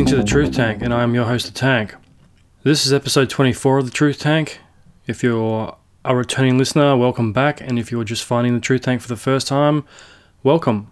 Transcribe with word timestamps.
Listening 0.00 0.16
to 0.16 0.22
The 0.22 0.30
Truth 0.30 0.52
Tank, 0.56 0.80
and 0.80 0.94
I 0.94 1.02
am 1.02 1.14
your 1.14 1.26
host, 1.26 1.44
The 1.44 1.52
Tank. 1.52 1.94
This 2.62 2.86
is 2.86 2.92
episode 2.94 3.28
24 3.28 3.80
of 3.80 3.84
The 3.84 3.90
Truth 3.90 4.18
Tank. 4.18 4.58
If 5.06 5.22
you're 5.22 5.76
a 6.06 6.16
returning 6.16 6.56
listener, 6.56 6.96
welcome 6.96 7.34
back, 7.34 7.60
and 7.60 7.78
if 7.78 7.92
you're 7.92 8.02
just 8.02 8.24
finding 8.24 8.54
The 8.54 8.60
Truth 8.60 8.80
Tank 8.80 9.02
for 9.02 9.08
the 9.08 9.16
first 9.16 9.46
time, 9.46 9.84
welcome. 10.42 10.90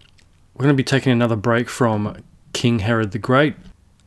We're 0.53 0.65
going 0.65 0.75
to 0.75 0.77
be 0.77 0.85
taking 0.85 1.11
another 1.11 1.37
break 1.37 1.71
from 1.71 2.23
King 2.53 2.81
Herod 2.81 3.13
the 3.13 3.19
Great. 3.19 3.55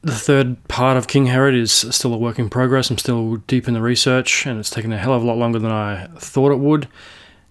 The 0.04 0.14
third 0.14 0.68
part 0.68 0.98
of 0.98 1.08
King 1.08 1.26
Herod 1.26 1.56
is 1.56 1.72
still 1.72 2.14
a 2.14 2.18
work 2.20 2.38
in 2.38 2.48
progress. 2.48 2.92
I'm 2.92 3.00
still 3.00 3.38
deep 3.38 3.68
in 3.68 3.74
the 3.74 3.82
research, 3.82 4.46
and 4.46 4.60
it's 4.60 4.70
taken 4.70 4.94
a 4.94 5.00
hell 5.00 5.16
of 5.16 5.24
a 5.24 5.26
lot 5.26 5.38
longer 5.40 5.58
than 5.58 5.72
I 5.72 6.10
thought 6.18 6.52
it 6.52 6.60
would, 6.60 6.88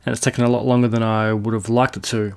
and 0.06 0.12
it's 0.12 0.20
taken 0.20 0.44
a 0.44 0.48
lot 0.48 0.66
longer 0.66 0.86
than 0.86 1.02
I 1.02 1.32
would 1.32 1.54
have 1.54 1.68
liked 1.68 1.96
it 1.96 2.04
to. 2.04 2.36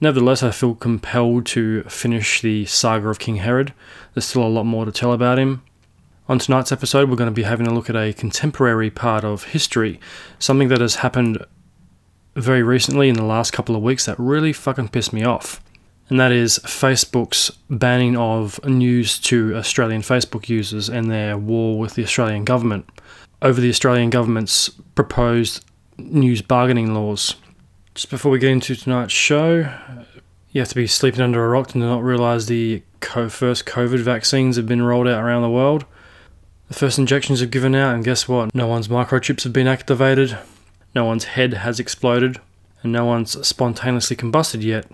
Nevertheless, 0.00 0.42
I 0.42 0.50
feel 0.50 0.74
compelled 0.74 1.44
to 1.46 1.82
finish 1.84 2.40
the 2.40 2.64
saga 2.64 3.08
of 3.08 3.18
King 3.18 3.36
Herod. 3.36 3.74
There's 4.14 4.24
still 4.24 4.46
a 4.46 4.48
lot 4.48 4.64
more 4.64 4.86
to 4.86 4.92
tell 4.92 5.12
about 5.12 5.38
him. 5.38 5.62
On 6.28 6.38
tonight's 6.38 6.72
episode, 6.72 7.10
we're 7.10 7.16
going 7.16 7.28
to 7.30 7.34
be 7.34 7.42
having 7.42 7.66
a 7.66 7.74
look 7.74 7.90
at 7.90 7.96
a 7.96 8.12
contemporary 8.12 8.90
part 8.90 9.24
of 9.24 9.44
history, 9.44 10.00
something 10.38 10.68
that 10.68 10.80
has 10.80 10.96
happened 10.96 11.44
very 12.34 12.62
recently 12.62 13.08
in 13.08 13.16
the 13.16 13.24
last 13.24 13.52
couple 13.52 13.76
of 13.76 13.82
weeks 13.82 14.06
that 14.06 14.18
really 14.18 14.52
fucking 14.52 14.88
pissed 14.88 15.12
me 15.12 15.24
off. 15.24 15.60
And 16.08 16.18
that 16.18 16.32
is 16.32 16.58
Facebook's 16.60 17.50
banning 17.68 18.16
of 18.16 18.64
news 18.64 19.18
to 19.20 19.54
Australian 19.56 20.02
Facebook 20.02 20.48
users 20.48 20.88
and 20.88 21.10
their 21.10 21.36
war 21.36 21.78
with 21.78 21.94
the 21.94 22.02
Australian 22.02 22.44
government 22.44 22.88
over 23.42 23.60
the 23.60 23.68
Australian 23.68 24.10
government's 24.10 24.70
proposed 24.94 25.64
news 25.98 26.42
bargaining 26.42 26.94
laws. 26.94 27.36
Just 28.00 28.08
before 28.08 28.32
we 28.32 28.38
get 28.38 28.50
into 28.50 28.74
tonight's 28.74 29.12
show, 29.12 29.70
you 30.52 30.60
have 30.62 30.70
to 30.70 30.74
be 30.74 30.86
sleeping 30.86 31.20
under 31.20 31.44
a 31.44 31.48
rock 31.50 31.68
to 31.68 31.78
not 31.78 32.02
realize 32.02 32.46
the 32.46 32.82
first 33.02 33.66
COVID 33.66 33.98
vaccines 33.98 34.56
have 34.56 34.64
been 34.64 34.80
rolled 34.80 35.06
out 35.06 35.22
around 35.22 35.42
the 35.42 35.50
world. 35.50 35.84
The 36.68 36.74
first 36.74 36.98
injections 36.98 37.40
have 37.40 37.50
given 37.50 37.74
out, 37.74 37.94
and 37.94 38.02
guess 38.02 38.26
what? 38.26 38.54
No 38.54 38.66
one's 38.66 38.88
microchips 38.88 39.44
have 39.44 39.52
been 39.52 39.66
activated, 39.66 40.38
no 40.94 41.04
one's 41.04 41.24
head 41.24 41.52
has 41.52 41.78
exploded, 41.78 42.40
and 42.82 42.90
no 42.90 43.04
one's 43.04 43.46
spontaneously 43.46 44.16
combusted 44.16 44.62
yet. 44.62 44.90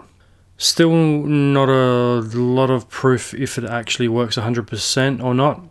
Still, 0.58 0.90
not 0.90 1.68
a 1.68 2.22
lot 2.36 2.70
of 2.70 2.88
proof 2.88 3.32
if 3.34 3.56
it 3.56 3.66
actually 3.66 4.08
works 4.08 4.34
100% 4.34 5.22
or 5.22 5.32
not. 5.32 5.62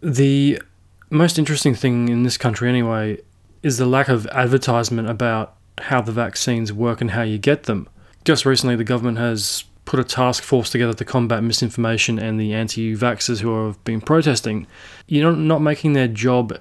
The 0.00 0.62
most 1.10 1.36
interesting 1.36 1.74
thing 1.74 2.10
in 2.10 2.22
this 2.22 2.38
country, 2.38 2.68
anyway, 2.68 3.22
is 3.64 3.76
the 3.76 3.86
lack 3.86 4.06
of 4.06 4.28
advertisement 4.28 5.10
about 5.10 5.55
how 5.78 6.00
the 6.00 6.12
vaccines 6.12 6.72
work 6.72 7.00
and 7.00 7.12
how 7.12 7.22
you 7.22 7.38
get 7.38 7.64
them. 7.64 7.88
Just 8.24 8.44
recently, 8.44 8.76
the 8.76 8.84
government 8.84 9.18
has 9.18 9.64
put 9.84 10.00
a 10.00 10.04
task 10.04 10.42
force 10.42 10.68
together 10.68 10.92
to 10.92 11.04
combat 11.04 11.42
misinformation 11.42 12.18
and 12.18 12.40
the 12.40 12.52
anti 12.52 12.94
vaxxers 12.94 13.40
who 13.40 13.66
have 13.66 13.82
been 13.84 14.00
protesting. 14.00 14.66
You're 15.06 15.32
not 15.32 15.62
making 15.62 15.92
their 15.92 16.08
job 16.08 16.58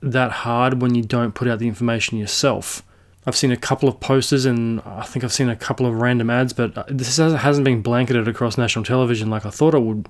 that 0.00 0.30
hard 0.30 0.80
when 0.80 0.94
you 0.94 1.02
don't 1.02 1.34
put 1.34 1.48
out 1.48 1.58
the 1.58 1.68
information 1.68 2.18
yourself. 2.18 2.82
I've 3.24 3.36
seen 3.36 3.52
a 3.52 3.56
couple 3.56 3.88
of 3.88 4.00
posters 4.00 4.44
and 4.44 4.80
I 4.84 5.02
think 5.02 5.24
I've 5.24 5.32
seen 5.32 5.48
a 5.48 5.56
couple 5.56 5.86
of 5.86 5.94
random 5.94 6.28
ads, 6.28 6.52
but 6.52 6.76
uh, 6.76 6.84
this 6.88 7.16
hasn't 7.18 7.64
been 7.64 7.82
blanketed 7.82 8.26
across 8.26 8.58
national 8.58 8.84
television 8.84 9.30
like 9.30 9.46
I 9.46 9.50
thought 9.50 9.74
it 9.74 9.80
would. 9.80 10.08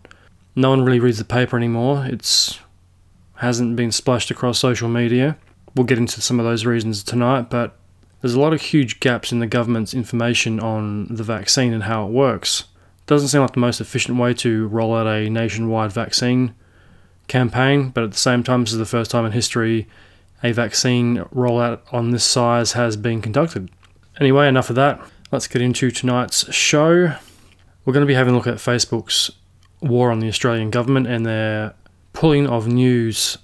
No 0.57 0.71
one 0.71 0.83
really 0.83 1.01
reads 1.01 1.19
the 1.19 1.25
paper 1.25 1.57
anymore. 1.57 2.07
It's 2.07 2.59
hasn't 3.37 3.77
been 3.77 3.93
splashed 3.93 4.31
across 4.31 4.59
social 4.59 4.89
media. 4.89 5.37
We'll 5.75 5.87
get 5.87 5.99
into 5.99 6.21
some 6.21 6.39
of 6.39 6.47
those 6.47 6.65
reasons 6.65 7.03
tonight, 7.03 7.51
but 7.51 7.77
there's 8.23 8.35
a 8.35 8.41
lot 8.41 8.55
of 8.55 8.61
huge 8.63 9.01
gaps 9.01 9.33
in 9.33 9.41
the 9.41 9.47
government's 9.47 9.93
information 9.93 10.61
on 10.61 11.07
the 11.15 11.25
vaccine 11.25 11.75
and 11.75 11.83
how 11.83 12.07
it 12.07 12.13
works. 12.13 12.65
Doesn't 13.07 13.29
seem 13.29 13.41
like 13.41 13.53
the 13.53 13.61
most 13.61 13.81
efficient 13.81 14.17
way 14.17 14.33
to 14.35 14.69
roll 14.69 14.95
out 14.95 15.09
a 15.09 15.29
nationwide 15.29 15.93
vaccine 15.93 16.55
campaign, 17.27 17.91
but 17.91 18.05
at 18.05 18.13
the 18.13 18.17
same 18.17 18.45
time, 18.45 18.63
this 18.63 18.73
is 18.73 18.79
the 18.79 18.87
first 18.87 19.11
time 19.11 19.27
in 19.27 19.33
history 19.33 19.89
a 20.45 20.53
vaccine 20.53 21.19
rollout 21.35 21.81
on 21.93 22.11
this 22.11 22.25
size 22.25 22.73
has 22.73 22.97
been 22.97 23.21
conducted. 23.21 23.71
Anyway, 24.21 24.49
enough 24.49 24.71
of 24.71 24.77
that. 24.77 25.01
Let's 25.31 25.47
get 25.49 25.63
into 25.63 25.91
tonight's 25.91 26.53
show. 26.55 27.15
We're 27.85 27.93
going 27.93 28.03
to 28.03 28.09
be 28.09 28.15
having 28.15 28.35
a 28.35 28.37
look 28.37 28.47
at 28.47 28.57
Facebook's 28.57 29.31
war 29.81 30.11
on 30.11 30.21
the 30.21 30.29
Australian 30.29 30.71
government 30.71 31.07
and 31.07 31.27
their 31.27 31.75
pulling 32.13 32.47
of 32.47 32.69
news 32.69 33.39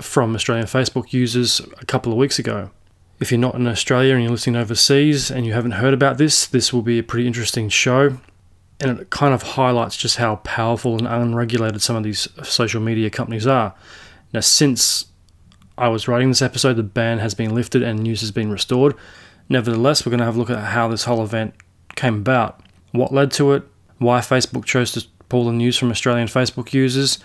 from 0.00 0.34
Australian 0.34 0.66
Facebook 0.66 1.12
users 1.12 1.60
a 1.80 1.86
couple 1.86 2.10
of 2.10 2.18
weeks 2.18 2.38
ago. 2.38 2.70
If 3.20 3.30
you're 3.30 3.40
not 3.40 3.54
in 3.54 3.66
Australia 3.66 4.14
and 4.14 4.22
you're 4.22 4.32
listening 4.32 4.56
overseas 4.56 5.30
and 5.30 5.46
you 5.46 5.52
haven't 5.52 5.72
heard 5.72 5.94
about 5.94 6.18
this, 6.18 6.46
this 6.46 6.72
will 6.72 6.82
be 6.82 6.98
a 6.98 7.02
pretty 7.02 7.26
interesting 7.26 7.68
show. 7.68 8.18
And 8.80 8.98
it 9.00 9.10
kind 9.10 9.32
of 9.32 9.42
highlights 9.42 9.96
just 9.96 10.16
how 10.16 10.36
powerful 10.36 10.98
and 10.98 11.06
unregulated 11.06 11.80
some 11.80 11.96
of 11.96 12.02
these 12.02 12.28
social 12.42 12.80
media 12.80 13.08
companies 13.10 13.46
are. 13.46 13.74
Now, 14.32 14.40
since 14.40 15.06
I 15.78 15.88
was 15.88 16.08
writing 16.08 16.28
this 16.28 16.42
episode, 16.42 16.74
the 16.74 16.82
ban 16.82 17.18
has 17.20 17.34
been 17.34 17.54
lifted 17.54 17.82
and 17.82 18.00
news 18.00 18.20
has 18.20 18.32
been 18.32 18.50
restored. 18.50 18.94
Nevertheless, 19.48 20.04
we're 20.04 20.10
going 20.10 20.18
to 20.18 20.24
have 20.24 20.36
a 20.36 20.38
look 20.38 20.50
at 20.50 20.58
how 20.58 20.88
this 20.88 21.04
whole 21.04 21.22
event 21.22 21.54
came 21.94 22.16
about, 22.16 22.60
what 22.92 23.12
led 23.12 23.30
to 23.32 23.52
it, 23.52 23.62
why 23.98 24.18
Facebook 24.20 24.64
chose 24.64 24.92
to 24.92 25.06
pull 25.28 25.46
the 25.46 25.52
news 25.52 25.76
from 25.76 25.90
Australian 25.90 26.28
Facebook 26.28 26.72
users, 26.72 27.18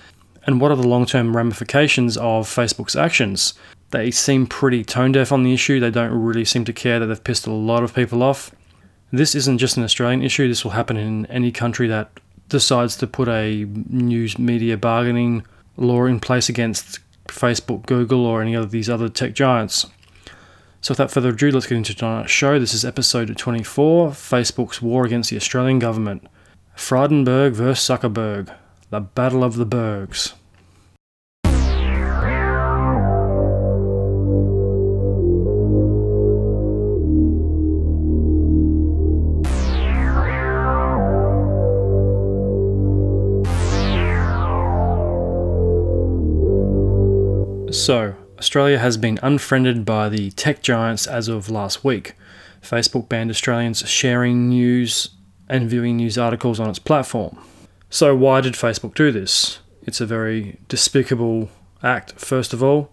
and 0.45 0.61
what 0.61 0.71
are 0.71 0.77
the 0.77 0.88
long 0.88 1.06
term 1.06 1.35
ramifications 1.35 2.17
of 2.17 2.47
Facebook's 2.47 2.95
actions. 2.95 3.53
They 3.91 4.11
seem 4.11 4.45
pretty 4.45 4.83
tone 4.83 5.11
deaf 5.13 5.31
on 5.31 5.44
the 5.44 5.53
issue. 5.53 5.79
They 5.79 5.89
don't 5.89 6.11
really 6.11 6.45
seem 6.45 6.66
to 6.66 6.73
care 6.73 7.00
that 7.00 7.07
they've 7.07 7.23
pissed 7.23 7.47
a 7.47 7.51
lot 7.51 7.83
of 7.83 7.95
people 7.95 8.22
off. 8.22 8.51
This 9.11 9.33
isn't 9.33 9.57
just 9.57 9.77
an 9.77 9.83
Australian 9.83 10.22
issue, 10.22 10.47
this 10.47 10.63
will 10.63 10.72
happen 10.72 10.95
in 10.95 11.25
any 11.27 11.51
country 11.51 11.88
that 11.88 12.19
decides 12.47 12.95
to 12.97 13.07
put 13.07 13.27
a 13.27 13.66
news 13.89 14.38
media 14.38 14.77
bargaining 14.77 15.44
law 15.77 16.05
in 16.05 16.19
place 16.19 16.47
against 16.47 17.00
Facebook, 17.27 17.88
Google, 17.88 18.25
or 18.25 18.41
any 18.41 18.53
of 18.53 18.69
these 18.69 18.89
other 18.89 19.09
tech 19.09 19.33
giants. 19.33 19.88
So, 20.81 20.94
without 20.94 21.11
further 21.11 21.29
ado, 21.29 21.51
let's 21.51 21.66
get 21.66 21.77
into 21.77 21.95
tonight's 21.95 22.31
show. 22.31 22.59
This 22.59 22.73
is 22.73 22.85
episode 22.85 23.35
24 23.35 24.11
Facebook's 24.11 24.81
War 24.81 25.06
Against 25.06 25.29
the 25.29 25.38
Australian 25.38 25.79
Government. 25.79 26.27
Frydenberg 26.75 27.53
vs. 27.53 27.83
Zuckerberg, 27.83 28.56
the 28.89 29.01
Battle 29.01 29.44
of 29.44 29.56
the 29.56 29.66
Bergs. 29.66 30.33
So, 47.72 48.16
Australia 48.40 48.80
has 48.80 48.97
been 48.97 49.19
unfriended 49.22 49.85
by 49.85 50.09
the 50.09 50.31
tech 50.31 50.63
giants 50.63 51.06
as 51.06 51.28
of 51.28 51.52
last 51.52 51.84
week. 51.84 52.13
Facebook 52.63 53.07
banned 53.07 53.30
Australians 53.30 53.88
sharing 53.88 54.50
news 54.50 55.10
and 55.48 55.69
viewing 55.69 55.98
news 55.98 56.18
articles 56.18 56.60
on 56.60 56.69
its 56.69 56.80
platform. 56.80 57.38
So, 57.89 58.16
why 58.16 58.42
did 58.42 58.54
Facebook 58.54 58.95
do 58.95 59.12
this? 59.12 59.60
It's 59.83 60.01
a 60.01 60.06
very 60.06 60.57
despicable 60.68 61.50
act, 61.83 62.13
first 62.13 62.54
of 62.54 62.63
all. 62.63 62.92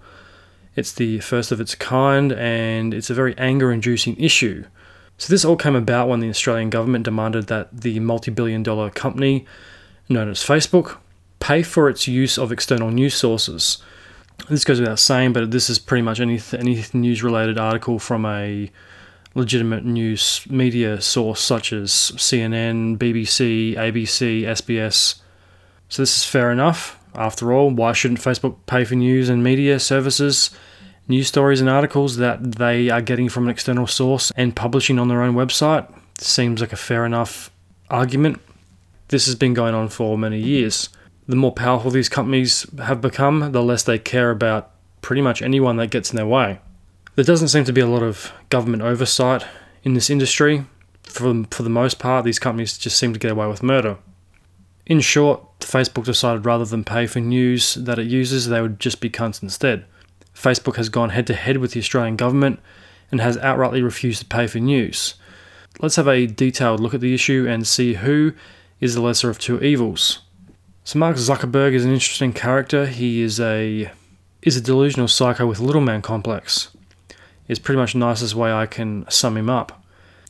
It's 0.74 0.92
the 0.92 1.20
first 1.20 1.52
of 1.52 1.60
its 1.60 1.74
kind, 1.74 2.32
and 2.32 2.92
it's 2.92 3.08
a 3.08 3.14
very 3.14 3.36
anger 3.38 3.72
inducing 3.72 4.16
issue. 4.20 4.64
So, 5.16 5.32
this 5.32 5.44
all 5.44 5.56
came 5.56 5.76
about 5.76 6.08
when 6.08 6.20
the 6.20 6.28
Australian 6.28 6.68
government 6.68 7.04
demanded 7.06 7.46
that 7.46 7.80
the 7.80 7.98
multi 8.00 8.30
billion 8.30 8.62
dollar 8.62 8.90
company 8.90 9.46
known 10.08 10.28
as 10.28 10.44
Facebook 10.44 10.98
pay 11.40 11.62
for 11.62 11.88
its 11.88 12.06
use 12.06 12.36
of 12.36 12.52
external 12.52 12.90
news 12.90 13.14
sources 13.14 13.78
this 14.48 14.64
goes 14.64 14.80
without 14.80 14.98
saying, 14.98 15.32
but 15.32 15.50
this 15.50 15.68
is 15.68 15.78
pretty 15.78 16.02
much 16.02 16.20
any 16.20 16.40
any 16.52 16.84
news 16.92 17.22
related 17.22 17.58
article 17.58 17.98
from 17.98 18.24
a 18.26 18.70
legitimate 19.34 19.84
news 19.84 20.46
media 20.48 21.00
source 21.00 21.40
such 21.40 21.72
as 21.72 21.90
CNN, 21.90 22.96
BBC, 22.96 23.74
ABC, 23.76 24.42
SBS. 24.42 25.20
So 25.88 26.02
this 26.02 26.16
is 26.18 26.24
fair 26.24 26.50
enough. 26.50 26.98
After 27.14 27.52
all, 27.52 27.70
why 27.70 27.92
shouldn't 27.92 28.20
Facebook 28.20 28.56
pay 28.66 28.84
for 28.84 28.94
news 28.94 29.28
and 29.28 29.42
media 29.42 29.78
services, 29.78 30.50
news 31.08 31.28
stories 31.28 31.60
and 31.60 31.68
articles 31.68 32.16
that 32.16 32.56
they 32.56 32.90
are 32.90 33.02
getting 33.02 33.28
from 33.28 33.44
an 33.44 33.50
external 33.50 33.86
source 33.86 34.32
and 34.36 34.56
publishing 34.56 34.98
on 34.98 35.08
their 35.08 35.22
own 35.22 35.34
website? 35.34 35.90
Seems 36.18 36.60
like 36.60 36.72
a 36.72 36.76
fair 36.76 37.04
enough 37.04 37.50
argument. 37.90 38.40
This 39.08 39.26
has 39.26 39.34
been 39.34 39.54
going 39.54 39.74
on 39.74 39.88
for 39.88 40.18
many 40.18 40.40
years 40.40 40.88
the 41.28 41.36
more 41.36 41.52
powerful 41.52 41.90
these 41.90 42.08
companies 42.08 42.66
have 42.78 43.00
become, 43.00 43.52
the 43.52 43.62
less 43.62 43.82
they 43.82 43.98
care 43.98 44.30
about 44.30 44.70
pretty 45.02 45.22
much 45.22 45.42
anyone 45.42 45.76
that 45.76 45.90
gets 45.90 46.10
in 46.10 46.16
their 46.16 46.26
way. 46.26 46.60
There 47.16 47.24
doesn't 47.24 47.48
seem 47.48 47.64
to 47.64 47.72
be 47.72 47.80
a 47.80 47.86
lot 47.86 48.02
of 48.02 48.32
government 48.48 48.82
oversight 48.82 49.44
in 49.82 49.94
this 49.94 50.10
industry. 50.10 50.66
For, 51.04 51.44
for 51.50 51.62
the 51.62 51.70
most 51.70 51.98
part, 51.98 52.24
these 52.24 52.38
companies 52.38 52.78
just 52.78 52.98
seem 52.98 53.12
to 53.12 53.18
get 53.18 53.30
away 53.30 53.46
with 53.46 53.62
murder. 53.62 53.98
In 54.84 55.00
short, 55.00 55.60
Facebook 55.60 56.04
decided 56.04 56.44
rather 56.44 56.64
than 56.64 56.84
pay 56.84 57.06
for 57.06 57.20
news 57.20 57.74
that 57.74 57.98
it 57.98 58.06
uses, 58.06 58.48
they 58.48 58.60
would 58.60 58.78
just 58.78 59.00
be 59.00 59.10
cunts 59.10 59.42
instead. 59.42 59.84
Facebook 60.34 60.76
has 60.76 60.88
gone 60.88 61.10
head 61.10 61.26
to 61.26 61.34
head 61.34 61.56
with 61.56 61.72
the 61.72 61.80
Australian 61.80 62.16
government 62.16 62.60
and 63.10 63.20
has 63.20 63.36
outrightly 63.38 63.82
refused 63.82 64.20
to 64.20 64.26
pay 64.26 64.46
for 64.46 64.58
news. 64.58 65.14
Let's 65.80 65.96
have 65.96 66.08
a 66.08 66.26
detailed 66.26 66.80
look 66.80 66.94
at 66.94 67.00
the 67.00 67.14
issue 67.14 67.46
and 67.48 67.66
see 67.66 67.94
who 67.94 68.32
is 68.80 68.94
the 68.94 69.00
lesser 69.00 69.30
of 69.30 69.38
two 69.38 69.60
evils 69.60 70.20
So 70.86 71.00
Mark 71.00 71.16
Zuckerberg 71.16 71.72
is 71.72 71.84
an 71.84 71.92
interesting 71.92 72.32
character. 72.32 72.86
He 72.86 73.20
is 73.20 73.40
a 73.40 73.90
is 74.40 74.56
a 74.56 74.60
delusional 74.60 75.08
psycho 75.08 75.44
with 75.44 75.58
little 75.58 75.80
man 75.80 76.00
complex. 76.00 76.68
Is 77.48 77.58
pretty 77.58 77.80
much 77.80 77.94
the 77.94 77.98
nicest 77.98 78.36
way 78.36 78.52
I 78.52 78.66
can 78.66 79.04
sum 79.10 79.36
him 79.36 79.50
up. 79.50 79.82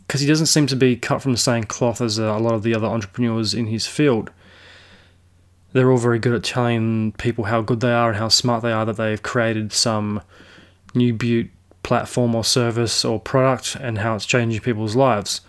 Because 0.06 0.22
he 0.22 0.26
doesn't 0.26 0.46
seem 0.46 0.66
to 0.68 0.74
be 0.74 0.96
cut 0.96 1.20
from 1.20 1.32
the 1.32 1.38
same 1.38 1.64
cloth 1.64 2.00
as 2.00 2.18
uh, 2.18 2.22
a 2.22 2.40
lot 2.40 2.54
of 2.54 2.62
the 2.62 2.74
other 2.74 2.86
entrepreneurs 2.86 3.52
in 3.52 3.66
his 3.66 3.86
field. 3.86 4.30
They're 5.74 5.90
all 5.90 5.98
very 5.98 6.18
good 6.18 6.32
at 6.32 6.44
telling 6.44 7.12
people 7.18 7.44
how 7.44 7.60
good 7.60 7.80
they 7.80 7.92
are 7.92 8.08
and 8.08 8.18
how 8.18 8.28
smart 8.28 8.62
they 8.62 8.72
are 8.72 8.86
that 8.86 8.96
they've 8.96 9.22
created 9.22 9.74
some 9.74 10.22
new 10.94 11.12
butte 11.12 11.50
platform 11.82 12.34
or 12.34 12.44
service 12.44 13.04
or 13.04 13.20
product 13.20 13.76
and 13.78 13.98
how 13.98 14.14
it's 14.14 14.24
changing 14.24 14.62
people's 14.62 14.96
lives. 14.96 15.42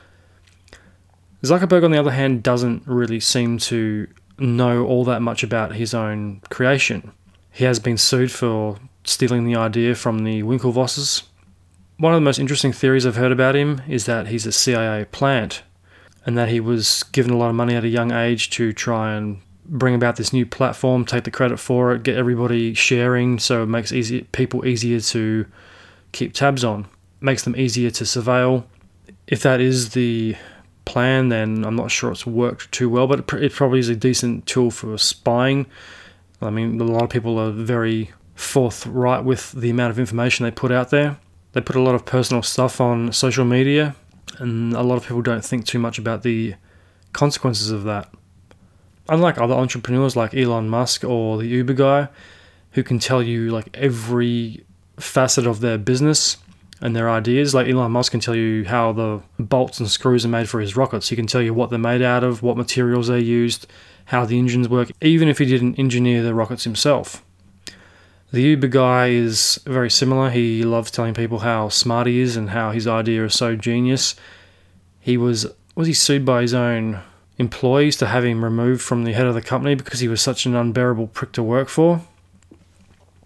Zuckerberg, 1.44 1.86
on 1.86 1.92
the 1.92 2.00
other 2.00 2.12
hand, 2.12 2.44
doesn't 2.44 2.86
really 2.86 3.22
seem 3.22 3.58
to 3.60 4.08
know 4.38 4.86
all 4.86 5.04
that 5.06 5.22
much 5.22 5.44
about 5.44 5.76
his 5.76 5.94
own 5.94 6.42
creation. 6.50 7.12
He 7.52 7.66
has 7.66 7.80
been 7.80 7.98
sued 7.98 8.32
for 8.32 8.78
stealing 9.04 9.46
the 9.46 9.56
idea 9.56 9.96
from 9.96 10.24
the 10.24 10.44
Winklevosses. 10.44 11.24
One 11.98 12.14
of 12.14 12.18
the 12.18 12.26
most 12.26 12.40
interesting 12.40 12.72
theories 12.72 13.06
I've 13.06 13.16
heard 13.16 13.32
about 13.32 13.56
him 13.56 13.82
is 13.88 14.06
that 14.06 14.28
he's 14.28 14.46
a 14.46 14.52
CIA 14.52 15.06
plant 15.06 15.64
and 16.26 16.38
that 16.38 16.50
he 16.50 16.60
was 16.60 17.04
given 17.12 17.32
a 17.32 17.38
lot 17.38 17.50
of 17.50 17.56
money 17.56 17.74
at 17.74 17.84
a 17.84 17.90
young 17.90 18.12
age 18.12 18.50
to 18.52 18.74
try 18.74 19.14
and 19.14 19.42
bring 19.66 19.96
about 19.96 20.18
this 20.18 20.34
new 20.34 20.46
platform, 20.46 21.06
take 21.06 21.24
the 21.24 21.32
credit 21.32 21.58
for 21.58 21.94
it, 21.94 22.04
get 22.04 22.18
everybody 22.18 22.74
sharing 22.74 23.40
so 23.40 23.64
it 23.64 23.68
makes 23.68 23.92
easy 23.92 24.22
people 24.32 24.66
easier 24.66 25.00
to 25.00 25.46
keep 26.12 26.34
tabs 26.34 26.64
on, 26.64 26.88
makes 27.22 27.44
them 27.44 27.56
easier 27.56 27.90
to 27.92 28.04
surveil. 28.04 28.66
If 29.26 29.42
that 29.42 29.60
is 29.60 29.90
the 29.92 30.36
plan, 30.88 31.30
then 31.30 31.66
I'm 31.66 31.76
not 31.76 31.92
sure 31.92 32.12
it's 32.12 32.26
worked 32.26 32.72
too 32.72 32.90
well, 32.90 33.06
but 33.08 33.20
it, 33.34 33.54
probably 33.54 33.80
is 33.80 33.90
a 33.90 33.96
decent 33.96 34.46
tool 34.46 34.72
for 34.72 34.98
spying. 34.98 35.68
I 36.42 36.50
mean, 36.50 36.80
a 36.80 36.84
lot 36.86 37.04
of 37.04 37.10
people 37.10 37.38
are 37.38 37.52
very 37.52 38.12
forthright 38.36 39.24
with 39.26 39.52
the 39.52 39.70
amount 39.70 39.92
of 39.92 40.00
information 40.00 40.46
they 40.46 40.52
put 40.52 40.72
out 40.72 40.90
there. 40.90 41.18
They 41.52 41.62
put 41.62 41.76
a 41.76 41.82
lot 41.82 41.94
of 41.94 42.06
personal 42.06 42.42
stuff 42.42 42.80
on 42.80 43.12
social 43.12 43.44
media, 43.44 43.96
and 44.40 44.74
a 44.74 44.82
lot 44.82 44.96
of 44.96 45.04
people 45.04 45.22
don't 45.22 45.44
think 45.44 45.66
too 45.66 45.80
much 45.80 46.00
about 46.00 46.24
the 46.24 46.56
consequences 47.12 47.70
of 47.70 47.84
that. 47.84 48.10
Unlike 49.10 49.40
other 49.40 49.56
entrepreneurs 49.56 50.16
like 50.16 50.34
Elon 50.34 50.70
Musk 50.70 51.04
or 51.04 51.38
the 51.38 51.48
Uber 51.48 51.74
guy, 51.74 52.08
who 52.72 52.84
can 52.84 53.00
tell 53.00 53.22
you 53.22 53.50
like 53.50 53.70
every 53.74 54.64
facet 54.98 55.46
of 55.46 55.60
their 55.60 55.78
business 55.78 56.38
and 56.82 56.96
their 56.96 57.10
ideas. 57.10 57.54
Like 57.54 57.68
Elon 57.68 57.92
Musk 57.92 58.12
can 58.12 58.20
tell 58.20 58.36
you 58.36 58.66
how 58.66 58.92
the 58.92 59.22
bolts 59.40 59.80
and 59.80 59.90
screws 59.90 60.26
are 60.26 60.30
made 60.30 60.50
for 60.50 60.60
his 60.60 60.76
rockets. 60.76 61.10
He 61.10 61.16
can 61.16 61.28
tell 61.28 61.42
you 61.42 61.54
what 61.54 61.70
they're 61.70 61.80
made 61.80 62.02
out 62.02 62.24
of, 62.24 62.42
what 62.44 62.58
materials 62.58 63.08
they 63.08 63.20
used, 63.20 63.68
how 64.06 64.26
the 64.26 64.38
engines 64.38 64.70
work, 64.70 64.92
even 65.02 65.28
if 65.28 65.40
he 65.40 65.46
didn't 65.46 65.80
engineer 65.80 66.24
the 66.24 66.34
rockets 66.34 66.64
himself. 66.64 67.24
The 68.32 68.42
Uber 68.42 68.68
guy 68.68 69.08
is 69.08 69.60
very 69.66 69.90
similar. 69.90 70.30
He 70.30 70.64
loves 70.64 70.92
telling 70.92 71.14
people 71.14 71.40
how 71.40 71.70
smart 71.70 72.08
he 72.08 72.20
is 72.20 72.36
and 72.36 72.50
how 72.50 72.72
his 72.72 72.86
idea 72.86 73.24
is 73.26 73.34
so 73.34 73.56
genius. 73.56 74.16
He 75.00 75.18
was 75.18 75.48
was 75.76 75.88
he 75.88 75.94
sued 75.94 76.26
by 76.26 76.42
his 76.42 76.54
own 76.54 77.02
employees 77.38 77.96
to 77.98 78.08
have 78.08 78.26
him 78.26 78.44
removed 78.44 78.82
from 78.82 79.04
the 79.04 79.14
head 79.14 79.28
of 79.28 79.36
the 79.36 79.42
company 79.42 79.76
because 79.76 80.00
he 80.00 80.08
was 80.08 80.22
such 80.22 80.46
an 80.46 80.56
unbearable 80.56 81.08
prick 81.08 81.32
to 81.34 81.44
work 81.44 81.70
for. 81.70 82.02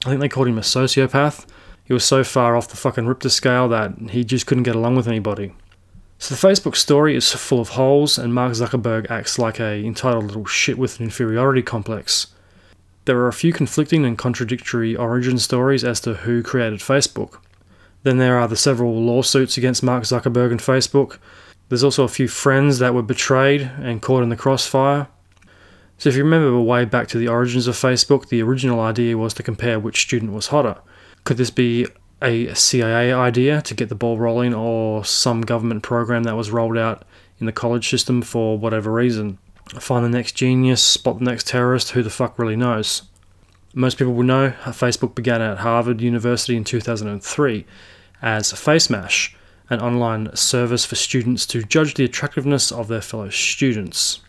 I 0.06 0.09
think 0.09 0.19
they 0.19 0.30
called 0.30 0.47
him 0.47 0.57
a 0.57 0.62
sociopath. 0.62 1.45
He 1.83 1.94
was 1.94 2.06
so 2.06 2.24
far 2.24 2.56
off 2.56 2.69
the 2.69 2.78
fucking 2.78 3.07
Richter 3.07 3.30
scale 3.30 3.68
that 3.69 3.94
he 4.12 4.24
just 4.24 4.45
couldn't 4.45 4.63
get 4.63 4.75
along 4.75 4.95
with 4.95 5.07
anybody. 5.07 5.54
So 6.19 6.36
the 6.36 6.48
Facebook 6.48 6.75
story 6.75 7.16
is 7.16 7.31
full 7.31 7.60
of 7.60 7.69
holes, 7.69 8.18
and 8.19 8.33
Mark 8.33 8.54
Zuckerberg 8.54 9.10
acts 9.10 9.39
like 9.39 9.60
a 9.60 9.83
entitled 9.83 10.25
little 10.25 10.45
shit 10.45 10.78
with 10.78 11.00
an 11.00 11.06
inferiority 11.06 11.63
complex. 11.63 12.28
There 13.06 13.18
are 13.18 13.28
a 13.28 13.33
few 13.33 13.51
conflicting 13.51 14.06
and 14.06 14.18
contradictory 14.18 14.95
origin 14.95 15.39
stories 15.39 15.83
as 15.83 16.00
to 16.01 16.13
who 16.13 16.44
created 16.44 16.80
Facebook. 16.80 17.39
Then 18.04 18.19
there 18.19 18.38
are 18.38 18.48
the 18.48 18.56
several 18.56 19.01
lawsuits 19.01 19.57
against 19.57 19.81
Mark 19.81 20.04
Zuckerberg 20.04 20.51
and 20.51 20.60
Facebook. 20.60 21.18
There's 21.69 21.83
also 21.83 22.04
a 22.04 22.07
few 22.07 22.28
friends 22.28 22.78
that 22.78 22.94
were 22.94 23.01
betrayed 23.01 23.72
and 23.80 24.01
caught 24.01 24.22
in 24.22 24.30
the 24.30 24.36
crossfire. 24.36 25.07
So 25.98 26.10
if 26.10 26.16
you 26.16 26.24
remember 26.24 26.60
way 26.62 26.86
back 26.86 27.07
to 27.10 27.18
the 27.18 27.28
origins 27.28 27.68
of 27.68 27.75
Facebook, 27.75 28.30
the 28.30 28.44
original 28.44 28.80
idea 28.80 29.18
was 29.18 29.33
to 29.36 29.44
compare 29.44 29.80
which 29.80 30.01
student 30.01 30.33
was 30.33 30.48
hotter. 30.48 30.78
Could 31.23 31.38
this 31.38 31.51
be 31.51 31.88
a 32.21 32.53
CIA 32.53 33.12
idea 33.13 33.62
to 33.62 33.73
get 33.73 33.89
the 33.89 33.95
ball 33.95 34.18
rolling 34.18 34.53
or 34.53 35.03
some 35.06 35.41
government 35.41 35.83
program 35.83 36.23
that 36.23 36.35
was 36.35 36.51
rolled 36.51 36.77
out 36.77 37.03
in 37.39 37.45
the 37.45 37.51
college 37.51 37.89
system 37.89 38.21
for 38.21 38.57
whatever 38.57 38.91
reason? 38.91 39.38
Find 39.79 40.03
the 40.03 40.09
next 40.09 40.33
genius, 40.33 40.85
spot 40.85 41.19
the 41.19 41.25
next 41.25 41.47
terrorist, 41.47 41.91
who 41.91 42.03
the 42.03 42.09
fuck 42.09 42.38
really 42.38 42.56
knows? 42.56 43.03
Most 43.73 43.97
people 43.97 44.13
will 44.13 44.23
know 44.23 44.51
Facebook 44.65 45.15
began 45.15 45.41
at 45.41 45.59
Harvard 45.59 46.01
University 46.01 46.57
in 46.57 46.63
2003 46.63 47.65
as 48.21 48.51
FaceMash, 48.51 49.33
an 49.69 49.79
online 49.79 50.35
service 50.35 50.83
for 50.83 50.95
students 50.95 51.45
to 51.47 51.63
judge 51.63 51.94
the 51.94 52.03
attractiveness 52.03 52.71
of 52.71 52.89
their 52.89 53.01
fellow 53.01 53.29
students. 53.29 54.19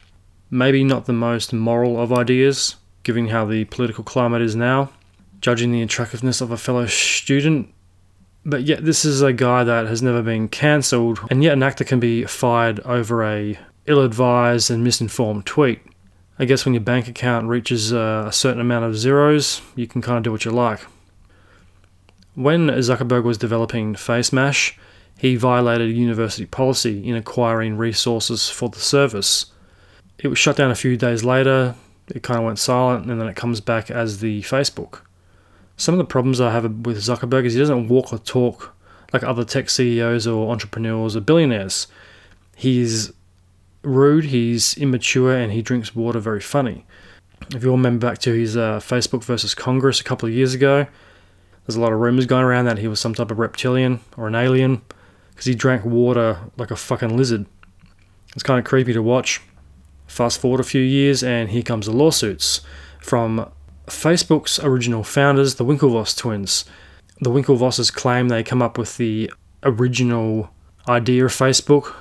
Maybe 0.49 0.85
not 0.85 1.06
the 1.06 1.12
most 1.12 1.53
moral 1.53 2.00
of 2.00 2.12
ideas, 2.12 2.77
given 3.03 3.29
how 3.29 3.44
the 3.44 3.65
political 3.65 4.05
climate 4.05 4.43
is 4.43 4.55
now, 4.55 4.93
judging 5.43 5.71
the 5.73 5.83
attractiveness 5.83 6.41
of 6.41 6.50
a 6.50 6.56
fellow 6.56 6.87
student. 6.87 7.69
But 8.44 8.62
yet, 8.62 8.85
this 8.85 9.05
is 9.05 9.21
a 9.21 9.33
guy 9.33 9.62
that 9.62 9.87
has 9.87 10.03
never 10.03 10.23
been 10.23 10.49
cancelled, 10.49 11.21
and 11.31 11.44
yet 11.44 11.53
an 11.53 11.62
actor 11.62 11.85
can 11.85 12.01
be 12.01 12.25
fired 12.25 12.81
over 12.81 13.22
a 13.22 13.58
ill-advised 13.87 14.70
and 14.70 14.82
misinformed 14.82 15.44
tweet. 15.44 15.81
I 16.39 16.44
guess 16.44 16.65
when 16.65 16.75
your 16.75 16.81
bank 16.81 17.06
account 17.06 17.49
reaches 17.49 17.93
a 17.93 18.31
certain 18.32 18.61
amount 18.61 18.87
of 18.87 18.96
zeros, 18.96 19.61
you 19.77 19.87
can 19.87 20.01
kind 20.01 20.17
of 20.17 20.25
do 20.25 20.32
what 20.32 20.44
you 20.44 20.51
like. 20.51 20.81
When 22.34 22.69
Zuckerberg 22.69 23.25
was 23.25 23.37
developing 23.37 23.94
FaceMash, 23.94 24.75
he 25.19 25.37
violated 25.37 25.94
university 25.94 26.46
policy 26.46 27.06
in 27.06 27.15
acquiring 27.15 27.77
resources 27.77 28.49
for 28.49 28.69
the 28.70 28.81
service. 28.81 29.46
It 30.19 30.29
was 30.29 30.39
shut 30.39 30.56
down 30.56 30.70
a 30.70 30.77
few 30.77 30.96
days 30.96 31.22
later, 31.22 31.75
it 32.08 32.22
kind 32.22 32.39
of 32.39 32.46
went 32.46 32.58
silent, 32.58 33.08
and 33.08 33.20
then 33.20 33.29
it 33.29 33.37
comes 33.37 33.61
back 33.61 33.91
as 33.91 34.19
the 34.19 34.43
Facebook. 34.43 35.03
Some 35.76 35.94
of 35.94 35.98
the 35.98 36.05
problems 36.05 36.41
I 36.41 36.50
have 36.52 36.64
with 36.64 36.98
Zuckerberg 36.98 37.44
is 37.44 37.55
he 37.55 37.60
doesn't 37.60 37.88
walk 37.88 38.12
or 38.12 38.19
talk 38.19 38.74
like 39.12 39.22
other 39.22 39.44
tech 39.44 39.69
CEOs 39.69 40.26
or 40.26 40.50
entrepreneurs 40.50 41.17
or 41.17 41.20
billionaires. 41.20 41.86
He's 42.56 43.12
rude, 43.82 44.26
he's 44.26 44.76
immature, 44.79 45.36
and 45.36 45.52
he 45.52 45.62
drinks 45.62 45.94
water 45.94 46.20
very 46.20 46.41
funny. 46.41 46.86
If 47.55 47.64
you 47.64 47.70
all 47.70 47.76
remember 47.76 48.06
back 48.06 48.19
to 48.19 48.32
his 48.32 48.56
uh, 48.56 48.79
Facebook 48.79 49.24
versus 49.24 49.55
Congress 49.55 50.00
a 50.00 50.05
couple 50.05 50.29
of 50.29 50.34
years 50.34 50.55
ago, 50.55 50.86
there's 51.67 51.76
a 51.76 51.81
lot 51.81 51.93
of 51.93 51.98
rumors 51.98 52.26
going 52.26 52.44
around 52.44 52.64
that 52.67 52.79
he 52.79 52.88
was 52.88 53.00
some 53.00 53.14
type 53.14 53.31
of 53.31 53.38
reptilian 53.38 54.00
or 54.17 54.29
an 54.29 54.34
alien 54.34 54.82
because 55.31 55.46
he 55.46 55.55
drank 55.55 55.84
water 55.84 56.38
like 56.56 56.70
a 56.70 56.76
fucking 56.76 57.17
lizard. 57.17 57.46
It's 58.34 58.43
kind 58.43 58.58
of 58.58 58.64
creepy 58.64 58.93
to 58.93 59.02
watch. 59.02 59.41
Fast 60.06 60.41
forward 60.41 60.60
a 60.60 60.64
few 60.64 60.82
years, 60.82 61.22
and 61.22 61.50
here 61.50 61.62
comes 61.62 61.86
the 61.86 61.93
lawsuits 61.93 62.60
from 63.00 63.50
Facebook's 63.86 64.58
original 64.60 65.03
founders, 65.05 65.56
the 65.56 65.65
Winklevoss 65.65 66.17
twins. 66.17 66.65
The 67.20 67.31
Winklevosses 67.31 67.93
claim 67.93 68.29
they 68.29 68.43
come 68.43 68.62
up 68.62 68.77
with 68.77 68.96
the 68.96 69.31
original 69.62 70.51
idea 70.89 71.24
of 71.24 71.31
Facebook. 71.31 71.94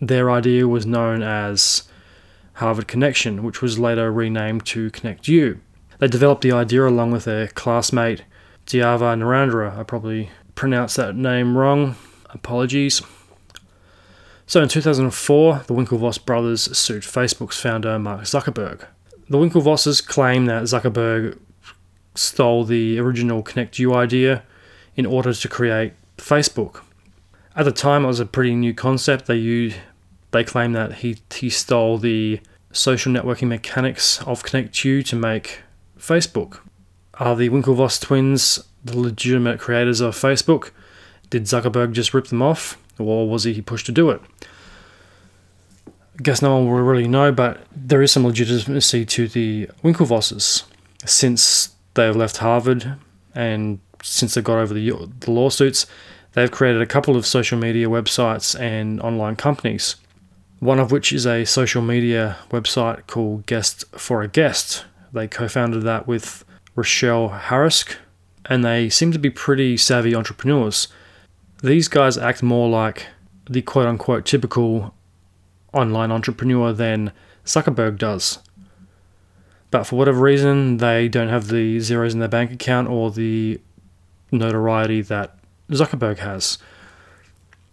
Their 0.00 0.30
idea 0.30 0.68
was 0.68 0.84
known 0.84 1.22
as 1.22 1.84
Harvard 2.54 2.86
Connection, 2.86 3.42
which 3.42 3.62
was 3.62 3.78
later 3.78 4.12
renamed 4.12 4.66
to 4.66 4.90
ConnectU. 4.90 5.58
They 5.98 6.08
developed 6.08 6.42
the 6.42 6.52
idea 6.52 6.86
along 6.86 7.12
with 7.12 7.24
their 7.24 7.48
classmate 7.48 8.24
Divya 8.66 9.18
Narendra. 9.18 9.78
I 9.78 9.82
probably 9.82 10.28
pronounced 10.54 10.96
that 10.96 11.16
name 11.16 11.56
wrong. 11.56 11.96
Apologies. 12.30 13.00
So 14.46 14.62
in 14.62 14.68
2004, 14.68 15.64
the 15.66 15.74
Winklevoss 15.74 16.22
brothers 16.22 16.76
sued 16.76 17.02
Facebook's 17.02 17.58
founder 17.58 17.98
Mark 17.98 18.22
Zuckerberg. 18.22 18.86
The 19.28 19.38
Winklevosses 19.38 20.06
claim 20.06 20.46
that 20.46 20.62
Zuckerberg 20.64 21.38
stole 22.14 22.64
the 22.64 23.00
original 23.00 23.42
Connect 23.42 23.80
idea 23.80 24.44
in 24.94 25.04
order 25.04 25.34
to 25.34 25.48
create 25.48 25.94
Facebook. 26.16 26.82
At 27.56 27.64
the 27.64 27.72
time, 27.72 28.04
it 28.04 28.08
was 28.08 28.20
a 28.20 28.26
pretty 28.26 28.54
new 28.54 28.72
concept. 28.72 29.26
They 29.26 29.36
used, 29.36 29.76
they 30.30 30.44
claim 30.44 30.74
that 30.74 30.96
he 30.96 31.18
he 31.34 31.50
stole 31.50 31.98
the 31.98 32.40
social 32.70 33.12
networking 33.12 33.48
mechanics 33.48 34.22
of 34.22 34.44
Connect 34.44 34.72
to 34.74 35.16
make 35.16 35.62
Facebook. 35.98 36.60
Are 37.14 37.34
the 37.34 37.48
Winklevoss 37.48 38.00
twins 38.00 38.62
the 38.84 38.96
legitimate 38.96 39.58
creators 39.58 40.00
of 40.00 40.14
Facebook? 40.14 40.70
Did 41.30 41.44
Zuckerberg 41.44 41.92
just 41.92 42.14
rip 42.14 42.28
them 42.28 42.42
off, 42.42 42.78
or 42.96 43.28
was 43.28 43.42
he 43.42 43.60
pushed 43.60 43.86
to 43.86 43.92
do 43.92 44.10
it? 44.10 44.20
I 46.18 46.22
guess 46.22 46.40
no 46.40 46.56
one 46.56 46.66
will 46.66 46.80
really 46.80 47.08
know, 47.08 47.30
but 47.30 47.60
there 47.74 48.02
is 48.02 48.12
some 48.12 48.24
legitimacy 48.24 49.04
to 49.04 49.28
the 49.28 49.68
Winklevosses 49.84 50.64
since 51.04 51.74
they've 51.94 52.16
left 52.16 52.38
Harvard 52.38 52.96
and 53.34 53.80
since 54.02 54.34
they 54.34 54.40
got 54.40 54.58
over 54.58 54.72
the, 54.72 54.90
the 55.20 55.30
lawsuits. 55.30 55.86
They've 56.32 56.50
created 56.50 56.80
a 56.80 56.86
couple 56.86 57.16
of 57.16 57.26
social 57.26 57.58
media 57.58 57.88
websites 57.88 58.58
and 58.58 59.00
online 59.00 59.36
companies. 59.36 59.96
One 60.60 60.78
of 60.78 60.90
which 60.90 61.12
is 61.12 61.26
a 61.26 61.44
social 61.44 61.82
media 61.82 62.38
website 62.50 63.06
called 63.06 63.46
Guest 63.46 63.84
of 63.92 64.10
a 64.10 64.28
Guest, 64.28 64.86
They 65.12 65.28
co 65.28 65.48
founded 65.48 65.82
that 65.82 66.06
with 66.06 66.44
Rachelle 66.76 67.40
Hruska, 67.40 67.96
and 68.46 68.64
they 68.64 68.88
seem 68.88 69.12
to 69.12 69.18
be 69.18 69.30
pretty 69.30 69.76
savvy 69.76 70.14
entrepreneurs. 70.14 70.88
These 71.62 71.88
guys 71.88 72.16
act 72.16 72.42
more 72.42 72.68
like 72.68 73.06
the 73.48 73.62
quote 73.62 73.86
unquote 73.86 74.24
typical 74.24 74.94
online 75.76 76.10
entrepreneur 76.10 76.72
than 76.72 77.12
Zuckerberg 77.44 77.98
does. 77.98 78.38
But 79.70 79.84
for 79.84 79.96
whatever 79.96 80.20
reason, 80.20 80.78
they 80.78 81.08
don't 81.08 81.28
have 81.28 81.48
the 81.48 81.80
zeros 81.80 82.14
in 82.14 82.20
their 82.20 82.28
bank 82.28 82.52
account 82.52 82.88
or 82.88 83.10
the 83.10 83.60
notoriety 84.30 85.02
that 85.02 85.36
Zuckerberg 85.70 86.18
has. 86.18 86.58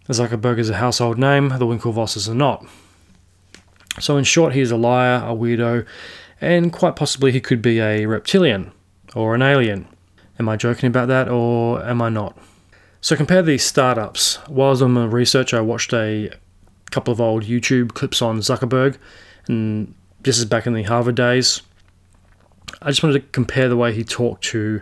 Zuckerberg 0.08 0.58
is 0.58 0.70
a 0.70 0.76
household 0.76 1.18
name, 1.18 1.48
the 1.48 1.66
Winklevosses 1.66 2.28
are 2.28 2.34
not. 2.34 2.66
So, 4.00 4.16
in 4.16 4.24
short, 4.24 4.52
he 4.52 4.60
is 4.60 4.70
a 4.70 4.76
liar, 4.76 5.22
a 5.24 5.34
weirdo, 5.34 5.86
and 6.40 6.72
quite 6.72 6.96
possibly 6.96 7.32
he 7.32 7.40
could 7.40 7.62
be 7.62 7.80
a 7.80 8.06
reptilian 8.06 8.72
or 9.14 9.34
an 9.34 9.42
alien. 9.42 9.86
Am 10.38 10.48
I 10.48 10.56
joking 10.56 10.88
about 10.88 11.08
that 11.08 11.28
or 11.28 11.82
am 11.84 12.02
I 12.02 12.08
not? 12.08 12.36
So, 13.00 13.14
compare 13.16 13.42
these 13.42 13.64
startups. 13.64 14.36
While 14.48 14.68
I 14.68 14.70
was 14.70 14.82
on 14.82 14.92
my 14.92 15.04
research, 15.04 15.54
I 15.54 15.60
watched 15.60 15.92
a 15.92 16.32
couple 16.94 17.12
of 17.12 17.20
old 17.20 17.42
YouTube 17.42 17.92
clips 17.92 18.22
on 18.22 18.38
Zuckerberg, 18.38 18.96
and 19.48 19.92
this 20.22 20.38
is 20.38 20.44
back 20.44 20.64
in 20.64 20.74
the 20.74 20.84
Harvard 20.84 21.16
days. 21.16 21.60
I 22.80 22.90
just 22.90 23.02
wanted 23.02 23.20
to 23.20 23.28
compare 23.32 23.68
the 23.68 23.76
way 23.76 23.92
he 23.92 24.04
talked 24.04 24.44
to 24.44 24.80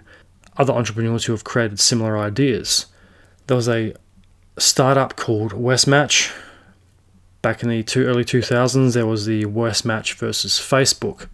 other 0.58 0.74
entrepreneurs 0.74 1.24
who 1.24 1.32
have 1.32 1.42
created 1.42 1.80
similar 1.80 2.18
ideas. 2.18 2.84
There 3.46 3.56
was 3.56 3.66
a 3.66 3.94
startup 4.58 5.16
called 5.16 5.52
Westmatch. 5.52 6.30
Back 7.40 7.62
in 7.62 7.70
the 7.70 7.82
two, 7.82 8.04
early 8.04 8.24
2000s, 8.24 8.92
there 8.92 9.06
was 9.06 9.24
the 9.24 9.46
Westmatch 9.46 10.14
versus 10.14 10.58
Facebook. 10.58 11.28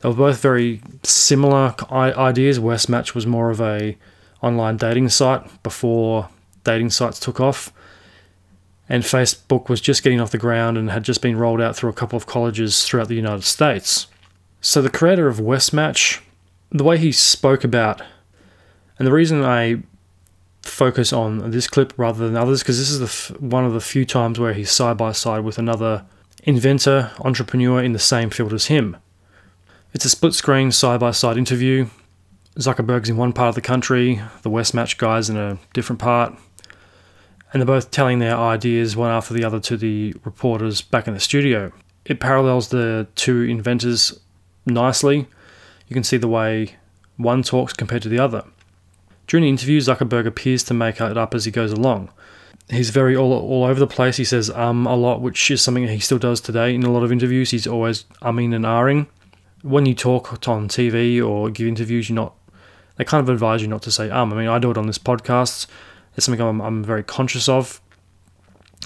They 0.00 0.10
were 0.10 0.14
both 0.14 0.42
very 0.42 0.82
similar 1.02 1.74
ideas. 1.90 2.58
Westmatch 2.58 3.14
was 3.14 3.26
more 3.26 3.50
of 3.50 3.62
a 3.62 3.96
online 4.42 4.76
dating 4.76 5.08
site 5.08 5.62
before 5.62 6.28
dating 6.64 6.90
sites 6.90 7.18
took 7.18 7.40
off, 7.40 7.72
and 8.92 9.04
Facebook 9.04 9.70
was 9.70 9.80
just 9.80 10.02
getting 10.02 10.20
off 10.20 10.32
the 10.32 10.38
ground 10.38 10.76
and 10.76 10.90
had 10.90 11.02
just 11.02 11.22
been 11.22 11.38
rolled 11.38 11.62
out 11.62 11.74
through 11.74 11.88
a 11.88 11.94
couple 11.94 12.18
of 12.18 12.26
colleges 12.26 12.84
throughout 12.84 13.08
the 13.08 13.14
United 13.14 13.42
States. 13.42 14.06
So 14.60 14.82
the 14.82 14.90
creator 14.90 15.28
of 15.28 15.38
Westmatch, 15.38 16.20
the 16.70 16.84
way 16.84 16.98
he 16.98 17.10
spoke 17.10 17.64
about, 17.64 18.02
and 18.98 19.06
the 19.08 19.12
reason 19.12 19.42
I 19.42 19.82
focus 20.60 21.10
on 21.10 21.52
this 21.52 21.66
clip 21.66 21.94
rather 21.96 22.26
than 22.26 22.36
others, 22.36 22.60
because 22.60 22.78
this 22.78 22.90
is 22.90 23.00
f- 23.00 23.40
one 23.40 23.64
of 23.64 23.72
the 23.72 23.80
few 23.80 24.04
times 24.04 24.38
where 24.38 24.52
he's 24.52 24.70
side 24.70 24.98
by 24.98 25.12
side 25.12 25.42
with 25.42 25.56
another 25.56 26.04
inventor, 26.42 27.12
entrepreneur 27.20 27.82
in 27.82 27.94
the 27.94 27.98
same 27.98 28.28
field 28.28 28.52
as 28.52 28.66
him. 28.66 28.98
It's 29.94 30.04
a 30.04 30.10
split 30.10 30.34
screen 30.34 30.70
side 30.70 31.00
by 31.00 31.12
side 31.12 31.38
interview. 31.38 31.86
Zuckerberg's 32.58 33.08
in 33.08 33.16
one 33.16 33.32
part 33.32 33.48
of 33.48 33.54
the 33.54 33.62
country, 33.62 34.20
the 34.42 34.50
Westmatch 34.50 34.98
guy's 34.98 35.30
in 35.30 35.38
a 35.38 35.56
different 35.72 35.98
part, 35.98 36.34
and 37.52 37.60
they're 37.60 37.66
both 37.66 37.90
telling 37.90 38.18
their 38.18 38.36
ideas 38.36 38.96
one 38.96 39.10
after 39.10 39.34
the 39.34 39.44
other 39.44 39.60
to 39.60 39.76
the 39.76 40.14
reporters 40.24 40.80
back 40.80 41.06
in 41.06 41.14
the 41.14 41.20
studio. 41.20 41.72
It 42.04 42.18
parallels 42.18 42.68
the 42.68 43.06
two 43.14 43.42
inventors 43.42 44.18
nicely. 44.66 45.28
You 45.88 45.94
can 45.94 46.04
see 46.04 46.16
the 46.16 46.28
way 46.28 46.76
one 47.16 47.42
talks 47.42 47.72
compared 47.72 48.02
to 48.02 48.08
the 48.08 48.18
other. 48.18 48.44
During 49.26 49.42
the 49.42 49.50
interview, 49.50 49.80
Zuckerberg 49.80 50.26
appears 50.26 50.64
to 50.64 50.74
make 50.74 51.00
it 51.00 51.18
up 51.18 51.34
as 51.34 51.44
he 51.44 51.50
goes 51.50 51.72
along. 51.72 52.10
He's 52.70 52.90
very 52.90 53.14
all, 53.14 53.32
all 53.32 53.64
over 53.64 53.78
the 53.78 53.86
place. 53.86 54.16
He 54.16 54.24
says 54.24 54.50
um 54.50 54.86
a 54.86 54.96
lot, 54.96 55.20
which 55.20 55.50
is 55.50 55.60
something 55.60 55.86
he 55.86 55.98
still 55.98 56.18
does 56.18 56.40
today 56.40 56.74
in 56.74 56.82
a 56.84 56.90
lot 56.90 57.02
of 57.02 57.12
interviews. 57.12 57.50
He's 57.50 57.66
always 57.66 58.04
umming 58.22 58.54
and 58.54 58.64
ahhing. 58.64 59.08
When 59.62 59.86
you 59.86 59.94
talk 59.94 60.48
on 60.48 60.68
TV 60.68 61.24
or 61.24 61.50
give 61.50 61.68
interviews, 61.68 62.08
you're 62.08 62.16
not. 62.16 62.34
They 62.96 63.04
kind 63.04 63.22
of 63.22 63.28
advise 63.28 63.62
you 63.62 63.68
not 63.68 63.82
to 63.82 63.90
say 63.90 64.10
um. 64.10 64.32
I 64.32 64.36
mean, 64.36 64.48
I 64.48 64.58
do 64.58 64.70
it 64.70 64.78
on 64.78 64.86
this 64.86 64.98
podcast. 64.98 65.66
It's 66.16 66.26
something 66.26 66.40
I'm, 66.40 66.60
I'm 66.60 66.84
very 66.84 67.02
conscious 67.02 67.48
of. 67.48 67.80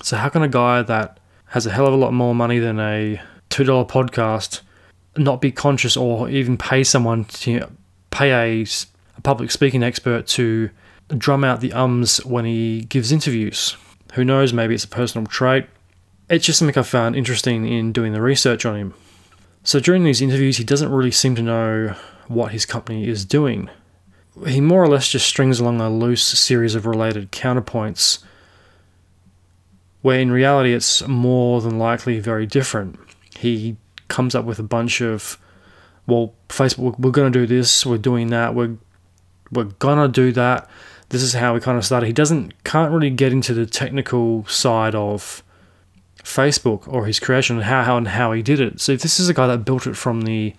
So 0.02 0.16
how 0.16 0.28
can 0.28 0.42
a 0.42 0.49
guy 0.49 0.83
that 0.83 1.18
has 1.47 1.66
a 1.66 1.71
hell 1.71 1.87
of 1.87 1.95
a 1.95 1.97
lot 1.97 2.12
more 2.12 2.35
money 2.35 2.59
than 2.59 2.78
a 2.78 3.21
two 3.49 3.64
dollar 3.64 3.85
podcast 3.85 4.61
not 5.16 5.40
be 5.40 5.50
conscious 5.50 5.97
or 5.97 6.28
even 6.28 6.56
pay 6.56 6.85
someone 6.85 7.25
to 7.25 7.66
pay 8.11 8.61
a, 8.61 8.66
a 9.16 9.21
public 9.23 9.50
speaking 9.50 9.83
expert 9.83 10.26
to 10.26 10.71
drum 11.16 11.45
out 11.45 11.61
the 11.61 11.73
ums 11.73 12.25
when 12.25 12.45
he 12.45 12.83
gives 12.83 13.12
interviews. 13.12 13.76
Who 14.14 14.25
knows, 14.25 14.52
maybe 14.52 14.75
it's 14.75 14.85
a 14.85 14.88
personal 14.88 15.26
trait. 15.26 15.66
It's 16.28 16.45
just 16.45 16.59
something 16.59 16.76
I 16.76 16.83
found 16.83 17.16
interesting 17.16 17.66
in 17.66 17.92
doing 17.92 18.12
the 18.12 18.21
research 18.21 18.66
on 18.66 18.76
him. 18.76 18.95
So 19.62 19.80
during 19.80 20.04
these 20.04 20.21
interviews, 20.21 20.56
he 20.56 20.64
doesn't 20.64 20.90
really 20.92 21.11
seem 21.11 21.35
to 21.37 21.42
know 21.42 21.95
what 22.28 22.52
his 22.52 22.66
company 22.66 23.09
is 23.09 23.25
doing. 23.25 23.71
He 24.46 24.60
more 24.60 24.82
or 24.82 24.88
less 24.88 25.08
just 25.08 25.26
strings 25.26 25.60
along 25.60 25.80
a 25.80 25.88
loose 25.88 26.24
series 26.24 26.74
of 26.74 26.84
related 26.84 27.32
counterpoints, 27.32 28.22
where 30.02 30.20
in 30.20 30.30
reality 30.30 30.74
it's 30.74 31.06
more 31.06 31.60
than 31.60 31.78
likely 31.78 32.20
very 32.20 32.46
different. 32.46 32.98
He 33.36 33.76
comes 34.08 34.34
up 34.34 34.44
with 34.44 34.58
a 34.58 34.62
bunch 34.62 35.00
of, 35.00 35.38
well, 36.06 36.34
Facebook, 36.48 36.98
we're 36.98 37.10
going 37.10 37.32
to 37.32 37.38
do 37.38 37.46
this, 37.46 37.86
we're 37.86 37.98
doing 37.98 38.28
that, 38.28 38.54
we're 38.54 38.76
we're 39.50 39.64
gonna 39.64 40.08
do 40.08 40.32
that. 40.32 40.68
This 41.10 41.22
is 41.22 41.34
how 41.34 41.54
we 41.54 41.60
kind 41.60 41.78
of 41.78 41.84
started. 41.84 42.06
He 42.06 42.12
doesn't 42.12 42.64
can't 42.64 42.92
really 42.92 43.10
get 43.10 43.32
into 43.32 43.54
the 43.54 43.66
technical 43.66 44.44
side 44.46 44.94
of 44.94 45.42
Facebook 46.22 46.88
or 46.88 47.06
his 47.06 47.20
creation 47.20 47.56
and 47.56 47.64
how, 47.64 47.84
how 47.84 47.96
and 47.96 48.08
how 48.08 48.32
he 48.32 48.42
did 48.42 48.60
it. 48.60 48.80
So 48.80 48.92
if 48.92 49.02
this 49.02 49.20
is 49.20 49.28
a 49.28 49.34
guy 49.34 49.46
that 49.46 49.64
built 49.64 49.86
it 49.86 49.96
from 49.96 50.22
the 50.22 50.54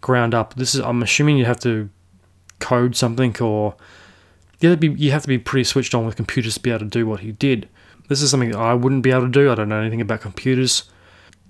ground 0.00 0.34
up, 0.34 0.54
this 0.54 0.74
is 0.74 0.80
I'm 0.80 1.02
assuming 1.02 1.38
you 1.38 1.46
have 1.46 1.60
to 1.60 1.88
code 2.60 2.94
something 2.94 3.36
or 3.40 3.74
you 4.60 4.70
have 4.70 4.80
be 4.80 4.88
you 4.88 5.10
have 5.10 5.22
to 5.22 5.28
be 5.28 5.38
pretty 5.38 5.64
switched 5.64 5.94
on 5.94 6.06
with 6.06 6.16
computers 6.16 6.54
to 6.54 6.60
be 6.60 6.70
able 6.70 6.80
to 6.80 6.84
do 6.86 7.06
what 7.06 7.20
he 7.20 7.32
did. 7.32 7.68
This 8.08 8.22
is 8.22 8.30
something 8.30 8.54
I 8.54 8.74
wouldn't 8.74 9.02
be 9.02 9.10
able 9.10 9.22
to 9.22 9.28
do. 9.28 9.50
I 9.50 9.54
don't 9.54 9.68
know 9.68 9.80
anything 9.80 10.00
about 10.00 10.20
computers 10.20 10.84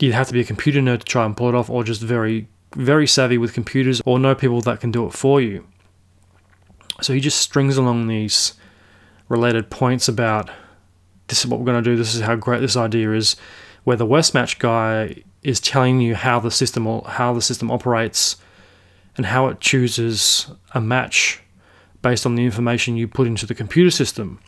you'd 0.00 0.14
have 0.14 0.28
to 0.28 0.32
be 0.32 0.40
a 0.40 0.44
computer 0.44 0.80
nerd 0.80 1.00
to 1.00 1.04
try 1.04 1.24
and 1.24 1.36
pull 1.36 1.48
it 1.48 1.54
off, 1.54 1.70
or 1.70 1.84
just 1.84 2.00
very, 2.00 2.48
very 2.74 3.06
savvy 3.06 3.38
with 3.38 3.52
computers, 3.52 4.00
or 4.04 4.18
know 4.18 4.34
people 4.34 4.60
that 4.62 4.80
can 4.80 4.90
do 4.90 5.06
it 5.06 5.12
for 5.12 5.40
you. 5.40 5.66
So 7.00 7.12
he 7.12 7.20
just 7.20 7.40
strings 7.40 7.76
along 7.76 8.08
these 8.08 8.54
related 9.28 9.70
points 9.70 10.08
about 10.08 10.50
this 11.28 11.40
is 11.40 11.46
what 11.46 11.60
we're 11.60 11.66
going 11.66 11.82
to 11.82 11.90
do, 11.90 11.96
this 11.96 12.14
is 12.14 12.22
how 12.22 12.34
great 12.34 12.60
this 12.60 12.76
idea 12.76 13.12
is, 13.12 13.36
where 13.84 13.96
the 13.96 14.06
Westmatch 14.06 14.58
guy 14.58 15.22
is 15.42 15.60
telling 15.60 16.00
you 16.00 16.14
how 16.14 16.40
the 16.40 16.50
system 16.50 17.00
how 17.06 17.32
the 17.32 17.40
system 17.40 17.70
operates 17.70 18.36
and 19.16 19.26
how 19.26 19.48
it 19.48 19.60
chooses 19.60 20.50
a 20.74 20.80
match 20.80 21.40
based 22.02 22.24
on 22.24 22.34
the 22.34 22.44
information 22.44 22.96
you 22.96 23.06
put 23.06 23.26
into 23.26 23.46
the 23.46 23.54
computer 23.54 23.90
system. 23.90 24.40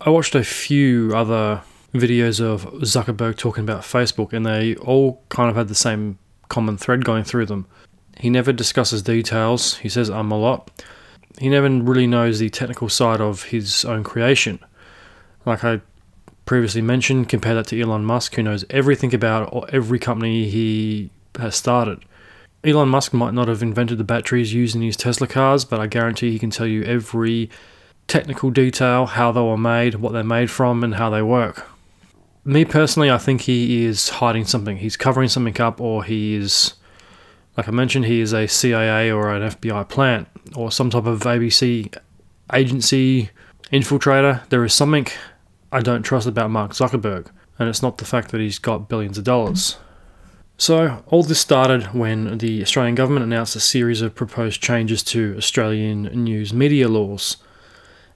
I 0.00 0.10
watched 0.10 0.34
a 0.34 0.44
few 0.44 1.12
other 1.14 1.62
videos 1.94 2.40
of 2.40 2.66
Zuckerberg 2.82 3.36
talking 3.36 3.64
about 3.64 3.82
Facebook, 3.82 4.32
and 4.32 4.44
they 4.44 4.74
all 4.76 5.22
kind 5.28 5.50
of 5.50 5.56
had 5.56 5.68
the 5.68 5.74
same 5.74 6.18
common 6.48 6.76
thread 6.76 7.04
going 7.04 7.24
through 7.24 7.46
them. 7.46 7.66
He 8.18 8.30
never 8.30 8.52
discusses 8.52 9.02
details, 9.02 9.76
he 9.78 9.88
says 9.88 10.10
um 10.10 10.32
a 10.32 10.38
lot. 10.38 10.70
He 11.38 11.48
never 11.48 11.68
really 11.68 12.06
knows 12.06 12.38
the 12.38 12.50
technical 12.50 12.88
side 12.88 13.20
of 13.20 13.44
his 13.44 13.84
own 13.84 14.02
creation. 14.02 14.58
Like 15.46 15.62
I 15.62 15.80
previously 16.46 16.82
mentioned, 16.82 17.28
compare 17.28 17.54
that 17.54 17.68
to 17.68 17.80
Elon 17.80 18.04
Musk, 18.04 18.34
who 18.34 18.42
knows 18.42 18.64
everything 18.70 19.14
about 19.14 19.72
every 19.72 19.98
company 19.98 20.48
he 20.48 21.10
has 21.38 21.54
started. 21.54 22.04
Elon 22.64 22.88
Musk 22.88 23.12
might 23.12 23.34
not 23.34 23.48
have 23.48 23.62
invented 23.62 23.98
the 23.98 24.04
batteries 24.04 24.52
used 24.52 24.74
in 24.74 24.82
his 24.82 24.96
Tesla 24.96 25.26
cars, 25.26 25.64
but 25.64 25.80
I 25.80 25.86
guarantee 25.86 26.32
he 26.32 26.38
can 26.38 26.50
tell 26.50 26.66
you 26.66 26.82
every 26.82 27.50
technical 28.06 28.50
detail, 28.50 29.06
how 29.06 29.32
they 29.32 29.40
were 29.40 29.56
made, 29.56 29.96
what 29.96 30.12
they're 30.12 30.24
made 30.24 30.50
from, 30.50 30.82
and 30.82 30.96
how 30.96 31.10
they 31.10 31.22
work 31.22 31.66
me 32.48 32.64
personally, 32.64 33.10
I 33.10 33.18
think 33.18 33.42
he 33.42 33.84
is 33.84 34.08
hiding 34.08 34.46
something. 34.46 34.78
He's 34.78 34.96
covering 34.96 35.28
something 35.28 35.60
up, 35.60 35.82
or 35.82 36.02
he 36.02 36.34
is, 36.34 36.74
like 37.58 37.68
I 37.68 37.72
mentioned, 37.72 38.06
he 38.06 38.22
is 38.22 38.32
a 38.32 38.48
CIA 38.48 39.10
or 39.12 39.30
an 39.34 39.50
FBI 39.50 39.86
plant 39.88 40.28
or 40.56 40.72
some 40.72 40.88
type 40.88 41.04
of 41.04 41.20
ABC 41.20 41.94
agency 42.52 43.30
infiltrator. 43.70 44.48
There 44.48 44.64
is 44.64 44.72
something 44.72 45.08
I 45.70 45.80
don't 45.80 46.02
trust 46.02 46.26
about 46.26 46.50
Mark 46.50 46.72
Zuckerberg, 46.72 47.26
and 47.58 47.68
it's 47.68 47.82
not 47.82 47.98
the 47.98 48.06
fact 48.06 48.30
that 48.30 48.40
he's 48.40 48.58
got 48.58 48.88
billions 48.88 49.18
of 49.18 49.24
dollars. 49.24 49.76
So, 50.60 51.04
all 51.06 51.22
this 51.22 51.38
started 51.38 51.94
when 51.94 52.38
the 52.38 52.62
Australian 52.62 52.96
government 52.96 53.24
announced 53.24 53.54
a 53.54 53.60
series 53.60 54.02
of 54.02 54.16
proposed 54.16 54.60
changes 54.60 55.04
to 55.04 55.36
Australian 55.38 56.02
news 56.24 56.52
media 56.52 56.88
laws 56.88 57.36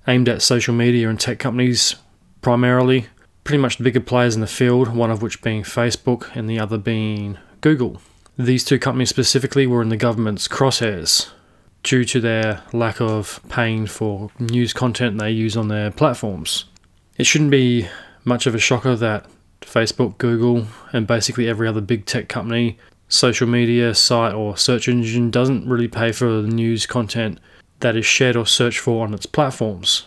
aimed 0.08 0.28
at 0.28 0.42
social 0.42 0.74
media 0.74 1.08
and 1.08 1.20
tech 1.20 1.38
companies 1.38 1.94
primarily 2.40 3.06
pretty 3.44 3.62
much 3.62 3.76
the 3.76 3.84
bigger 3.84 4.00
players 4.00 4.34
in 4.34 4.40
the 4.40 4.48
field, 4.48 4.88
one 4.88 5.10
of 5.10 5.22
which 5.22 5.40
being 5.40 5.62
Facebook 5.62 6.34
and 6.34 6.50
the 6.50 6.58
other 6.58 6.78
being 6.78 7.38
Google. 7.60 8.02
These 8.36 8.64
two 8.64 8.80
companies 8.80 9.10
specifically 9.10 9.68
were 9.68 9.80
in 9.80 9.88
the 9.88 9.96
government's 9.96 10.48
crosshairs 10.48 11.30
due 11.84 12.04
to 12.06 12.20
their 12.20 12.62
lack 12.72 13.00
of 13.00 13.40
paying 13.50 13.86
for 13.86 14.30
news 14.40 14.72
content 14.72 15.16
they 15.18 15.30
use 15.30 15.56
on 15.56 15.68
their 15.68 15.92
platforms. 15.92 16.64
It 17.16 17.24
shouldn't 17.24 17.52
be 17.52 17.88
much 18.24 18.46
of 18.46 18.54
a 18.56 18.58
shocker 18.58 18.96
that 18.96 19.26
Facebook, 19.62 20.18
Google, 20.18 20.66
and 20.92 21.06
basically 21.06 21.48
every 21.48 21.68
other 21.68 21.80
big 21.80 22.06
tech 22.06 22.28
company 22.28 22.78
social 23.12 23.46
media 23.46 23.94
site 23.94 24.32
or 24.32 24.56
search 24.56 24.88
engine 24.88 25.30
doesn't 25.30 25.68
really 25.68 25.88
pay 25.88 26.12
for 26.12 26.40
the 26.40 26.48
news 26.48 26.86
content 26.86 27.38
that 27.80 27.94
is 27.94 28.06
shared 28.06 28.36
or 28.36 28.46
searched 28.46 28.78
for 28.78 29.04
on 29.04 29.12
its 29.12 29.26
platforms. 29.26 30.06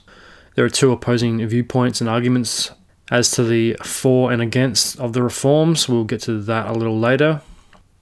There 0.56 0.66
are 0.66 0.70
two 0.70 0.92
opposing 0.92 1.46
viewpoints 1.48 2.02
and 2.02 2.10
arguments 2.10 2.72
as 3.12 3.30
to 3.32 3.44
the 3.44 3.78
for 3.84 4.32
and 4.32 4.42
against 4.42 5.00
of 5.00 5.14
the 5.14 5.22
reforms. 5.22 5.88
We'll 5.88 6.06
get 6.06 6.22
to 6.22 6.42
that 6.42 6.68
a 6.68 6.74
little 6.74 6.98
later. 6.98 7.42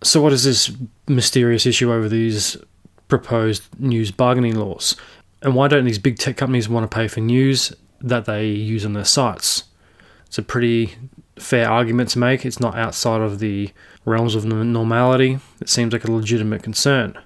So, 0.04 0.22
what 0.22 0.32
is 0.32 0.44
this 0.46 0.72
mysterious 1.08 1.66
issue 1.66 1.92
over 1.92 2.08
these 2.08 2.56
proposed 3.10 3.64
news 3.80 4.12
bargaining 4.12 4.56
laws? 4.56 4.96
And 5.42 5.56
why 5.56 5.68
don't 5.68 5.86
these 5.86 6.00
big 6.00 6.18
tech 6.18 6.38
companies 6.38 6.70
want 6.70 6.90
to 6.90 6.96
pay 6.96 7.10
for 7.10 7.20
news 7.20 7.74
that 8.00 8.26
they 8.26 8.48
use 8.48 8.86
on 8.86 8.94
their 8.94 9.04
sites? 9.04 9.66
It's 10.28 10.38
a 10.38 10.44
pretty 10.44 10.96
fair 11.38 11.70
argument 11.70 12.10
to 12.10 12.20
make. 12.20 12.46
It's 12.46 12.60
not 12.60 12.76
outside 12.76 13.22
of 13.22 13.40
the 13.40 13.72
realms 14.06 14.36
of 14.36 14.46
normality. 14.46 15.40
It 15.62 15.70
seems 15.70 15.94
like 15.94 16.04
a 16.04 16.12
legitimate 16.12 16.64
concern. 16.64 17.18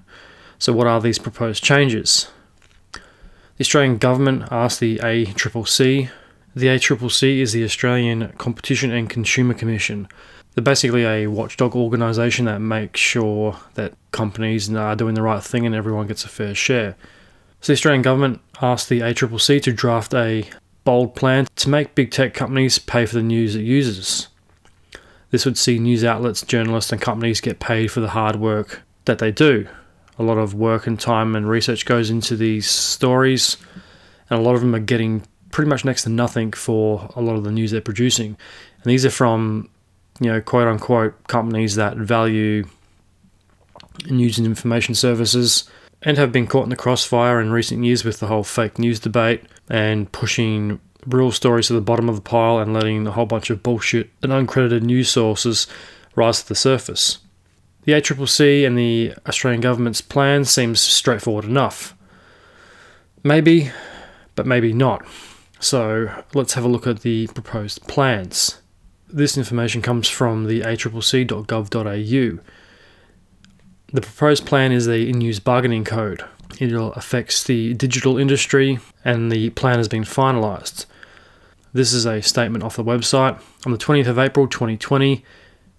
So, 0.58 0.72
what 0.72 0.86
are 0.86 1.00
these 1.00 1.18
proposed 1.18 1.62
changes? 1.62 2.30
The 2.92 3.62
Australian 3.62 3.98
government 3.98 4.44
asked 4.50 4.80
the 4.80 4.98
ACCC. 4.98 6.10
The 6.54 6.66
ACCC 6.66 7.38
is 7.38 7.52
the 7.52 7.64
Australian 7.64 8.32
Competition 8.38 8.90
and 8.90 9.08
Consumer 9.08 9.54
Commission. 9.54 10.08
They're 10.54 10.62
basically 10.64 11.04
a 11.04 11.28
watchdog 11.28 11.76
organisation 11.76 12.46
that 12.46 12.60
makes 12.60 12.98
sure 12.98 13.56
that 13.74 13.94
companies 14.10 14.72
are 14.72 14.96
doing 14.96 15.14
the 15.14 15.22
right 15.22 15.42
thing 15.42 15.66
and 15.66 15.74
everyone 15.74 16.08
gets 16.08 16.24
a 16.24 16.28
fair 16.28 16.54
share. 16.54 16.96
So, 17.60 17.72
the 17.72 17.76
Australian 17.76 18.02
government 18.02 18.40
asked 18.60 18.88
the 18.88 19.00
ACCC 19.00 19.62
to 19.62 19.72
draft 19.72 20.14
a 20.14 20.48
bold 20.88 21.14
plan 21.14 21.46
to 21.54 21.68
make 21.68 21.94
big 21.94 22.10
tech 22.10 22.32
companies 22.32 22.78
pay 22.78 23.04
for 23.04 23.16
the 23.16 23.22
news 23.22 23.54
it 23.54 23.60
uses. 23.60 24.28
This 25.30 25.44
would 25.44 25.58
see 25.58 25.78
news 25.78 26.02
outlets, 26.02 26.40
journalists, 26.40 26.90
and 26.90 26.98
companies 26.98 27.42
get 27.42 27.60
paid 27.60 27.92
for 27.92 28.00
the 28.00 28.08
hard 28.08 28.36
work 28.36 28.80
that 29.04 29.18
they 29.18 29.30
do. 29.30 29.68
A 30.18 30.22
lot 30.22 30.38
of 30.38 30.54
work 30.54 30.86
and 30.86 30.98
time 30.98 31.36
and 31.36 31.46
research 31.46 31.84
goes 31.84 32.08
into 32.08 32.36
these 32.36 32.70
stories, 32.70 33.58
and 34.30 34.40
a 34.40 34.42
lot 34.42 34.54
of 34.54 34.62
them 34.62 34.74
are 34.74 34.78
getting 34.78 35.26
pretty 35.50 35.68
much 35.68 35.84
next 35.84 36.04
to 36.04 36.08
nothing 36.08 36.52
for 36.52 37.10
a 37.14 37.20
lot 37.20 37.36
of 37.36 37.44
the 37.44 37.52
news 37.52 37.70
they're 37.70 37.82
producing. 37.82 38.38
And 38.82 38.84
these 38.90 39.04
are 39.04 39.10
from, 39.10 39.68
you 40.20 40.32
know, 40.32 40.40
quote 40.40 40.68
unquote 40.68 41.28
companies 41.28 41.74
that 41.74 41.98
value 41.98 42.64
news 44.06 44.38
and 44.38 44.46
information 44.46 44.94
services 44.94 45.68
and 46.02 46.16
have 46.16 46.32
been 46.32 46.46
caught 46.46 46.64
in 46.64 46.70
the 46.70 46.76
crossfire 46.76 47.40
in 47.40 47.50
recent 47.50 47.84
years 47.84 48.04
with 48.04 48.20
the 48.20 48.26
whole 48.26 48.44
fake 48.44 48.78
news 48.78 49.00
debate 49.00 49.44
and 49.68 50.10
pushing 50.12 50.80
real 51.06 51.32
stories 51.32 51.68
to 51.68 51.72
the 51.72 51.80
bottom 51.80 52.08
of 52.08 52.16
the 52.16 52.22
pile 52.22 52.58
and 52.58 52.74
letting 52.74 53.06
a 53.06 53.10
whole 53.12 53.26
bunch 53.26 53.50
of 53.50 53.62
bullshit 53.62 54.10
and 54.22 54.32
uncredited 54.32 54.82
news 54.82 55.08
sources 55.08 55.66
rise 56.14 56.42
to 56.42 56.48
the 56.48 56.54
surface. 56.54 57.18
The 57.82 57.92
ACCC 57.92 58.66
and 58.66 58.76
the 58.76 59.14
Australian 59.26 59.60
government's 59.60 60.00
plan 60.00 60.44
seems 60.44 60.80
straightforward 60.80 61.44
enough. 61.44 61.94
Maybe, 63.24 63.70
but 64.34 64.46
maybe 64.46 64.72
not. 64.72 65.06
So 65.60 66.10
let's 66.34 66.54
have 66.54 66.64
a 66.64 66.68
look 66.68 66.86
at 66.86 67.00
the 67.00 67.28
proposed 67.28 67.86
plans. 67.88 68.60
This 69.08 69.38
information 69.38 69.80
comes 69.80 70.08
from 70.08 70.46
the 70.46 70.60
accc.gov.au. 70.60 72.38
The 73.90 74.02
proposed 74.02 74.44
plan 74.44 74.70
is 74.70 74.84
the 74.84 75.08
in 75.08 75.22
use 75.22 75.40
bargaining 75.40 75.84
code. 75.84 76.22
It 76.60 76.72
affects 76.74 77.42
the 77.42 77.72
digital 77.72 78.18
industry 78.18 78.80
and 79.02 79.32
the 79.32 79.48
plan 79.50 79.78
has 79.78 79.88
been 79.88 80.04
finalised. 80.04 80.84
This 81.72 81.94
is 81.94 82.04
a 82.04 82.20
statement 82.20 82.64
off 82.64 82.76
the 82.76 82.84
website. 82.84 83.40
On 83.64 83.72
the 83.72 83.78
20th 83.78 84.06
of 84.06 84.18
April 84.18 84.46
2020, 84.46 85.24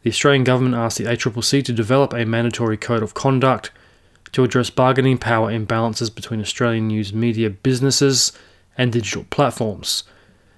the 0.02 0.10
Australian 0.10 0.44
Government 0.44 0.76
asked 0.76 0.98
the 0.98 1.04
ACCC 1.04 1.64
to 1.66 1.74
develop 1.74 2.14
a 2.14 2.26
mandatory 2.26 2.78
code 2.78 3.04
of 3.04 3.14
conduct 3.14 3.70
to 4.32 4.44
address 4.44 4.70
bargaining 4.70 5.18
power 5.18 5.52
imbalances 5.52 6.14
between 6.14 6.42
Australian 6.42 6.88
news 6.88 7.14
media 7.14 7.50
businesses 7.50 8.32
and 8.78 8.92
digital 8.92 9.26
platforms, 9.30 10.04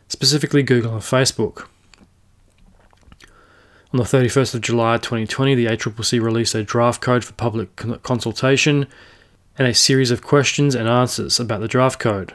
specifically 0.07 0.63
Google 0.63 0.93
and 0.93 1.01
Facebook. 1.01 1.67
On 3.93 3.97
the 3.97 4.03
31st 4.03 4.55
of 4.55 4.61
July 4.61 4.95
2020, 4.95 5.53
the 5.53 5.65
ACCC 5.65 6.21
released 6.21 6.55
a 6.55 6.63
draft 6.63 7.01
code 7.01 7.25
for 7.25 7.33
public 7.33 7.75
consultation 8.03 8.87
and 9.57 9.67
a 9.67 9.73
series 9.73 10.11
of 10.11 10.21
questions 10.21 10.75
and 10.75 10.87
answers 10.87 11.41
about 11.41 11.59
the 11.59 11.67
draft 11.67 11.99
code. 11.99 12.33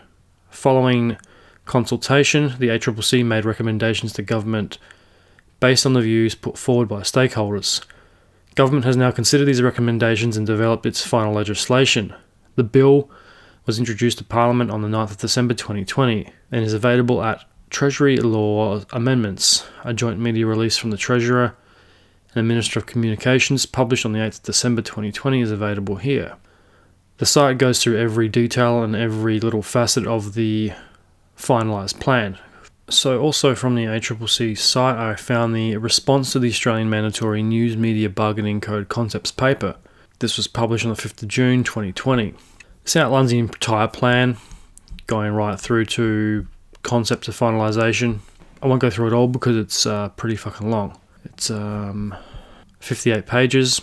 Following 0.50 1.16
consultation, 1.64 2.52
the 2.58 2.68
ACCC 2.68 3.24
made 3.24 3.46
recommendations 3.46 4.12
to 4.12 4.22
government 4.22 4.76
based 5.58 5.86
on 5.86 5.94
the 5.94 6.02
views 6.02 6.34
put 6.34 6.58
forward 6.58 6.88
by 6.88 7.00
stakeholders. 7.00 7.82
Government 8.54 8.84
has 8.84 8.98
now 8.98 9.10
considered 9.10 9.46
these 9.46 9.62
recommendations 9.62 10.36
and 10.36 10.46
developed 10.46 10.84
its 10.84 11.06
final 11.06 11.32
legislation. 11.32 12.14
The 12.56 12.64
bill 12.64 13.10
was 13.64 13.78
introduced 13.78 14.18
to 14.18 14.24
Parliament 14.24 14.70
on 14.70 14.82
the 14.82 14.88
9th 14.88 15.12
of 15.12 15.16
December 15.16 15.54
2020 15.54 16.30
and 16.52 16.64
is 16.64 16.74
available 16.74 17.22
at 17.22 17.44
Treasury 17.76 18.16
Law 18.16 18.80
Amendments, 18.94 19.66
a 19.84 19.92
joint 19.92 20.18
media 20.18 20.46
release 20.46 20.78
from 20.78 20.92
the 20.92 20.96
Treasurer 20.96 21.54
and 22.28 22.34
the 22.34 22.42
Minister 22.42 22.78
of 22.78 22.86
Communications, 22.86 23.66
published 23.66 24.06
on 24.06 24.12
the 24.12 24.18
8th 24.18 24.38
of 24.38 24.42
December 24.44 24.80
2020, 24.80 25.42
is 25.42 25.50
available 25.50 25.96
here. 25.96 26.36
The 27.18 27.26
site 27.26 27.58
goes 27.58 27.82
through 27.82 27.98
every 27.98 28.30
detail 28.30 28.82
and 28.82 28.96
every 28.96 29.40
little 29.40 29.60
facet 29.60 30.06
of 30.06 30.32
the 30.32 30.72
finalised 31.36 32.00
plan. 32.00 32.38
So, 32.88 33.20
also 33.20 33.54
from 33.54 33.74
the 33.74 33.84
ACCC 33.84 34.56
site, 34.56 34.96
I 34.96 35.14
found 35.14 35.54
the 35.54 35.76
response 35.76 36.32
to 36.32 36.38
the 36.38 36.48
Australian 36.48 36.88
Mandatory 36.88 37.42
News 37.42 37.76
Media 37.76 38.08
Bargaining 38.08 38.62
Code 38.62 38.88
Concepts 38.88 39.32
paper. 39.32 39.76
This 40.20 40.38
was 40.38 40.48
published 40.48 40.86
on 40.86 40.94
the 40.94 41.02
5th 41.02 41.22
of 41.22 41.28
June 41.28 41.62
2020. 41.62 42.32
This 42.84 42.96
outlines 42.96 43.32
the 43.32 43.38
entire 43.38 43.88
plan, 43.88 44.38
going 45.06 45.34
right 45.34 45.60
through 45.60 45.84
to 45.84 46.46
concept 46.86 47.24
to 47.24 47.32
finalization. 47.32 48.20
I 48.62 48.68
won't 48.68 48.80
go 48.80 48.88
through 48.88 49.08
it 49.08 49.12
all 49.12 49.28
because 49.28 49.56
it's 49.56 49.84
uh, 49.84 50.08
pretty 50.10 50.36
fucking 50.36 50.70
long. 50.70 50.98
It's 51.24 51.50
um, 51.50 52.14
58 52.78 53.26
pages, 53.26 53.82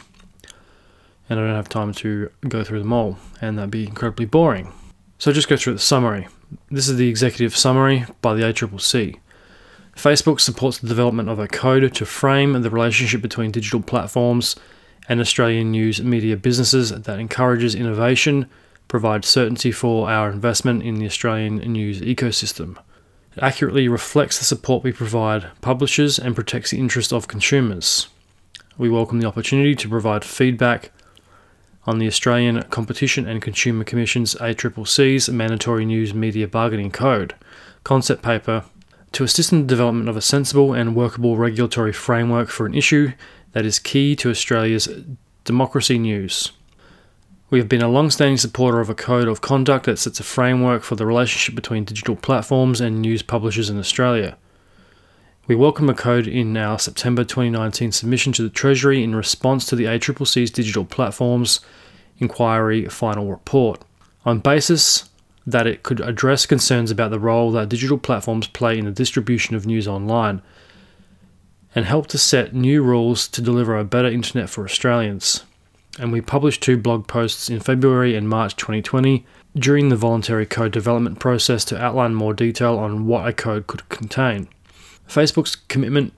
and 1.29 1.39
I 1.39 1.43
don't 1.43 1.55
have 1.55 1.69
time 1.69 1.93
to 1.93 2.29
go 2.47 2.63
through 2.63 2.79
them 2.79 2.93
all, 2.93 3.17
and 3.41 3.57
that'd 3.57 3.69
be 3.69 3.85
incredibly 3.85 4.25
boring. 4.25 4.71
So 5.19 5.31
just 5.31 5.49
go 5.49 5.57
through 5.57 5.73
the 5.73 5.79
summary. 5.79 6.27
This 6.71 6.87
is 6.87 6.97
the 6.97 7.09
executive 7.09 7.55
summary 7.55 8.05
by 8.21 8.33
the 8.33 8.43
ACCC. 8.43 9.19
Facebook 9.95 10.39
supports 10.39 10.79
the 10.79 10.87
development 10.87 11.29
of 11.29 11.39
a 11.39 11.47
code 11.47 11.93
to 11.93 12.05
frame 12.05 12.59
the 12.61 12.69
relationship 12.69 13.21
between 13.21 13.51
digital 13.51 13.81
platforms 13.81 14.55
and 15.07 15.19
Australian 15.19 15.71
news 15.71 16.01
media 16.01 16.37
businesses 16.37 16.89
that 16.89 17.19
encourages 17.19 17.75
innovation, 17.75 18.49
provides 18.87 19.27
certainty 19.27 19.71
for 19.71 20.09
our 20.09 20.31
investment 20.31 20.81
in 20.83 20.95
the 20.95 21.05
Australian 21.05 21.57
news 21.57 22.01
ecosystem. 22.01 22.77
It 23.35 23.41
accurately 23.43 23.87
reflects 23.87 24.37
the 24.37 24.45
support 24.45 24.83
we 24.83 24.91
provide 24.91 25.49
publishers 25.61 26.19
and 26.19 26.35
protects 26.35 26.71
the 26.71 26.79
interests 26.79 27.11
of 27.11 27.27
consumers. 27.27 28.07
We 28.77 28.89
welcome 28.89 29.19
the 29.19 29.27
opportunity 29.27 29.75
to 29.75 29.89
provide 29.89 30.23
feedback 30.23 30.91
on 31.85 31.97
the 31.97 32.07
Australian 32.07 32.61
Competition 32.63 33.27
and 33.27 33.41
Consumer 33.41 33.83
Commission's 33.83 34.35
ACCC's 34.35 35.29
Mandatory 35.29 35.83
News 35.83 36.13
Media 36.13 36.47
Bargaining 36.47 36.91
Code 36.91 37.33
concept 37.83 38.21
paper 38.21 38.65
to 39.13 39.23
assist 39.23 39.51
in 39.51 39.61
the 39.61 39.67
development 39.67 40.09
of 40.09 40.17
a 40.17 40.21
sensible 40.21 40.73
and 40.73 40.95
workable 40.95 41.37
regulatory 41.37 41.93
framework 41.93 42.49
for 42.49 42.65
an 42.65 42.73
issue 42.73 43.11
that 43.51 43.65
is 43.65 43.79
key 43.79 44.15
to 44.15 44.29
Australia's 44.29 44.87
democracy 45.43 45.97
news. 45.97 46.51
We 47.53 47.59
have 47.59 47.69
been 47.69 47.83
a 47.83 47.87
long 47.87 48.09
standing 48.09 48.37
supporter 48.37 48.79
of 48.79 48.89
a 48.89 48.95
code 48.95 49.27
of 49.27 49.41
conduct 49.41 49.85
that 49.85 49.99
sets 49.99 50.19
a 50.19 50.23
framework 50.23 50.81
for 50.81 50.95
the 50.95 51.05
relationship 51.05 51.53
between 51.53 51.83
digital 51.83 52.15
platforms 52.15 52.81
and 52.81 52.99
news 52.99 53.21
publishers 53.21 53.69
in 53.69 53.77
Australia. 53.77 54.39
We 55.45 55.53
welcome 55.53 55.87
a 55.87 55.93
code 55.93 56.25
in 56.25 56.57
our 56.57 56.79
September 56.79 57.23
2019 57.23 57.91
submission 57.91 58.33
to 58.33 58.41
the 58.41 58.49
Treasury 58.49 59.03
in 59.03 59.13
response 59.13 59.67
to 59.67 59.75
the 59.75 59.83
ACCC's 59.83 60.49
Digital 60.49 60.83
Platforms 60.83 61.59
Inquiry 62.17 62.87
final 62.87 63.29
report, 63.29 63.83
on 64.25 64.39
basis 64.39 65.07
that 65.45 65.67
it 65.67 65.83
could 65.83 65.99
address 65.99 66.47
concerns 66.47 66.89
about 66.89 67.11
the 67.11 67.19
role 67.19 67.51
that 67.51 67.69
digital 67.69 67.99
platforms 67.99 68.47
play 68.47 68.79
in 68.79 68.85
the 68.85 68.91
distribution 68.91 69.55
of 69.55 69.67
news 69.67 69.87
online 69.87 70.41
and 71.75 71.85
help 71.85 72.07
to 72.07 72.17
set 72.17 72.55
new 72.55 72.81
rules 72.81 73.27
to 73.27 73.43
deliver 73.43 73.77
a 73.77 73.85
better 73.85 74.07
internet 74.07 74.49
for 74.49 74.65
Australians 74.65 75.43
and 75.99 76.11
we 76.11 76.21
published 76.21 76.61
two 76.61 76.77
blog 76.77 77.07
posts 77.07 77.49
in 77.49 77.59
February 77.59 78.15
and 78.15 78.27
March 78.27 78.55
2020 78.55 79.25
during 79.55 79.89
the 79.89 79.95
voluntary 79.95 80.45
code 80.45 80.71
development 80.71 81.19
process 81.19 81.63
to 81.65 81.81
outline 81.81 82.15
more 82.15 82.33
detail 82.33 82.77
on 82.77 83.05
what 83.05 83.27
a 83.27 83.33
code 83.33 83.67
could 83.67 83.87
contain. 83.89 84.47
Facebook's 85.07 85.55
commitment 85.55 86.13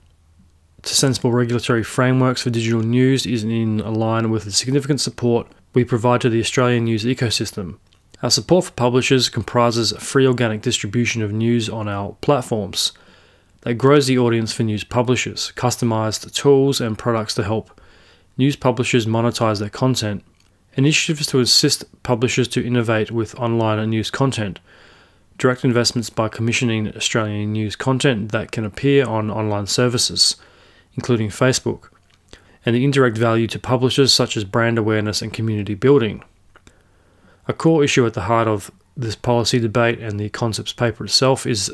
to 0.82 0.94
sensible 0.94 1.32
regulatory 1.32 1.82
frameworks 1.82 2.42
for 2.42 2.50
digital 2.50 2.80
news 2.80 3.26
is 3.26 3.44
in 3.44 3.78
line 3.78 4.30
with 4.30 4.44
the 4.44 4.52
significant 4.52 5.00
support 5.00 5.46
we 5.74 5.84
provide 5.84 6.20
to 6.22 6.30
the 6.30 6.40
Australian 6.40 6.84
news 6.84 7.04
ecosystem. 7.04 7.78
Our 8.22 8.30
support 8.30 8.66
for 8.66 8.70
publishers 8.72 9.28
comprises 9.28 9.92
free 9.98 10.26
organic 10.26 10.62
distribution 10.62 11.22
of 11.22 11.32
news 11.32 11.68
on 11.68 11.86
our 11.86 12.16
platforms 12.22 12.92
that 13.62 13.74
grows 13.74 14.06
the 14.06 14.16
audience 14.16 14.52
for 14.52 14.62
news 14.62 14.84
publishers, 14.84 15.52
customized 15.56 16.32
tools 16.32 16.80
and 16.80 16.96
products 16.96 17.34
to 17.34 17.42
help 17.42 17.75
news 18.36 18.56
publishers 18.56 19.06
monetize 19.06 19.60
their 19.60 19.70
content. 19.70 20.24
Initiatives 20.74 21.26
to 21.28 21.40
assist 21.40 21.84
publishers 22.02 22.48
to 22.48 22.64
innovate 22.64 23.10
with 23.10 23.34
online 23.36 23.78
and 23.78 23.90
news 23.90 24.10
content. 24.10 24.60
Direct 25.38 25.64
investments 25.64 26.10
by 26.10 26.28
commissioning 26.28 26.94
Australian 26.94 27.52
news 27.52 27.76
content 27.76 28.32
that 28.32 28.52
can 28.52 28.64
appear 28.64 29.06
on 29.06 29.30
online 29.30 29.66
services, 29.66 30.36
including 30.94 31.28
Facebook. 31.28 31.88
And 32.64 32.74
the 32.74 32.84
indirect 32.84 33.16
value 33.16 33.46
to 33.48 33.58
publishers 33.58 34.12
such 34.12 34.36
as 34.36 34.44
brand 34.44 34.76
awareness 34.76 35.22
and 35.22 35.32
community 35.32 35.74
building. 35.74 36.22
A 37.48 37.52
core 37.52 37.84
issue 37.84 38.04
at 38.06 38.14
the 38.14 38.22
heart 38.22 38.48
of 38.48 38.70
this 38.96 39.14
policy 39.14 39.58
debate 39.58 40.00
and 40.00 40.18
the 40.18 40.28
concepts 40.30 40.72
paper 40.72 41.04
itself 41.04 41.46
is 41.46 41.70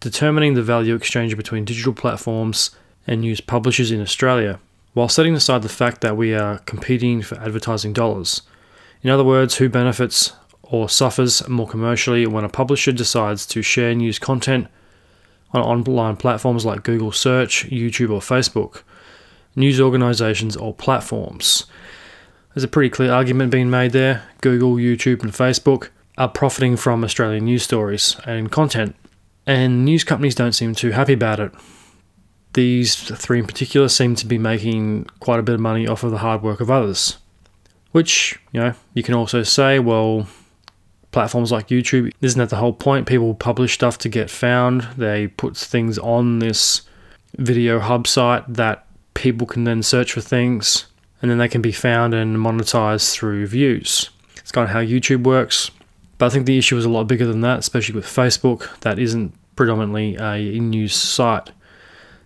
determining 0.00 0.54
the 0.54 0.62
value 0.62 0.94
exchange 0.94 1.36
between 1.36 1.64
digital 1.64 1.92
platforms 1.92 2.70
and 3.06 3.20
news 3.20 3.40
publishers 3.40 3.90
in 3.92 4.00
Australia, 4.00 4.58
while 4.94 5.08
setting 5.08 5.34
aside 5.34 5.62
the 5.62 5.68
fact 5.68 6.00
that 6.02 6.16
we 6.16 6.34
are 6.34 6.58
competing 6.60 7.22
for 7.22 7.36
advertising 7.36 7.92
dollars. 7.92 8.42
In 9.02 9.10
other 9.10 9.24
words, 9.24 9.56
who 9.56 9.68
benefits 9.68 10.32
or 10.62 10.88
suffers 10.88 11.46
more 11.48 11.66
commercially 11.68 12.26
when 12.26 12.44
a 12.44 12.48
publisher 12.48 12.92
decides 12.92 13.46
to 13.46 13.62
share 13.62 13.94
news 13.94 14.18
content 14.18 14.68
on 15.52 15.62
online 15.62 16.16
platforms 16.16 16.64
like 16.64 16.82
Google 16.82 17.12
Search, 17.12 17.68
YouTube, 17.68 18.10
or 18.10 18.20
Facebook, 18.20 18.82
news 19.54 19.80
organizations, 19.80 20.56
or 20.56 20.72
platforms. 20.72 21.66
There's 22.54 22.64
a 22.64 22.68
pretty 22.68 22.90
clear 22.90 23.12
argument 23.12 23.50
being 23.50 23.70
made 23.70 23.92
there. 23.92 24.22
Google, 24.40 24.74
YouTube, 24.76 25.22
and 25.22 25.32
Facebook 25.32 25.88
are 26.16 26.28
profiting 26.28 26.76
from 26.76 27.04
Australian 27.04 27.44
news 27.44 27.62
stories 27.62 28.16
and 28.26 28.50
content, 28.50 28.94
and 29.46 29.84
news 29.84 30.04
companies 30.04 30.34
don't 30.34 30.52
seem 30.52 30.74
too 30.74 30.90
happy 30.90 31.14
about 31.14 31.40
it. 31.40 31.52
These 32.54 32.94
three 32.94 33.38
in 33.38 33.46
particular 33.46 33.88
seem 33.88 34.14
to 34.16 34.26
be 34.26 34.38
making 34.38 35.06
quite 35.20 35.40
a 35.40 35.42
bit 35.42 35.54
of 35.54 35.60
money 35.60 35.86
off 35.86 36.04
of 36.04 36.10
the 36.10 36.18
hard 36.18 36.42
work 36.42 36.60
of 36.60 36.70
others. 36.70 37.18
Which, 37.92 38.38
you 38.52 38.60
know, 38.60 38.74
you 38.94 39.02
can 39.02 39.14
also 39.14 39.42
say, 39.42 39.78
well, 39.78 40.26
platforms 41.12 41.52
like 41.52 41.68
YouTube, 41.68 42.12
isn't 42.20 42.38
that 42.38 42.50
the 42.50 42.56
whole 42.56 42.72
point? 42.72 43.06
People 43.06 43.34
publish 43.34 43.74
stuff 43.74 43.98
to 43.98 44.08
get 44.08 44.30
found, 44.30 44.82
they 44.96 45.28
put 45.28 45.56
things 45.56 45.98
on 45.98 46.38
this 46.38 46.82
video 47.36 47.80
hub 47.80 48.06
site 48.06 48.44
that 48.52 48.86
people 49.14 49.46
can 49.46 49.64
then 49.64 49.82
search 49.82 50.12
for 50.12 50.20
things 50.20 50.86
and 51.20 51.30
then 51.30 51.38
they 51.38 51.48
can 51.48 51.62
be 51.62 51.72
found 51.72 52.14
and 52.14 52.36
monetized 52.36 53.12
through 53.12 53.46
views. 53.46 54.10
It's 54.38 54.52
kind 54.52 54.64
of 54.64 54.70
how 54.70 54.80
YouTube 54.80 55.24
works. 55.24 55.70
But 56.18 56.26
I 56.26 56.28
think 56.30 56.46
the 56.46 56.58
issue 56.58 56.76
is 56.76 56.84
a 56.84 56.90
lot 56.90 57.04
bigger 57.04 57.26
than 57.26 57.40
that, 57.42 57.60
especially 57.60 57.94
with 57.94 58.06
Facebook. 58.06 58.78
That 58.80 58.98
isn't 58.98 59.32
predominantly 59.56 60.16
a 60.16 60.58
news 60.58 60.94
site. 60.94 61.50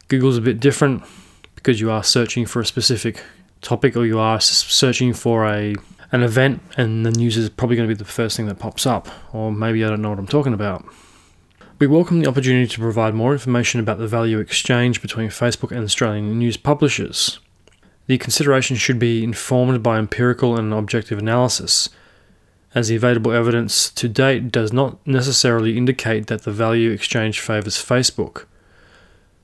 Google's 0.08 0.38
a 0.38 0.40
bit 0.40 0.60
different 0.60 1.02
because 1.54 1.80
you 1.80 1.90
are 1.90 2.04
searching 2.04 2.46
for 2.46 2.60
a 2.60 2.66
specific 2.66 3.22
topic 3.60 3.96
or 3.96 4.06
you 4.06 4.18
are 4.18 4.40
searching 4.40 5.12
for 5.12 5.46
a 5.46 5.74
an 6.12 6.22
event 6.22 6.62
and 6.76 7.04
the 7.04 7.10
news 7.10 7.36
is 7.36 7.50
probably 7.50 7.74
going 7.74 7.88
to 7.88 7.92
be 7.94 7.98
the 7.98 8.04
first 8.04 8.36
thing 8.36 8.46
that 8.46 8.60
pops 8.60 8.86
up 8.86 9.08
or 9.32 9.50
maybe 9.50 9.84
I 9.84 9.88
don't 9.88 10.00
know 10.00 10.10
what 10.10 10.20
I'm 10.20 10.26
talking 10.26 10.54
about. 10.54 10.84
We 11.80 11.88
welcome 11.88 12.20
the 12.20 12.28
opportunity 12.28 12.68
to 12.68 12.80
provide 12.80 13.14
more 13.14 13.32
information 13.32 13.80
about 13.80 13.98
the 13.98 14.06
value 14.06 14.38
exchange 14.38 15.02
between 15.02 15.28
Facebook 15.28 15.72
and 15.72 15.84
Australian 15.84 16.38
news 16.38 16.56
publishers. 16.56 17.40
The 18.06 18.16
consideration 18.16 18.76
should 18.76 19.00
be 19.00 19.24
informed 19.24 19.82
by 19.82 19.98
empirical 19.98 20.56
and 20.56 20.72
objective 20.72 21.18
analysis, 21.18 21.88
as 22.74 22.88
the 22.88 22.96
available 22.96 23.32
evidence 23.32 23.90
to 23.90 24.08
date 24.08 24.52
does 24.52 24.72
not 24.72 25.04
necessarily 25.06 25.76
indicate 25.76 26.28
that 26.28 26.42
the 26.42 26.52
value 26.52 26.92
exchange 26.92 27.40
favours 27.40 27.76
Facebook. 27.76 28.44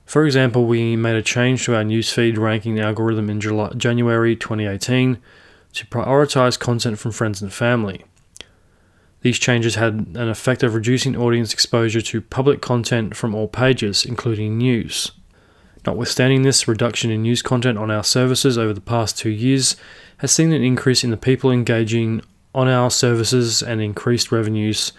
For 0.05 0.25
example, 0.25 0.65
we 0.65 0.95
made 0.95 1.15
a 1.15 1.21
change 1.21 1.65
to 1.65 1.75
our 1.75 1.83
newsfeed 1.83 2.37
ranking 2.37 2.79
algorithm 2.79 3.29
in 3.29 3.39
July, 3.39 3.71
January 3.75 4.35
2018 4.35 5.17
to 5.73 5.85
prioritise 5.87 6.59
content 6.59 6.99
from 6.99 7.11
friends 7.11 7.41
and 7.41 7.51
family. 7.51 8.05
These 9.21 9.39
changes 9.39 9.75
had 9.75 9.93
an 10.15 10.29
effect 10.29 10.63
of 10.63 10.75
reducing 10.75 11.15
audience 11.15 11.53
exposure 11.53 12.01
to 12.01 12.21
public 12.21 12.61
content 12.61 13.15
from 13.15 13.33
all 13.33 13.47
pages, 13.47 14.05
including 14.05 14.57
news. 14.57 15.11
Notwithstanding 15.85 16.43
this, 16.43 16.67
reduction 16.67 17.09
in 17.09 17.23
news 17.23 17.41
content 17.41 17.77
on 17.77 17.89
our 17.89 18.03
services 18.03 18.57
over 18.57 18.73
the 18.73 18.81
past 18.81 19.17
two 19.17 19.29
years 19.29 19.75
has 20.17 20.31
seen 20.31 20.51
an 20.53 20.63
increase 20.63 21.03
in 21.03 21.09
the 21.09 21.17
people 21.17 21.51
engaging 21.51 22.21
on 22.53 22.67
our 22.67 22.91
services 22.91 23.63
and 23.63 23.81
increased 23.81 24.31
revenues, 24.31 24.93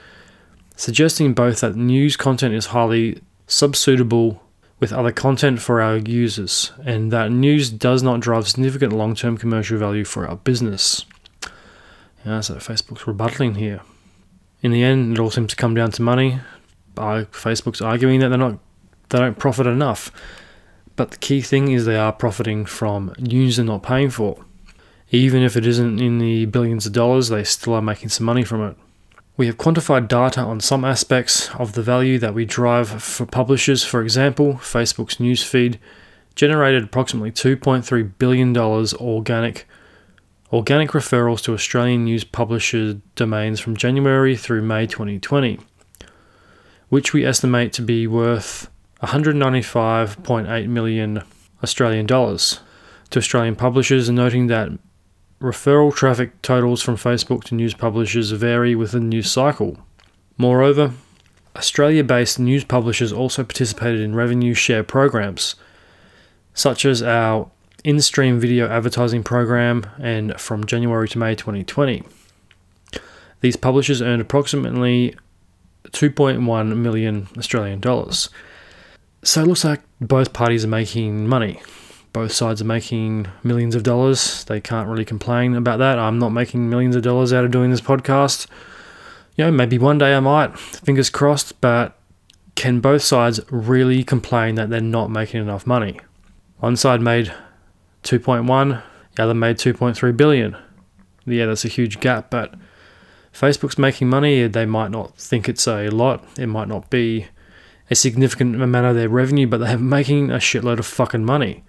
suggesting 0.74 1.34
both 1.34 1.60
that 1.60 1.76
news 1.76 2.16
content 2.16 2.54
is 2.54 2.66
highly 2.66 3.20
substitutable 3.46 4.40
with 4.80 4.92
other 4.92 5.12
content 5.12 5.60
for 5.60 5.80
our 5.80 5.96
users, 5.96 6.72
and 6.84 7.12
that 7.12 7.30
news 7.30 7.70
does 7.70 8.02
not 8.02 8.20
drive 8.20 8.48
significant 8.48 8.92
long 8.92 9.14
term 9.14 9.36
commercial 9.36 9.78
value 9.78 10.04
for 10.04 10.26
our 10.26 10.36
business. 10.36 11.06
Yeah, 12.24 12.40
so 12.40 12.54
Facebook's 12.56 13.06
rebutting 13.06 13.56
here. 13.56 13.80
In 14.62 14.72
the 14.72 14.82
end, 14.82 15.12
it 15.12 15.20
all 15.20 15.30
seems 15.30 15.50
to 15.50 15.56
come 15.56 15.74
down 15.74 15.90
to 15.92 16.02
money. 16.02 16.40
Facebook's 16.96 17.82
arguing 17.82 18.20
that 18.20 18.30
they're 18.30 18.38
not, 18.38 18.58
they 19.10 19.18
don't 19.18 19.38
profit 19.38 19.66
enough. 19.66 20.10
But 20.96 21.10
the 21.10 21.16
key 21.18 21.40
thing 21.42 21.72
is 21.72 21.84
they 21.84 21.96
are 21.96 22.12
profiting 22.12 22.64
from 22.64 23.12
news 23.18 23.56
they're 23.56 23.66
not 23.66 23.82
paying 23.82 24.10
for. 24.10 24.44
Even 25.10 25.42
if 25.42 25.56
it 25.56 25.66
isn't 25.66 26.00
in 26.00 26.18
the 26.18 26.46
billions 26.46 26.86
of 26.86 26.92
dollars, 26.92 27.28
they 27.28 27.44
still 27.44 27.74
are 27.74 27.82
making 27.82 28.08
some 28.08 28.26
money 28.26 28.44
from 28.44 28.62
it. 28.62 28.76
We 29.36 29.46
have 29.46 29.58
quantified 29.58 30.06
data 30.06 30.40
on 30.40 30.60
some 30.60 30.84
aspects 30.84 31.52
of 31.56 31.72
the 31.72 31.82
value 31.82 32.18
that 32.20 32.34
we 32.34 32.44
drive 32.44 33.02
for 33.02 33.26
publishers. 33.26 33.82
For 33.82 34.00
example, 34.00 34.54
Facebook's 34.54 35.16
newsfeed 35.16 35.78
generated 36.36 36.84
approximately 36.84 37.32
$2.3 37.32 38.12
billion 38.18 38.56
organic 38.56 39.66
organic 40.52 40.90
referrals 40.90 41.42
to 41.42 41.52
Australian 41.52 42.04
news 42.04 42.22
publisher 42.22 43.00
domains 43.16 43.58
from 43.58 43.76
January 43.76 44.36
through 44.36 44.62
May 44.62 44.86
2020, 44.86 45.58
which 46.90 47.12
we 47.12 47.26
estimate 47.26 47.72
to 47.72 47.82
be 47.82 48.06
worth 48.06 48.70
195.8 49.02 50.68
million 50.68 51.24
Australian 51.64 52.06
dollars 52.06 52.60
to 53.10 53.18
Australian 53.18 53.56
publishers, 53.56 54.08
noting 54.10 54.46
that 54.46 54.70
Referral 55.44 55.94
traffic 55.94 56.40
totals 56.40 56.80
from 56.80 56.96
Facebook 56.96 57.44
to 57.44 57.54
news 57.54 57.74
publishers 57.74 58.30
vary 58.30 58.74
with 58.74 58.92
the 58.92 58.98
news 58.98 59.30
cycle. 59.30 59.76
Moreover, 60.38 60.94
Australia 61.54 62.02
based 62.02 62.38
news 62.38 62.64
publishers 62.64 63.12
also 63.12 63.44
participated 63.44 64.00
in 64.00 64.14
revenue 64.14 64.54
share 64.54 64.82
programs, 64.82 65.54
such 66.54 66.86
as 66.86 67.02
our 67.02 67.50
in 67.84 68.00
stream 68.00 68.40
video 68.40 68.70
advertising 68.70 69.22
program 69.22 69.84
and 69.98 70.40
from 70.40 70.64
January 70.64 71.10
to 71.10 71.18
May 71.18 71.34
2020. 71.34 72.02
These 73.42 73.56
publishers 73.56 74.00
earned 74.00 74.22
approximately 74.22 75.14
2.1 75.88 76.74
million 76.74 77.28
Australian 77.36 77.80
dollars. 77.80 78.30
So 79.22 79.42
it 79.42 79.48
looks 79.48 79.64
like 79.64 79.82
both 80.00 80.32
parties 80.32 80.64
are 80.64 80.68
making 80.68 81.28
money 81.28 81.60
both 82.14 82.30
sides 82.30 82.62
are 82.62 82.64
making 82.64 83.26
millions 83.42 83.74
of 83.74 83.82
dollars. 83.82 84.44
They 84.44 84.60
can't 84.60 84.88
really 84.88 85.04
complain 85.04 85.56
about 85.56 85.80
that. 85.80 85.98
I'm 85.98 86.20
not 86.20 86.28
making 86.28 86.70
millions 86.70 86.94
of 86.94 87.02
dollars 87.02 87.32
out 87.32 87.44
of 87.44 87.50
doing 87.50 87.72
this 87.72 87.80
podcast. 87.80 88.46
You 89.36 89.46
know, 89.46 89.50
maybe 89.50 89.78
one 89.78 89.98
day 89.98 90.14
I 90.14 90.20
might, 90.20 90.56
fingers 90.56 91.10
crossed, 91.10 91.60
but 91.60 91.98
can 92.54 92.78
both 92.78 93.02
sides 93.02 93.40
really 93.50 94.04
complain 94.04 94.54
that 94.54 94.70
they're 94.70 94.80
not 94.80 95.10
making 95.10 95.42
enough 95.42 95.66
money? 95.66 95.98
One 96.60 96.76
side 96.76 97.00
made 97.00 97.34
2.1, 98.04 98.80
the 99.16 99.22
other 99.24 99.34
made 99.34 99.56
2.3 99.56 100.16
billion. 100.16 100.56
Yeah, 101.26 101.46
that's 101.46 101.64
a 101.64 101.68
huge 101.68 101.98
gap, 101.98 102.30
but 102.30 102.54
Facebook's 103.32 103.76
making 103.76 104.08
money. 104.08 104.46
They 104.46 104.66
might 104.66 104.92
not 104.92 105.18
think 105.18 105.48
it's 105.48 105.66
a 105.66 105.88
lot. 105.88 106.24
It 106.38 106.46
might 106.46 106.68
not 106.68 106.90
be 106.90 107.26
a 107.90 107.96
significant 107.96 108.62
amount 108.62 108.86
of 108.86 108.94
their 108.94 109.08
revenue, 109.08 109.48
but 109.48 109.58
they're 109.58 109.78
making 109.98 110.30
a 110.30 110.36
shitload 110.36 110.78
of 110.78 110.86
fucking 110.86 111.24
money. 111.24 111.64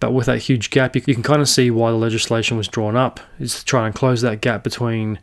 But 0.00 0.12
with 0.12 0.26
that 0.26 0.38
huge 0.38 0.70
gap, 0.70 0.94
you, 0.94 1.02
you 1.06 1.14
can 1.14 1.22
kind 1.22 1.40
of 1.40 1.48
see 1.48 1.70
why 1.70 1.90
the 1.90 1.96
legislation 1.96 2.56
was 2.56 2.68
drawn 2.68 2.96
up, 2.96 3.20
is 3.38 3.58
to 3.58 3.64
try 3.64 3.86
and 3.86 3.94
close 3.94 4.20
that 4.22 4.40
gap 4.40 4.62
between 4.62 5.18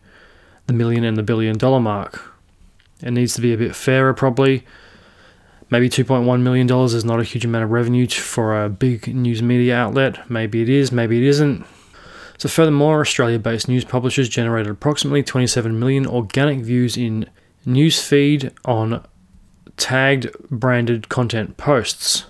the 0.67 0.73
million 0.73 1.03
and 1.03 1.17
the 1.17 1.23
billion 1.23 1.57
dollar 1.57 1.79
mark. 1.79 2.33
It 3.01 3.11
needs 3.11 3.33
to 3.35 3.41
be 3.41 3.53
a 3.53 3.57
bit 3.57 3.75
fairer, 3.75 4.13
probably. 4.13 4.65
Maybe 5.69 5.89
$2.1 5.89 6.41
million 6.41 6.69
is 6.69 7.05
not 7.05 7.19
a 7.19 7.23
huge 7.23 7.45
amount 7.45 7.63
of 7.63 7.71
revenue 7.71 8.07
for 8.07 8.63
a 8.63 8.69
big 8.69 9.13
news 9.13 9.41
media 9.41 9.75
outlet. 9.75 10.29
Maybe 10.29 10.61
it 10.61 10.69
is, 10.69 10.91
maybe 10.91 11.17
it 11.17 11.23
isn't. 11.23 11.65
So, 12.37 12.49
furthermore, 12.49 13.01
Australia 13.01 13.39
based 13.39 13.67
news 13.67 13.85
publishers 13.85 14.29
generated 14.29 14.71
approximately 14.71 15.23
27 15.23 15.79
million 15.79 16.05
organic 16.05 16.59
views 16.59 16.97
in 16.97 17.29
newsfeed 17.65 18.51
on 18.65 19.05
tagged 19.77 20.31
branded 20.49 21.09
content 21.09 21.57
posts. 21.57 22.25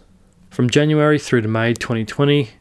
From 0.56 0.70
January 0.70 1.20
through 1.20 1.42
to 1.42 1.50
May 1.50 1.74
2020, 1.74 2.52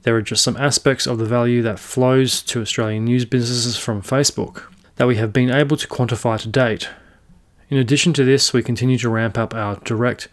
there 0.00 0.16
are 0.16 0.22
just 0.22 0.42
some 0.42 0.56
aspects 0.56 1.06
of 1.06 1.18
the 1.18 1.26
value 1.26 1.60
that 1.60 1.78
flows 1.78 2.40
to 2.44 2.62
Australian 2.62 3.04
news 3.04 3.26
businesses 3.26 3.76
from 3.76 4.00
Facebook 4.00 4.62
that 4.96 5.06
we 5.06 5.16
have 5.16 5.30
been 5.30 5.50
able 5.50 5.76
to 5.76 5.86
quantify 5.86 6.40
to 6.40 6.48
date. 6.48 6.88
In 7.68 7.76
addition 7.76 8.14
to 8.14 8.24
this, 8.24 8.54
we 8.54 8.62
continue 8.62 8.96
to 8.96 9.10
ramp 9.10 9.36
up 9.36 9.52
our 9.52 9.76
direct 9.80 10.28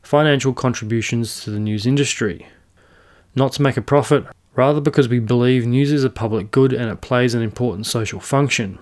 financial 0.00 0.54
contributions 0.54 1.44
to 1.44 1.50
the 1.50 1.60
news 1.60 1.84
industry. 1.84 2.46
Not 3.34 3.52
to 3.52 3.62
make 3.62 3.76
a 3.76 3.82
profit, 3.82 4.24
rather 4.56 4.80
because 4.80 5.08
we 5.08 5.18
believe 5.18 5.66
news 5.66 5.92
is 5.92 6.04
a 6.04 6.08
public 6.08 6.50
good 6.50 6.72
and 6.72 6.90
it 6.90 7.02
plays 7.02 7.34
an 7.34 7.42
important 7.42 7.84
social 7.84 8.18
function. 8.18 8.78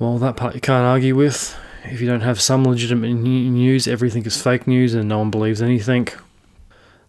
Well, 0.00 0.18
that 0.18 0.36
part 0.36 0.56
you 0.56 0.60
can't 0.60 0.84
argue 0.84 1.14
with. 1.14 1.56
If 1.84 2.00
you 2.00 2.08
don't 2.08 2.22
have 2.22 2.40
some 2.40 2.64
legitimate 2.64 3.14
news, 3.14 3.86
everything 3.86 4.24
is 4.26 4.42
fake 4.42 4.66
news 4.66 4.94
and 4.94 5.08
no 5.08 5.18
one 5.18 5.30
believes 5.30 5.62
anything. 5.62 6.08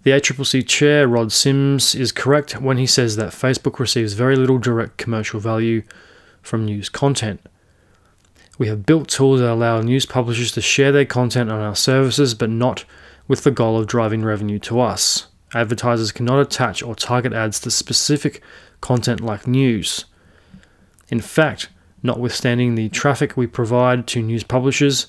The 0.03 0.11
ACCC 0.11 0.65
chair, 0.65 1.07
Rod 1.07 1.31
Sims, 1.31 1.93
is 1.93 2.13
correct 2.13 2.61
when 2.61 2.77
he 2.77 2.85
says 2.85 3.17
that 3.17 3.33
Facebook 3.33 3.79
receives 3.79 4.13
very 4.13 4.37
little 4.37 4.57
direct 4.57 4.97
commercial 4.97 5.41
value 5.41 5.83
from 6.41 6.65
news 6.65 6.87
content. 6.87 7.41
We 8.57 8.67
have 8.67 8.85
built 8.85 9.09
tools 9.09 9.41
that 9.41 9.51
allow 9.51 9.81
news 9.81 10.05
publishers 10.05 10.53
to 10.53 10.61
share 10.61 10.93
their 10.93 11.05
content 11.05 11.51
on 11.51 11.59
our 11.59 11.75
services, 11.75 12.33
but 12.33 12.49
not 12.49 12.85
with 13.27 13.43
the 13.43 13.51
goal 13.51 13.77
of 13.77 13.87
driving 13.87 14.23
revenue 14.23 14.59
to 14.59 14.79
us. 14.79 15.27
Advertisers 15.53 16.11
cannot 16.13 16.39
attach 16.39 16.81
or 16.81 16.95
target 16.95 17.33
ads 17.33 17.59
to 17.61 17.71
specific 17.71 18.41
content 18.81 19.19
like 19.19 19.47
news. 19.47 20.05
In 21.09 21.19
fact, 21.19 21.69
notwithstanding 22.03 22.75
the 22.75 22.89
traffic 22.89 23.35
we 23.35 23.47
provide 23.47 24.07
to 24.07 24.21
news 24.21 24.43
publishers, 24.43 25.07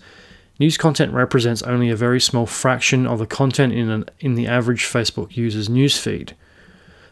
news 0.61 0.77
content 0.77 1.13
represents 1.13 1.63
only 1.63 1.89
a 1.89 1.97
very 1.97 2.21
small 2.21 2.47
fraction 2.47 3.07
of 3.07 3.19
the 3.19 3.27
content 3.27 3.73
in, 3.73 3.89
an, 3.89 4.05
in 4.21 4.35
the 4.35 4.47
average 4.47 4.85
Facebook 4.85 5.37
user's 5.37 5.69
newsfeed. 5.69 6.35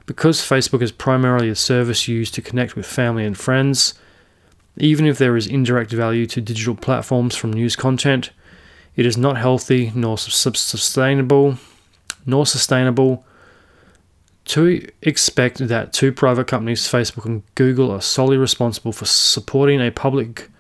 Because 0.07 0.41
Facebook 0.41 0.83
is 0.83 0.93
primarily 0.93 1.49
a 1.49 1.55
service 1.57 2.07
used 2.07 2.35
to 2.35 2.43
connect 2.43 2.77
with 2.77 2.87
family 2.87 3.25
and 3.25 3.37
friends, 3.37 3.95
even 4.77 5.07
if 5.07 5.19
there 5.19 5.37
is 5.37 5.47
indirect 5.47 5.91
value 5.91 6.27
to 6.27 6.41
digital 6.41 6.77
platforms 6.77 7.35
from 7.35 7.53
news 7.53 7.75
content, 7.75 8.31
it 8.95 9.07
is 9.07 9.17
not 9.17 9.39
healthy 9.39 9.93
nor 9.95 10.19
sustainable, 10.19 11.57
nor 12.27 12.47
sustainable 12.47 13.25
to 14.45 14.87
expect 15.03 15.59
that 15.69 15.93
two 15.93 16.13
private 16.13 16.47
companies, 16.47 16.83
Facebook 16.83 17.25
and 17.25 17.43
Google, 17.55 17.91
are 17.91 18.01
solely 18.01 18.37
responsible 18.37 18.93
for 18.93 19.05
supporting 19.05 19.81
a 19.81 19.91
public 19.91 20.51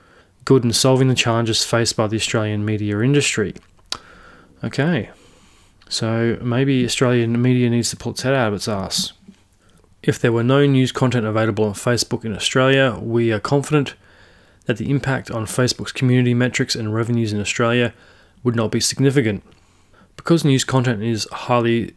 good 0.49 0.65
and 0.65 0.75
solving 0.75 1.09
the 1.09 1.15
challenges 1.15 1.63
faced 1.63 1.95
by 1.95 2.07
the 2.07 2.17
Australian 2.17 2.65
media 2.65 2.99
industry. 3.01 3.53
Okay, 4.65 5.11
so 5.91 6.39
maybe 6.41 6.87
Australian 6.87 7.43
media 7.43 7.69
needs 7.69 7.91
to 7.91 7.97
pull 7.99 8.13
its 8.13 8.23
head 8.23 8.33
out 8.33 8.49
of 8.49 8.55
its 8.55 8.67
ass. 8.67 9.13
If 10.03 10.19
there 10.19 10.33
were 10.33 10.43
no 10.43 10.65
news 10.65 10.91
content 10.91 11.27
available 11.27 11.65
on 11.65 11.75
Facebook 11.75 12.25
in 12.25 12.35
Australia, 12.35 12.99
we 12.99 13.31
are 13.31 13.39
confident 13.39 13.95
that 14.65 14.79
the 14.79 14.91
impact 14.91 15.31
on 15.31 15.45
Facebook's 15.45 15.93
community 15.93 16.33
metrics 16.33 16.75
and 16.75 16.95
revenues 16.95 17.31
in 17.31 17.43
Australia 17.43 17.93
would 18.43 18.57
not 18.57 18.71
be 18.71 18.81
significant. 18.81 19.45
Because 20.17 20.47
news 20.47 20.65
content 20.65 21.03
is 21.03 21.29
highly 21.31 21.95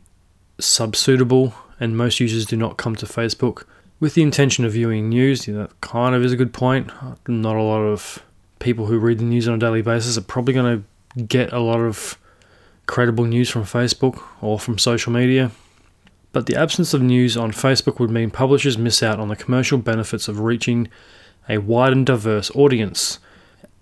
substitutable 0.57 1.53
and 1.79 1.95
most 1.95 2.19
users 2.19 2.45
do 2.45 2.57
not 2.57 2.75
come 2.75 2.97
to 2.97 3.05
Facebook 3.05 3.63
with 4.01 4.13
the 4.15 4.23
intention 4.23 4.65
of 4.65 4.73
viewing 4.73 5.07
news, 5.07 5.47
you 5.47 5.53
know, 5.53 5.61
that 5.61 5.79
kind 5.79 6.13
of 6.15 6.25
is 6.25 6.33
a 6.33 6.35
good 6.35 6.51
point. 6.51 6.91
Not 7.29 7.55
a 7.55 7.61
lot 7.61 7.83
of 7.83 8.21
people 8.61 8.85
who 8.85 8.99
read 8.99 9.19
the 9.19 9.25
news 9.25 9.47
on 9.47 9.55
a 9.55 9.57
daily 9.57 9.81
basis 9.81 10.17
are 10.17 10.21
probably 10.21 10.53
going 10.53 10.83
to 11.15 11.23
get 11.23 11.51
a 11.51 11.59
lot 11.59 11.79
of 11.79 12.17
credible 12.85 13.25
news 13.25 13.49
from 13.49 13.63
Facebook 13.63 14.21
or 14.41 14.57
from 14.59 14.77
social 14.77 15.11
media. 15.11 15.51
But 16.31 16.45
the 16.45 16.55
absence 16.55 16.93
of 16.93 17.01
news 17.01 17.35
on 17.35 17.51
Facebook 17.51 17.99
would 17.99 18.09
mean 18.09 18.31
publishers 18.31 18.77
miss 18.77 19.03
out 19.03 19.19
on 19.19 19.27
the 19.27 19.35
commercial 19.35 19.77
benefits 19.77 20.29
of 20.29 20.39
reaching 20.39 20.87
a 21.49 21.57
wide 21.57 21.91
and 21.91 22.05
diverse 22.05 22.49
audience 22.55 23.19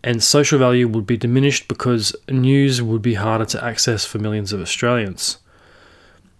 and 0.03 0.23
social 0.23 0.57
value 0.57 0.87
would 0.87 1.05
be 1.05 1.17
diminished 1.17 1.67
because 1.67 2.15
news 2.29 2.81
would 2.81 3.01
be 3.01 3.15
harder 3.15 3.45
to 3.45 3.63
access 3.63 4.05
for 4.05 4.17
millions 4.17 4.53
of 4.53 4.61
Australians. 4.61 5.37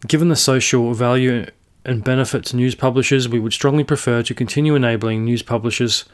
Given 0.08 0.30
the 0.30 0.36
social 0.36 0.94
value 0.94 1.46
and 1.84 2.04
benefit 2.04 2.46
to 2.46 2.56
news 2.56 2.76
publishers, 2.76 3.28
we 3.28 3.40
would 3.40 3.52
strongly 3.52 3.84
prefer 3.84 4.24
to 4.24 4.34
continue 4.34 4.76
enabling 4.76 5.26
news 5.26 5.42
publishers 5.42 6.06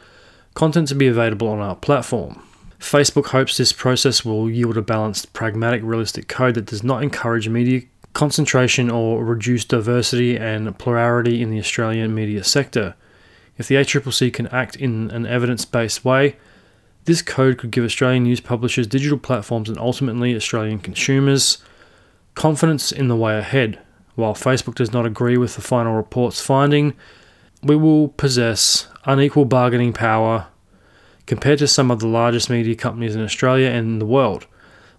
content 0.56 0.88
to 0.88 0.96
be 0.96 1.08
available 1.08 1.48
on 1.48 1.60
our 1.60 1.76
platform. 1.76 2.42
Facebook 2.80 3.28
hopes 3.28 3.58
this 3.58 3.74
process 3.74 4.26
will 4.26 4.50
yield 4.50 4.78
a 4.78 4.82
balanced, 4.82 5.34
pragmatic, 5.34 5.82
realistic 5.84 6.28
code 6.28 6.56
that 6.56 6.66
does 6.66 6.84
not 6.84 7.04
encourage 7.04 7.48
media 7.48 7.82
concentration 8.14 8.90
or 8.90 9.24
reduce 9.24 9.66
diversity 9.66 10.38
and 10.38 10.78
plurality 10.80 11.42
in 11.42 11.52
the 11.52 11.60
Australian 11.60 12.16
media 12.16 12.44
sector. 12.44 12.96
If 13.58 13.68
the 13.68 13.76
ACCC 13.76 14.34
can 14.34 14.48
act 14.48 14.76
in 14.76 15.12
an 15.12 15.26
evidence 15.26 15.66
based 15.66 16.04
way, 16.04 16.38
this 17.06 17.22
code 17.22 17.58
could 17.58 17.72
give 17.72 17.84
Australian 17.84 18.24
news 18.24 18.40
publishers, 18.40 18.88
digital 18.88 19.18
platforms, 19.18 19.70
and 19.70 19.78
ultimately 19.78 20.36
Australian 20.36 20.80
consumers 20.80 21.60
confidence 22.34 22.92
in 22.92 23.08
the 23.08 23.16
way 23.16 23.38
ahead. 23.38 23.80
While 24.16 24.34
Facebook 24.34 24.76
does 24.76 24.94
not 24.94 25.06
agree 25.06 25.38
with 25.38 25.56
the 25.56 25.62
final 25.62 25.94
report's 25.94 26.42
finding, 26.42 26.94
we 27.66 27.76
will 27.76 28.10
possess 28.10 28.88
unequal 29.06 29.44
bargaining 29.44 29.92
power 29.92 30.48
compared 31.26 31.58
to 31.58 31.68
some 31.68 31.90
of 31.90 32.00
the 32.00 32.08
largest 32.08 32.48
media 32.48 32.76
companies 32.76 33.16
in 33.16 33.24
Australia 33.24 33.70
and 33.70 34.00
the 34.00 34.06
world. 34.06 34.46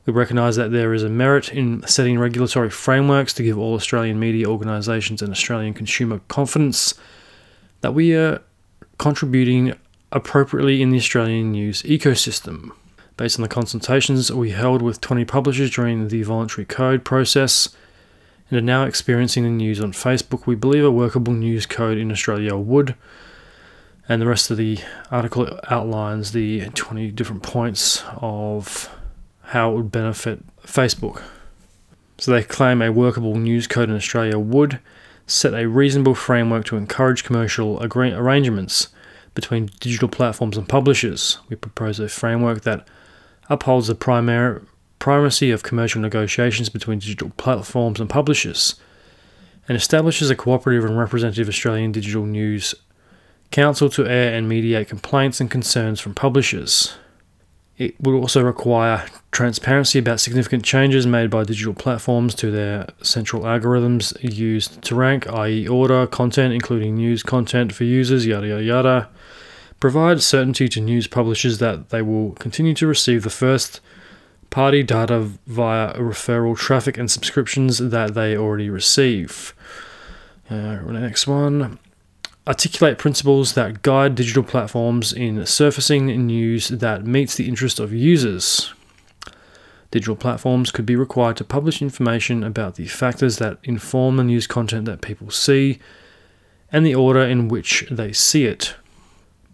We 0.05 0.12
recognise 0.12 0.57
that 0.57 0.72
there 0.72 0.92
is 0.92 1.05
a 1.05 1.09
merit 1.09 1.52
in 1.52 1.87
setting 1.87 2.18
regulatory 2.18 2.70
frameworks 2.70 3.33
to 3.35 3.44
give 3.44 3.57
all 3.57 3.74
Australian 3.74 4.18
media 4.18 4.48
organisations 4.48 5.22
and 5.22 5.31
Australian 5.31 5.74
consumer 5.74 6.20
confidence 6.26 6.94
that 7.83 7.94
we 7.94 8.14
are 8.16 8.42
contributing 8.98 9.74
appropriately 10.11 10.83
in 10.83 10.90
the 10.90 10.98
Australian 10.98 11.52
news 11.52 11.83
ecosystem. 11.83 12.72
Based 13.16 13.38
on 13.38 13.42
the 13.42 13.48
consultations 13.48 14.33
we 14.33 14.50
held 14.50 14.83
with 14.83 15.00
20 15.00 15.24
publishers 15.24 15.70
during 15.70 16.09
the 16.09 16.22
voluntary 16.24 16.64
code 16.64 17.05
process 17.05 17.68
and 18.50 18.59
are 18.59 18.62
now 18.62 18.85
experiencing 18.85 19.44
the 19.44 19.50
news 19.50 19.80
on 19.80 19.92
Facebook, 19.92 20.46
we 20.46 20.54
believe 20.54 20.85
a 20.85 20.90
workable 20.90 21.32
news 21.32 21.66
code 21.66 21.98
in 21.98 22.12
Australia 22.12 22.56
would. 22.56 22.94
And 24.09 24.22
the 24.22 24.26
rest 24.26 24.50
of 24.50 24.56
the 24.56 24.78
article 25.11 25.59
outlines 25.68 26.30
the 26.30 26.68
20 26.70 27.11
different 27.11 27.42
points 27.42 28.04
of 28.16 28.88
how 29.42 29.72
it 29.72 29.74
would 29.74 29.90
benefit 29.90 30.44
Facebook. 30.62 31.22
So 32.18 32.30
they 32.30 32.42
claim 32.42 32.80
a 32.80 32.92
workable 32.92 33.35
news 33.35 33.66
code 33.66 33.90
in 33.90 33.96
Australia 33.96 34.38
would 34.38 34.78
set 35.26 35.54
a 35.54 35.68
reasonable 35.68 36.14
framework 36.14 36.64
to 36.66 36.76
encourage 36.76 37.24
commercial 37.24 37.80
agree- 37.80 38.12
arrangements 38.12 38.88
between 39.35 39.70
digital 39.80 40.09
platforms 40.09 40.56
and 40.56 40.68
publishers. 40.68 41.38
We 41.48 41.56
propose 41.56 41.98
a 41.98 42.09
framework 42.09 42.62
that 42.62 42.87
upholds 43.50 43.88
the 43.88 43.94
primary 43.94 44.61
primacy 44.98 45.50
of 45.50 45.62
commercial 45.62 46.00
negotiations 46.00 46.68
between 46.68 46.98
digital 46.98 47.30
platforms 47.37 48.00
and 48.00 48.09
publishers, 48.09 48.76
and 49.68 49.76
establishes 49.76 50.30
a 50.30 50.37
cooperative 50.37 50.85
and 50.85 50.98
representative 50.98 51.48
Australian 51.48 51.92
digital 51.92 52.24
news 52.24 52.74
council 53.50 53.88
to 53.90 54.06
air 54.06 54.35
and 54.35 54.48
mediate 54.48 54.88
complaints 54.88 55.40
and 55.40 55.50
concerns 55.50 56.00
from 56.00 56.14
publishers. 56.14 56.96
It 57.78 58.00
would 58.00 58.14
also 58.14 58.42
require 58.42 59.06
transparency 59.32 59.98
about 59.98 60.18
significant 60.18 60.64
changes 60.64 61.06
made 61.06 61.28
by 61.28 61.44
digital 61.44 61.74
platforms 61.74 62.35
to 62.37 62.50
their 62.50 62.87
central 63.02 63.42
algorithms 63.42 64.16
used 64.22 64.80
to 64.82 64.94
rank, 64.94 65.28
i.e., 65.30 65.68
order 65.68 66.06
content, 66.06 66.54
including 66.54 66.94
news 66.94 67.22
content 67.22 67.74
for 67.74 67.85
users, 67.85 68.26
yada 68.26 68.46
yada 68.46 68.62
yada. 68.64 69.09
Provide 69.78 70.22
certainty 70.22 70.68
to 70.70 70.80
news 70.80 71.06
publishers 71.06 71.59
that 71.59 71.90
they 71.90 72.00
will 72.00 72.32
continue 72.32 72.72
to 72.74 72.87
receive 72.87 73.24
the 73.24 73.30
first 73.30 73.80
party 74.50 74.82
data 74.82 75.30
via 75.46 75.94
referral 75.94 76.56
traffic 76.56 76.98
and 76.98 77.11
subscriptions 77.11 77.78
that 77.78 78.14
they 78.14 78.37
already 78.37 78.70
receive. 78.70 79.54
Uh, 80.48 80.76
next 80.92 81.26
one 81.26 81.78
articulate 82.46 82.96
principles 82.96 83.54
that 83.54 83.82
guide 83.82 84.14
digital 84.14 84.42
platforms 84.42 85.12
in 85.12 85.44
surfacing 85.46 86.06
news 86.26 86.68
that 86.68 87.04
meets 87.04 87.35
the 87.35 87.48
interest 87.48 87.80
of 87.80 87.92
users. 87.92 88.72
Digital 89.90 90.16
platforms 90.16 90.70
could 90.70 90.87
be 90.87 90.96
required 90.96 91.37
to 91.37 91.44
publish 91.44 91.82
information 91.82 92.44
about 92.44 92.76
the 92.76 92.87
factors 92.87 93.38
that 93.38 93.59
inform 93.64 94.16
the 94.16 94.24
news 94.24 94.46
content 94.46 94.85
that 94.85 95.00
people 95.00 95.30
see 95.30 95.78
and 96.70 96.85
the 96.85 96.94
order 96.94 97.22
in 97.22 97.48
which 97.48 97.87
they 97.90 98.12
see 98.12 98.44
it. 98.44 98.74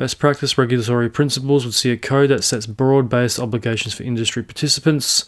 Best 0.02 0.18
practice 0.18 0.58
regulatory 0.58 1.08
principles 1.08 1.64
would 1.64 1.74
see 1.74 1.92
a 1.92 1.96
code 1.96 2.30
that 2.30 2.42
sets 2.42 2.66
broad 2.66 3.08
based 3.08 3.38
obligations 3.38 3.94
for 3.94 4.02
industry 4.02 4.42
participants 4.42 5.26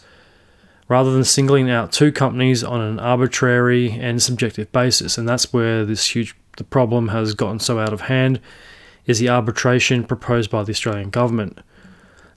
rather 0.89 1.13
than 1.13 1.23
singling 1.23 1.69
out 1.69 1.93
two 1.93 2.11
companies 2.11 2.61
on 2.61 2.81
an 2.81 2.99
arbitrary 2.99 3.91
and 3.91 4.21
subjective 4.21 4.69
basis. 4.73 5.17
And 5.17 5.29
that's 5.29 5.53
where 5.53 5.85
this 5.85 6.13
huge 6.13 6.35
the 6.57 6.65
problem 6.65 7.07
has 7.07 7.33
gotten 7.33 7.59
so 7.59 7.79
out 7.79 7.93
of 7.93 8.01
hand 8.01 8.41
is 9.05 9.19
the 9.19 9.29
arbitration 9.29 10.03
proposed 10.03 10.51
by 10.51 10.61
the 10.61 10.71
Australian 10.71 11.09
government. 11.09 11.57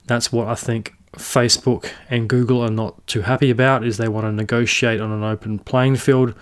That's 0.07 0.31
what 0.31 0.47
I 0.47 0.55
think 0.55 0.93
Facebook 1.17 1.91
and 2.09 2.29
Google 2.29 2.61
are 2.61 2.71
not 2.71 3.05
too 3.05 3.23
happy 3.23 3.49
about 3.49 3.85
is 3.85 3.97
they 3.97 4.07
want 4.07 4.25
to 4.25 4.31
negotiate 4.31 5.01
on 5.01 5.11
an 5.11 5.25
open 5.25 5.59
playing 5.59 5.97
field 5.97 6.33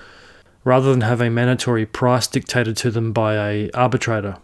rather 0.64 0.92
than 0.92 1.02
have 1.02 1.22
a 1.22 1.32
mandatory 1.32 1.88
price 1.88 2.28
dictated 2.28 2.78
to 2.78 2.92
them 2.92 3.14
by 3.14 3.34
a 3.34 3.72
arbitrator. 3.72 4.38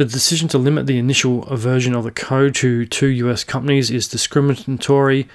The 0.00 0.06
decision 0.06 0.48
to 0.48 0.56
limit 0.56 0.86
the 0.86 0.96
initial 0.96 1.42
version 1.54 1.94
of 1.94 2.04
the 2.04 2.10
code 2.10 2.54
to 2.54 2.86
two 2.86 3.08
US 3.08 3.44
companies 3.44 3.90
is 3.90 4.08
discriminatory 4.08 5.28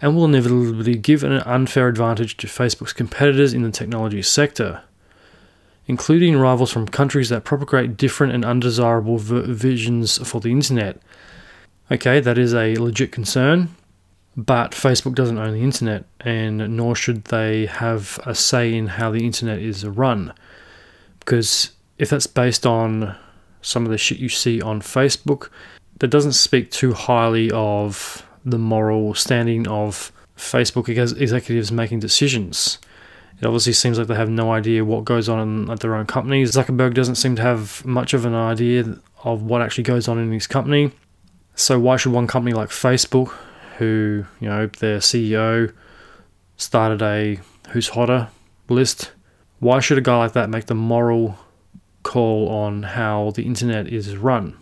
and 0.00 0.14
will 0.14 0.26
inevitably 0.26 0.94
give 0.94 1.24
an 1.24 1.32
unfair 1.32 1.88
advantage 1.88 2.36
to 2.36 2.46
Facebook's 2.46 2.92
competitors 2.92 3.52
in 3.52 3.62
the 3.62 3.72
technology 3.72 4.22
sector. 4.22 4.82
including 5.88 6.36
rivals 6.36 6.70
from 6.70 6.86
countries 6.86 7.30
that 7.30 7.42
propagate 7.42 7.96
different 7.96 8.32
and 8.32 8.44
undesirable 8.44 9.18
v- 9.18 9.52
visions 9.52 10.24
for 10.24 10.40
the 10.40 10.52
internet. 10.52 11.00
Okay, 11.90 12.20
that 12.20 12.38
is 12.38 12.54
a 12.54 12.76
legit 12.76 13.10
concern, 13.10 13.74
but 14.36 14.70
Facebook 14.70 15.16
doesn't 15.16 15.36
own 15.36 15.52
the 15.52 15.64
internet, 15.64 16.04
and 16.20 16.76
nor 16.76 16.94
should 16.94 17.24
they 17.24 17.66
have 17.66 18.20
a 18.24 18.36
say 18.36 18.72
in 18.72 18.86
how 18.86 19.10
the 19.10 19.26
internet 19.26 19.58
is 19.58 19.84
run. 19.84 20.32
Because 21.18 21.72
if 21.98 22.10
that's 22.10 22.28
based 22.28 22.64
on 22.64 23.16
some 23.62 23.84
of 23.84 23.90
the 23.90 23.98
shit 23.98 24.18
you 24.18 24.28
see 24.28 24.60
on 24.60 24.80
Facebook, 24.80 25.48
that 26.00 26.08
doesn't 26.08 26.32
speak 26.32 26.70
too 26.70 26.92
highly 26.92 27.50
of 27.52 28.26
the 28.44 28.58
moral 28.58 29.14
standing 29.14 29.66
of 29.68 30.12
Facebook 30.36 30.88
executives 30.88 31.72
making 31.72 32.00
decisions. 32.00 32.78
It 33.38 33.46
obviously 33.46 33.72
seems 33.72 33.98
like 33.98 34.08
they 34.08 34.14
have 34.14 34.28
no 34.28 34.52
idea 34.52 34.84
what 34.84 35.04
goes 35.04 35.28
on 35.28 35.70
at 35.70 35.80
their 35.80 35.94
own 35.94 36.06
companies. 36.06 36.52
Zuckerberg 36.52 36.94
doesn't 36.94 37.16
seem 37.16 37.34
to 37.36 37.42
have 37.42 37.84
much 37.84 38.14
of 38.14 38.24
an 38.24 38.34
idea 38.34 38.98
of 39.24 39.42
what 39.42 39.62
actually 39.62 39.84
goes 39.84 40.08
on 40.08 40.18
in 40.18 40.30
his 40.30 40.46
company. 40.46 40.92
So 41.54 41.78
why 41.78 41.96
should 41.96 42.12
one 42.12 42.26
company 42.26 42.54
like 42.54 42.70
Facebook, 42.70 43.32
who 43.78 44.24
you 44.40 44.48
know 44.48 44.66
their 44.66 44.98
CEO 44.98 45.72
started 46.56 47.02
a 47.02 47.40
who's 47.70 47.90
hotter 47.90 48.28
list, 48.68 49.12
why 49.58 49.80
should 49.80 49.98
a 49.98 50.02
guy 50.02 50.18
like 50.18 50.32
that 50.32 50.50
make 50.50 50.66
the 50.66 50.74
moral 50.74 51.38
call 52.02 52.48
on 52.48 52.82
how 52.82 53.30
the 53.30 53.44
internet 53.44 53.86
is 53.86 54.16
run? 54.16 54.56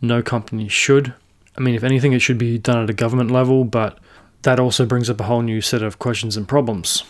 No 0.00 0.22
company 0.22 0.68
should. 0.68 1.14
I 1.56 1.60
mean, 1.60 1.74
if 1.74 1.84
anything, 1.84 2.12
it 2.12 2.20
should 2.20 2.38
be 2.38 2.58
done 2.58 2.82
at 2.82 2.90
a 2.90 2.94
government 2.94 3.30
level, 3.30 3.64
but 3.64 3.98
that 4.42 4.60
also 4.60 4.86
brings 4.86 5.08
up 5.08 5.20
a 5.20 5.24
whole 5.24 5.42
new 5.42 5.60
set 5.60 5.82
of 5.82 5.98
questions 5.98 6.36
and 6.36 6.46
problems. 6.46 7.02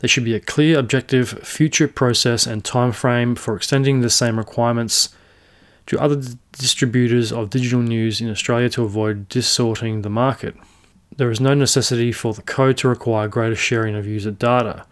There 0.00 0.08
should 0.08 0.24
be 0.24 0.34
a 0.34 0.40
clear, 0.40 0.78
objective, 0.78 1.28
future 1.46 1.86
process 1.86 2.46
and 2.46 2.64
time 2.64 2.90
frame 2.90 3.36
for 3.36 3.54
extending 3.54 4.00
the 4.00 4.10
same 4.10 4.36
requirements 4.36 5.10
to 5.86 6.00
other 6.00 6.20
distributors 6.52 7.32
of 7.32 7.50
digital 7.50 7.80
news 7.80 8.20
in 8.20 8.30
Australia 8.30 8.68
to 8.70 8.82
avoid 8.82 9.28
distorting 9.28 10.02
the 10.02 10.10
market. 10.10 10.56
There 11.16 11.30
is 11.30 11.40
no 11.40 11.54
necessity 11.54 12.10
for 12.10 12.34
the 12.34 12.42
code 12.42 12.78
to 12.78 12.88
require 12.88 13.28
greater 13.28 13.54
sharing 13.54 13.94
of 13.94 14.06
user 14.06 14.30
data. 14.30 14.86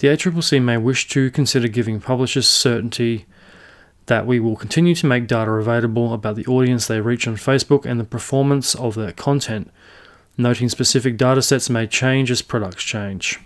The 0.00 0.08
ACCC 0.08 0.62
may 0.62 0.78
wish 0.78 1.08
to 1.08 1.30
consider 1.30 1.68
giving 1.68 2.00
publishers 2.00 2.48
certainty 2.48 3.26
that 4.06 4.26
we 4.26 4.40
will 4.40 4.56
continue 4.56 4.94
to 4.94 5.06
make 5.06 5.26
data 5.26 5.50
available 5.50 6.14
about 6.14 6.36
the 6.36 6.46
audience 6.46 6.86
they 6.86 7.02
reach 7.02 7.28
on 7.28 7.36
Facebook 7.36 7.84
and 7.84 8.00
the 8.00 8.04
performance 8.04 8.74
of 8.74 8.94
their 8.94 9.12
content, 9.12 9.70
noting 10.38 10.70
specific 10.70 11.18
datasets 11.18 11.68
may 11.68 11.86
change 11.86 12.30
as 12.30 12.40
products 12.40 12.82
change. 12.82 13.40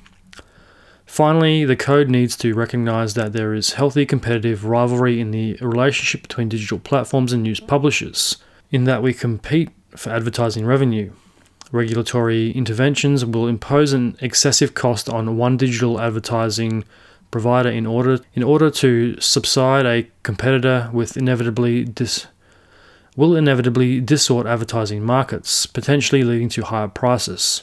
Finally, 1.05 1.65
the 1.65 1.75
code 1.75 2.09
needs 2.09 2.37
to 2.37 2.55
recognize 2.55 3.15
that 3.15 3.33
there 3.33 3.53
is 3.53 3.73
healthy 3.73 4.07
competitive 4.07 4.65
rivalry 4.65 5.21
in 5.21 5.33
the 5.33 5.55
relationship 5.55 6.23
between 6.23 6.49
digital 6.49 6.79
platforms 6.79 7.33
and 7.33 7.43
news 7.43 7.59
publishers, 7.59 8.37
in 8.71 8.85
that 8.85 9.03
we 9.03 9.13
compete 9.13 9.71
for 9.97 10.11
advertising 10.11 10.65
revenue. 10.65 11.11
Regulatory 11.73 12.51
interventions 12.53 13.25
will 13.25 13.49
impose 13.49 13.93
an 13.93 14.17
excessive 14.21 14.75
cost 14.75 15.09
on 15.09 15.37
one 15.37 15.57
digital 15.57 16.01
advertising 16.01 16.85
provider 17.31 17.69
in 17.69 17.85
order 17.85 18.21
in 18.35 18.45
order 18.45 18.71
to 18.71 19.21
subside 19.21 19.85
a 19.87 20.07
competitor 20.23 20.89
with 20.93 21.17
inevitably 21.17 21.85
dis 21.85 22.27
will 23.17 23.37
inevitably 23.37 24.01
distort 24.01 24.47
advertising 24.47 25.03
markets, 25.05 25.67
potentially 25.67 26.23
leading 26.23 26.49
to 26.49 26.65
higher 26.65 26.89
prices. 26.89 27.63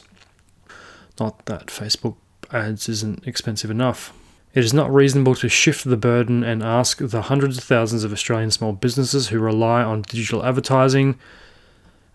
Not 1.20 1.44
that 1.46 1.66
Facebook 1.66 2.16
ads 2.50 2.88
isn't 2.88 3.26
expensive 3.26 3.70
enough. 3.70 4.12
It 4.54 4.64
is 4.64 4.74
not 4.74 4.92
reasonable 4.92 5.34
to 5.36 5.48
shift 5.48 5.84
the 5.84 5.96
burden 5.96 6.44
and 6.44 6.62
ask 6.62 6.98
the 6.98 7.22
hundreds 7.22 7.58
of 7.58 7.64
thousands 7.64 8.04
of 8.04 8.12
Australian 8.12 8.50
small 8.50 8.72
businesses 8.72 9.28
who 9.28 9.38
rely 9.38 9.82
on 9.82 10.02
digital 10.02 10.44
advertising, 10.44 11.18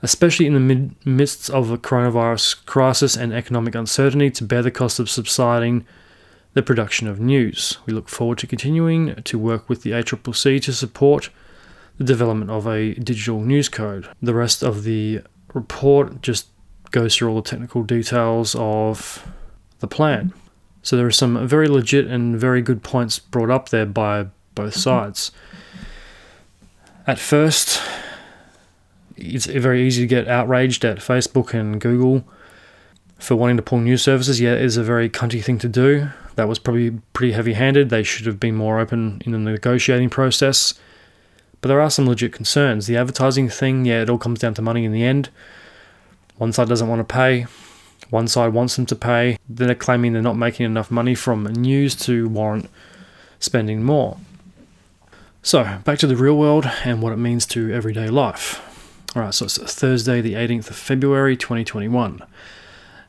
especially 0.02 0.46
in 0.46 0.54
the 0.54 0.60
mid- 0.60 1.06
midst 1.06 1.50
of 1.50 1.72
a 1.72 1.78
coronavirus 1.78 2.66
crisis 2.66 3.16
and 3.16 3.34
economic 3.34 3.76
uncertainty, 3.76 4.30
to 4.32 4.44
bear 4.44 4.62
the 4.62 4.72
cost 4.72 5.00
of 5.00 5.10
subsiding 5.10 5.86
the 6.54 6.64
production 6.64 7.08
of 7.08 7.20
news. 7.20 7.78
We 7.86 7.94
look 7.94 8.10
forward 8.10 8.38
to 8.40 8.48
continuing 8.48 9.22
to 9.24 9.40
work 9.40 9.70
with 9.70 9.84
the 9.84 9.92
ACCC 9.92 10.62
to 10.64 10.74
support 10.74 11.30
the 11.98 12.04
development 12.04 12.52
of 12.52 12.68
a 12.68 12.94
digital 12.96 13.42
news 13.42 13.70
code. 13.70 14.08
The 14.22 14.34
rest 14.34 14.64
of 14.64 14.84
the 14.84 15.22
report 15.54 16.22
just 16.22 16.48
goes 16.92 17.16
through 17.16 17.30
all 17.30 17.42
the 17.42 17.50
technical 17.50 17.84
details 17.84 18.56
of 18.58 19.28
the 19.80 19.88
plan. 19.88 20.34
So 20.82 20.96
there 20.96 21.06
are 21.06 21.12
some 21.12 21.48
very 21.48 21.68
legit 21.68 22.08
and 22.08 22.40
very 22.40 22.62
good 22.62 22.82
points 22.82 23.20
brought 23.20 23.50
up 23.50 23.70
there 23.70 23.86
by 23.86 24.28
both 24.56 24.74
mm-hmm. 24.74 24.80
sides. 24.80 25.32
At 27.06 27.20
first, 27.20 27.82
it's 29.18 29.46
very 29.46 29.86
easy 29.86 30.04
to 30.04 30.08
get 30.08 30.28
outraged 30.28 30.86
at 30.86 30.98
Facebook 30.98 31.54
and 31.54 31.82
Google 31.82 32.24
for 33.20 33.36
wanting 33.36 33.58
to 33.58 33.64
pull 33.64 33.80
news 33.80 34.04
services. 34.04 34.40
Yeah, 34.40 34.54
it 34.54 34.62
is 34.62 34.78
a 34.78 34.84
very 34.84 35.10
cunty 35.10 35.44
thing 35.44 35.58
to 35.60 35.68
do. 35.68 36.10
That 36.36 36.48
was 36.48 36.60
probably 36.60 36.92
pretty 37.14 37.34
heavy 37.34 37.54
handed. 37.54 37.90
They 37.90 38.04
should 38.04 38.28
have 38.28 38.40
been 38.40 38.56
more 38.56 38.80
open 38.80 39.22
in 39.26 39.32
the 39.32 39.40
negotiating 39.40 40.10
process. 40.10 40.76
But 41.62 41.70
there 41.70 41.82
are 41.82 41.90
some 41.90 42.08
legit 42.08 42.32
concerns. 42.32 42.86
The 42.86 42.98
advertising 42.98 43.50
thing, 43.50 43.86
yeah, 43.86 44.04
it 44.04 44.10
all 44.10 44.20
comes 44.20 44.40
down 44.40 44.54
to 44.56 44.62
money 44.62 44.86
in 44.86 44.92
the 44.92 45.04
end. 45.04 45.30
One 46.38 46.54
side 46.54 46.70
doesn't 46.70 46.88
want 46.88 47.00
to 47.00 47.14
pay, 47.14 47.48
one 48.12 48.28
side 48.28 48.54
wants 48.54 48.76
them 48.76 48.86
to 48.88 48.96
pay. 48.96 49.38
They're 49.50 49.74
claiming 49.74 50.14
they're 50.14 50.22
not 50.22 50.38
making 50.38 50.68
enough 50.68 50.92
money 50.92 51.16
from 51.16 51.44
news 51.46 51.96
to 51.96 52.30
warrant 52.30 52.70
spending 53.40 53.84
more. 53.84 54.18
So, 55.42 55.80
back 55.84 55.98
to 56.00 56.08
the 56.08 56.16
real 56.16 56.38
world 56.38 56.70
and 56.84 57.02
what 57.02 57.14
it 57.14 57.18
means 57.18 57.46
to 57.48 57.74
everyday 57.74 58.10
life. 58.10 58.67
Alright, 59.16 59.34
so 59.34 59.46
it's 59.46 59.58
Thursday, 59.58 60.20
the 60.20 60.34
18th 60.34 60.70
of 60.70 60.76
February 60.76 61.38
2021. 61.38 62.22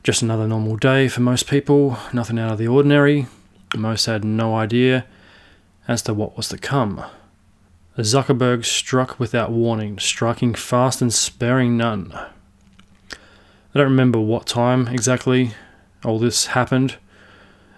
Just 0.01 0.21
another 0.21 0.47
normal 0.47 0.77
day 0.77 1.09
for 1.09 1.19
most 1.19 1.45
people, 1.45 1.97
nothing 2.13 2.39
out 2.39 2.53
of 2.53 2.57
the 2.57 2.69
ordinary. 2.69 3.27
Most 3.77 4.05
had 4.05 4.23
no 4.23 4.55
idea 4.55 5.05
as 5.89 6.01
to 6.03 6.13
what 6.13 6.37
was 6.37 6.47
to 6.49 6.57
come. 6.57 7.03
Zuckerberg 7.97 8.63
struck 8.63 9.19
without 9.19 9.51
warning, 9.51 9.99
striking 9.99 10.55
fast 10.55 11.01
and 11.01 11.13
sparing 11.13 11.75
none. 11.75 12.13
I 12.13 13.17
don't 13.73 13.83
remember 13.83 14.21
what 14.21 14.47
time 14.47 14.87
exactly 14.87 15.51
all 16.05 16.17
this 16.17 16.47
happened, 16.47 16.95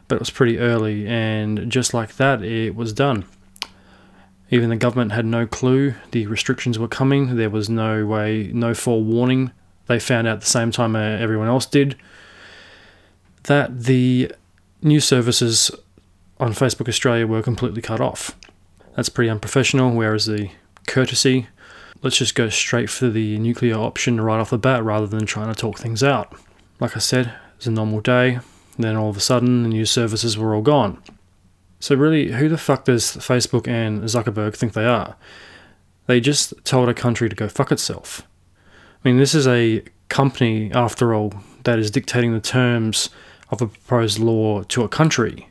but 0.08 0.16
it 0.16 0.22
was 0.22 0.30
pretty 0.30 0.60
early, 0.60 1.08
and 1.08 1.72
just 1.72 1.92
like 1.94 2.16
that, 2.18 2.44
it 2.44 2.76
was 2.76 2.94
done. 2.94 3.26
Even 4.52 4.70
the 4.70 4.76
government 4.76 5.14
had 5.14 5.26
no 5.26 5.48
clue 5.48 5.96
the 6.12 6.28
restrictions 6.28 6.78
were 6.78 6.88
coming. 6.88 7.38
There 7.38 7.50
was 7.50 7.70
no 7.70 8.06
way, 8.06 8.52
no 8.54 8.74
forewarning. 8.74 9.52
They 9.88 10.00
found 10.00 10.28
out 10.28 10.36
at 10.36 10.42
the 10.42 10.48
same 10.48 10.72
time 10.72 10.96
uh, 10.96 11.00
everyone 11.00 11.48
else 11.48 11.66
did 11.66 11.96
that 13.44 13.84
the 13.86 14.32
news 14.84 15.06
services 15.06 15.72
on 16.40 16.52
Facebook 16.52 16.88
Australia 16.88 17.26
were 17.26 17.42
completely 17.42 17.82
cut 17.82 18.00
off. 18.00 18.38
That's 18.96 19.10
pretty 19.10 19.30
unprofessional, 19.30 19.92
whereas 19.92 20.26
the 20.26 20.52
courtesy 20.86 21.48
let's 22.02 22.18
just 22.18 22.36
go 22.36 22.50
straight 22.50 22.90
for 22.90 23.10
the 23.10 23.38
nuclear 23.38 23.76
option 23.76 24.20
right 24.20 24.40
off 24.40 24.50
the 24.50 24.58
bat 24.58 24.84
rather 24.84 25.08
than 25.08 25.26
trying 25.26 25.54
to 25.54 25.60
talk 25.60 25.78
things 25.78 26.04
out. 26.04 26.34
Like 26.80 26.96
I 26.96 27.00
said, 27.00 27.34
it's 27.58 27.68
a 27.68 27.72
normal 27.72 28.02
day, 28.02 28.40
then 28.78 28.96
all 28.96 29.10
of 29.10 29.18
a 29.18 29.22
sudden 29.22 29.64
the 29.64 29.70
news 29.70 29.92
services 29.92 30.38
were 30.38 30.56
all 30.56 30.62
gone. 30.62 31.02
So, 31.82 31.96
really, 31.96 32.32
who 32.32 32.48
the 32.48 32.60
fuck 32.60 32.86
does 32.86 33.18
Facebook 33.18 33.68
and 33.68 34.04
Zuckerberg 34.04 34.56
think 34.56 34.74
they 34.74 34.86
are? 34.86 35.16
They 36.06 36.20
just 36.20 36.54
told 36.64 36.90
a 36.90 36.94
country 36.94 37.28
to 37.28 37.36
go 37.36 37.50
fuck 37.50 37.72
itself. 37.72 38.22
I 39.04 39.10
mean, 39.10 39.18
this 39.18 39.34
is 39.34 39.48
a 39.48 39.84
company, 40.08 40.72
after 40.74 41.16
all, 41.16 41.34
that 41.64 41.80
is 41.80 41.90
dictating 41.90 42.34
the 42.34 42.40
terms 42.40 43.10
of 43.50 43.64
a 43.64 43.68
proposed 43.68 44.20
law 44.20 44.62
to 44.62 44.84
a 44.84 44.88
country. 44.88 45.50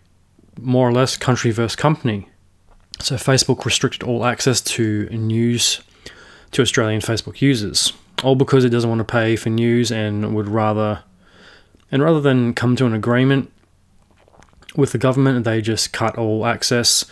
More 0.57 0.89
or 0.89 0.93
less, 0.93 1.16
country 1.16 1.51
versus 1.51 1.74
company. 1.74 2.28
So, 3.01 3.16
Facebook 3.16 3.64
restricted 3.64 4.05
all 4.05 4.24
access 4.24 4.61
to 4.61 5.09
news 5.11 5.83
to 6.53 6.62
Australian 6.62 7.01
Facebook 7.01 7.41
users, 7.41 7.93
all 8.22 8.37
because 8.37 8.64
it 8.64 8.70
doesn't 8.70 8.89
want 8.89 9.01
to 9.01 9.05
pay 9.05 9.35
for 9.35 9.49
news 9.49 9.91
and 9.91 10.33
would 10.37 10.47
rather 10.47 11.03
and 11.91 12.05
rather 12.05 12.20
than 12.20 12.55
come 12.55 12.76
to 12.76 12.87
an 12.87 12.95
agreement 12.95 13.51
with 14.76 14.92
the 14.92 14.98
government, 14.98 15.44
they 15.44 15.60
just 15.60 15.92
cut 15.92 16.16
all 16.16 16.46
access 16.46 17.04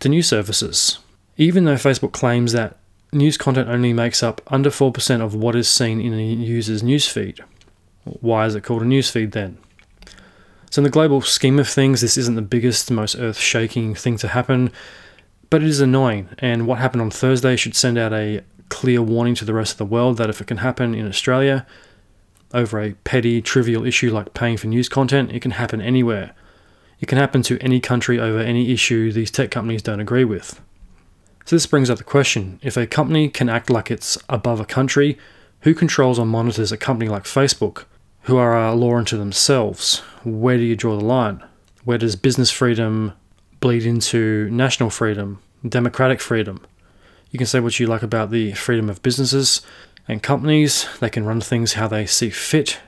to 0.00 0.08
news 0.08 0.28
services. 0.28 0.98
Even 1.36 1.64
though 1.64 1.74
Facebook 1.74 2.12
claims 2.12 2.52
that 2.52 2.78
news 3.12 3.36
content 3.36 3.68
only 3.68 3.92
makes 3.92 4.22
up 4.22 4.40
under 4.48 4.70
4% 4.70 5.20
of 5.20 5.34
what 5.34 5.56
is 5.56 5.68
seen 5.68 6.00
in 6.00 6.14
a 6.14 6.22
user's 6.22 6.82
newsfeed. 6.82 7.40
Why 8.04 8.46
is 8.46 8.54
it 8.54 8.62
called 8.62 8.82
a 8.82 8.86
newsfeed 8.86 9.32
then? 9.32 9.58
So, 10.70 10.80
in 10.80 10.84
the 10.84 10.90
global 10.90 11.20
scheme 11.22 11.58
of 11.58 11.68
things, 11.68 12.00
this 12.00 12.16
isn't 12.16 12.34
the 12.34 12.42
biggest, 12.42 12.90
most 12.90 13.16
earth 13.16 13.38
shaking 13.38 13.94
thing 13.94 14.16
to 14.18 14.28
happen, 14.28 14.70
but 15.48 15.62
it 15.62 15.68
is 15.68 15.80
annoying. 15.80 16.28
And 16.38 16.66
what 16.66 16.78
happened 16.78 17.02
on 17.02 17.10
Thursday 17.10 17.56
should 17.56 17.74
send 17.74 17.98
out 17.98 18.12
a 18.12 18.42
clear 18.68 19.00
warning 19.00 19.34
to 19.36 19.44
the 19.44 19.54
rest 19.54 19.72
of 19.72 19.78
the 19.78 19.84
world 19.84 20.16
that 20.18 20.28
if 20.28 20.40
it 20.40 20.46
can 20.46 20.58
happen 20.58 20.94
in 20.94 21.06
Australia 21.06 21.66
over 22.52 22.80
a 22.80 22.92
petty, 23.04 23.40
trivial 23.40 23.84
issue 23.84 24.12
like 24.12 24.34
paying 24.34 24.56
for 24.56 24.66
news 24.66 24.88
content, 24.88 25.32
it 25.32 25.40
can 25.40 25.52
happen 25.52 25.80
anywhere. 25.80 26.34
It 27.00 27.06
can 27.06 27.18
happen 27.18 27.42
to 27.42 27.58
any 27.60 27.80
country 27.80 28.18
over 28.18 28.38
any 28.38 28.72
issue 28.72 29.12
these 29.12 29.30
tech 29.30 29.50
companies 29.50 29.82
don't 29.82 30.00
agree 30.00 30.24
with. 30.24 30.60
So, 31.44 31.54
this 31.54 31.66
brings 31.66 31.90
up 31.90 31.98
the 31.98 32.04
question 32.04 32.58
if 32.62 32.76
a 32.76 32.86
company 32.86 33.28
can 33.28 33.48
act 33.48 33.70
like 33.70 33.90
it's 33.90 34.18
above 34.28 34.60
a 34.60 34.64
country, 34.64 35.18
who 35.60 35.74
controls 35.74 36.18
or 36.18 36.26
monitors 36.26 36.72
a 36.72 36.76
company 36.76 37.08
like 37.08 37.24
Facebook, 37.24 37.84
who 38.22 38.36
are 38.36 38.56
a 38.56 38.74
law 38.74 38.96
unto 38.96 39.16
themselves? 39.16 39.98
Where 40.24 40.56
do 40.56 40.64
you 40.64 40.76
draw 40.76 40.96
the 40.96 41.04
line? 41.04 41.44
Where 41.84 41.98
does 41.98 42.16
business 42.16 42.50
freedom 42.50 43.12
bleed 43.60 43.86
into 43.86 44.50
national 44.50 44.90
freedom, 44.90 45.40
democratic 45.66 46.20
freedom? 46.20 46.64
You 47.30 47.38
can 47.38 47.46
say 47.46 47.60
what 47.60 47.78
you 47.78 47.86
like 47.86 48.02
about 48.02 48.30
the 48.30 48.52
freedom 48.52 48.88
of 48.88 49.02
businesses 49.02 49.62
and 50.08 50.22
companies, 50.22 50.88
they 51.00 51.10
can 51.10 51.24
run 51.24 51.40
things 51.40 51.74
how 51.74 51.88
they 51.88 52.06
see 52.06 52.30
fit, 52.30 52.80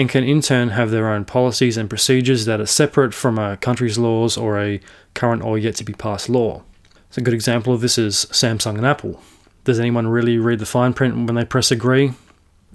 and 0.00 0.08
can 0.08 0.24
in 0.24 0.40
turn 0.40 0.70
have 0.70 0.90
their 0.90 1.08
own 1.08 1.26
policies 1.26 1.76
and 1.76 1.90
procedures 1.90 2.46
that 2.46 2.58
are 2.58 2.66
separate 2.66 3.12
from 3.12 3.38
a 3.38 3.58
country's 3.58 3.98
laws 3.98 4.36
or 4.38 4.58
a 4.58 4.80
current 5.14 5.42
or 5.42 5.58
yet 5.58 5.76
to 5.76 5.84
be 5.84 5.92
passed 5.92 6.30
law. 6.30 6.62
So 7.10 7.20
a 7.20 7.22
good 7.22 7.34
example 7.34 7.74
of 7.74 7.82
this 7.82 7.98
is 7.98 8.26
Samsung 8.30 8.76
and 8.76 8.86
Apple. 8.86 9.20
Does 9.64 9.78
anyone 9.78 10.08
really 10.08 10.38
read 10.38 10.58
the 10.58 10.66
fine 10.66 10.94
print 10.94 11.14
when 11.14 11.34
they 11.34 11.44
press 11.44 11.70
agree? 11.70 12.14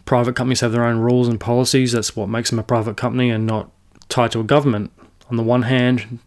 Private 0.05 0.36
companies 0.36 0.59
have 0.59 0.71
their 0.71 0.86
own 0.86 0.99
rules 0.99 1.28
and 1.28 1.39
policies. 1.39 1.93
That's 1.93 2.15
what 2.15 2.30
makes 2.30 2.51
them 2.51 2.59
a 2.59 2.63
private 2.63 2.95
company 2.95 3.32
and 3.32 3.47
not 3.47 3.71
tied 4.07 4.32
to 4.34 4.39
a 4.39 4.43
government. 4.43 4.91
On 5.32 5.36
the 5.36 5.41
one 5.41 5.63
hand, 5.63 6.19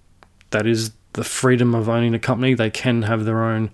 that 0.50 0.66
is 0.66 0.90
the 1.12 1.22
freedom 1.22 1.76
of 1.76 1.88
owning 1.88 2.12
a 2.12 2.18
company. 2.18 2.54
They 2.54 2.70
can 2.70 3.02
have 3.02 3.24
their 3.24 3.44
own 3.44 3.70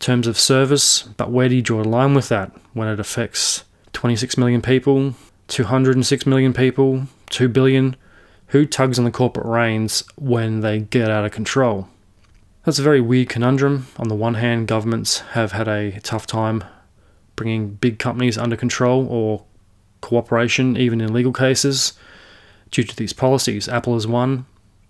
terms 0.00 0.26
of 0.26 0.36
service, 0.36 1.02
but 1.02 1.30
where 1.30 1.48
do 1.48 1.54
you 1.54 1.62
draw 1.62 1.82
a 1.82 1.84
line 1.84 2.14
with 2.14 2.28
that 2.30 2.50
when 2.72 2.88
it 2.88 2.98
affects 2.98 3.62
26 3.92 4.36
million 4.36 4.60
people, 4.60 5.14
206 5.48 6.26
million 6.26 6.52
people, 6.52 7.06
2 7.30 7.48
billion? 7.48 7.96
Who 8.48 8.66
tugs 8.66 8.98
on 8.98 9.04
the 9.04 9.10
corporate 9.10 9.46
reins 9.46 10.04
when 10.16 10.60
they 10.60 10.80
get 10.80 11.10
out 11.10 11.24
of 11.24 11.32
control? 11.32 11.88
That's 12.64 12.78
a 12.78 12.82
very 12.82 13.00
weird 13.00 13.28
conundrum. 13.28 13.86
On 13.96 14.08
the 14.08 14.14
one 14.14 14.34
hand, 14.34 14.68
governments 14.68 15.20
have 15.30 15.52
had 15.52 15.68
a 15.68 15.98
tough 16.00 16.26
time 16.26 16.62
bringing 17.34 17.70
big 17.74 17.98
companies 17.98 18.36
under 18.36 18.56
control 18.56 19.06
or 19.08 19.44
cooperation, 20.00 20.76
even 20.76 21.00
in 21.00 21.12
legal 21.12 21.32
cases, 21.32 21.94
due 22.70 22.84
to 22.84 22.94
these 22.94 23.12
policies. 23.12 23.68
Apple 23.68 23.96
is 23.96 24.06
one. 24.06 24.46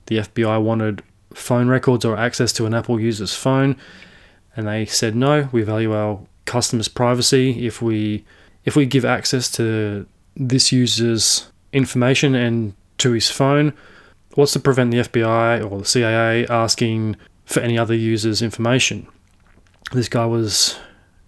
The 0.06 0.18
FBI 0.18 0.60
wanted 0.60 1.02
phone 1.32 1.68
records 1.68 2.04
or 2.04 2.16
access 2.16 2.52
to 2.54 2.66
an 2.66 2.74
Apple 2.74 3.00
user's 3.00 3.34
phone 3.34 3.76
and 4.56 4.66
they 4.66 4.84
said 4.84 5.14
no 5.14 5.48
we 5.52 5.62
value 5.62 5.94
our 5.94 6.20
customers 6.44 6.88
privacy 6.88 7.66
if 7.66 7.80
we 7.80 8.24
if 8.64 8.76
we 8.76 8.86
give 8.86 9.04
access 9.04 9.50
to 9.50 10.06
this 10.36 10.72
user's 10.72 11.50
information 11.72 12.34
and 12.34 12.74
to 12.98 13.12
his 13.12 13.30
phone 13.30 13.72
what's 14.34 14.52
to 14.52 14.60
prevent 14.60 14.90
the 14.90 14.98
FBI 14.98 15.70
or 15.70 15.80
the 15.80 15.84
CIA 15.84 16.46
asking 16.46 17.16
for 17.44 17.60
any 17.60 17.76
other 17.76 17.94
user's 17.94 18.40
information? 18.40 19.06
This 19.92 20.08
guy 20.08 20.24
was 20.24 20.78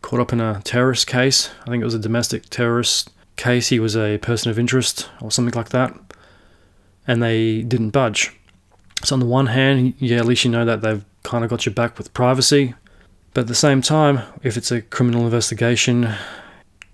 caught 0.01 0.21
up 0.21 0.33
in 0.33 0.41
a 0.41 0.63
terrorist 0.65 1.07
case. 1.07 1.51
I 1.63 1.71
think 1.71 1.83
it 1.83 1.85
was 1.85 1.95
a 1.95 1.99
domestic 1.99 2.49
terrorist 2.49 3.11
case. 3.37 3.69
He 3.69 3.79
was 3.79 3.97
a 3.97 4.19
person 4.19 4.51
of 4.51 4.59
interest 4.59 5.11
or 5.21 5.31
something 5.31 5.55
like 5.55 5.71
that 5.71 5.95
and 7.07 7.23
they 7.23 7.61
didn't 7.63 7.91
budge. 7.91 8.33
So 9.03 9.17
on 9.17 9.21
the 9.21 9.27
one 9.27 9.49
hand 9.49 9.95
yeah 9.99 10.19
at 10.19 10.27
least 10.27 10.45
you 10.45 10.51
know 10.51 10.65
that 10.65 10.81
they've 10.81 11.05
kind 11.25 11.45
of 11.45 11.51
got 11.51 11.67
your 11.67 11.75
back 11.75 11.99
with 11.99 12.15
privacy 12.15 12.75
but 13.35 13.43
at 13.43 13.47
the 13.49 13.55
same 13.57 13.83
time, 13.83 14.21
if 14.45 14.57
it's 14.57 14.71
a 14.71 14.81
criminal 14.81 15.25
investigation, 15.25 16.15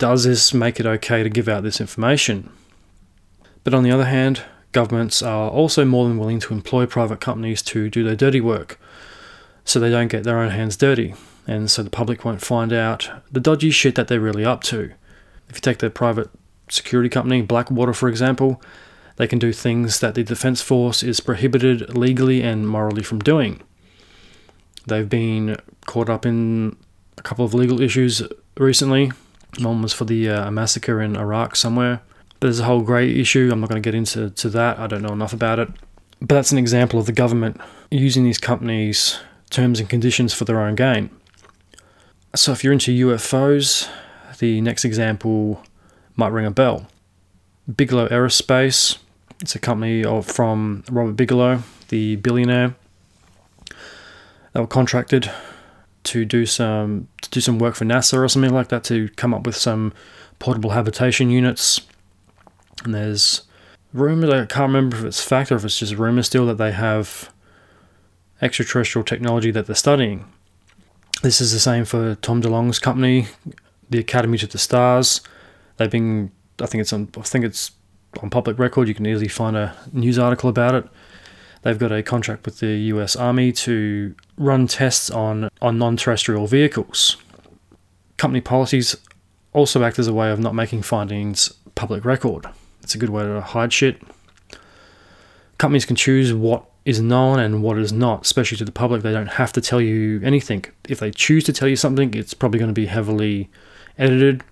does 0.00 0.24
this 0.24 0.54
make 0.54 0.80
it 0.80 0.86
okay 0.86 1.22
to 1.22 1.28
give 1.28 1.46
out 1.46 1.62
this 1.62 1.80
information? 1.80 2.50
But 3.62 3.74
on 3.74 3.84
the 3.84 3.92
other 3.92 4.06
hand, 4.06 4.42
governments 4.72 5.22
are 5.22 5.50
also 5.50 5.84
more 5.84 6.08
than 6.08 6.16
willing 6.16 6.40
to 6.40 6.54
employ 6.54 6.86
private 6.86 7.20
companies 7.20 7.60
to 7.62 7.90
do 7.90 8.02
their 8.02 8.16
dirty 8.16 8.40
work 8.40 8.80
so 9.64 9.78
they 9.78 9.90
don't 9.90 10.08
get 10.08 10.24
their 10.24 10.38
own 10.38 10.50
hands 10.50 10.76
dirty 10.76 11.14
and 11.46 11.70
so 11.70 11.82
the 11.82 11.90
public 11.90 12.24
won't 12.24 12.40
find 12.40 12.72
out 12.72 13.10
the 13.30 13.40
dodgy 13.40 13.70
shit 13.70 13.94
that 13.94 14.08
they're 14.08 14.20
really 14.20 14.44
up 14.44 14.62
to. 14.64 14.92
If 15.50 15.56
you 15.56 15.60
take 15.60 15.78
the 15.78 15.90
private 15.90 16.30
security 16.70 17.10
company, 17.10 17.42
Blackwater 17.42 17.92
for 17.92 18.08
example, 18.08 18.62
they 19.16 19.26
can 19.26 19.38
do 19.38 19.52
things 19.52 20.00
that 20.00 20.14
the 20.14 20.24
Defence 20.24 20.62
Force 20.62 21.02
is 21.02 21.20
prohibited 21.20 21.94
legally 21.94 22.42
and 22.42 22.66
morally 22.66 23.02
from 23.02 23.18
doing. 23.18 23.60
They've 24.86 25.08
been 25.08 25.58
caught 25.84 26.08
up 26.08 26.24
in 26.24 26.76
a 27.18 27.22
couple 27.22 27.44
of 27.44 27.52
legal 27.52 27.82
issues 27.82 28.22
recently. 28.56 29.12
One 29.58 29.82
was 29.82 29.92
for 29.92 30.04
the 30.04 30.28
uh, 30.28 30.50
massacre 30.50 31.00
in 31.00 31.16
Iraq 31.16 31.56
somewhere. 31.56 32.00
There's 32.40 32.60
a 32.60 32.64
whole 32.64 32.80
grey 32.80 33.10
issue. 33.20 33.50
I'm 33.52 33.60
not 33.60 33.68
going 33.68 33.82
to 33.82 33.86
get 33.86 33.94
into 33.94 34.30
to 34.30 34.48
that. 34.50 34.78
I 34.78 34.86
don't 34.86 35.02
know 35.02 35.12
enough 35.12 35.32
about 35.32 35.58
it. 35.58 35.68
But 36.20 36.34
that's 36.34 36.52
an 36.52 36.58
example 36.58 37.00
of 37.00 37.06
the 37.06 37.12
government 37.12 37.60
using 37.90 38.24
these 38.24 38.38
companies' 38.38 39.18
terms 39.50 39.80
and 39.80 39.88
conditions 39.88 40.32
for 40.32 40.44
their 40.44 40.60
own 40.60 40.74
gain. 40.74 41.10
So 42.34 42.52
if 42.52 42.62
you're 42.62 42.72
into 42.72 42.92
UFOs, 43.08 43.88
the 44.38 44.60
next 44.60 44.84
example 44.84 45.62
might 46.16 46.28
ring 46.28 46.46
a 46.46 46.50
bell. 46.50 46.86
Bigelow 47.74 48.08
Aerospace, 48.08 48.98
it's 49.40 49.54
a 49.54 49.58
company 49.58 50.04
of, 50.04 50.26
from 50.26 50.84
Robert 50.90 51.12
Bigelow, 51.12 51.62
the 51.88 52.16
billionaire. 52.16 52.74
They 54.52 54.60
were 54.60 54.66
contracted 54.66 55.30
to 56.04 56.24
do 56.24 56.46
some 56.46 57.08
to 57.22 57.30
do 57.30 57.40
some 57.40 57.58
work 57.58 57.74
for 57.74 57.84
NASA 57.84 58.18
or 58.18 58.28
something 58.28 58.52
like 58.52 58.68
that 58.68 58.84
to 58.84 59.08
come 59.16 59.34
up 59.34 59.46
with 59.46 59.56
some 59.56 59.92
portable 60.38 60.70
habitation 60.70 61.30
units. 61.30 61.80
And 62.84 62.94
there's 62.94 63.42
rumors 63.92 64.30
I 64.30 64.46
can't 64.46 64.68
remember 64.68 64.96
if 64.96 65.04
it's 65.04 65.22
fact 65.22 65.52
or 65.52 65.56
if 65.56 65.64
it's 65.64 65.78
just 65.78 65.94
rumor 65.94 66.22
still 66.22 66.46
that 66.46 66.58
they 66.58 66.72
have 66.72 67.32
extraterrestrial 68.40 69.04
technology 69.04 69.50
that 69.50 69.66
they're 69.66 69.74
studying. 69.74 70.26
This 71.22 71.40
is 71.40 71.52
the 71.52 71.60
same 71.60 71.84
for 71.84 72.14
Tom 72.16 72.40
DeLonge's 72.40 72.78
company, 72.78 73.26
the 73.90 73.98
Academy 73.98 74.38
to 74.38 74.46
the 74.46 74.58
Stars. 74.58 75.20
They've 75.76 75.90
been 75.90 76.32
I 76.60 76.66
think 76.66 76.80
it's 76.80 76.92
on 76.92 77.08
I 77.16 77.22
think 77.22 77.44
it's 77.44 77.72
on 78.22 78.30
public 78.30 78.58
record. 78.58 78.88
You 78.88 78.94
can 78.94 79.06
easily 79.06 79.28
find 79.28 79.56
a 79.56 79.76
news 79.92 80.18
article 80.18 80.48
about 80.48 80.74
it. 80.74 80.88
They've 81.62 81.78
got 81.78 81.92
a 81.92 82.02
contract 82.02 82.46
with 82.46 82.60
the 82.60 82.74
US 82.94 83.16
Army 83.16 83.52
to 83.52 84.14
run 84.36 84.66
tests 84.66 85.10
on, 85.10 85.50
on 85.60 85.78
non 85.78 85.96
terrestrial 85.96 86.46
vehicles. 86.46 87.16
Company 88.16 88.40
policies 88.40 88.96
also 89.52 89.82
act 89.82 89.98
as 89.98 90.06
a 90.06 90.14
way 90.14 90.30
of 90.30 90.38
not 90.38 90.54
making 90.54 90.82
findings 90.82 91.52
public 91.74 92.04
record. 92.04 92.46
It's 92.82 92.94
a 92.94 92.98
good 92.98 93.10
way 93.10 93.24
to 93.24 93.40
hide 93.40 93.72
shit. 93.72 94.00
Companies 95.58 95.84
can 95.84 95.96
choose 95.96 96.32
what 96.32 96.64
is 96.84 97.00
known 97.00 97.38
and 97.38 97.62
what 97.62 97.78
is 97.78 97.92
not, 97.92 98.22
especially 98.22 98.56
to 98.58 98.64
the 98.64 98.72
public. 98.72 99.02
They 99.02 99.12
don't 99.12 99.26
have 99.26 99.52
to 99.52 99.60
tell 99.60 99.80
you 99.80 100.20
anything. 100.24 100.64
If 100.88 101.00
they 101.00 101.10
choose 101.10 101.44
to 101.44 101.52
tell 101.52 101.68
you 101.68 101.76
something, 101.76 102.14
it's 102.14 102.34
probably 102.34 102.58
going 102.58 102.70
to 102.70 102.80
be 102.80 102.86
heavily 102.86 103.50
edited, 103.98 104.42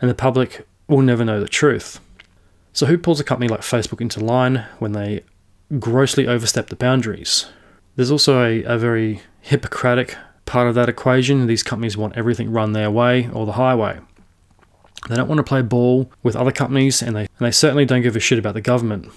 and 0.00 0.10
the 0.10 0.14
public 0.14 0.66
will 0.88 1.00
never 1.00 1.24
know 1.24 1.40
the 1.40 1.48
truth. 1.48 2.00
So, 2.72 2.86
who 2.86 2.98
pulls 2.98 3.18
a 3.18 3.24
company 3.24 3.48
like 3.48 3.60
Facebook 3.60 4.00
into 4.00 4.20
line 4.20 4.66
when 4.78 4.92
they 4.92 5.24
grossly 5.78 6.26
overstep 6.26 6.68
the 6.68 6.76
boundaries. 6.76 7.46
There's 7.96 8.10
also 8.10 8.42
a, 8.42 8.62
a 8.64 8.78
very 8.78 9.22
Hippocratic 9.42 10.16
part 10.44 10.68
of 10.68 10.74
that 10.74 10.88
equation. 10.88 11.46
These 11.46 11.62
companies 11.62 11.96
want 11.96 12.16
everything 12.16 12.50
run 12.50 12.72
their 12.72 12.90
way 12.90 13.28
or 13.30 13.46
the 13.46 13.52
highway. 13.52 14.00
They 15.08 15.16
don't 15.16 15.28
want 15.28 15.38
to 15.38 15.44
play 15.44 15.62
ball 15.62 16.12
with 16.22 16.36
other 16.36 16.52
companies, 16.52 17.02
and 17.02 17.16
they, 17.16 17.20
and 17.20 17.28
they 17.38 17.50
certainly 17.50 17.86
don't 17.86 18.02
give 18.02 18.16
a 18.16 18.20
shit 18.20 18.38
about 18.38 18.54
the 18.54 18.60
government. 18.60 19.10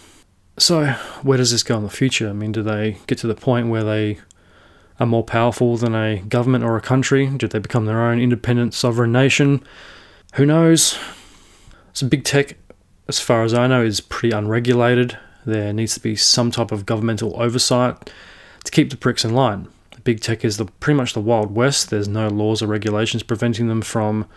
So, 0.58 0.86
where 1.24 1.38
does 1.38 1.52
this 1.52 1.64
go 1.64 1.76
in 1.78 1.84
the 1.84 1.90
future? 1.90 2.30
I 2.30 2.34
mean, 2.34 2.52
do 2.52 2.64
they 2.64 2.98
get 3.08 3.18
to 3.20 3.28
the 3.28 3.36
point 3.36 3.70
where 3.70 3.84
they 3.84 4.20
are 5.00 5.06
more 5.06 5.24
powerful 5.24 5.76
than 5.76 5.96
a 5.96 6.20
government 6.20 6.64
or 6.64 6.78
a 6.78 6.82
country? 6.82 7.28
Do 7.28 7.48
they 7.48 7.60
become 7.60 7.86
their 7.86 8.02
own 8.02 8.20
independent 8.20 8.74
sovereign 8.74 9.12
nation? 9.12 9.64
Who 10.36 10.46
knows? 10.46 10.98
So, 11.92 12.08
big 12.08 12.24
tech, 12.24 12.56
as 13.08 13.20
far 13.20 13.44
as 13.44 13.54
I 13.54 13.68
know, 13.68 13.84
is 13.84 14.00
pretty 14.00 14.34
unregulated. 14.34 15.18
There 15.46 15.74
needs 15.74 15.94
to 15.96 16.00
be 16.00 16.16
some 16.16 16.52
type 16.52 16.72
of 16.72 16.86
governmental 16.86 17.40
oversight 17.42 18.10
to 18.64 18.72
keep 18.72 18.90
the 18.90 18.98
pricks 18.98 19.26
in 19.26 19.34
line. 19.34 19.68
Big 20.04 20.20
tech 20.20 20.44
is 20.44 20.58
the 20.58 20.66
pretty 20.66 20.98
much 20.98 21.14
the 21.14 21.22
wild 21.22 21.56
west. 21.56 21.90
There's 21.90 22.08
no 22.08 22.28
laws 22.28 22.62
or 22.62 22.68
regulations 22.68 23.24
preventing 23.24 23.68
them 23.68 23.82
from 23.82 24.28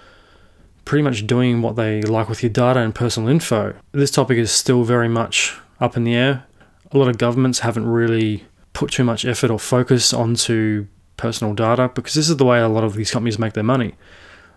pretty 0.84 1.02
much 1.02 1.26
doing 1.26 1.60
what 1.62 1.76
they 1.76 2.00
like 2.02 2.28
with 2.28 2.42
your 2.42 2.50
data 2.50 2.80
and 2.80 2.94
personal 2.94 3.28
info. 3.28 3.74
This 3.92 4.10
topic 4.10 4.38
is 4.38 4.52
still 4.52 4.84
very 4.84 5.08
much 5.08 5.58
up 5.80 5.96
in 5.96 6.04
the 6.04 6.14
air. 6.14 6.44
A 6.92 6.98
lot 6.98 7.08
of 7.08 7.18
governments 7.18 7.60
haven't 7.60 7.86
really 7.86 8.44
put 8.72 8.92
too 8.92 9.02
much 9.02 9.24
effort 9.24 9.50
or 9.50 9.58
focus 9.58 10.12
onto 10.12 10.86
personal 11.16 11.54
data 11.54 11.90
because 11.94 12.14
this 12.14 12.28
is 12.28 12.36
the 12.36 12.44
way 12.44 12.60
a 12.60 12.68
lot 12.68 12.84
of 12.84 12.94
these 12.94 13.10
companies 13.10 13.38
make 13.38 13.54
their 13.54 13.64
money. 13.64 13.94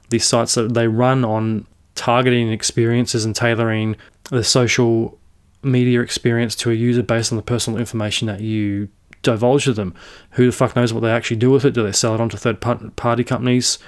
These 0.10 0.26
sites 0.26 0.56
that 0.56 0.74
they 0.74 0.88
run 0.88 1.26
on 1.26 1.66
targeting 1.96 2.52
experiences 2.52 3.26
and 3.26 3.36
tailoring 3.36 3.96
the 4.30 4.44
social 4.44 5.18
media 5.62 6.02
experience 6.02 6.56
to 6.56 6.72
a 6.72 6.74
user 6.74 7.04
based 7.04 7.32
on 7.32 7.38
the 7.38 7.44
personal 7.44 7.80
information 7.80 8.28
that 8.28 8.42
you 8.42 8.90
divulge 9.22 9.66
to 9.66 9.74
them. 9.74 9.94
Who 10.32 10.46
the 10.46 10.52
fuck 10.52 10.76
knows 10.76 10.94
what 10.94 11.02
they 11.02 11.12
actually 11.12 11.38
do 11.38 11.52
with 11.52 11.66
it? 11.66 11.74
Do 11.74 11.84
they 11.84 11.92
sell 11.92 12.16
it 12.16 12.22
onto 12.22 12.38
third 12.38 12.62
party 12.62 13.24
companies? 13.24 13.80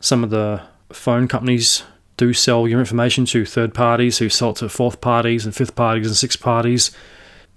Some 0.00 0.24
of 0.24 0.30
the 0.30 0.62
phone 0.90 1.28
companies 1.28 1.84
do 2.16 2.32
sell 2.32 2.66
your 2.66 2.80
information 2.80 3.24
to 3.26 3.44
third 3.44 3.74
parties 3.74 4.18
who 4.18 4.28
sell 4.28 4.50
it 4.50 4.56
to 4.56 4.68
fourth 4.68 5.00
parties 5.00 5.44
and 5.44 5.54
fifth 5.54 5.76
parties 5.76 6.06
and 6.06 6.16
sixth 6.16 6.40
parties. 6.40 6.90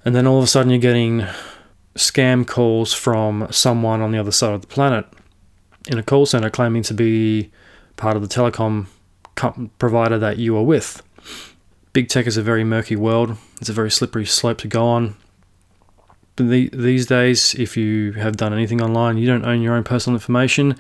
And 0.06 0.16
then 0.16 0.28
all 0.28 0.38
of 0.38 0.44
a 0.44 0.48
sudden 0.48 0.70
you're 0.72 0.80
getting 0.80 1.26
scam 1.96 2.48
calls 2.48 2.94
from 2.94 3.48
someone 3.52 4.02
on 4.02 4.12
the 4.12 4.20
other 4.20 4.32
side 4.32 4.54
of 4.54 4.62
the 4.62 4.68
planet 4.68 5.06
in 5.88 5.98
a 5.98 6.04
call 6.04 6.26
center 6.26 6.50
claiming 6.50 6.84
to 6.84 6.94
be 6.94 7.52
part 7.96 8.16
of 8.16 8.22
the 8.22 8.28
telecom 8.28 8.86
provider 9.80 10.20
that 10.20 10.38
you 10.38 10.56
are 10.56 10.64
with. 10.64 11.02
Big 11.94 12.08
tech 12.08 12.26
is 12.26 12.38
a 12.38 12.42
very 12.42 12.64
murky 12.64 12.96
world. 12.96 13.38
It's 13.60 13.70
a 13.70 13.74
very 13.74 13.92
slippery 13.92 14.26
slope 14.26 14.60
to 14.60 14.68
go 14.68 14.88
on. 14.88 15.18
But 16.38 16.48
the, 16.48 16.70
these 16.70 17.06
days, 17.06 17.54
if 17.56 17.76
you 17.76 18.14
have 18.14 18.38
done 18.38 18.54
anything 18.54 18.82
online, 18.82 19.18
you 19.18 19.28
don't 19.28 19.44
own 19.44 19.62
your 19.62 19.76
own 19.76 19.84
personal 19.84 20.16
information. 20.16 20.78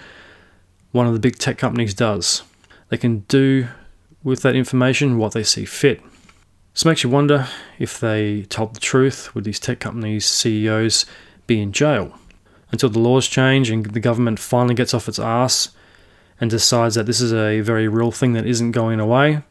One 0.93 1.07
of 1.07 1.13
the 1.13 1.19
big 1.19 1.37
tech 1.37 1.57
companies 1.57 1.93
does. 1.93 2.43
They 2.87 2.97
can 2.97 3.19
do 3.27 3.67
with 4.23 4.41
that 4.43 4.55
information 4.55 5.17
what 5.17 5.33
they 5.33 5.43
see 5.43 5.65
fit. 5.65 6.01
This 6.73 6.85
makes 6.85 7.03
you 7.03 7.09
wonder 7.09 7.47
if 7.77 7.99
they 7.99 8.43
told 8.43 8.75
the 8.75 8.79
truth, 8.79 9.35
would 9.35 9.43
these 9.43 9.59
tech 9.59 9.81
companies' 9.81 10.25
CEOs 10.25 11.05
be 11.45 11.61
in 11.61 11.73
jail? 11.73 12.17
Until 12.71 12.89
the 12.89 12.99
laws 12.99 13.27
change 13.27 13.69
and 13.69 13.85
the 13.85 13.99
government 13.99 14.39
finally 14.39 14.75
gets 14.75 14.93
off 14.93 15.09
its 15.09 15.19
ass 15.19 15.69
and 16.39 16.49
decides 16.49 16.95
that 16.95 17.05
this 17.05 17.19
is 17.19 17.33
a 17.33 17.59
very 17.59 17.89
real 17.89 18.11
thing 18.11 18.31
that 18.33 18.45
isn't 18.45 18.71
going 18.71 19.01
away, 19.01 19.43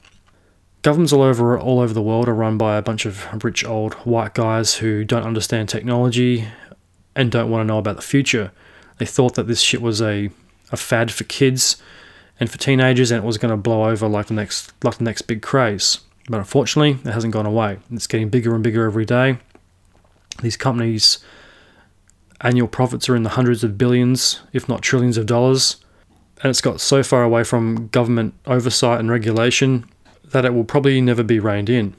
Governments 0.82 1.12
all 1.12 1.22
over 1.22 1.58
all 1.58 1.80
over 1.80 1.92
the 1.92 2.00
world 2.00 2.26
are 2.26 2.34
run 2.34 2.56
by 2.56 2.76
a 2.76 2.82
bunch 2.82 3.04
of 3.04 3.44
rich 3.44 3.64
old 3.64 3.94
white 3.94 4.32
guys 4.32 4.76
who 4.76 5.04
don't 5.04 5.24
understand 5.24 5.68
technology 5.68 6.48
and 7.14 7.30
don't 7.30 7.50
want 7.50 7.60
to 7.60 7.66
know 7.66 7.78
about 7.78 7.96
the 7.96 8.02
future. 8.02 8.50
They 8.96 9.04
thought 9.04 9.34
that 9.34 9.46
this 9.46 9.60
shit 9.60 9.82
was 9.82 10.00
a, 10.00 10.30
a 10.72 10.78
fad 10.78 11.12
for 11.12 11.24
kids 11.24 11.76
and 12.38 12.50
for 12.50 12.56
teenagers 12.56 13.10
and 13.10 13.22
it 13.22 13.26
was 13.26 13.36
going 13.36 13.50
to 13.50 13.58
blow 13.58 13.90
over 13.90 14.08
like 14.08 14.26
the 14.26 14.34
next 14.34 14.72
like 14.82 14.96
the 14.96 15.04
next 15.04 15.22
big 15.22 15.42
craze. 15.42 16.00
But 16.30 16.38
unfortunately, 16.38 16.92
it 16.92 17.12
hasn't 17.12 17.34
gone 17.34 17.46
away. 17.46 17.78
It's 17.90 18.06
getting 18.06 18.30
bigger 18.30 18.54
and 18.54 18.64
bigger 18.64 18.86
every 18.86 19.04
day. 19.04 19.38
These 20.40 20.56
companies 20.56 21.18
annual 22.40 22.68
profits 22.68 23.06
are 23.10 23.16
in 23.16 23.22
the 23.22 23.30
hundreds 23.30 23.62
of 23.62 23.76
billions, 23.76 24.40
if 24.54 24.66
not 24.66 24.80
trillions 24.80 25.18
of 25.18 25.26
dollars. 25.26 25.76
And 26.42 26.48
it's 26.48 26.62
got 26.62 26.80
so 26.80 27.02
far 27.02 27.22
away 27.22 27.44
from 27.44 27.88
government 27.88 28.32
oversight 28.46 28.98
and 28.98 29.10
regulation 29.10 29.84
that 30.30 30.44
it 30.44 30.54
will 30.54 30.64
probably 30.64 31.00
never 31.00 31.22
be 31.22 31.38
reined 31.38 31.70
in. 31.70 31.94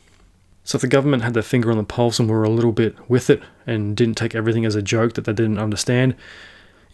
So 0.63 0.75
if 0.75 0.81
the 0.81 0.87
government 0.87 1.23
had 1.23 1.33
their 1.33 1.43
finger 1.43 1.71
on 1.71 1.77
the 1.77 1.83
pulse 1.83 2.19
and 2.19 2.29
were 2.29 2.43
a 2.43 2.49
little 2.49 2.71
bit 2.71 2.95
with 3.09 3.29
it 3.29 3.41
and 3.65 3.97
didn't 3.97 4.15
take 4.15 4.35
everything 4.35 4.65
as 4.65 4.75
a 4.75 4.81
joke 4.81 5.13
that 5.13 5.25
they 5.25 5.33
didn't 5.33 5.57
understand, 5.57 6.15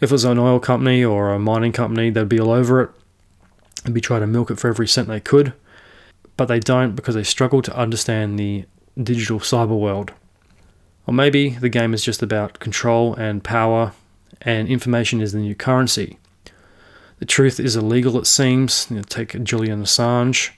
if 0.00 0.10
it 0.10 0.12
was 0.12 0.24
an 0.24 0.38
oil 0.38 0.58
company 0.58 1.04
or 1.04 1.32
a 1.32 1.38
mining 1.38 1.72
company, 1.72 2.10
they'd 2.10 2.28
be 2.28 2.40
all 2.40 2.50
over 2.50 2.82
it 2.82 2.90
and 3.84 3.94
be 3.94 4.00
trying 4.00 4.20
to 4.22 4.26
milk 4.26 4.50
it 4.50 4.58
for 4.58 4.68
every 4.68 4.88
cent 4.88 5.08
they 5.08 5.20
could. 5.20 5.52
But 6.36 6.46
they 6.46 6.60
don't 6.60 6.94
because 6.94 7.14
they 7.14 7.24
struggle 7.24 7.62
to 7.62 7.76
understand 7.76 8.38
the 8.38 8.64
digital 9.02 9.40
cyber 9.40 9.78
world. 9.78 10.12
Or 11.06 11.14
maybe 11.14 11.50
the 11.50 11.68
game 11.68 11.94
is 11.94 12.04
just 12.04 12.22
about 12.22 12.58
control 12.60 13.14
and 13.14 13.42
power, 13.42 13.92
and 14.42 14.68
information 14.68 15.20
is 15.20 15.32
the 15.32 15.38
new 15.40 15.54
currency. 15.54 16.18
The 17.18 17.24
truth 17.24 17.58
is 17.58 17.76
illegal, 17.76 18.18
it 18.18 18.26
seems. 18.26 18.86
You 18.90 18.96
know, 18.96 19.02
take 19.02 19.42
Julian 19.42 19.82
Assange. 19.82 20.50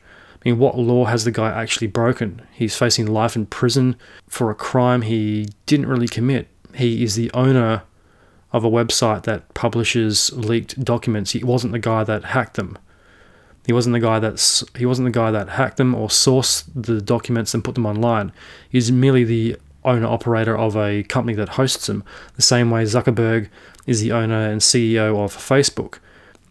I 0.42 0.48
mean, 0.48 0.58
what 0.58 0.78
law 0.78 1.04
has 1.04 1.24
the 1.24 1.30
guy 1.30 1.50
actually 1.50 1.88
broken? 1.88 2.42
He's 2.52 2.76
facing 2.76 3.06
life 3.06 3.36
in 3.36 3.46
prison 3.46 3.96
for 4.26 4.50
a 4.50 4.54
crime 4.54 5.02
he 5.02 5.48
didn't 5.66 5.86
really 5.86 6.08
commit. 6.08 6.48
He 6.74 7.04
is 7.04 7.14
the 7.14 7.30
owner 7.32 7.82
of 8.52 8.64
a 8.64 8.70
website 8.70 9.24
that 9.24 9.52
publishes 9.52 10.32
leaked 10.32 10.82
documents. 10.82 11.32
He 11.32 11.44
wasn't 11.44 11.72
the 11.72 11.78
guy 11.78 12.04
that 12.04 12.24
hacked 12.24 12.56
them. 12.56 12.78
He 13.66 13.72
wasn't 13.74 13.92
the 13.92 14.00
guy 14.00 14.18
that 14.18 14.62
he 14.76 14.86
wasn't 14.86 15.06
the 15.06 15.18
guy 15.18 15.30
that 15.30 15.50
hacked 15.50 15.76
them 15.76 15.94
or 15.94 16.08
sourced 16.08 16.64
the 16.74 17.02
documents 17.02 17.52
and 17.52 17.62
put 17.62 17.74
them 17.74 17.86
online. 17.86 18.32
He's 18.68 18.90
merely 18.90 19.24
the 19.24 19.56
owner 19.84 20.06
operator 20.06 20.56
of 20.56 20.76
a 20.76 21.02
company 21.04 21.34
that 21.36 21.50
hosts 21.50 21.86
them. 21.86 22.02
The 22.36 22.42
same 22.42 22.70
way 22.70 22.84
Zuckerberg 22.84 23.48
is 23.86 24.00
the 24.00 24.12
owner 24.12 24.48
and 24.50 24.62
CEO 24.62 25.22
of 25.22 25.36
Facebook. 25.36 25.98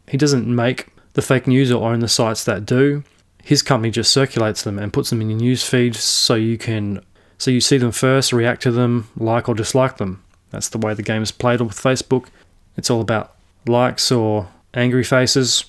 He 0.08 0.18
doesn't 0.18 0.48
make 0.48 0.90
the 1.14 1.22
fake 1.24 1.48
news 1.48 1.72
or 1.72 1.92
own 1.92 2.00
the 2.00 2.08
sites 2.08 2.44
that 2.46 2.66
do 2.66 3.04
his 3.44 3.62
company 3.62 3.92
just 3.92 4.12
circulates 4.12 4.64
them 4.64 4.78
and 4.78 4.94
puts 4.94 5.10
them 5.10 5.22
in 5.22 5.30
your 5.30 5.40
news 5.40 5.64
feed 5.64 5.96
so 5.96 6.36
you 6.36 6.58
can 6.58 7.04
so 7.38 7.52
you 7.52 7.62
see 7.62 7.78
them 7.78 7.94
first, 7.94 8.34
react 8.34 8.62
to 8.64 8.72
them, 8.72 9.08
like 9.16 9.48
or 9.48 9.56
dislike 9.56 9.96
them. 9.98 10.22
That's 10.50 10.68
the 10.70 10.78
way 10.78 10.94
the 10.94 11.04
game 11.04 11.24
is 11.24 11.32
played 11.32 11.62
with 11.62 11.72
Facebook. 11.72 12.28
It's 12.76 12.90
all 12.90 13.00
about 13.00 13.34
likes 13.66 14.12
or 14.12 14.50
angry 14.74 15.06
faces. 15.06 15.64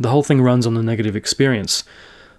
The 0.00 0.08
whole 0.08 0.24
thing 0.24 0.42
runs 0.42 0.66
on 0.66 0.74
the 0.74 0.82
negative 0.82 1.14
experience. 1.14 1.84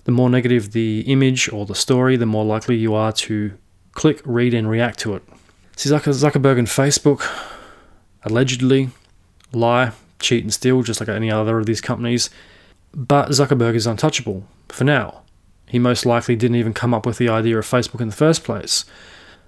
The 0.03 0.11
more 0.11 0.29
negative 0.29 0.73
the 0.73 1.01
image 1.01 1.51
or 1.51 1.65
the 1.65 1.75
story, 1.75 2.17
the 2.17 2.25
more 2.25 2.43
likely 2.45 2.75
you 2.75 2.93
are 2.93 3.13
to 3.13 3.57
click, 3.93 4.21
read, 4.25 4.53
and 4.53 4.69
react 4.69 4.99
to 4.99 5.15
it. 5.15 5.23
See, 5.75 5.89
Zuckerberg 5.89 6.59
and 6.59 6.67
Facebook 6.67 7.25
allegedly 8.23 8.89
lie, 9.53 9.91
cheat, 10.19 10.43
and 10.43 10.53
steal 10.53 10.83
just 10.83 10.99
like 10.99 11.09
any 11.09 11.31
other 11.31 11.59
of 11.59 11.65
these 11.65 11.81
companies. 11.81 12.29
But 12.97 13.29
Zuckerberg 13.29 13.75
is 13.75 13.85
untouchable 13.85 14.43
for 14.69 14.83
now. 14.83 15.21
He 15.67 15.77
most 15.77 16.03
likely 16.03 16.35
didn't 16.35 16.55
even 16.57 16.73
come 16.73 16.95
up 16.95 17.05
with 17.05 17.19
the 17.19 17.29
idea 17.29 17.59
of 17.59 17.65
Facebook 17.65 18.01
in 18.01 18.07
the 18.07 18.15
first 18.15 18.43
place. 18.43 18.85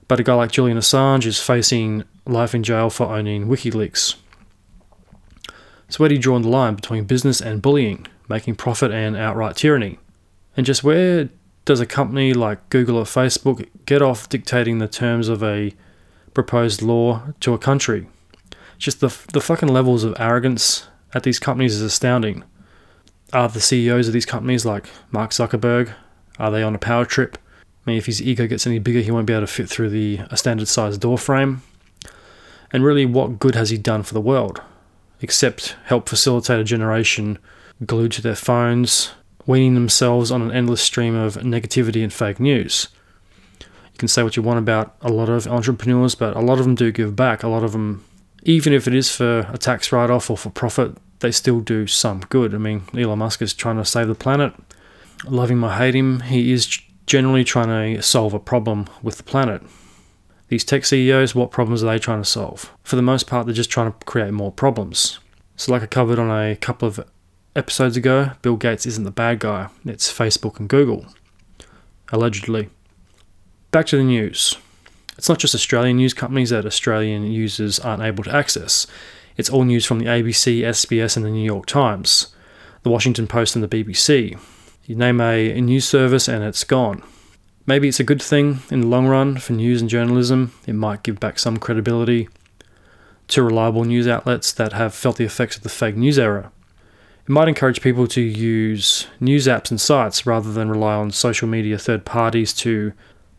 But 0.07 0.19
a 0.19 0.23
guy 0.23 0.35
like 0.35 0.51
Julian 0.51 0.77
Assange 0.77 1.25
is 1.25 1.41
facing 1.41 2.03
life 2.27 2.53
in 2.53 2.61
jail 2.61 2.91
for 2.91 3.07
owning 3.07 3.47
WikiLeaks. 3.47 4.15
So, 5.87 5.97
where 5.97 6.09
do 6.09 6.15
you 6.15 6.21
draw 6.21 6.37
the 6.37 6.47
line 6.47 6.75
between 6.75 7.05
business 7.05 7.41
and 7.41 7.59
bullying, 7.59 8.05
making 8.27 8.55
profit 8.55 8.91
and 8.91 9.17
outright 9.17 9.55
tyranny? 9.55 9.97
And 10.55 10.63
just 10.63 10.83
where 10.83 11.29
does 11.65 11.79
a 11.79 11.87
company 11.87 12.33
like 12.33 12.69
Google 12.69 12.97
or 12.97 13.05
Facebook 13.05 13.67
get 13.87 14.03
off 14.03 14.29
dictating 14.29 14.77
the 14.77 14.87
terms 14.87 15.27
of 15.27 15.41
a 15.41 15.73
proposed 16.35 16.83
law 16.83 17.23
to 17.39 17.55
a 17.55 17.57
country? 17.57 18.07
Just 18.77 18.99
the, 18.99 19.07
the 19.33 19.41
fucking 19.41 19.69
levels 19.69 20.03
of 20.03 20.15
arrogance 20.19 20.87
at 21.15 21.23
these 21.23 21.39
companies 21.39 21.75
is 21.75 21.81
astounding. 21.81 22.43
Are 23.31 23.47
the 23.47 23.61
CEOs 23.61 24.07
of 24.07 24.13
these 24.13 24.25
companies 24.25 24.65
like 24.65 24.89
Mark 25.11 25.31
Zuckerberg, 25.31 25.93
are 26.39 26.49
they 26.49 26.63
on 26.63 26.73
a 26.73 26.79
power 26.79 27.05
trip? 27.05 27.37
I 27.85 27.91
mean, 27.91 27.97
if 27.97 28.07
his 28.07 28.21
ego 28.21 28.47
gets 28.47 28.65
any 28.65 28.79
bigger, 28.79 29.01
he 29.01 29.11
won't 29.11 29.27
be 29.27 29.33
able 29.33 29.41
to 29.41 29.47
fit 29.47 29.69
through 29.69 29.89
the 29.89 30.21
a 30.31 30.37
standard 30.37 30.67
sized 30.67 31.01
door 31.01 31.17
frame. 31.17 31.61
And 32.71 32.83
really, 32.83 33.05
what 33.05 33.39
good 33.39 33.55
has 33.55 33.69
he 33.69 33.77
done 33.77 34.03
for 34.03 34.13
the 34.13 34.21
world? 34.21 34.61
Except 35.21 35.75
help 35.85 36.09
facilitate 36.09 36.59
a 36.59 36.63
generation 36.63 37.37
glued 37.85 38.11
to 38.13 38.21
their 38.21 38.35
phones, 38.35 39.11
weaning 39.45 39.75
themselves 39.75 40.31
on 40.31 40.41
an 40.41 40.51
endless 40.51 40.81
stream 40.81 41.15
of 41.15 41.35
negativity 41.35 42.03
and 42.03 42.13
fake 42.13 42.39
news. 42.39 42.87
You 43.59 43.97
can 43.97 44.07
say 44.07 44.23
what 44.23 44.37
you 44.37 44.43
want 44.43 44.59
about 44.59 44.95
a 45.01 45.09
lot 45.09 45.29
of 45.29 45.47
entrepreneurs, 45.47 46.15
but 46.15 46.35
a 46.35 46.41
lot 46.41 46.57
of 46.57 46.65
them 46.65 46.75
do 46.75 46.91
give 46.91 47.15
back. 47.15 47.43
A 47.43 47.47
lot 47.47 47.63
of 47.63 47.73
them, 47.73 48.03
even 48.43 48.73
if 48.73 48.87
it 48.87 48.95
is 48.95 49.15
for 49.15 49.47
a 49.51 49.57
tax 49.57 49.91
write 49.91 50.09
off 50.09 50.29
or 50.29 50.37
for 50.37 50.49
profit, 50.49 50.97
they 51.19 51.31
still 51.31 51.59
do 51.59 51.87
some 51.87 52.21
good. 52.21 52.53
I 52.53 52.57
mean, 52.57 52.83
Elon 52.95 53.19
Musk 53.19 53.41
is 53.41 53.53
trying 53.53 53.77
to 53.77 53.85
save 53.85 54.07
the 54.07 54.15
planet. 54.15 54.53
Love 55.25 55.51
him 55.51 55.63
or 55.63 55.71
hate 55.71 55.95
him, 55.95 56.21
he 56.21 56.51
is 56.51 56.79
generally 57.05 57.43
trying 57.43 57.95
to 57.95 58.01
solve 58.01 58.33
a 58.33 58.39
problem 58.39 58.87
with 59.01 59.17
the 59.17 59.23
planet. 59.23 59.61
These 60.47 60.63
tech 60.63 60.85
CEOs, 60.85 61.35
what 61.35 61.51
problems 61.51 61.83
are 61.83 61.87
they 61.87 61.99
trying 61.99 62.21
to 62.21 62.29
solve? 62.29 62.73
For 62.83 62.95
the 62.95 63.01
most 63.01 63.27
part, 63.27 63.45
they're 63.45 63.53
just 63.53 63.69
trying 63.69 63.91
to 63.91 64.05
create 64.05 64.31
more 64.31 64.51
problems. 64.51 65.19
So, 65.55 65.71
like 65.71 65.83
I 65.83 65.87
covered 65.87 66.19
on 66.19 66.31
a 66.31 66.55
couple 66.55 66.87
of 66.87 66.99
episodes 67.55 67.97
ago, 67.97 68.31
Bill 68.41 68.55
Gates 68.55 68.85
isn't 68.85 69.03
the 69.03 69.11
bad 69.11 69.39
guy, 69.39 69.69
it's 69.85 70.11
Facebook 70.11 70.59
and 70.59 70.69
Google. 70.69 71.05
Allegedly. 72.11 72.69
Back 73.71 73.87
to 73.87 73.97
the 73.97 74.03
news. 74.03 74.55
It's 75.17 75.29
not 75.29 75.37
just 75.37 75.53
Australian 75.53 75.97
news 75.97 76.13
companies 76.13 76.49
that 76.49 76.65
Australian 76.65 77.23
users 77.23 77.79
aren't 77.79 78.01
able 78.01 78.23
to 78.23 78.35
access. 78.35 78.87
It's 79.39 79.49
all 79.49 79.63
news 79.63 79.85
from 79.85 79.99
the 79.99 80.05
ABC, 80.07 80.63
SBS, 80.63 81.15
and 81.15 81.25
the 81.25 81.29
New 81.29 81.45
York 81.45 81.65
Times, 81.65 82.35
the 82.83 82.89
Washington 82.89 83.25
Post, 83.25 83.55
and 83.55 83.63
the 83.63 83.69
BBC. 83.69 84.37
You 84.83 84.95
name 84.97 85.21
a, 85.21 85.61
news 85.61 85.87
service 85.87 86.27
and 86.27 86.43
it's 86.43 86.65
gone. 86.65 87.01
Maybe 87.65 87.87
it's 87.87 88.01
a 88.01 88.03
good 88.03 88.21
thing 88.21 88.59
in 88.69 88.81
the 88.81 88.87
long 88.87 89.07
run 89.07 89.37
for 89.37 89.53
news 89.53 89.79
and 89.79 89.89
journalism. 89.89 90.53
It 90.67 90.73
might 90.73 91.03
give 91.03 91.21
back 91.21 91.39
some 91.39 91.55
credibility 91.55 92.27
to 93.29 93.41
reliable 93.41 93.85
news 93.85 94.09
outlets 94.09 94.51
that 94.51 94.73
have 94.73 94.93
felt 94.93 95.15
the 95.15 95.23
effects 95.23 95.55
of 95.55 95.63
the 95.63 95.69
fake 95.69 95.95
news 95.95 96.19
era. 96.19 96.51
It 97.23 97.29
might 97.29 97.47
encourage 97.47 97.79
people 97.79 98.07
to 98.07 98.21
use 98.21 99.07
news 99.21 99.47
apps 99.47 99.71
and 99.71 99.79
sites 99.79 100.25
rather 100.25 100.51
than 100.51 100.69
rely 100.69 100.95
on 100.95 101.11
social 101.11 101.47
media 101.47 101.77
third 101.77 102.03
parties 102.03 102.51
to, 102.55 102.91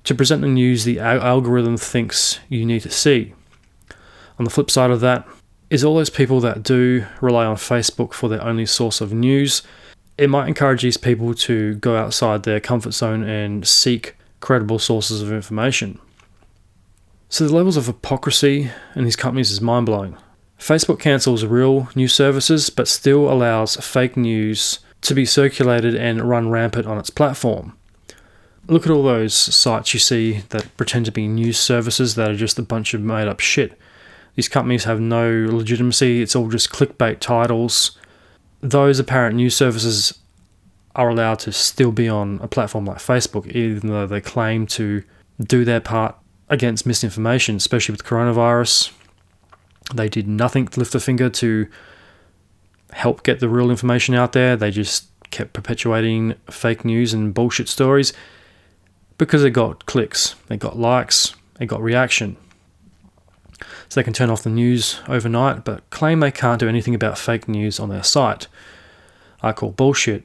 to 0.05 0.14
present 0.14 0.40
the 0.40 0.48
news 0.48 0.84
the 0.84 0.98
algorithm 0.98 1.76
thinks 1.76 2.40
you 2.48 2.64
need 2.64 2.80
to 2.84 2.90
see. 2.90 3.34
On 4.38 4.46
the 4.46 4.51
flip 4.51 4.70
side 4.70 4.90
of 4.90 5.01
that, 5.01 5.28
is 5.71 5.85
all 5.85 5.95
those 5.95 6.11
people 6.11 6.41
that 6.41 6.62
do 6.62 7.07
rely 7.21 7.47
on 7.47 7.57
Facebook 7.57 8.12
for 8.12 8.29
their 8.29 8.43
only 8.43 8.66
source 8.66 9.01
of 9.01 9.12
news. 9.12 9.62
It 10.18 10.29
might 10.29 10.49
encourage 10.49 10.83
these 10.83 10.97
people 10.97 11.35
to 11.35 11.77
go 11.77 11.97
outside 11.97 12.43
their 12.43 12.61
comfort 12.61 12.93
zone 12.93 13.23
and 13.23 13.66
seek 13.66 14.16
credible 14.41 14.79
sources 14.79 15.23
of 15.23 15.33
information. 15.33 15.99
So 17.29 17.47
the 17.47 17.55
levels 17.55 17.77
of 17.77 17.87
hypocrisy 17.87 18.71
in 18.97 19.05
these 19.05 19.16
companies 19.16 19.53
is 19.53 19.61
mind 19.61 19.87
blowing. 19.87 20.16
Facebook 20.59 20.99
cancels 20.99 21.45
real 21.45 21.89
news 21.95 22.12
services 22.12 22.68
but 22.68 22.89
still 22.89 23.31
allows 23.31 23.77
fake 23.77 24.16
news 24.16 24.81
to 25.03 25.14
be 25.14 25.25
circulated 25.25 25.95
and 25.95 26.29
run 26.29 26.51
rampant 26.51 26.87
on 26.87 26.99
its 26.99 27.09
platform. 27.09 27.77
Look 28.66 28.85
at 28.85 28.93
all 28.93 29.03
those 29.03 29.33
sites 29.33 29.95
you 29.95 30.01
see 30.01 30.41
that 30.51 30.77
pretend 30.77 31.07
to 31.07 31.12
be 31.12 31.27
news 31.29 31.59
services 31.59 32.14
that 32.16 32.31
are 32.31 32.37
just 32.37 32.59
a 32.59 32.62
bunch 32.62 32.93
of 32.93 33.01
made 33.01 33.27
up 33.27 33.41
shit. 33.41 33.79
These 34.37 34.49
companies 34.49 34.85
have 34.85 35.01
no 35.01 35.47
legitimacy, 35.51 36.22
it's 36.22 36.37
all 36.37 36.49
just 36.49 36.70
clickbait 36.70 37.20
titles. 37.20 37.99
Those 38.61 38.99
apparent 38.99 39.37
news 39.37 39.57
services 39.57 40.18
are 40.95 41.09
allowed 41.09 41.39
to 41.41 41.53
still 41.53 41.93
be 41.93 42.09
on 42.09 42.41
a 42.43 42.49
platform 42.49 42.85
like 42.85 42.99
Facebook, 42.99 43.47
even 43.49 43.91
though 43.91 44.07
they 44.07 44.20
claim 44.20 44.66
to 44.66 45.03
do 45.41 45.64
their 45.64 45.81
part 45.81 46.16
against 46.49 46.87
misinformation, 46.87 47.57
especially 47.57 47.93
with 47.93 48.05
coronavirus. 48.05 48.93
They 49.95 50.09
did 50.09 50.28
nothing 50.28 50.66
to 50.68 50.81
lift 50.81 50.95
a 50.95 51.01
finger 51.01 51.31
to 51.31 51.68
help 52.93 53.22
get 53.22 53.41
the 53.41 53.49
real 53.49 53.70
information 53.70 54.14
out 54.14 54.33
there. 54.33 54.57
They 54.57 54.70
just 54.70 55.07
kept 55.31 55.53
perpetuating 55.53 56.35
fake 56.51 56.85
news 56.85 57.14
and 57.14 57.33
bullshit 57.33 57.68
stories 57.68 58.12
because 59.16 59.45
it 59.45 59.51
got 59.51 59.87
clicks, 59.87 60.35
it 60.49 60.59
got 60.59 60.78
likes, 60.78 61.35
it 61.61 61.66
got 61.66 61.83
reaction. 61.83 62.37
So 63.89 64.01
they 64.01 64.05
can 64.05 64.13
turn 64.13 64.31
off 64.31 64.43
the 64.43 64.51
news 64.51 65.01
overnight, 65.09 65.65
but 65.65 65.89
claim 65.91 66.21
they 66.21 66.31
can't 66.31 66.61
do 66.61 66.69
anything 66.69 66.95
about 66.95 67.19
fake 67.19 67.49
news 67.49 67.81
on 67.81 67.89
their 67.89 68.03
site. 68.03 68.47
I 69.43 69.53
call 69.53 69.71
bullshit. 69.71 70.25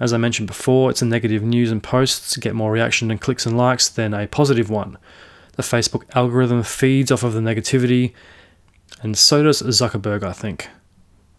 As 0.00 0.12
I 0.12 0.16
mentioned 0.16 0.46
before, 0.46 0.90
it's 0.90 1.02
a 1.02 1.06
negative 1.06 1.42
news 1.42 1.70
and 1.70 1.82
posts 1.82 2.36
get 2.36 2.54
more 2.54 2.70
reaction 2.70 3.10
and 3.10 3.20
clicks 3.20 3.46
and 3.46 3.56
likes 3.56 3.88
than 3.88 4.14
a 4.14 4.26
positive 4.28 4.70
one. 4.70 4.96
The 5.56 5.62
Facebook 5.62 6.04
algorithm 6.14 6.62
feeds 6.62 7.10
off 7.10 7.24
of 7.24 7.32
the 7.32 7.40
negativity, 7.40 8.12
and 9.02 9.18
so 9.18 9.42
does 9.42 9.60
Zuckerberg, 9.60 10.22
I 10.22 10.32
think. 10.32 10.68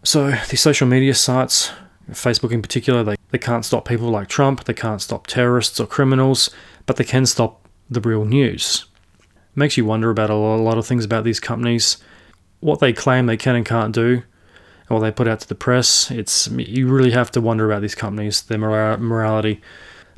So, 0.02 0.30
these 0.48 0.60
social 0.60 0.86
media 0.86 1.14
sites, 1.14 1.72
Facebook 2.10 2.52
in 2.52 2.62
particular, 2.62 3.02
they, 3.02 3.16
they 3.30 3.38
can't 3.38 3.64
stop 3.64 3.88
people 3.88 4.08
like 4.08 4.28
Trump, 4.28 4.64
they 4.64 4.74
can't 4.74 5.00
stop 5.00 5.26
terrorists 5.26 5.80
or 5.80 5.86
criminals, 5.86 6.50
but 6.86 6.96
they 6.96 7.04
can 7.04 7.24
stop 7.24 7.66
the 7.88 8.00
real 8.00 8.24
news. 8.24 8.84
Makes 9.54 9.76
you 9.76 9.84
wonder 9.84 10.10
about 10.10 10.30
a 10.30 10.34
lot 10.34 10.78
of 10.78 10.86
things 10.86 11.04
about 11.04 11.24
these 11.24 11.40
companies, 11.40 11.98
what 12.60 12.78
they 12.80 12.92
claim 12.92 13.26
they 13.26 13.36
can 13.36 13.56
and 13.56 13.66
can't 13.66 13.94
do, 13.94 14.22
and 14.88 14.88
what 14.88 15.00
they 15.00 15.10
put 15.10 15.26
out 15.28 15.40
to 15.40 15.48
the 15.48 15.54
press. 15.54 16.10
It's 16.10 16.48
you 16.48 16.88
really 16.88 17.10
have 17.10 17.30
to 17.32 17.40
wonder 17.40 17.70
about 17.70 17.82
these 17.82 17.94
companies, 17.94 18.42
their 18.42 18.58
morality. 18.58 19.60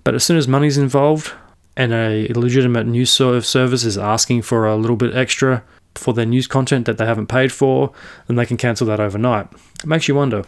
But 0.04 0.14
as 0.14 0.24
soon 0.24 0.36
as 0.36 0.46
money's 0.46 0.76
involved 0.78 1.32
and 1.76 1.92
a 1.92 2.28
legitimate 2.34 2.86
news 2.86 3.10
service 3.10 3.54
is 3.84 3.96
asking 3.96 4.42
for 4.42 4.66
a 4.66 4.76
little 4.76 4.96
bit 4.96 5.14
extra 5.14 5.62
for 5.94 6.12
their 6.12 6.26
news 6.26 6.46
content 6.46 6.86
that 6.86 6.98
they 6.98 7.06
haven't 7.06 7.28
paid 7.28 7.52
for, 7.52 7.92
then 8.26 8.36
they 8.36 8.46
can 8.46 8.56
cancel 8.56 8.86
that 8.86 9.00
overnight. 9.00 9.46
It 9.80 9.86
makes 9.86 10.08
you 10.08 10.14
wonder. 10.14 10.44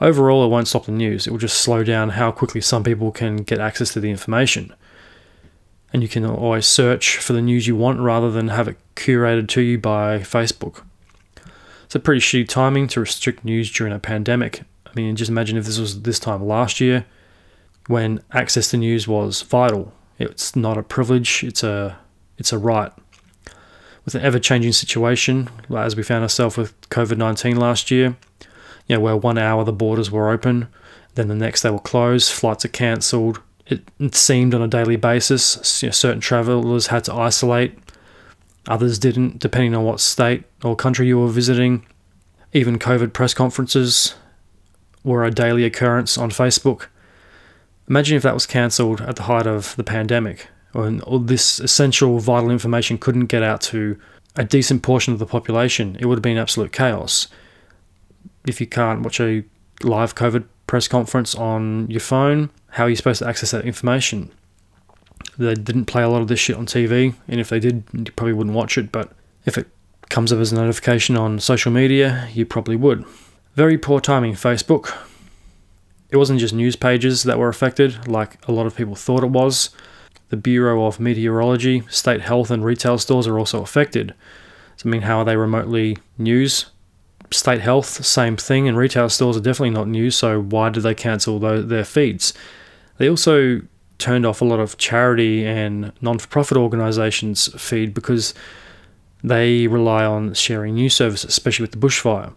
Overall, 0.00 0.44
it 0.44 0.48
won't 0.48 0.68
stop 0.68 0.86
the 0.86 0.92
news, 0.92 1.26
it 1.26 1.30
will 1.30 1.38
just 1.38 1.60
slow 1.60 1.84
down 1.84 2.10
how 2.10 2.32
quickly 2.32 2.60
some 2.60 2.82
people 2.82 3.12
can 3.12 3.36
get 3.36 3.60
access 3.60 3.92
to 3.92 4.00
the 4.00 4.10
information. 4.10 4.74
And 5.92 6.02
you 6.02 6.08
can 6.08 6.24
always 6.24 6.66
search 6.66 7.18
for 7.18 7.32
the 7.32 7.42
news 7.42 7.66
you 7.66 7.76
want 7.76 8.00
rather 8.00 8.30
than 8.30 8.48
have 8.48 8.68
it 8.68 8.76
curated 8.96 9.48
to 9.48 9.60
you 9.60 9.78
by 9.78 10.18
Facebook. 10.18 10.82
It's 11.84 11.94
a 11.94 12.00
pretty 12.00 12.20
shitty 12.20 12.48
timing 12.48 12.88
to 12.88 13.00
restrict 13.00 13.44
news 13.44 13.70
during 13.70 13.92
a 13.92 13.98
pandemic. 13.98 14.62
I 14.86 14.90
mean, 14.94 15.14
just 15.16 15.30
imagine 15.30 15.58
if 15.58 15.66
this 15.66 15.78
was 15.78 16.02
this 16.02 16.18
time 16.18 16.46
last 16.46 16.80
year 16.80 17.04
when 17.88 18.22
access 18.32 18.70
to 18.70 18.76
news 18.76 19.06
was 19.06 19.42
vital. 19.42 19.92
It's 20.18 20.56
not 20.56 20.78
a 20.78 20.82
privilege, 20.82 21.44
it's 21.44 21.62
a 21.62 21.98
it's 22.38 22.52
a 22.52 22.58
right 22.58 22.92
with 24.04 24.14
an 24.14 24.22
ever 24.22 24.38
changing 24.38 24.72
situation, 24.72 25.48
as 25.74 25.96
we 25.96 26.02
found 26.02 26.22
ourselves 26.22 26.56
with 26.56 26.78
COVID 26.90 27.16
19 27.16 27.56
last 27.56 27.90
year, 27.90 28.16
you 28.86 28.96
know, 28.96 29.00
where 29.00 29.16
one 29.16 29.38
hour 29.38 29.64
the 29.64 29.72
borders 29.72 30.10
were 30.10 30.30
open, 30.30 30.68
then 31.14 31.28
the 31.28 31.34
next 31.34 31.62
they 31.62 31.70
were 31.70 31.78
closed, 31.78 32.32
flights 32.32 32.64
are 32.64 32.68
cancelled. 32.68 33.40
It, 33.66 34.14
seemed 34.14 34.54
on 34.54 34.62
a 34.62 34.68
daily 34.68 34.96
basis. 34.96 35.82
You 35.82 35.88
know, 35.88 35.92
certain 35.92 36.20
travellers 36.20 36.88
had 36.88 37.04
to 37.04 37.14
isolate, 37.14 37.78
others 38.66 38.98
didn't, 38.98 39.38
depending 39.38 39.74
on 39.74 39.84
what 39.84 40.00
state 40.00 40.44
or 40.64 40.76
country 40.76 41.06
you 41.06 41.18
were 41.18 41.28
visiting. 41.28 41.86
Even 42.52 42.78
COVID 42.78 43.12
press 43.12 43.34
conferences 43.34 44.14
were 45.04 45.24
a 45.24 45.30
daily 45.30 45.64
occurrence 45.64 46.18
on 46.18 46.30
Facebook. 46.30 46.86
Imagine 47.88 48.16
if 48.16 48.22
that 48.22 48.34
was 48.34 48.46
cancelled 48.46 49.00
at 49.00 49.16
the 49.16 49.24
height 49.24 49.46
of 49.46 49.74
the 49.76 49.84
pandemic 49.84 50.48
and 50.74 51.02
all 51.02 51.18
this 51.18 51.60
essential 51.60 52.18
vital 52.18 52.50
information 52.50 52.98
couldn't 52.98 53.26
get 53.26 53.42
out 53.42 53.60
to 53.60 53.98
a 54.36 54.44
decent 54.44 54.82
portion 54.82 55.12
of 55.12 55.18
the 55.18 55.26
population, 55.26 55.96
it 56.00 56.06
would 56.06 56.16
have 56.16 56.22
been 56.22 56.38
absolute 56.38 56.72
chaos. 56.72 57.28
If 58.46 58.60
you 58.60 58.66
can't 58.66 59.02
watch 59.02 59.20
a 59.20 59.44
live 59.82 60.14
COVID 60.14 60.44
press 60.72 60.88
conference 60.88 61.34
on 61.34 61.86
your 61.90 62.00
phone, 62.00 62.48
how 62.70 62.84
are 62.84 62.88
you 62.88 62.96
supposed 62.96 63.18
to 63.18 63.28
access 63.28 63.50
that 63.50 63.66
information? 63.66 64.30
They 65.36 65.52
didn't 65.52 65.84
play 65.84 66.02
a 66.02 66.08
lot 66.08 66.22
of 66.22 66.28
this 66.28 66.40
shit 66.40 66.56
on 66.56 66.64
TV, 66.64 67.14
and 67.28 67.38
if 67.38 67.50
they 67.50 67.60
did, 67.60 67.84
you 67.92 68.04
probably 68.04 68.32
wouldn't 68.32 68.56
watch 68.56 68.78
it, 68.78 68.90
but 68.90 69.12
if 69.44 69.58
it 69.58 69.66
comes 70.08 70.32
up 70.32 70.38
as 70.38 70.50
a 70.50 70.54
notification 70.54 71.14
on 71.14 71.40
social 71.40 71.70
media, 71.70 72.26
you 72.32 72.46
probably 72.46 72.76
would. 72.76 73.04
Very 73.54 73.76
poor 73.76 74.00
timing, 74.00 74.32
Facebook. 74.32 74.96
It 76.08 76.16
wasn't 76.16 76.40
just 76.40 76.54
news 76.54 76.74
pages 76.74 77.24
that 77.24 77.38
were 77.38 77.50
affected, 77.50 78.08
like 78.08 78.38
a 78.48 78.52
lot 78.52 78.64
of 78.64 78.74
people 78.74 78.94
thought 78.94 79.22
it 79.22 79.26
was. 79.28 79.76
The 80.30 80.38
Bureau 80.38 80.86
of 80.86 80.98
Meteorology, 80.98 81.82
state 81.90 82.22
health, 82.22 82.50
and 82.50 82.64
retail 82.64 82.96
stores 82.96 83.26
are 83.26 83.38
also 83.38 83.60
affected. 83.60 84.14
So, 84.78 84.88
I 84.88 84.92
mean, 84.92 85.02
how 85.02 85.18
are 85.18 85.24
they 85.26 85.36
remotely 85.36 85.98
news? 86.16 86.71
State 87.32 87.60
health, 87.60 88.04
same 88.04 88.36
thing, 88.36 88.68
and 88.68 88.76
retail 88.76 89.08
stores 89.08 89.36
are 89.36 89.40
definitely 89.40 89.70
not 89.70 89.88
new, 89.88 90.10
so 90.10 90.40
why 90.40 90.68
did 90.68 90.82
they 90.82 90.94
cancel 90.94 91.38
their 91.38 91.84
feeds? 91.84 92.34
They 92.98 93.08
also 93.08 93.62
turned 93.98 94.26
off 94.26 94.40
a 94.40 94.44
lot 94.44 94.60
of 94.60 94.76
charity 94.78 95.44
and 95.46 95.92
non 96.00 96.18
for 96.18 96.28
profit 96.28 96.56
organisations' 96.56 97.48
feed 97.60 97.94
because 97.94 98.34
they 99.24 99.66
rely 99.66 100.04
on 100.04 100.34
sharing 100.34 100.74
news 100.74 100.94
services, 100.94 101.28
especially 101.28 101.62
with 101.62 101.72
the 101.72 101.78
bushfire. 101.78 102.32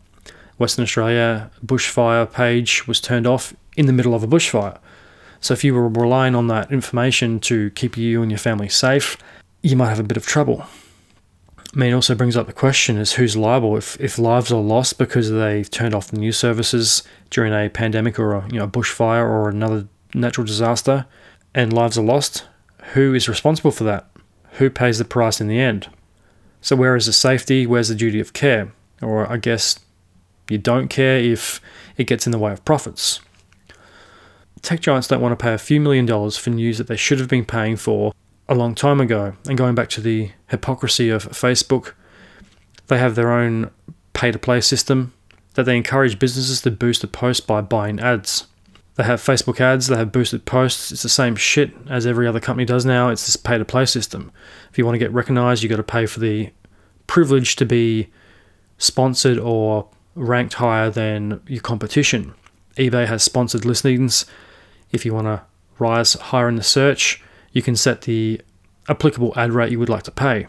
Western 0.58 0.84
Australia 0.84 1.52
bushfire 1.66 2.32
page 2.32 2.88
was 2.88 3.02
turned 3.02 3.28
off 3.28 3.54
in 3.76 3.88
the 3.88 3.94
middle 3.94 4.16
of 4.16 4.24
a 4.24 4.28
bushfire. 4.28 4.78
So 5.42 5.54
if 5.54 5.64
you 5.64 5.74
were 5.74 5.90
relying 5.90 6.36
on 6.36 6.48
that 6.48 6.72
information 6.72 7.40
to 7.42 7.70
keep 7.72 7.98
you 7.98 8.22
and 8.22 8.32
your 8.32 8.38
family 8.38 8.70
safe, 8.70 9.18
you 9.62 9.76
might 9.76 9.90
have 9.90 10.00
a 10.00 10.04
bit 10.04 10.18
of 10.18 10.26
trouble. 10.26 10.66
I 11.76 11.80
mean, 11.80 11.94
also 11.94 12.16
brings 12.16 12.38
up 12.38 12.48
the 12.48 12.54
question 12.54 12.98
is 12.98 13.14
who's 13.14 13.36
liable 13.36 13.76
if, 13.76 14.00
if 14.00 14.18
lives 14.18 14.52
are 14.52 14.62
lost 14.62 14.98
because 14.98 15.30
they've 15.30 15.70
turned 15.70 15.94
off 15.94 16.08
the 16.08 16.18
news 16.18 16.38
services 16.38 17.04
during 17.30 17.54
a 17.54 17.70
pandemic 17.70 18.18
or 18.18 18.34
a 18.34 18.48
you 18.50 18.60
know, 18.60 18.68
bushfire 18.68 19.28
or 19.28 19.50
another 19.50 19.88
natural 20.14 20.48
disaster 20.48 21.06
and 21.54 21.74
lives 21.74 21.98
are 21.98 22.04
lost, 22.04 22.46
who 22.94 23.14
is 23.14 23.28
responsible 23.28 23.72
for 23.72 23.84
that? 23.84 24.10
Who 24.54 24.70
pays 24.70 25.00
the 25.00 25.06
price 25.06 25.42
in 25.42 25.48
the 25.48 25.60
end? 25.60 25.90
So 26.62 26.78
where 26.78 26.96
is 26.96 27.08
the 27.08 27.14
safety? 27.14 27.68
Where's 27.68 27.90
the 27.90 27.96
duty 27.96 28.22
of 28.22 28.32
care? 28.32 28.72
Or 29.02 29.30
I 29.30 29.36
guess 29.36 29.78
you 30.50 30.58
don't 30.58 30.88
care 30.88 31.18
if 31.18 31.60
it 31.98 32.08
gets 32.08 32.26
in 32.26 32.32
the 32.32 32.40
way 32.40 32.54
of 32.54 32.64
profits 32.64 33.20
tech 34.66 34.80
giants 34.80 35.08
don't 35.08 35.22
want 35.22 35.38
to 35.38 35.42
pay 35.42 35.54
a 35.54 35.60
few 35.60 35.80
million 35.80 36.06
dollars 36.06 36.36
for 36.36 36.50
news 36.50 36.80
that 36.80 36.88
they 36.88 36.96
should 36.96 37.20
have 37.20 37.30
been 37.30 37.46
paying 37.46 37.76
for 37.76 38.14
a 38.48 38.56
long 38.56 38.76
time 38.76 39.00
ago. 39.02 39.36
And 39.48 39.58
going 39.58 39.76
back 39.76 39.90
to 39.90 40.02
the 40.02 40.32
hypocrisy 40.48 41.10
of 41.10 41.26
Facebook, 41.30 41.94
they 42.88 42.98
have 42.98 43.16
their 43.16 43.32
own 43.32 43.72
pay 44.14 44.32
to 44.32 44.40
play 44.40 44.62
system 44.62 45.14
that 45.56 45.64
they 45.64 45.76
encourage 45.78 46.20
businesses 46.20 46.62
to 46.62 46.72
boost 46.72 47.04
a 47.04 47.08
post 47.08 47.48
by 47.48 47.62
buying 47.62 48.00
ads. 48.00 48.48
They 48.96 49.04
have 49.04 49.20
Facebook 49.20 49.60
ads, 49.60 49.88
they 49.88 49.98
have 49.98 50.12
boosted 50.12 50.46
posts. 50.46 50.92
It's 50.92 51.04
the 51.04 51.10
same 51.10 51.36
shit 51.36 51.74
as 51.90 52.06
every 52.06 52.28
other 52.28 52.40
company 52.40 52.66
does 52.66 52.86
now. 52.86 53.10
It's 53.10 53.26
this 53.26 53.36
pay 53.36 53.58
to 53.58 53.66
play 53.66 53.86
system. 53.86 54.32
If 54.72 54.78
you 54.78 54.86
want 54.86 54.96
to 54.96 55.00
get 55.00 55.12
recognized, 55.12 55.64
you've 55.64 55.70
got 55.70 55.78
to 55.78 55.84
pay 55.84 56.06
for 56.06 56.20
the 56.20 56.52
privilege 57.08 57.56
to 57.58 57.66
be 57.66 58.10
sponsored 58.78 59.38
or 59.38 59.88
ranked 60.16 60.56
higher 60.56 60.90
than 60.90 61.42
your 61.48 61.62
competition. 61.62 62.34
eBay 62.78 63.06
has 63.08 63.24
sponsored 63.24 63.66
listings 63.66 64.26
if 64.92 65.06
you 65.06 65.14
want 65.14 65.28
to 65.28 65.42
rise 65.78 66.14
higher 66.14 66.48
in 66.48 66.56
the 66.56 66.64
search, 66.64 67.22
you 67.56 67.62
can 67.62 67.76
set 67.76 68.02
the 68.02 68.40
applicable 68.90 69.34
ad 69.36 69.54
rate 69.54 69.72
you 69.72 69.80
would 69.80 69.90
like 69.90 70.04
to 70.04 70.12
pay. 70.12 70.46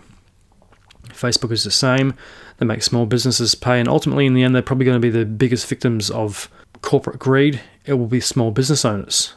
Facebook 1.08 1.52
is 1.52 1.62
the 1.64 1.70
same. 1.70 2.12
They 2.58 2.66
make 2.66 2.82
small 2.82 3.06
businesses 3.06 3.54
pay, 3.54 3.78
and 3.78 3.88
ultimately, 3.88 4.26
in 4.26 4.34
the 4.34 4.42
end, 4.42 4.54
they're 4.54 4.60
probably 4.60 4.84
going 4.84 5.00
to 5.00 5.00
be 5.00 5.08
the 5.08 5.24
biggest 5.24 5.66
victims 5.68 6.10
of 6.10 6.50
corporate 6.82 7.20
greed. 7.20 7.60
It 7.86 7.94
will 7.94 8.08
be 8.08 8.20
small 8.20 8.50
business 8.50 8.84
owners. 8.84 9.34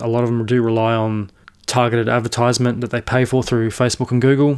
A 0.00 0.08
lot 0.08 0.24
of 0.24 0.30
them 0.30 0.46
do 0.46 0.62
rely 0.62 0.94
on 0.94 1.30
targeted 1.66 2.08
advertisement 2.08 2.80
that 2.80 2.90
they 2.90 3.02
pay 3.02 3.26
for 3.26 3.42
through 3.42 3.68
Facebook 3.68 4.10
and 4.10 4.22
Google. 4.22 4.56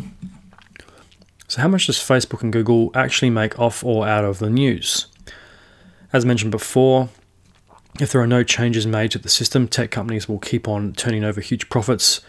So, 1.48 1.60
how 1.60 1.68
much 1.68 1.86
does 1.86 1.98
Facebook 1.98 2.42
and 2.42 2.52
Google 2.52 2.92
actually 2.94 3.30
make 3.30 3.58
off 3.58 3.84
or 3.84 4.06
out 4.06 4.24
of 4.24 4.38
the 4.38 4.48
news? 4.48 5.08
As 6.12 6.24
mentioned 6.24 6.52
before, 6.52 7.08
if 7.98 8.12
there 8.12 8.20
are 8.20 8.26
no 8.26 8.44
changes 8.44 8.86
made 8.86 9.10
to 9.10 9.18
the 9.18 9.28
system, 9.28 9.66
tech 9.66 9.90
companies 9.90 10.28
will 10.28 10.38
keep 10.38 10.68
on 10.68 10.92
turning 10.92 11.24
over 11.24 11.40
huge 11.40 11.68
profits 11.68 12.20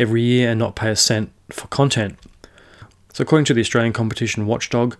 every 0.00 0.22
year 0.22 0.50
and 0.50 0.58
not 0.58 0.74
pay 0.74 0.90
a 0.90 0.96
cent 0.96 1.30
for 1.50 1.68
content. 1.68 2.18
So, 3.12 3.22
according 3.22 3.44
to 3.46 3.54
the 3.54 3.60
Australian 3.60 3.92
Competition 3.92 4.46
Watchdog, 4.46 4.96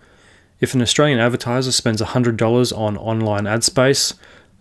if 0.60 0.74
an 0.74 0.82
Australian 0.82 1.18
advertiser 1.18 1.72
spends 1.72 2.02
$100 2.02 2.78
on 2.78 2.96
online 2.96 3.46
ad 3.46 3.64
space, 3.64 4.14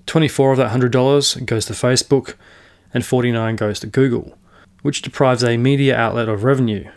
24 0.06 0.54
of 0.54 0.58
that 0.58 0.72
$100 0.72 1.46
goes 1.46 1.66
to 1.66 1.74
Facebook, 1.74 2.36
and 2.94 3.06
49 3.06 3.56
goes 3.56 3.80
to 3.82 3.88
Google, 3.88 4.38
which 4.82 5.02
deprives 5.02 5.44
a 5.44 5.58
media 5.58 5.96
outlet 5.96 6.30
of 6.30 6.44
revenue. 6.44 6.90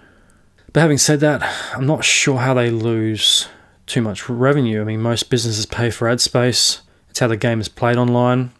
But 0.72 0.80
having 0.80 0.98
said 0.98 1.20
that, 1.20 1.42
I'm 1.74 1.86
not 1.86 2.04
sure 2.04 2.38
how 2.38 2.54
they 2.54 2.70
lose 2.70 3.48
too 3.86 4.00
much 4.00 4.28
revenue. 4.28 4.80
I 4.80 4.84
mean, 4.84 5.02
most 5.02 5.28
businesses 5.28 5.66
pay 5.66 5.90
for 5.90 6.08
ad 6.08 6.20
space. 6.20 6.80
It's 7.10 7.18
how 7.18 7.26
the 7.26 7.36
game 7.36 7.60
is 7.60 7.68
played 7.68 7.98
online. 7.98 8.52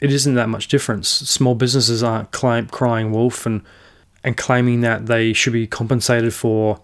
It 0.00 0.12
isn't 0.12 0.34
that 0.34 0.48
much 0.48 0.66
difference. 0.66 1.08
Small 1.08 1.54
businesses 1.54 2.02
aren't 2.02 2.32
crying 2.32 3.12
wolf 3.12 3.46
and 3.46 3.62
and 4.24 4.36
claiming 4.36 4.80
that 4.82 5.06
they 5.06 5.32
should 5.32 5.52
be 5.52 5.66
compensated 5.66 6.32
for 6.32 6.80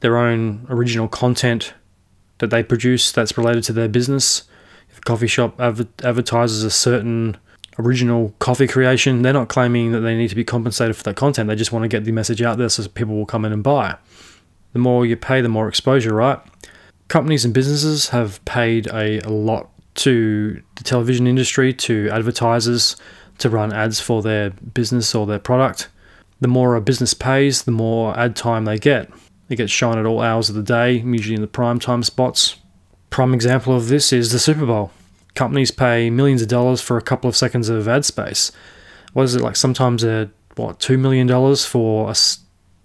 their 0.00 0.16
own 0.16 0.66
original 0.68 1.08
content 1.08 1.74
that 2.38 2.50
they 2.50 2.62
produce 2.62 3.10
that's 3.10 3.36
related 3.36 3.64
to 3.64 3.72
their 3.72 3.88
business. 3.88 4.44
If 4.90 4.98
a 4.98 5.00
coffee 5.00 5.26
shop 5.26 5.60
adver- 5.60 5.88
advertises 6.04 6.62
a 6.62 6.70
certain 6.70 7.36
original 7.78 8.34
coffee 8.38 8.66
creation, 8.66 9.22
they're 9.22 9.32
not 9.32 9.48
claiming 9.48 9.92
that 9.92 10.00
they 10.00 10.16
need 10.16 10.28
to 10.28 10.36
be 10.36 10.44
compensated 10.44 10.96
for 10.96 11.02
that 11.04 11.16
content. 11.16 11.48
They 11.48 11.56
just 11.56 11.72
want 11.72 11.84
to 11.84 11.88
get 11.88 12.04
the 12.04 12.12
message 12.12 12.42
out 12.42 12.58
there 12.58 12.68
so 12.68 12.86
people 12.88 13.14
will 13.16 13.26
come 13.26 13.44
in 13.44 13.52
and 13.52 13.62
buy. 13.62 13.96
The 14.72 14.78
more 14.78 15.06
you 15.06 15.16
pay, 15.16 15.40
the 15.40 15.48
more 15.48 15.68
exposure, 15.68 16.14
right? 16.14 16.38
Companies 17.08 17.44
and 17.44 17.54
businesses 17.54 18.10
have 18.10 18.44
paid 18.44 18.86
a, 18.88 19.20
a 19.20 19.30
lot 19.30 19.70
to 19.94 20.62
the 20.76 20.84
television 20.84 21.26
industry, 21.26 21.72
to 21.72 22.08
advertisers 22.10 22.96
to 23.38 23.48
run 23.48 23.72
ads 23.72 24.00
for 24.00 24.22
their 24.22 24.50
business 24.50 25.14
or 25.14 25.26
their 25.26 25.38
product. 25.38 25.88
The 26.40 26.48
more 26.48 26.76
a 26.76 26.80
business 26.80 27.14
pays, 27.14 27.62
the 27.62 27.72
more 27.72 28.16
ad 28.18 28.36
time 28.36 28.64
they 28.64 28.78
get. 28.78 29.10
It 29.48 29.56
gets 29.56 29.72
shown 29.72 29.98
at 29.98 30.06
all 30.06 30.20
hours 30.20 30.48
of 30.48 30.54
the 30.54 30.62
day, 30.62 30.98
usually 30.98 31.34
in 31.34 31.40
the 31.40 31.46
prime 31.46 31.78
time 31.78 32.02
spots. 32.02 32.56
Prime 33.10 33.34
example 33.34 33.74
of 33.74 33.88
this 33.88 34.12
is 34.12 34.30
the 34.30 34.38
Super 34.38 34.66
Bowl. 34.66 34.90
Companies 35.34 35.70
pay 35.70 36.10
millions 36.10 36.42
of 36.42 36.48
dollars 36.48 36.80
for 36.80 36.96
a 36.96 37.02
couple 37.02 37.28
of 37.28 37.36
seconds 37.36 37.68
of 37.68 37.88
ad 37.88 38.04
space. 38.04 38.52
What 39.12 39.24
is 39.24 39.34
it 39.34 39.40
like? 39.40 39.56
Sometimes 39.56 40.04
a 40.04 40.30
what 40.56 40.80
two 40.80 40.98
million 40.98 41.26
dollars 41.26 41.64
for 41.64 42.10
a, 42.10 42.16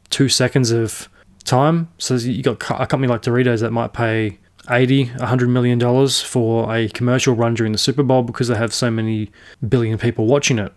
two 0.09 0.29
seconds 0.29 0.71
of 0.71 1.09
time. 1.43 1.89
So 1.97 2.15
you 2.15 2.41
got 2.41 2.53
a 2.69 2.87
company 2.87 3.07
like 3.07 3.23
Doritos 3.23 3.59
that 3.61 3.71
might 3.71 3.93
pay 3.93 4.39
80, 4.69 5.05
100 5.05 5.49
million 5.49 5.77
dollars 5.77 6.21
for 6.21 6.73
a 6.73 6.87
commercial 6.89 7.35
run 7.35 7.53
during 7.53 7.71
the 7.73 7.77
Super 7.77 8.03
Bowl 8.03 8.23
because 8.23 8.47
they 8.47 8.55
have 8.55 8.73
so 8.73 8.89
many 8.89 9.31
billion 9.67 9.97
people 9.97 10.25
watching 10.25 10.59
it. 10.59 10.71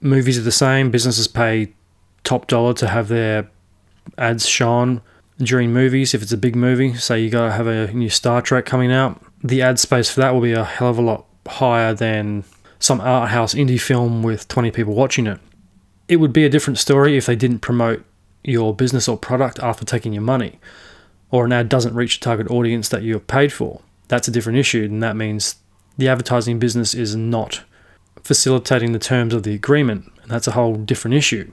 Movies 0.00 0.38
are 0.38 0.42
the 0.42 0.52
same. 0.52 0.90
Businesses 0.90 1.28
pay 1.28 1.74
top 2.24 2.46
dollar 2.46 2.74
to 2.74 2.88
have 2.88 3.08
their 3.08 3.50
ads 4.18 4.46
shown 4.46 5.02
during 5.38 5.72
movies. 5.72 6.14
If 6.14 6.22
it's 6.22 6.32
a 6.32 6.36
big 6.36 6.56
movie, 6.56 6.94
say 6.94 7.20
you 7.20 7.30
got 7.30 7.46
to 7.46 7.52
have 7.52 7.66
a 7.66 7.92
new 7.92 8.10
Star 8.10 8.42
Trek 8.42 8.66
coming 8.66 8.92
out, 8.92 9.22
the 9.42 9.62
ad 9.62 9.78
space 9.78 10.10
for 10.10 10.20
that 10.20 10.34
will 10.34 10.40
be 10.40 10.52
a 10.52 10.64
hell 10.64 10.90
of 10.90 10.98
a 10.98 11.02
lot 11.02 11.26
higher 11.46 11.94
than 11.94 12.44
some 12.78 13.00
art 13.00 13.30
house 13.30 13.54
indie 13.54 13.80
film 13.80 14.22
with 14.22 14.48
20 14.48 14.70
people 14.70 14.94
watching 14.94 15.26
it. 15.26 15.40
It 16.08 16.16
would 16.16 16.32
be 16.32 16.44
a 16.44 16.50
different 16.50 16.78
story 16.78 17.16
if 17.16 17.26
they 17.26 17.36
didn't 17.36 17.60
promote 17.60 18.04
your 18.42 18.74
business 18.74 19.06
or 19.06 19.16
product 19.16 19.58
after 19.60 19.84
taking 19.84 20.12
your 20.12 20.22
money, 20.22 20.58
or 21.30 21.44
an 21.44 21.52
ad 21.52 21.68
doesn't 21.68 21.94
reach 21.94 22.18
the 22.18 22.24
target 22.24 22.50
audience 22.50 22.88
that 22.88 23.02
you 23.02 23.14
have 23.14 23.26
paid 23.26 23.52
for. 23.52 23.80
That's 24.08 24.26
a 24.26 24.30
different 24.30 24.58
issue, 24.58 24.84
and 24.84 25.02
that 25.02 25.14
means 25.14 25.56
the 25.96 26.08
advertising 26.08 26.58
business 26.58 26.94
is 26.94 27.14
not 27.14 27.62
facilitating 28.22 28.92
the 28.92 28.98
terms 28.98 29.34
of 29.34 29.42
the 29.42 29.54
agreement, 29.54 30.10
and 30.22 30.30
that's 30.30 30.48
a 30.48 30.52
whole 30.52 30.74
different 30.74 31.14
issue. 31.14 31.52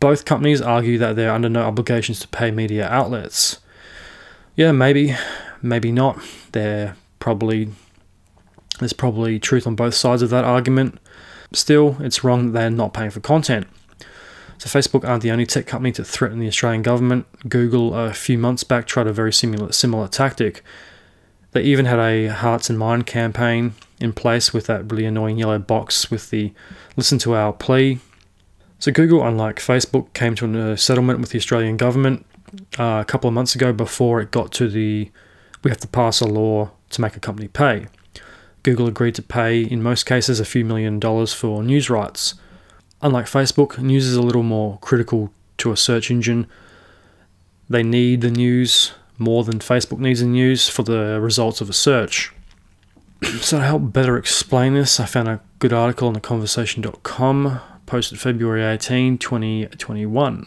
Both 0.00 0.24
companies 0.24 0.60
argue 0.60 0.98
that 0.98 1.16
they're 1.16 1.32
under 1.32 1.48
no 1.48 1.62
obligations 1.62 2.20
to 2.20 2.28
pay 2.28 2.50
media 2.50 2.88
outlets. 2.88 3.58
Yeah, 4.54 4.72
maybe, 4.72 5.16
maybe 5.62 5.90
not. 5.92 6.20
They're 6.52 6.96
probably 7.18 7.70
there's 8.78 8.92
probably 8.92 9.38
truth 9.38 9.66
on 9.66 9.74
both 9.74 9.94
sides 9.94 10.22
of 10.22 10.30
that 10.30 10.44
argument. 10.44 10.98
Still, 11.52 11.96
it's 12.00 12.22
wrong 12.22 12.46
that 12.46 12.52
they're 12.52 12.70
not 12.70 12.94
paying 12.94 13.10
for 13.10 13.20
content. 13.20 13.66
So 14.58 14.68
Facebook 14.68 15.06
aren't 15.08 15.22
the 15.22 15.30
only 15.30 15.46
tech 15.46 15.66
company 15.66 15.92
to 15.92 16.04
threaten 16.04 16.40
the 16.40 16.48
Australian 16.48 16.82
government. 16.82 17.26
Google 17.48 17.94
a 17.94 18.12
few 18.12 18.38
months 18.38 18.64
back 18.64 18.86
tried 18.86 19.06
a 19.06 19.12
very 19.12 19.32
similar 19.32 19.72
similar 19.72 20.08
tactic. 20.08 20.62
They 21.52 21.62
even 21.62 21.86
had 21.86 21.98
a 21.98 22.26
Hearts 22.26 22.68
and 22.68 22.78
Mind 22.78 23.06
campaign 23.06 23.74
in 24.00 24.12
place 24.12 24.52
with 24.52 24.66
that 24.66 24.90
really 24.90 25.06
annoying 25.06 25.38
yellow 25.38 25.58
box 25.58 26.10
with 26.10 26.30
the 26.30 26.52
listen 26.96 27.18
to 27.18 27.34
our 27.34 27.52
plea 27.52 28.00
so, 28.78 28.92
Google, 28.92 29.26
unlike 29.26 29.56
Facebook, 29.56 30.12
came 30.12 30.34
to 30.36 30.70
a 30.70 30.76
settlement 30.76 31.20
with 31.20 31.30
the 31.30 31.38
Australian 31.38 31.76
government 31.76 32.24
uh, 32.78 33.00
a 33.00 33.04
couple 33.04 33.26
of 33.26 33.34
months 33.34 33.54
ago 33.54 33.72
before 33.72 34.20
it 34.20 34.30
got 34.30 34.52
to 34.52 34.68
the 34.68 35.10
we 35.64 35.70
have 35.70 35.80
to 35.80 35.88
pass 35.88 36.20
a 36.20 36.26
law 36.26 36.70
to 36.90 37.00
make 37.00 37.16
a 37.16 37.20
company 37.20 37.48
pay. 37.48 37.86
Google 38.62 38.86
agreed 38.86 39.16
to 39.16 39.22
pay, 39.22 39.62
in 39.62 39.82
most 39.82 40.06
cases, 40.06 40.38
a 40.38 40.44
few 40.44 40.64
million 40.64 41.00
dollars 41.00 41.32
for 41.32 41.64
news 41.64 41.90
rights. 41.90 42.34
Unlike 43.02 43.26
Facebook, 43.26 43.78
news 43.78 44.06
is 44.06 44.14
a 44.14 44.22
little 44.22 44.44
more 44.44 44.78
critical 44.78 45.32
to 45.58 45.72
a 45.72 45.76
search 45.76 46.10
engine. 46.10 46.46
They 47.68 47.82
need 47.82 48.20
the 48.20 48.30
news 48.30 48.92
more 49.18 49.42
than 49.42 49.58
Facebook 49.58 49.98
needs 49.98 50.20
the 50.20 50.26
news 50.26 50.68
for 50.68 50.84
the 50.84 51.20
results 51.20 51.60
of 51.60 51.68
a 51.68 51.72
search. 51.72 52.32
so, 53.40 53.58
to 53.58 53.64
help 53.64 53.92
better 53.92 54.16
explain 54.16 54.74
this, 54.74 55.00
I 55.00 55.06
found 55.06 55.26
a 55.26 55.40
good 55.58 55.72
article 55.72 56.06
on 56.06 56.14
theconversation.com 56.14 57.60
posted 57.88 58.20
February 58.20 58.62
18, 58.62 59.16
2021. 59.16 60.46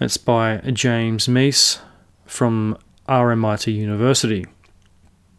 It's 0.00 0.16
by 0.16 0.58
James 0.72 1.26
Meese 1.26 1.80
from 2.26 2.78
RMIT 3.08 3.74
University. 3.74 4.46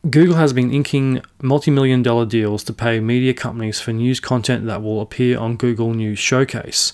Google 0.09 0.35
has 0.35 0.51
been 0.51 0.73
inking 0.73 1.21
multi 1.41 1.71
million 1.71 2.03
dollar 2.03 2.25
deals 2.25 2.65
to 2.65 2.73
pay 2.73 2.99
media 2.99 3.33
companies 3.33 3.79
for 3.79 3.93
news 3.93 4.19
content 4.19 4.65
that 4.65 4.83
will 4.83 4.99
appear 4.99 5.39
on 5.39 5.55
Google 5.55 5.93
News 5.93 6.19
Showcase. 6.19 6.91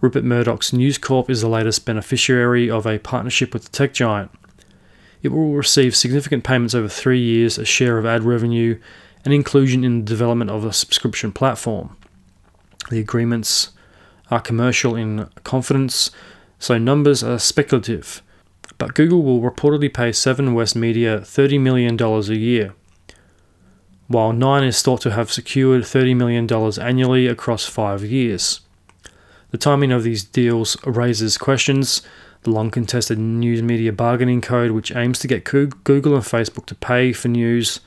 Rupert 0.00 0.24
Murdoch's 0.24 0.72
News 0.72 0.96
Corp 0.96 1.28
is 1.28 1.42
the 1.42 1.48
latest 1.48 1.84
beneficiary 1.84 2.70
of 2.70 2.86
a 2.86 2.98
partnership 2.98 3.52
with 3.52 3.64
the 3.64 3.70
tech 3.70 3.92
giant. 3.92 4.30
It 5.22 5.28
will 5.28 5.52
receive 5.52 5.94
significant 5.94 6.42
payments 6.42 6.74
over 6.74 6.88
three 6.88 7.20
years, 7.20 7.58
a 7.58 7.66
share 7.66 7.98
of 7.98 8.06
ad 8.06 8.24
revenue, 8.24 8.80
and 9.26 9.34
inclusion 9.34 9.84
in 9.84 9.98
the 9.98 10.06
development 10.06 10.50
of 10.50 10.64
a 10.64 10.72
subscription 10.72 11.32
platform. 11.32 11.98
The 12.90 13.00
agreements 13.00 13.70
are 14.34 14.40
commercial 14.40 14.96
in 14.96 15.28
confidence, 15.44 16.10
so 16.58 16.76
numbers 16.76 17.22
are 17.22 17.38
speculative. 17.38 18.20
But 18.78 18.94
Google 18.94 19.22
will 19.22 19.40
reportedly 19.40 19.94
pay 19.94 20.10
Seven 20.10 20.54
West 20.54 20.74
Media 20.74 21.20
$30 21.20 21.60
million 21.60 22.00
a 22.02 22.20
year, 22.34 22.74
while 24.08 24.32
Nine 24.32 24.64
is 24.64 24.82
thought 24.82 25.00
to 25.02 25.12
have 25.12 25.32
secured 25.32 25.82
$30 25.82 26.16
million 26.16 26.52
annually 26.80 27.28
across 27.28 27.66
five 27.66 28.02
years. 28.04 28.60
The 29.52 29.58
timing 29.58 29.92
of 29.92 30.02
these 30.02 30.24
deals 30.24 30.76
raises 30.84 31.38
questions. 31.38 32.02
The 32.42 32.50
long 32.50 32.72
contested 32.72 33.18
news 33.18 33.62
media 33.62 33.92
bargaining 33.92 34.40
code, 34.40 34.72
which 34.72 34.94
aims 34.94 35.20
to 35.20 35.28
get 35.28 35.44
Google 35.44 36.16
and 36.16 36.24
Facebook 36.24 36.66
to 36.66 36.74
pay 36.74 37.12
for 37.12 37.28
news, 37.28 37.78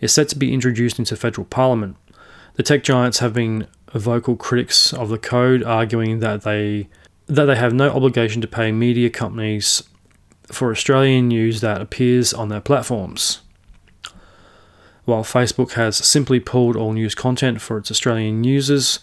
is 0.00 0.12
set 0.12 0.28
to 0.28 0.38
be 0.38 0.54
introduced 0.54 1.00
into 1.00 1.16
federal 1.16 1.46
parliament. 1.46 1.96
The 2.54 2.62
tech 2.62 2.84
giants 2.84 3.18
have 3.18 3.34
been 3.34 3.66
vocal 3.98 4.36
critics 4.36 4.92
of 4.92 5.08
the 5.08 5.18
code, 5.18 5.62
arguing 5.62 6.20
that 6.20 6.42
they 6.42 6.88
that 7.26 7.46
they 7.46 7.56
have 7.56 7.72
no 7.72 7.90
obligation 7.90 8.42
to 8.42 8.48
pay 8.48 8.70
media 8.70 9.08
companies 9.08 9.82
for 10.46 10.70
Australian 10.70 11.28
news 11.28 11.60
that 11.62 11.80
appears 11.80 12.34
on 12.34 12.48
their 12.48 12.60
platforms. 12.60 13.40
While 15.04 15.22
Facebook 15.22 15.72
has 15.72 15.96
simply 15.96 16.40
pulled 16.40 16.76
all 16.76 16.92
news 16.92 17.14
content 17.14 17.60
for 17.60 17.78
its 17.78 17.90
Australian 17.90 18.44
users 18.44 18.98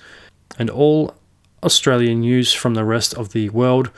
and 0.60 0.70
all 0.70 1.16
Australian 1.64 2.22
news 2.22 2.54
from 2.54 2.74
the 2.74 2.86
rest 2.86 3.14
of 3.16 3.34
the 3.34 3.50
world, 3.50 3.92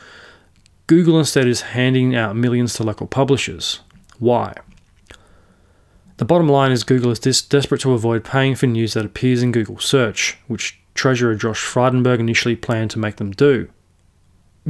Google 0.88 1.18
instead 1.20 1.48
is 1.48 1.62
handing 1.62 2.16
out 2.16 2.36
millions 2.36 2.74
to 2.76 2.84
local 2.84 3.08
publishers. 3.08 3.80
Why? 4.20 4.54
The 6.18 6.26
bottom 6.26 6.48
line 6.48 6.72
is 6.72 6.84
Google 6.84 7.12
is 7.12 7.20
desperate 7.42 7.82
to 7.82 7.94
avoid 7.94 8.24
paying 8.24 8.56
for 8.56 8.68
news 8.68 8.94
that 8.94 9.06
appears 9.06 9.42
in 9.42 9.52
Google 9.52 9.80
search, 9.80 10.38
which 10.48 10.80
Treasurer 10.96 11.36
Josh 11.36 11.64
Frydenberg 11.64 12.20
initially 12.20 12.56
planned 12.56 12.92
to 12.92 13.00
make 13.00 13.18
them 13.18 13.32
do. 13.32 13.70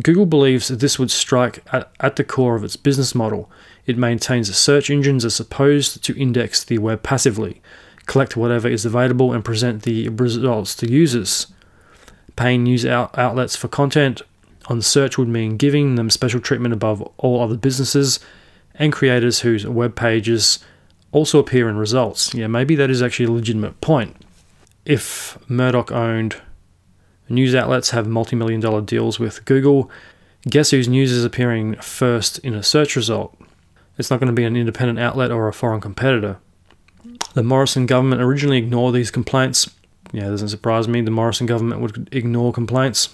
Google 0.02 0.26
believes 0.26 0.70
that 0.70 0.80
this 0.80 0.98
would 0.98 1.12
strike 1.12 1.64
at, 1.72 1.92
at 2.00 2.16
the 2.16 2.24
core 2.24 2.56
of 2.56 2.64
its 2.64 2.76
business 2.76 3.14
model. 3.14 3.52
It 3.86 3.98
maintains 3.98 4.48
that 4.48 4.56
search 4.56 4.90
engines 4.90 5.24
are 5.24 5.30
supposed 5.30 6.04
to 6.04 6.20
index 6.20 6.64
the 6.64 6.80
web 6.80 7.04
passively, 7.04 7.62
collect 8.06 8.36
whatever 8.36 8.68
is 8.68 8.86
available, 8.86 9.32
and 9.32 9.46
present 9.46 9.84
the 9.84 10.10
results 10.10 10.76
to 10.78 10.90
users. 10.90 11.48
Paying 12.36 12.64
news 12.64 12.86
out- 12.86 13.16
outlets 13.18 13.56
for 13.56 13.68
content 13.68 14.24
on 14.66 14.82
search 14.82 15.18
would 15.18 15.28
mean 15.28 15.58
giving 15.58 15.96
them 15.96 16.10
special 16.10 16.40
treatment 16.40 16.74
above 16.74 17.02
all 17.18 17.42
other 17.42 17.58
businesses 17.58 18.20
and 18.76 18.92
creators 18.92 19.42
whose 19.42 19.68
web 19.68 19.96
pages 19.96 20.58
also 21.12 21.38
appear 21.38 21.70
in 21.70 21.78
results. 21.78 22.34
Yeah, 22.34 22.48
maybe 22.48 22.76
that 22.76 22.90
is 22.90 23.04
actually 23.04 23.26
a 23.26 23.32
legitimate 23.32 23.80
point 23.82 24.16
if 24.86 25.38
Murdoch 25.50 25.92
owned 25.92 26.38
news 27.30 27.56
outlets 27.56 27.92
have 27.92 28.08
multi 28.08 28.36
million 28.36 28.60
dollar 28.60 28.82
deals 28.82 29.20
with 29.20 29.46
Google, 29.46 29.90
guess 30.50 30.72
whose 30.72 30.88
news 30.88 31.12
is 31.12 31.24
appearing 31.24 31.76
first 31.76 32.40
in 32.40 32.54
a 32.54 32.64
search 32.64 32.96
result? 32.96 33.38
It's 33.98 34.10
not 34.10 34.20
going 34.20 34.28
to 34.28 34.34
be 34.34 34.44
an 34.44 34.56
independent 34.56 35.00
outlet 35.00 35.32
or 35.32 35.48
a 35.48 35.54
foreign 35.54 35.82
competitor. 35.82 36.38
The 37.34 37.44
Morrison 37.44 37.86
government 37.86 38.22
originally 38.22 38.58
ignored 38.58 38.96
these 38.96 39.12
complaints, 39.12 39.70
Yeah, 40.12 40.28
it 40.28 40.32
doesn't 40.32 40.50
surprise 40.50 40.88
me. 40.88 41.02
The 41.02 41.12
Morrison 41.12 41.46
government 41.46 41.82
would 41.82 42.10
ignore 42.12 42.52
complaints. 42.54 43.10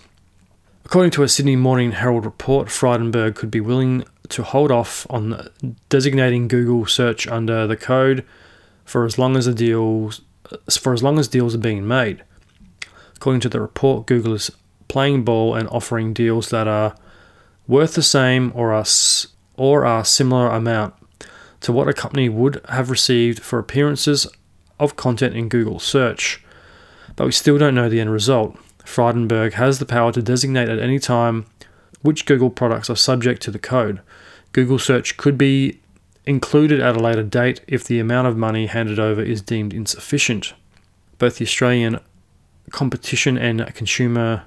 According 0.86 1.12
to 1.12 1.24
a 1.24 1.30
Sydney 1.30 1.56
Morning 1.56 1.92
Herald 1.92 2.26
report, 2.26 2.70
Frydenberg 2.70 3.36
could 3.36 3.52
be 3.52 3.62
willing 3.62 4.06
to 4.30 4.44
hold 4.44 4.72
off 4.72 5.06
on 5.10 5.50
designating 5.90 6.48
Google 6.48 6.86
search 6.86 7.28
under 7.28 7.68
the 7.68 7.78
code 7.78 8.26
for 8.86 9.06
as 9.06 9.18
long 9.18 9.36
as 9.36 9.46
the 9.46 9.54
deals 9.54 10.22
for 10.78 10.94
as 10.94 11.04
long 11.04 11.20
as 11.20 11.28
deals 11.28 11.56
are 11.56 11.60
being 11.60 11.88
made. 11.88 12.24
According 13.16 13.42
to 13.42 13.50
the 13.50 13.62
report, 13.62 14.08
Google 14.08 14.34
is 14.34 14.52
playing 14.88 15.24
ball 15.24 15.56
and 15.56 15.68
offering 15.70 16.14
deals 16.14 16.50
that 16.50 16.68
are 16.68 16.96
worth 17.68 17.94
the 17.94 18.04
same 18.04 18.52
or 18.56 18.74
are 18.74 18.86
or 19.56 19.86
are 19.86 20.06
similar 20.06 20.48
amount 20.48 20.94
to 21.62 21.72
what 21.72 21.88
a 21.88 21.94
company 21.94 22.30
would 22.30 22.62
have 22.70 22.90
received 22.90 23.42
for 23.42 23.60
appearances 23.60 24.26
of 24.80 24.96
content 24.96 25.36
in 25.36 25.50
Google 25.50 25.80
search. 25.80 26.44
But 27.16 27.26
we 27.26 27.32
still 27.34 27.58
don't 27.58 27.76
know 27.76 27.90
the 27.90 28.00
end 28.00 28.12
result. 28.12 28.58
Frydenberg 28.86 29.54
has 29.54 29.78
the 29.78 29.86
power 29.86 30.12
to 30.14 30.22
designate 30.22 30.70
at 30.70 30.80
any 30.80 31.00
time 31.00 31.46
which 32.02 32.26
Google 32.26 32.50
products 32.50 32.90
are 32.90 32.96
subject 32.96 33.42
to 33.44 33.52
the 33.52 33.60
code. 33.60 34.02
Google 34.54 34.80
search 34.80 35.18
could 35.18 35.38
be 35.38 35.82
included 36.30 36.80
at 36.80 36.96
a 36.96 37.00
later 37.00 37.24
date 37.24 37.60
if 37.68 37.84
the 37.84 38.00
amount 38.00 38.28
of 38.28 38.38
money 38.38 38.68
handed 38.68 39.00
over 39.00 39.20
is 39.20 39.42
deemed 39.42 39.74
insufficient. 39.74 40.54
Both 41.18 41.40
the 41.40 41.46
Australian 41.46 42.00
Competition 42.70 43.36
and 43.36 43.74
Consumer 43.74 44.44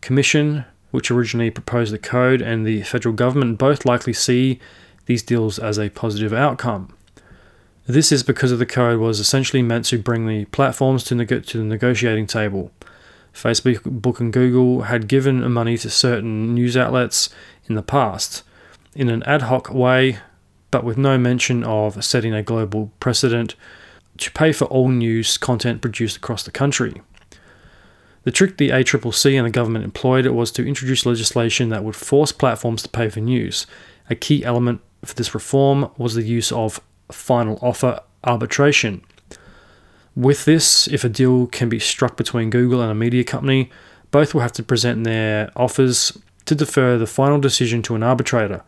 Commission, 0.00 0.64
which 0.92 1.10
originally 1.10 1.50
proposed 1.50 1.92
the 1.92 1.98
code, 1.98 2.40
and 2.40 2.66
the 2.66 2.84
federal 2.84 3.14
government 3.14 3.58
both 3.58 3.84
likely 3.84 4.14
see 4.14 4.58
these 5.04 5.22
deals 5.22 5.58
as 5.58 5.78
a 5.78 5.90
positive 5.90 6.32
outcome. 6.32 6.96
This 7.86 8.10
is 8.10 8.22
because 8.22 8.50
of 8.50 8.58
the 8.58 8.64
code 8.64 8.98
was 8.98 9.20
essentially 9.20 9.62
meant 9.62 9.84
to 9.86 9.98
bring 9.98 10.26
the 10.26 10.46
platforms 10.46 11.04
to, 11.04 11.14
neg- 11.14 11.44
to 11.44 11.58
the 11.58 11.64
negotiating 11.64 12.28
table. 12.28 12.70
Facebook 13.34 13.82
Book 13.84 14.20
and 14.20 14.32
Google 14.32 14.82
had 14.82 15.06
given 15.06 15.52
money 15.52 15.76
to 15.76 15.90
certain 15.90 16.54
news 16.54 16.78
outlets 16.78 17.28
in 17.68 17.74
the 17.74 17.82
past 17.82 18.42
in 18.94 19.10
an 19.10 19.22
ad 19.24 19.42
hoc 19.42 19.70
way, 19.70 20.18
but 20.70 20.84
with 20.84 20.98
no 20.98 21.18
mention 21.18 21.64
of 21.64 22.04
setting 22.04 22.34
a 22.34 22.42
global 22.42 22.92
precedent 23.00 23.54
to 24.18 24.30
pay 24.32 24.52
for 24.52 24.66
all 24.66 24.88
news 24.88 25.38
content 25.38 25.80
produced 25.80 26.16
across 26.16 26.42
the 26.42 26.50
country. 26.50 27.00
The 28.24 28.30
trick 28.30 28.58
the 28.58 28.68
ACCC 28.68 29.36
and 29.36 29.46
the 29.46 29.50
government 29.50 29.84
employed 29.84 30.26
was 30.26 30.50
to 30.52 30.66
introduce 30.66 31.06
legislation 31.06 31.70
that 31.70 31.84
would 31.84 31.96
force 31.96 32.32
platforms 32.32 32.82
to 32.82 32.88
pay 32.88 33.08
for 33.08 33.20
news. 33.20 33.66
A 34.10 34.14
key 34.14 34.44
element 34.44 34.82
for 35.04 35.14
this 35.14 35.34
reform 35.34 35.90
was 35.96 36.14
the 36.14 36.22
use 36.22 36.52
of 36.52 36.80
final 37.10 37.58
offer 37.62 38.00
arbitration. 38.24 39.02
With 40.14 40.44
this, 40.44 40.86
if 40.88 41.02
a 41.02 41.08
deal 41.08 41.46
can 41.46 41.68
be 41.68 41.78
struck 41.78 42.16
between 42.16 42.50
Google 42.50 42.82
and 42.82 42.90
a 42.90 42.94
media 42.94 43.24
company, 43.24 43.70
both 44.10 44.34
will 44.34 44.42
have 44.42 44.52
to 44.52 44.62
present 44.62 45.04
their 45.04 45.50
offers 45.56 46.18
to 46.44 46.54
defer 46.54 46.98
the 46.98 47.06
final 47.06 47.38
decision 47.38 47.80
to 47.82 47.94
an 47.94 48.02
arbitrator. 48.02 48.62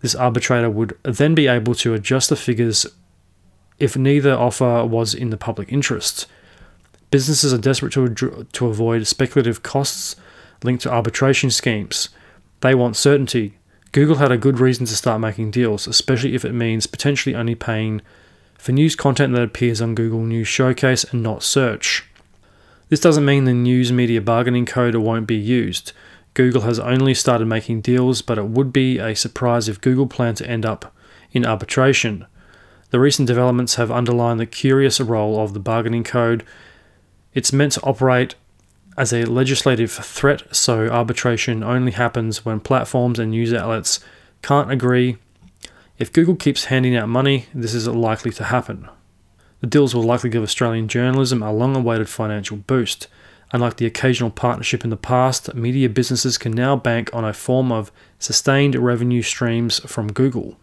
This 0.00 0.14
arbitrator 0.14 0.70
would 0.70 0.96
then 1.02 1.34
be 1.34 1.46
able 1.46 1.74
to 1.76 1.94
adjust 1.94 2.30
the 2.30 2.36
figures 2.36 2.86
if 3.78 3.96
neither 3.96 4.34
offer 4.34 4.84
was 4.84 5.14
in 5.14 5.30
the 5.30 5.36
public 5.36 5.72
interest. 5.72 6.26
Businesses 7.10 7.52
are 7.52 7.58
desperate 7.58 7.92
to, 7.94 8.46
to 8.52 8.66
avoid 8.66 9.06
speculative 9.06 9.62
costs 9.62 10.16
linked 10.62 10.82
to 10.82 10.92
arbitration 10.92 11.50
schemes. 11.50 12.10
They 12.60 12.74
want 12.74 12.96
certainty. 12.96 13.56
Google 13.92 14.16
had 14.16 14.30
a 14.30 14.38
good 14.38 14.60
reason 14.60 14.86
to 14.86 14.96
start 14.96 15.20
making 15.20 15.50
deals, 15.50 15.86
especially 15.86 16.34
if 16.34 16.44
it 16.44 16.52
means 16.52 16.86
potentially 16.86 17.34
only 17.34 17.54
paying 17.54 18.02
for 18.58 18.72
news 18.72 18.94
content 18.94 19.34
that 19.34 19.42
appears 19.42 19.80
on 19.80 19.94
Google 19.94 20.20
News 20.20 20.46
Showcase 20.46 21.04
and 21.04 21.22
not 21.22 21.42
search. 21.42 22.04
This 22.90 23.00
doesn't 23.00 23.24
mean 23.24 23.44
the 23.44 23.54
news 23.54 23.90
media 23.90 24.20
bargaining 24.20 24.66
code 24.66 24.94
won't 24.94 25.26
be 25.26 25.36
used. 25.36 25.92
Google 26.34 26.62
has 26.62 26.78
only 26.78 27.14
started 27.14 27.46
making 27.46 27.80
deals, 27.80 28.22
but 28.22 28.38
it 28.38 28.46
would 28.46 28.72
be 28.72 28.98
a 28.98 29.14
surprise 29.14 29.68
if 29.68 29.80
Google 29.80 30.06
planned 30.06 30.36
to 30.38 30.48
end 30.48 30.64
up 30.64 30.94
in 31.32 31.44
arbitration. 31.44 32.26
The 32.90 33.00
recent 33.00 33.26
developments 33.26 33.76
have 33.76 33.90
underlined 33.90 34.40
the 34.40 34.46
curious 34.46 35.00
role 35.00 35.40
of 35.40 35.54
the 35.54 35.60
bargaining 35.60 36.04
code. 36.04 36.44
It's 37.34 37.52
meant 37.52 37.72
to 37.72 37.82
operate 37.82 38.34
as 38.96 39.12
a 39.12 39.24
legislative 39.24 39.92
threat, 39.92 40.54
so 40.54 40.88
arbitration 40.88 41.62
only 41.62 41.92
happens 41.92 42.44
when 42.44 42.60
platforms 42.60 43.18
and 43.18 43.30
news 43.30 43.54
outlets 43.54 44.00
can't 44.42 44.70
agree 44.70 45.18
if 46.00 46.14
Google 46.14 46.34
keeps 46.34 46.64
handing 46.64 46.96
out 46.96 47.10
money, 47.10 47.44
this 47.54 47.74
is 47.74 47.86
likely 47.86 48.30
to 48.32 48.44
happen. 48.44 48.88
The 49.60 49.66
deals 49.66 49.94
will 49.94 50.02
likely 50.02 50.30
give 50.30 50.42
Australian 50.42 50.88
journalism 50.88 51.42
a 51.42 51.52
long 51.52 51.76
awaited 51.76 52.08
financial 52.08 52.56
boost. 52.56 53.06
Unlike 53.52 53.78
the 53.78 53.86
occasional 53.86 54.30
partnership 54.30 54.84
in 54.84 54.90
the 54.90 54.96
past, 54.96 55.54
media 55.54 55.88
businesses 55.88 56.38
can 56.38 56.52
now 56.52 56.76
bank 56.76 57.10
on 57.12 57.24
a 57.24 57.32
form 57.32 57.72
of 57.72 57.90
sustained 58.18 58.76
revenue 58.76 59.22
streams 59.22 59.80
from 59.80 60.12
Google. 60.12 60.56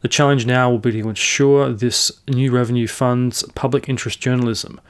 The 0.00 0.08
challenge 0.08 0.46
now 0.46 0.70
will 0.70 0.78
be 0.78 0.92
to 0.92 1.08
ensure 1.08 1.72
this 1.72 2.12
new 2.28 2.52
revenue 2.52 2.86
funds 2.86 3.42
public 3.56 3.88
interest 3.88 4.20
journalism, 4.20 4.80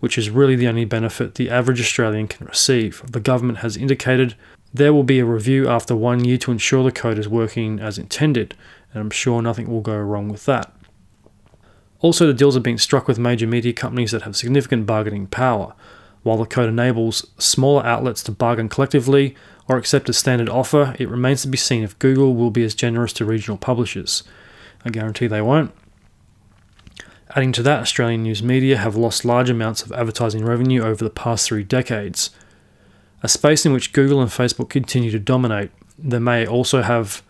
which 0.00 0.16
is 0.16 0.30
really 0.30 0.56
the 0.56 0.68
only 0.68 0.86
benefit 0.86 1.34
the 1.34 1.50
average 1.50 1.80
Australian 1.80 2.28
can 2.28 2.46
receive. 2.46 3.02
The 3.06 3.20
government 3.20 3.58
has 3.58 3.76
indicated 3.76 4.34
there 4.72 4.94
will 4.94 5.02
be 5.02 5.18
a 5.18 5.26
review 5.26 5.68
after 5.68 5.94
one 5.94 6.24
year 6.24 6.38
to 6.38 6.52
ensure 6.52 6.82
the 6.82 6.92
code 6.92 7.18
is 7.18 7.28
working 7.28 7.78
as 7.80 7.98
intended, 7.98 8.54
and 8.94 9.02
I'm 9.02 9.10
sure 9.10 9.42
nothing 9.42 9.68
will 9.68 9.82
go 9.82 9.98
wrong 9.98 10.28
with 10.28 10.46
that. 10.46 10.72
Also, 12.00 12.26
the 12.26 12.34
deals 12.34 12.56
are 12.56 12.60
being 12.60 12.78
struck 12.78 13.06
with 13.06 13.18
major 13.18 13.46
media 13.46 13.72
companies 13.72 14.10
that 14.10 14.22
have 14.22 14.36
significant 14.36 14.86
bargaining 14.86 15.26
power. 15.26 15.74
While 16.22 16.38
the 16.38 16.46
code 16.46 16.68
enables 16.68 17.26
smaller 17.38 17.84
outlets 17.84 18.22
to 18.24 18.32
bargain 18.32 18.68
collectively 18.68 19.34
or 19.68 19.76
accept 19.76 20.08
a 20.08 20.12
standard 20.12 20.48
offer, 20.48 20.94
it 20.98 21.08
remains 21.08 21.42
to 21.42 21.48
be 21.48 21.56
seen 21.56 21.82
if 21.82 21.98
Google 21.98 22.34
will 22.34 22.50
be 22.50 22.64
as 22.64 22.74
generous 22.74 23.12
to 23.14 23.24
regional 23.24 23.56
publishers. 23.56 24.22
I 24.84 24.90
guarantee 24.90 25.26
they 25.26 25.42
won't. 25.42 25.72
Adding 27.36 27.52
to 27.52 27.62
that, 27.62 27.80
Australian 27.80 28.24
news 28.24 28.42
media 28.42 28.76
have 28.76 28.96
lost 28.96 29.24
large 29.24 29.50
amounts 29.50 29.82
of 29.82 29.92
advertising 29.92 30.44
revenue 30.44 30.82
over 30.82 31.04
the 31.04 31.10
past 31.10 31.46
three 31.46 31.64
decades 31.64 32.30
a 33.22 33.28
space 33.28 33.66
in 33.66 33.72
which 33.72 33.92
Google 33.92 34.20
and 34.20 34.30
Facebook 34.30 34.70
continue 34.70 35.10
to 35.10 35.18
dominate. 35.18 35.70
They 35.98 36.18
may 36.18 36.46
also 36.46 36.82
have 36.82 37.22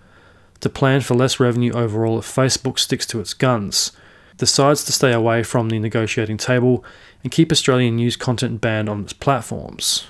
to 0.60 0.68
plan 0.68 1.00
for 1.00 1.14
less 1.14 1.40
revenue 1.40 1.72
overall 1.72 2.18
if 2.18 2.26
Facebook 2.26 2.78
sticks 2.78 3.06
to 3.06 3.20
its 3.20 3.34
guns, 3.34 3.92
decides 4.40 4.82
to 4.84 4.92
stay 4.92 5.12
away 5.12 5.44
from 5.44 5.68
the 5.68 5.78
negotiating 5.78 6.38
table, 6.38 6.84
and 7.22 7.30
keep 7.30 7.52
Australian 7.52 7.96
news 7.96 8.16
content 8.16 8.60
banned 8.60 8.88
on 8.88 9.02
its 9.02 9.12
platforms. 9.12 10.06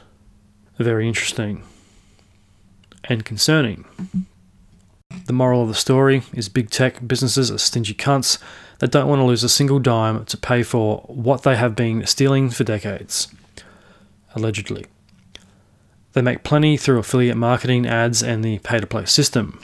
Very 0.79 1.07
interesting 1.07 1.63
and 3.05 3.25
concerning. 3.25 3.85
The 5.27 5.33
moral 5.33 5.63
of 5.63 5.69
the 5.69 5.75
story 5.75 6.23
is 6.33 6.49
big 6.49 6.71
tech 6.71 7.07
businesses 7.07 7.51
are 7.51 7.59
stingy 7.59 7.95
cunts 7.95 8.39
that 8.79 8.93
don't 8.93 9.09
want 9.09 9.19
to 9.21 9.25
lose 9.25 9.43
a 9.43 9.49
single 9.49 9.81
dime 9.81 10.25
to 10.27 10.37
pay 10.37 10.63
for 10.63 10.99
what 11.09 11.43
they 11.43 11.57
have 11.57 11.75
been 11.75 12.07
stealing 12.07 12.51
for 12.51 12.63
decades. 12.65 13.29
Allegedly. 14.35 14.87
They 16.13 16.23
make 16.23 16.45
plenty 16.45 16.77
through 16.77 16.99
affiliate 16.99 17.37
marketing, 17.37 17.87
ads, 17.87 18.23
and 18.23 18.45
the 18.45 18.59
pay 18.61 18.79
to 18.79 18.87
play 18.87 19.05
system. 19.05 19.61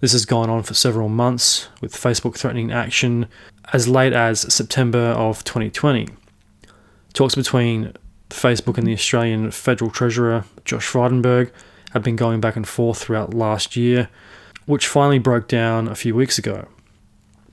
This 0.00 0.12
has 0.12 0.24
gone 0.24 0.50
on 0.50 0.62
for 0.62 0.74
several 0.74 1.08
months, 1.08 1.68
with 1.80 1.94
Facebook 1.94 2.36
threatening 2.36 2.72
action 2.72 3.26
as 3.72 3.88
late 3.88 4.12
as 4.12 4.52
September 4.52 4.98
of 4.98 5.44
2020. 5.44 6.08
Talks 7.12 7.34
between 7.34 7.92
Facebook 8.30 8.76
and 8.76 8.86
the 8.86 8.92
Australian 8.92 9.50
Federal 9.50 9.90
Treasurer, 9.90 10.44
Josh 10.64 10.86
Frydenberg, 10.90 11.50
have 11.92 12.02
been 12.02 12.16
going 12.16 12.40
back 12.40 12.56
and 12.56 12.66
forth 12.66 12.98
throughout 12.98 13.32
last 13.32 13.76
year, 13.76 14.08
which 14.66 14.88
finally 14.88 15.18
broke 15.18 15.46
down 15.46 15.88
a 15.88 15.94
few 15.94 16.14
weeks 16.14 16.38
ago. 16.38 16.68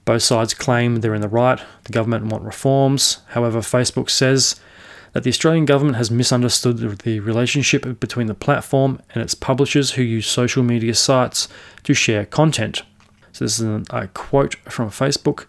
Both 0.04 0.24
sides 0.24 0.56
claim 0.56 0.98
they're 0.98 1.14
in 1.14 1.22
the 1.22 1.28
right, 1.28 1.62
the 1.84 1.94
government 1.94 2.26
want 2.26 2.44
reforms. 2.44 3.20
However, 3.30 3.60
Facebook 3.60 4.10
says 4.10 4.60
that 5.14 5.24
the 5.24 5.30
Australian 5.30 5.66
government 5.66 5.98
has 5.98 6.10
misunderstood 6.10 6.78
the 7.00 7.20
relationship 7.20 8.00
between 8.00 8.28
the 8.28 8.34
platform 8.34 9.02
and 9.14 9.22
its 9.22 9.36
publishers 9.36 9.92
who 9.92 10.04
use 10.04 10.28
social 10.28 10.64
media 10.64 10.94
sites 10.94 11.48
to 11.84 11.94
share 11.94 12.26
content. 12.26 12.84
So, 13.34 13.46
this 13.46 13.60
is 13.60 13.88
a 13.90 14.08
quote 14.14 14.56
from 14.70 14.90
Facebook. 14.90 15.46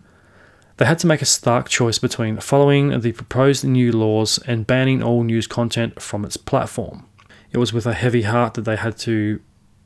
They 0.78 0.86
had 0.86 0.98
to 1.00 1.06
make 1.06 1.22
a 1.22 1.26
stark 1.26 1.68
choice 1.68 1.98
between 1.98 2.40
following 2.40 3.00
the 3.00 3.12
proposed 3.12 3.64
new 3.64 3.92
laws 3.92 4.38
and 4.46 4.66
banning 4.66 5.02
all 5.02 5.22
news 5.22 5.46
content 5.46 6.00
from 6.00 6.24
its 6.24 6.36
platform. 6.36 7.06
It 7.50 7.58
was 7.58 7.72
with 7.72 7.86
a 7.86 7.94
heavy 7.94 8.22
heart 8.22 8.54
that 8.54 8.64
they 8.64 8.76
had 8.76 8.96
to 8.98 9.40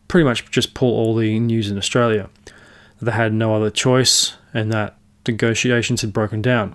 pretty 0.09 0.25
much 0.25 0.51
just 0.51 0.75
pull 0.75 0.95
all 0.95 1.15
the 1.15 1.39
news 1.41 1.71
in 1.71 1.77
Australia. 1.77 2.31
They 3.03 3.13
had 3.13 3.33
no 3.33 3.55
other 3.55 3.71
choice, 3.71 4.37
and 4.55 4.73
that 4.73 4.97
negotiations 5.27 6.01
had 6.01 6.13
broken 6.13 6.41
down. 6.41 6.75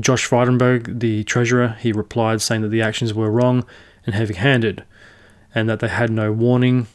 Josh 0.00 0.28
Frydenberg, 0.28 1.00
the 1.00 1.24
treasurer, 1.24 1.76
he 1.80 1.92
replied 1.92 2.40
saying 2.40 2.62
that 2.62 2.68
the 2.68 2.82
actions 2.82 3.12
were 3.12 3.30
wrong 3.30 3.64
and 4.06 4.14
heavy 4.14 4.34
handed, 4.34 4.84
and 5.54 5.68
that 5.68 5.80
they 5.80 5.88
had 5.88 6.10
no 6.10 6.32
warning 6.32 6.86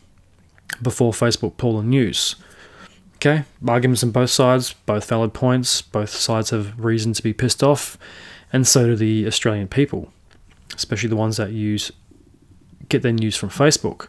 before 0.81 1.11
Facebook 1.11 1.57
pulled 1.57 1.83
the 1.83 1.87
news. 1.87 2.35
Okay, 3.15 3.45
arguments 3.67 4.03
on 4.03 4.11
both 4.11 4.29
sides, 4.29 4.73
both 4.85 5.07
valid 5.07 5.33
points, 5.33 5.81
both 5.81 6.09
sides 6.09 6.49
have 6.51 6.79
reason 6.79 7.13
to 7.13 7.23
be 7.23 7.33
pissed 7.33 7.63
off, 7.63 7.97
and 8.53 8.67
so 8.67 8.85
do 8.87 8.95
the 8.95 9.25
Australian 9.25 9.67
people. 9.67 10.11
especially 10.75 11.09
the 11.09 11.15
ones 11.15 11.37
that 11.37 11.51
use 11.51 11.91
get 12.89 13.01
their 13.01 13.11
news 13.11 13.35
from 13.35 13.49
Facebook. 13.49 14.07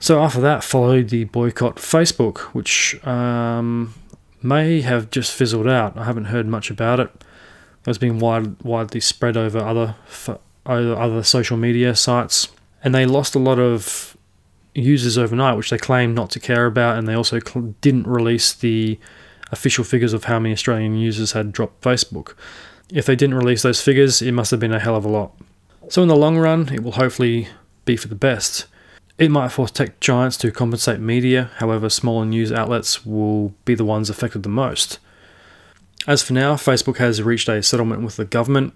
So 0.00 0.20
after 0.22 0.40
that 0.40 0.62
followed 0.62 1.08
the 1.08 1.24
boycott 1.24 1.76
Facebook, 1.76 2.38
which 2.54 3.04
um, 3.06 3.94
may 4.42 4.80
have 4.82 5.10
just 5.10 5.32
fizzled 5.32 5.66
out. 5.66 5.96
I 5.96 6.04
haven't 6.04 6.26
heard 6.26 6.46
much 6.46 6.70
about 6.70 7.00
it. 7.00 7.24
It's 7.88 7.98
been 7.98 8.18
wide, 8.18 8.62
widely 8.62 9.00
spread 9.00 9.36
over 9.36 9.58
other 9.58 9.94
other 10.66 11.22
social 11.22 11.56
media 11.56 11.94
sites, 11.94 12.48
and 12.84 12.94
they 12.94 13.06
lost 13.06 13.34
a 13.34 13.38
lot 13.38 13.58
of 13.58 14.16
users 14.74 15.16
overnight, 15.16 15.56
which 15.56 15.70
they 15.70 15.78
claim 15.78 16.14
not 16.14 16.30
to 16.30 16.40
care 16.40 16.66
about, 16.66 16.98
and 16.98 17.08
they 17.08 17.14
also 17.14 17.40
didn't 17.80 18.06
release 18.06 18.52
the 18.52 18.98
official 19.50 19.84
figures 19.84 20.12
of 20.12 20.24
how 20.24 20.38
many 20.38 20.52
Australian 20.52 20.96
users 20.96 21.32
had 21.32 21.52
dropped 21.52 21.82
Facebook. 21.82 22.34
If 22.92 23.06
they 23.06 23.16
didn't 23.16 23.36
release 23.36 23.62
those 23.62 23.80
figures, 23.80 24.20
it 24.20 24.32
must 24.32 24.50
have 24.50 24.60
been 24.60 24.74
a 24.74 24.78
hell 24.78 24.96
of 24.96 25.04
a 25.04 25.08
lot. 25.08 25.32
So 25.88 26.02
in 26.02 26.08
the 26.08 26.16
long 26.16 26.36
run, 26.36 26.68
it 26.72 26.82
will 26.82 26.92
hopefully 26.92 27.48
be 27.86 27.96
for 27.96 28.08
the 28.08 28.14
best. 28.14 28.66
It 29.16 29.30
might 29.30 29.48
force 29.48 29.70
tech 29.70 29.98
giants 30.00 30.36
to 30.38 30.52
compensate 30.52 31.00
media, 31.00 31.50
however, 31.56 31.88
smaller 31.88 32.26
news 32.26 32.52
outlets 32.52 33.06
will 33.06 33.54
be 33.64 33.74
the 33.74 33.84
ones 33.84 34.10
affected 34.10 34.42
the 34.42 34.48
most. 34.50 34.98
As 36.06 36.22
for 36.22 36.32
now, 36.32 36.54
Facebook 36.54 36.98
has 36.98 37.22
reached 37.22 37.48
a 37.48 37.62
settlement 37.62 38.02
with 38.02 38.16
the 38.16 38.24
government. 38.24 38.74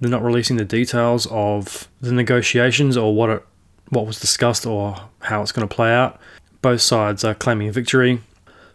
They're 0.00 0.10
not 0.10 0.24
releasing 0.24 0.56
the 0.56 0.64
details 0.64 1.26
of 1.30 1.88
the 2.00 2.12
negotiations 2.12 2.96
or 2.96 3.14
what 3.14 3.30
it, 3.30 3.44
what 3.90 4.06
was 4.06 4.20
discussed 4.20 4.66
or 4.66 4.96
how 5.20 5.42
it's 5.42 5.52
going 5.52 5.68
to 5.68 5.74
play 5.74 5.92
out. 5.92 6.20
Both 6.62 6.80
sides 6.80 7.22
are 7.24 7.34
claiming 7.34 7.70
victory. 7.70 8.20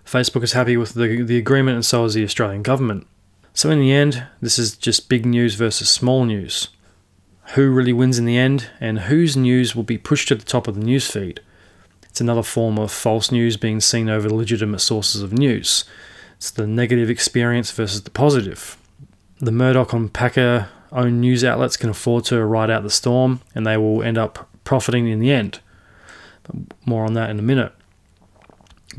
Facebook 0.05 0.43
is 0.43 0.53
happy 0.53 0.77
with 0.77 0.93
the, 0.93 1.23
the 1.23 1.37
agreement, 1.37 1.75
and 1.75 1.85
so 1.85 2.05
is 2.05 2.13
the 2.13 2.23
Australian 2.23 2.63
government. 2.63 3.05
So, 3.53 3.69
in 3.69 3.79
the 3.79 3.91
end, 3.91 4.25
this 4.41 4.57
is 4.57 4.77
just 4.77 5.09
big 5.09 5.25
news 5.25 5.55
versus 5.55 5.89
small 5.89 6.25
news 6.25 6.69
who 7.53 7.71
really 7.71 7.93
wins 7.93 8.19
in 8.19 8.25
the 8.25 8.37
end, 8.37 8.69
and 8.79 8.99
whose 8.99 9.35
news 9.35 9.75
will 9.75 9.83
be 9.83 9.97
pushed 9.97 10.27
to 10.27 10.35
the 10.35 10.45
top 10.45 10.67
of 10.67 10.75
the 10.75 10.81
newsfeed. 10.81 11.39
It's 12.03 12.21
another 12.21 12.43
form 12.43 12.77
of 12.77 12.91
false 12.91 13.31
news 13.31 13.57
being 13.57 13.79
seen 13.79 14.07
over 14.07 14.29
legitimate 14.29 14.79
sources 14.79 15.23
of 15.23 15.33
news. 15.33 15.83
It's 16.39 16.51
the 16.51 16.65
negative 16.65 17.09
experience 17.09 17.69
versus 17.69 18.03
the 18.03 18.09
positive. 18.09 18.77
The 19.41 19.51
Murdoch 19.51 19.91
and 19.91 20.11
Packer 20.11 20.69
owned 20.89 21.19
news 21.19 21.43
outlets 21.43 21.75
can 21.75 21.89
afford 21.89 22.23
to 22.25 22.45
ride 22.45 22.69
out 22.69 22.83
the 22.83 22.89
storm, 22.89 23.41
and 23.53 23.67
they 23.67 23.75
will 23.75 24.01
end 24.01 24.17
up 24.17 24.47
profiting 24.63 25.09
in 25.09 25.19
the 25.19 25.33
end. 25.33 25.59
But 26.43 26.55
more 26.85 27.03
on 27.03 27.11
that 27.15 27.29
in 27.29 27.39
a 27.39 27.41
minute. 27.41 27.73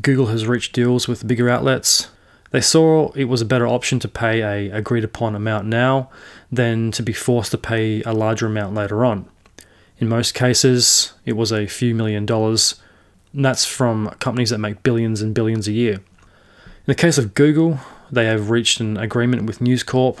Google 0.03 0.27
has 0.27 0.45
reached 0.45 0.73
deals 0.73 1.07
with 1.07 1.27
bigger 1.27 1.49
outlets. 1.49 2.09
They 2.51 2.61
saw 2.61 3.11
it 3.13 3.23
was 3.23 3.41
a 3.41 3.45
better 3.45 3.65
option 3.65 3.97
to 4.01 4.07
pay 4.07 4.43
a 4.43 4.71
agreed 4.71 5.03
upon 5.03 5.33
amount 5.33 5.65
now 5.65 6.11
than 6.51 6.91
to 6.91 7.01
be 7.01 7.11
forced 7.11 7.49
to 7.51 7.57
pay 7.57 8.03
a 8.03 8.13
larger 8.13 8.45
amount 8.45 8.75
later 8.75 9.03
on. 9.03 9.27
In 9.97 10.07
most 10.07 10.35
cases, 10.35 11.13
it 11.25 11.33
was 11.33 11.51
a 11.51 11.65
few 11.65 11.95
million 11.95 12.27
dollars, 12.27 12.75
and 13.33 13.43
that's 13.43 13.65
from 13.65 14.09
companies 14.19 14.51
that 14.51 14.59
make 14.59 14.83
billions 14.83 15.23
and 15.23 15.33
billions 15.33 15.67
a 15.67 15.71
year. 15.71 16.01
In 16.81 16.91
the 16.91 16.95
case 16.95 17.19
of 17.19 17.35
Google, 17.35 17.79
they 18.11 18.25
have 18.25 18.49
reached 18.49 18.79
an 18.79 18.97
agreement 18.97 19.43
with 19.43 19.61
News 19.61 19.83
Corp. 19.83 20.19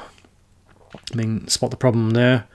I 1.11 1.15
mean, 1.15 1.47
spot 1.47 1.71
the 1.71 1.77
problem 1.77 2.11
there. 2.11 2.47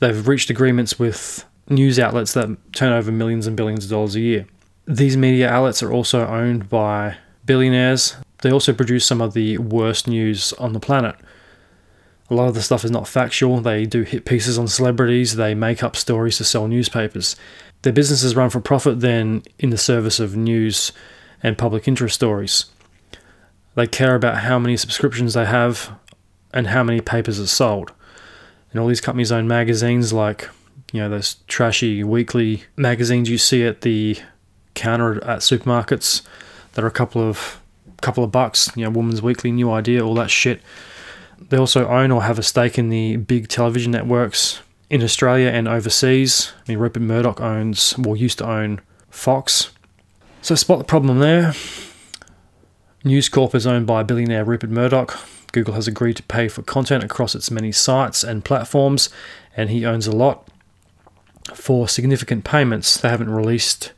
They've 0.00 0.26
reached 0.26 0.50
agreements 0.50 0.98
with 0.98 1.44
news 1.68 2.00
outlets 2.00 2.32
that 2.32 2.58
turn 2.72 2.92
over 2.92 3.12
millions 3.12 3.46
and 3.46 3.56
billions 3.56 3.84
of 3.84 3.90
dollars 3.90 4.16
a 4.16 4.20
year. 4.20 4.46
These 4.88 5.16
media 5.16 5.48
outlets 5.48 5.80
are 5.80 5.92
also 5.92 6.26
owned 6.26 6.68
by 6.68 7.18
billionaires. 7.46 8.16
They 8.42 8.50
also 8.50 8.72
produce 8.72 9.06
some 9.06 9.20
of 9.20 9.32
the 9.32 9.58
worst 9.58 10.08
news 10.08 10.52
on 10.54 10.72
the 10.72 10.80
planet. 10.80 11.14
A 12.30 12.34
lot 12.34 12.48
of 12.48 12.54
the 12.54 12.62
stuff 12.62 12.84
is 12.84 12.90
not 12.90 13.06
factual. 13.06 13.60
They 13.60 13.86
do 13.86 14.02
hit 14.02 14.24
pieces 14.24 14.58
on 14.58 14.66
celebrities, 14.66 15.36
they 15.36 15.54
make 15.54 15.84
up 15.84 15.94
stories 15.94 16.38
to 16.38 16.44
sell 16.44 16.66
newspapers. 16.66 17.36
Their 17.82 17.92
businesses 17.92 18.34
run 18.34 18.50
for 18.50 18.60
profit 18.60 19.00
then 19.00 19.44
in 19.60 19.70
the 19.70 19.78
service 19.78 20.18
of 20.18 20.36
news 20.36 20.90
and 21.44 21.56
public 21.56 21.86
interest 21.86 22.16
stories. 22.16 22.66
They 23.74 23.86
care 23.86 24.14
about 24.14 24.38
how 24.38 24.58
many 24.58 24.76
subscriptions 24.76 25.34
they 25.34 25.46
have 25.46 25.96
and 26.52 26.68
how 26.68 26.82
many 26.82 27.00
papers 27.00 27.38
are 27.38 27.46
sold. 27.46 27.92
And 28.70 28.80
all 28.80 28.88
these 28.88 29.00
companies 29.00 29.32
own 29.32 29.48
magazines 29.48 30.12
like, 30.12 30.48
you 30.92 31.00
know, 31.00 31.08
those 31.08 31.36
trashy 31.46 32.02
weekly 32.04 32.64
magazines 32.76 33.28
you 33.28 33.38
see 33.38 33.64
at 33.64 33.82
the 33.82 34.18
counter 34.74 35.22
at 35.24 35.40
supermarkets 35.40 36.22
that 36.72 36.84
are 36.84 36.88
a 36.88 36.92
couple 36.92 37.22
of 37.22 37.60
couple 38.00 38.24
of 38.24 38.32
bucks, 38.32 38.70
you 38.76 38.84
know, 38.84 38.90
Woman's 38.90 39.20
Weekly, 39.20 39.52
New 39.52 39.70
Idea, 39.70 40.04
all 40.04 40.14
that 40.14 40.30
shit. 40.30 40.62
They 41.38 41.58
also 41.58 41.86
own 41.86 42.10
or 42.10 42.22
have 42.22 42.38
a 42.38 42.42
stake 42.42 42.78
in 42.78 42.88
the 42.88 43.16
big 43.16 43.48
television 43.48 43.92
networks 43.92 44.60
in 44.88 45.02
Australia 45.02 45.48
and 45.48 45.68
overseas. 45.68 46.52
I 46.60 46.72
mean, 46.72 46.78
Rupert 46.78 47.02
Murdoch 47.02 47.40
owns, 47.40 47.96
well, 47.98 48.16
used 48.16 48.38
to 48.38 48.48
own 48.48 48.80
Fox. 49.10 49.70
So, 50.42 50.54
spot 50.54 50.78
the 50.78 50.84
problem 50.84 51.18
there. 51.18 51.52
News 53.02 53.30
Corp 53.30 53.54
is 53.54 53.66
owned 53.66 53.86
by 53.86 54.02
billionaire 54.02 54.44
Rupert 54.44 54.68
Murdoch. 54.68 55.18
Google 55.52 55.72
has 55.72 55.88
agreed 55.88 56.18
to 56.18 56.22
pay 56.24 56.48
for 56.48 56.60
content 56.60 57.02
across 57.02 57.34
its 57.34 57.50
many 57.50 57.72
sites 57.72 58.22
and 58.22 58.44
platforms, 58.44 59.08
and 59.56 59.70
he 59.70 59.86
owns 59.86 60.06
a 60.06 60.12
lot. 60.12 60.46
For 61.54 61.88
significant 61.88 62.44
payments, 62.44 63.00
they 63.00 63.08
haven't 63.08 63.30
released 63.30 63.92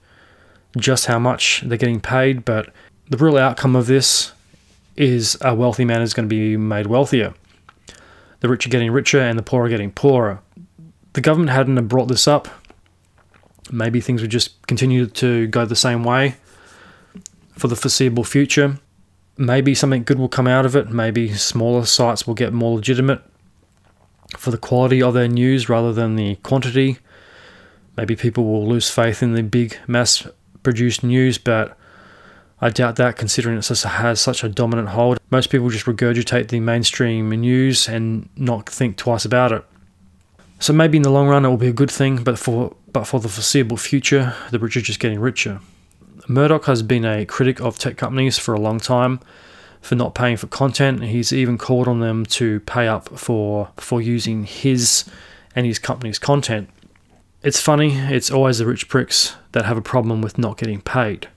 just 0.77 1.07
how 1.07 1.19
much 1.19 1.63
they're 1.67 1.77
getting 1.77 2.01
paid, 2.01 2.45
but 2.45 2.73
the 3.11 3.17
real 3.17 3.39
outcome 3.39 3.75
of 3.75 3.87
this 3.87 4.31
is 4.97 5.37
a 5.41 5.53
wealthy 5.53 5.85
man 5.85 6.01
is 6.01 6.15
going 6.15 6.29
to 6.29 6.33
be 6.33 6.57
made 6.57 6.87
wealthier. 6.87 7.35
The 8.39 8.49
rich 8.49 8.67
are 8.67 8.71
getting 8.71 8.93
richer 8.93 9.21
and 9.21 9.37
the 9.37 9.43
poor 9.43 9.65
are 9.65 9.69
getting 9.69 9.91
poorer. 9.91 10.39
The 11.15 11.21
government 11.21 11.51
hadn't 11.51 11.89
brought 11.89 12.07
this 12.07 12.29
up. 12.29 12.47
Maybe 13.69 14.01
things 14.01 14.23
would 14.23 14.31
just 14.31 14.65
continue 14.69 15.07
to 15.07 15.49
go 15.49 15.65
the 15.65 15.75
same 15.75 16.05
way 16.05 16.37
for 17.59 17.67
the 17.67 17.77
foreseeable 17.77 18.25
future. 18.25 18.79
Maybe 19.37 19.75
something 19.75 20.05
good 20.05 20.19
will 20.19 20.29
come 20.29 20.47
out 20.47 20.67
of 20.67 20.77
it. 20.77 20.91
Maybe 20.91 21.33
smaller 21.33 21.85
sites 21.85 22.27
will 22.27 22.35
get 22.35 22.53
more 22.53 22.77
legitimate 22.77 23.23
for 24.37 24.51
the 24.51 24.59
quality 24.59 25.03
of 25.03 25.15
their 25.15 25.29
news 25.29 25.69
rather 25.69 25.93
than 25.93 26.17
the 26.17 26.37
quantity. 26.37 26.99
Maybe 27.97 28.17
people 28.17 28.45
will 28.45 28.67
lose 28.67 28.91
faith 28.91 29.23
in 29.23 29.35
the 29.35 29.43
big 29.43 29.79
mass 29.87 30.27
produced 30.63 31.03
news, 31.03 31.39
but 31.39 31.77
I 32.61 32.71
doubt 32.71 32.97
that 32.97 33.17
considering 33.17 33.59
it 33.59 33.67
has 33.67 34.21
such 34.21 34.45
a 34.45 34.49
dominant 34.49 34.91
hold. 34.91 35.19
Most 35.31 35.51
people 35.51 35.69
just 35.69 35.87
regurgitate 35.87 36.49
the 36.49 36.61
mainstream 36.61 37.31
news 37.31 37.89
and 37.89 38.29
not 38.37 38.69
think 38.69 38.97
twice 38.97 39.25
about 39.25 39.53
it. 39.53 39.65
So 40.61 40.73
maybe 40.73 40.97
in 40.97 41.03
the 41.03 41.11
long 41.11 41.27
run 41.27 41.45
it 41.45 41.49
will 41.49 41.57
be 41.57 41.67
a 41.67 41.73
good 41.73 41.91
thing, 41.91 42.23
but 42.23 42.39
for 42.39 42.77
but 42.93 43.05
for 43.05 43.19
the 43.19 43.29
foreseeable 43.29 43.79
future, 43.79 44.35
the 44.51 44.59
rich 44.59 44.77
are 44.77 44.83
just 44.83 45.01
getting 45.01 45.19
richer. 45.19 45.61
Murdoch 46.29 46.67
has 46.67 46.83
been 46.83 47.05
a 47.05 47.27
critic 47.27 47.61
of 47.61 47.79
tech 47.79 47.97
companies 47.97 48.39
for 48.39 48.55
a 48.55 48.61
long 48.61 48.79
time 48.79 49.21
for 49.81 49.95
not 49.97 50.15
paying 50.15 50.37
for 50.37 50.47
content. 50.47 51.03
He's 51.03 51.33
even 51.33 51.59
called 51.59 51.89
on 51.89 52.01
them 52.01 52.25
to 52.27 52.61
pay 52.61 52.87
up 52.87 53.09
for 53.19 53.71
for 53.77 54.01
using 54.01 54.45
his 54.45 55.05
and 55.55 55.67
his 55.67 55.79
company's 55.79 56.19
content. 56.19 56.71
It's 57.43 57.61
funny, 57.61 57.97
it's 57.97 58.31
always 58.31 58.59
the 58.59 58.67
rich 58.67 58.89
pricks 58.89 59.35
that 59.51 59.65
have 59.65 59.77
a 59.77 59.83
problem 59.83 60.23
with 60.23 60.39
not 60.39 60.57
getting 60.57 60.81
paid 60.81 61.29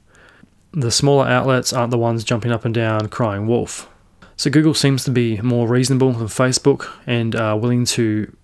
the 0.75 0.91
smaller 0.91 1.25
outlets 1.25 1.71
aren't 1.71 1.91
the 1.91 1.97
ones 1.97 2.23
jumping 2.23 2.51
up 2.51 2.65
and 2.65 2.73
down 2.73 3.07
crying 3.07 3.47
wolf. 3.47 3.89
So 4.35 4.49
Google 4.49 4.73
seems 4.73 5.05
to 5.05 5.11
be 5.11 5.39
more 5.39 5.67
reasonable 5.67 6.11
than 6.11 6.27
Facebook 6.27 6.91
and 7.07 7.33
are 7.35 7.57
willing 7.57 7.85
to 7.85 8.35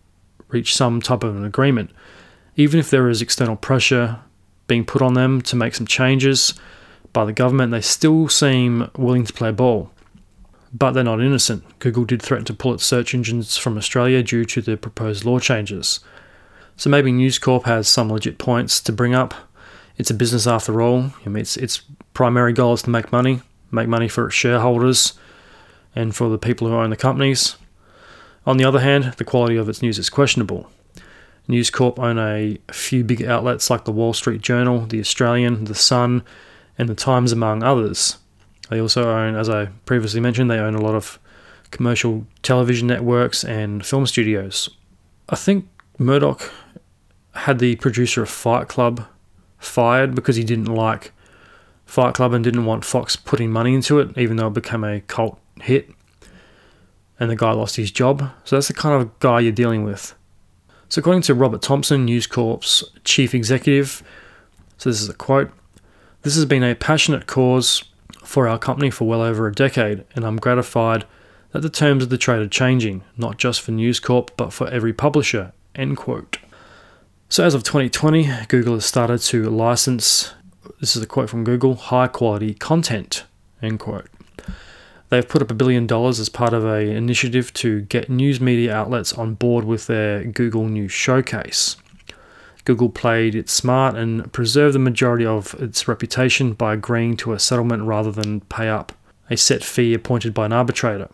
reach 0.48 0.74
some 0.74 1.02
type 1.02 1.24
of 1.24 1.36
an 1.36 1.44
agreement, 1.44 1.92
even 2.56 2.80
if 2.80 2.90
there 2.90 3.10
is 3.10 3.22
external 3.22 3.58
pressure 3.58 4.20
being 4.68 4.86
put 4.86 5.02
on 5.02 5.14
them 5.14 5.42
to 5.44 5.56
make 5.56 5.76
some 5.76 5.88
changes 5.88 6.54
by 7.14 7.26
the 7.26 7.34
government. 7.34 7.72
They 7.72 7.82
still 7.82 8.30
seem 8.30 8.90
willing 8.98 9.26
to 9.26 9.34
play 9.34 9.52
ball, 9.52 9.92
but 10.74 10.92
they're 10.92 11.04
not 11.04 11.22
innocent. 11.22 11.64
Google 11.80 12.06
did 12.06 12.22
threaten 12.22 12.46
to 12.46 12.54
pull 12.54 12.74
its 12.74 12.86
search 12.86 13.14
engines 13.14 13.58
from 13.58 13.78
Australia 13.78 14.24
due 14.24 14.46
to 14.46 14.62
the 14.62 14.78
proposed 14.78 15.26
law 15.26 15.40
changes. 15.40 16.00
So 16.78 16.90
maybe 16.90 17.12
News 17.12 17.38
Corp 17.38 17.66
has 17.66 17.88
some 17.88 18.10
legit 18.10 18.38
points 18.38 18.80
to 18.82 18.92
bring 18.92 19.14
up 19.14 19.34
it's 20.02 20.10
a 20.10 20.16
business 20.16 20.48
after 20.48 20.82
all. 20.82 21.12
I 21.26 21.30
mean, 21.30 21.42
its 21.42 21.58
its 21.58 21.82
primary 22.14 22.54
goal 22.54 22.74
is 22.74 22.82
to 22.84 22.90
make 22.90 23.12
money, 23.12 23.42
make 23.70 23.88
money 23.88 24.08
for 24.08 24.26
its 24.26 24.36
shareholders, 24.36 25.14
and 25.96 26.16
for 26.16 26.28
the 26.28 26.40
people 26.40 26.68
who 26.68 26.76
own 26.76 26.90
the 26.90 26.98
companies. 26.98 27.56
On 28.46 28.58
the 28.58 28.66
other 28.66 28.80
hand, 28.80 29.14
the 29.18 29.24
quality 29.24 29.58
of 29.58 29.70
its 29.70 29.84
news 29.84 30.00
is 30.00 30.10
questionable. 30.10 30.72
News 31.48 31.70
Corp 31.70 32.00
own 32.00 32.18
a 32.18 32.58
few 32.72 33.04
big 33.04 33.24
outlets 33.24 33.70
like 33.70 33.86
the 33.86 33.92
Wall 33.92 34.14
Street 34.14 34.42
Journal, 34.42 34.86
the 34.86 35.00
Australian, 35.00 35.66
the 35.66 35.76
Sun, 35.76 36.24
and 36.78 36.88
the 36.88 36.96
Times, 36.96 37.32
among 37.32 37.64
others. 37.64 38.18
They 38.70 38.80
also 38.80 39.10
own, 39.10 39.36
as 39.36 39.50
I 39.50 39.66
previously 39.86 40.22
mentioned, 40.22 40.50
they 40.50 40.60
own 40.60 40.76
a 40.76 40.82
lot 40.82 40.96
of 40.96 41.20
commercial 41.72 42.26
television 42.42 42.88
networks 42.88 43.44
and 43.44 43.86
film 43.86 44.08
studios. 44.08 44.70
I 45.30 45.36
think 45.36 45.68
Murdoch 45.98 46.52
had 47.34 47.60
the 47.60 47.76
producer 47.78 48.24
of 48.24 48.30
Fight 48.30 48.68
Club 48.68 49.06
fired 49.58 50.16
because 50.16 50.36
he 50.36 50.44
didn't 50.44 50.74
like 50.74 51.12
Fight 51.86 52.14
Club 52.14 52.34
and 52.34 52.44
didn't 52.44 52.66
want 52.66 52.86
Fox 52.86 53.16
putting 53.16 53.52
money 53.52 53.74
into 53.74 54.00
it, 54.00 54.18
even 54.18 54.38
though 54.38 54.48
it 54.48 54.54
became 54.54 54.84
a 54.84 55.02
cult 55.02 55.40
hit. 55.62 55.90
And 57.20 57.30
the 57.30 57.36
guy 57.36 57.52
lost 57.52 57.76
his 57.76 57.92
job. 57.92 58.32
So 58.46 58.56
that's 58.56 58.68
the 58.68 58.74
kind 58.74 59.00
of 59.00 59.20
guy 59.20 59.42
you're 59.42 59.52
dealing 59.52 59.84
with. 59.84 60.16
So, 60.92 61.00
according 61.00 61.22
to 61.22 61.34
Robert 61.34 61.62
Thomson, 61.62 62.04
News 62.04 62.28
Corp's 62.28 62.84
chief 63.06 63.34
executive, 63.34 64.04
so 64.78 64.90
this 64.90 65.02
is 65.02 65.08
a 65.08 65.14
quote 65.14 65.50
This 66.24 66.36
has 66.36 66.44
been 66.44 66.64
a 66.64 66.76
passionate 66.76 67.28
cause 67.28 67.86
for 68.26 68.46
our 68.46 68.60
company 68.60 68.90
for 68.90 69.08
well 69.08 69.22
over 69.22 69.48
a 69.48 69.54
decade, 69.54 70.04
and 70.14 70.26
I'm 70.26 70.36
gratified 70.36 71.06
that 71.54 71.62
the 71.62 71.70
terms 71.70 72.04
of 72.04 72.10
the 72.10 72.18
trade 72.18 72.42
are 72.42 72.50
changing, 72.50 73.06
not 73.16 73.38
just 73.38 73.62
for 73.62 73.72
News 73.72 74.02
Corp, 74.02 74.32
but 74.36 74.52
for 74.52 74.68
every 74.68 74.92
publisher. 74.92 75.54
End 75.76 75.96
quote. 75.96 76.40
So, 77.30 77.46
as 77.46 77.54
of 77.54 77.64
2020, 77.64 78.30
Google 78.50 78.74
has 78.74 78.84
started 78.84 79.20
to 79.20 79.50
license, 79.50 80.34
this 80.82 80.98
is 80.98 81.02
a 81.02 81.08
quote 81.08 81.30
from 81.30 81.46
Google, 81.46 81.76
high 81.76 82.08
quality 82.08 82.54
content. 82.54 83.24
End 83.62 83.80
quote. 83.80 84.10
They've 85.12 85.28
put 85.28 85.42
up 85.42 85.52
a 85.52 85.56
billion 85.56 85.88
dollars 85.88 86.22
as 86.22 86.30
part 86.30 86.54
of 86.54 86.64
an 86.64 86.88
initiative 86.88 87.52
to 87.56 87.82
get 87.82 88.10
news 88.10 88.40
media 88.40 88.74
outlets 88.74 89.12
on 89.12 89.34
board 89.34 89.66
with 89.66 89.88
their 89.88 90.24
Google 90.24 90.70
News 90.70 90.94
Showcase. 90.94 91.76
Google 92.64 92.88
played 92.88 93.36
it 93.36 93.50
smart 93.50 93.98
and 93.98 94.32
preserved 94.32 94.74
the 94.74 94.80
majority 94.80 95.26
of 95.26 95.54
its 95.56 95.86
reputation 95.86 96.54
by 96.54 96.74
agreeing 96.74 97.18
to 97.18 97.34
a 97.34 97.40
settlement 97.40 97.84
rather 97.84 98.10
than 98.10 98.40
pay 98.40 98.70
up 98.70 98.94
a 99.30 99.36
set 99.36 99.66
fee 99.66 99.94
appointed 99.94 100.34
by 100.34 100.46
an 100.46 100.54
arbitrator. 100.54 101.10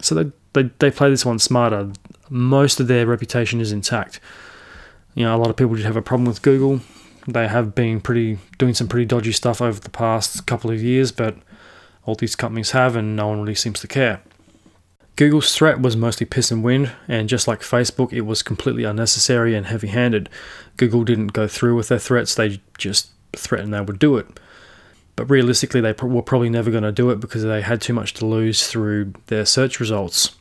So 0.00 0.14
they, 0.14 0.32
they, 0.52 0.70
they 0.78 0.92
play 0.92 1.10
this 1.10 1.26
one 1.26 1.40
smarter. 1.40 1.90
Most 2.28 2.78
of 2.78 2.86
their 2.86 3.04
reputation 3.04 3.60
is 3.60 3.72
intact. 3.72 4.20
You 5.16 5.24
know, 5.24 5.34
a 5.34 5.38
lot 5.38 5.50
of 5.50 5.56
people 5.56 5.74
did 5.74 5.86
have 5.86 5.96
a 5.96 6.02
problem 6.02 6.28
with 6.28 6.42
Google. 6.42 6.82
They 7.26 7.48
have 7.48 7.74
been 7.74 8.00
pretty 8.00 8.38
doing 8.58 8.74
some 8.74 8.86
pretty 8.86 9.06
dodgy 9.06 9.32
stuff 9.32 9.60
over 9.60 9.80
the 9.80 9.90
past 9.90 10.46
couple 10.46 10.70
of 10.70 10.80
years, 10.80 11.10
but 11.10 11.36
all 12.04 12.14
these 12.14 12.36
companies 12.36 12.70
have, 12.70 12.96
and 12.96 13.16
no 13.16 13.28
one 13.28 13.40
really 13.40 13.54
seems 13.54 13.80
to 13.80 13.88
care. 13.88 14.22
Google's 15.16 15.54
threat 15.54 15.82
was 15.82 15.96
mostly 15.96 16.24
piss 16.24 16.50
and 16.50 16.64
wind, 16.64 16.92
and 17.06 17.28
just 17.28 17.46
like 17.46 17.60
Facebook, 17.60 18.12
it 18.12 18.22
was 18.22 18.42
completely 18.42 18.84
unnecessary 18.84 19.54
and 19.54 19.66
heavy 19.66 19.88
handed. 19.88 20.30
Google 20.76 21.04
didn't 21.04 21.34
go 21.34 21.46
through 21.46 21.76
with 21.76 21.88
their 21.88 21.98
threats, 21.98 22.34
they 22.34 22.60
just 22.78 23.10
threatened 23.36 23.74
they 23.74 23.80
would 23.80 23.98
do 23.98 24.16
it. 24.16 24.26
But 25.16 25.28
realistically, 25.28 25.82
they 25.82 25.92
were 25.92 26.22
probably 26.22 26.48
never 26.48 26.70
going 26.70 26.84
to 26.84 26.92
do 26.92 27.10
it 27.10 27.20
because 27.20 27.42
they 27.42 27.60
had 27.60 27.82
too 27.82 27.92
much 27.92 28.14
to 28.14 28.26
lose 28.26 28.66
through 28.66 29.12
their 29.26 29.44
search 29.44 29.78
results. 29.78 30.36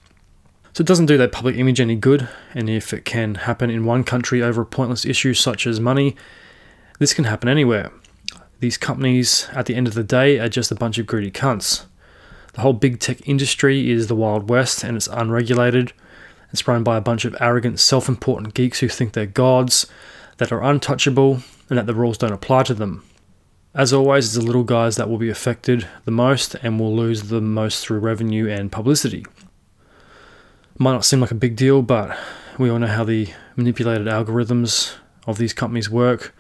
So 0.74 0.82
it 0.82 0.88
doesn't 0.88 1.08
do 1.08 1.18
their 1.18 1.28
public 1.28 1.58
image 1.58 1.82
any 1.82 1.98
good, 1.98 2.30
and 2.54 2.70
if 2.70 2.94
it 2.94 3.04
can 3.04 3.36
happen 3.36 3.70
in 3.70 3.84
one 3.84 4.06
country 4.06 4.42
over 4.42 4.62
a 4.62 4.66
pointless 4.66 5.04
issue 5.04 5.34
such 5.34 5.68
as 5.68 5.82
money, 5.82 6.16
this 7.00 7.14
can 7.14 7.26
happen 7.26 7.50
anywhere. 7.50 7.92
These 8.60 8.78
companies, 8.78 9.48
at 9.54 9.68
the 9.68 9.76
end 9.76 9.88
of 9.88 9.94
the 9.94 10.04
day, 10.04 10.38
are 10.38 10.50
just 10.50 10.72
a 10.72 10.76
bunch 10.76 10.98
of 10.98 11.08
greedy 11.08 11.32
cunts. 11.32 11.86
The 12.54 12.62
whole 12.62 12.74
big 12.74 13.00
tech 13.00 13.26
industry 13.28 13.90
is 13.90 14.08
the 14.08 14.16
Wild 14.16 14.50
West 14.50 14.84
and 14.84 14.98
it's 14.98 15.08
unregulated. 15.08 15.94
It's 16.52 16.68
run 16.68 16.84
by 16.84 16.98
a 16.98 17.02
bunch 17.02 17.24
of 17.24 17.38
arrogant, 17.40 17.80
self 17.80 18.10
important 18.10 18.54
geeks 18.54 18.80
who 18.80 18.90
think 18.90 19.14
they're 19.14 19.26
gods, 19.26 19.88
that 20.38 20.52
are 20.52 20.62
untouchable, 20.62 21.42
and 21.70 21.78
that 21.78 21.86
the 21.86 21.94
rules 21.94 22.18
don't 22.18 22.34
apply 22.34 22.64
to 22.64 22.74
them. 22.74 23.06
As 23.74 23.94
always, 23.94 24.26
it's 24.26 24.36
the 24.36 24.42
little 24.42 24.64
guys 24.64 24.96
that 24.96 25.10
will 25.10 25.20
be 25.20 25.30
affected 25.30 25.88
the 26.04 26.12
most 26.12 26.56
and 26.56 26.80
will 26.80 26.96
lose 26.96 27.24
the 27.30 27.40
most 27.40 27.86
through 27.86 28.00
revenue 28.00 28.50
and 28.50 28.72
publicity. 28.72 29.26
Might 30.78 30.94
not 30.94 31.06
seem 31.06 31.22
like 31.22 31.32
a 31.32 31.36
big 31.36 31.56
deal, 31.56 31.82
but 31.82 32.18
we 32.58 32.70
all 32.70 32.80
know 32.80 32.88
how 32.88 33.04
the 33.04 33.30
manipulated 33.56 34.08
algorithms 34.08 34.96
of 35.28 35.38
these 35.38 35.54
companies 35.54 35.90
work 35.90 36.34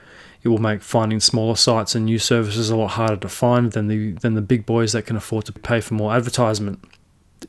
it 0.44 0.50
will 0.50 0.58
make 0.58 0.82
finding 0.82 1.20
smaller 1.20 1.56
sites 1.56 1.96
and 1.96 2.06
new 2.06 2.20
services 2.20 2.70
a 2.70 2.76
lot 2.76 2.92
harder 2.92 3.18
to 3.18 3.30
find 3.30 3.74
than 3.74 3.88
the 3.88 4.14
than 4.14 4.36
the 4.36 4.42
big 4.42 4.66
boys 4.66 4.94
that 4.94 5.06
can 5.06 5.16
afford 5.16 5.46
to 5.46 5.54
pay 5.54 5.82
for 5.82 5.94
more 5.96 6.14
advertisement. 6.14 6.80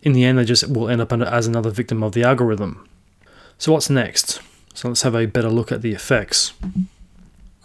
In 0.03 0.13
the 0.13 0.25
end, 0.25 0.39
they 0.39 0.45
just 0.45 0.69
will 0.69 0.89
end 0.89 1.01
up 1.01 1.13
as 1.13 1.47
another 1.47 1.71
victim 1.71 2.03
of 2.03 2.13
the 2.13 2.23
algorithm. 2.23 2.89
So 3.59 3.73
what's 3.73 3.91
next? 3.91 4.41
So 4.75 4.89
let's 4.89 5.03
have 5.03 5.15
a 5.15 5.27
better 5.27 5.51
look 5.51 5.71
at 5.73 5.83
the 5.83 5.93
effects. 5.93 6.55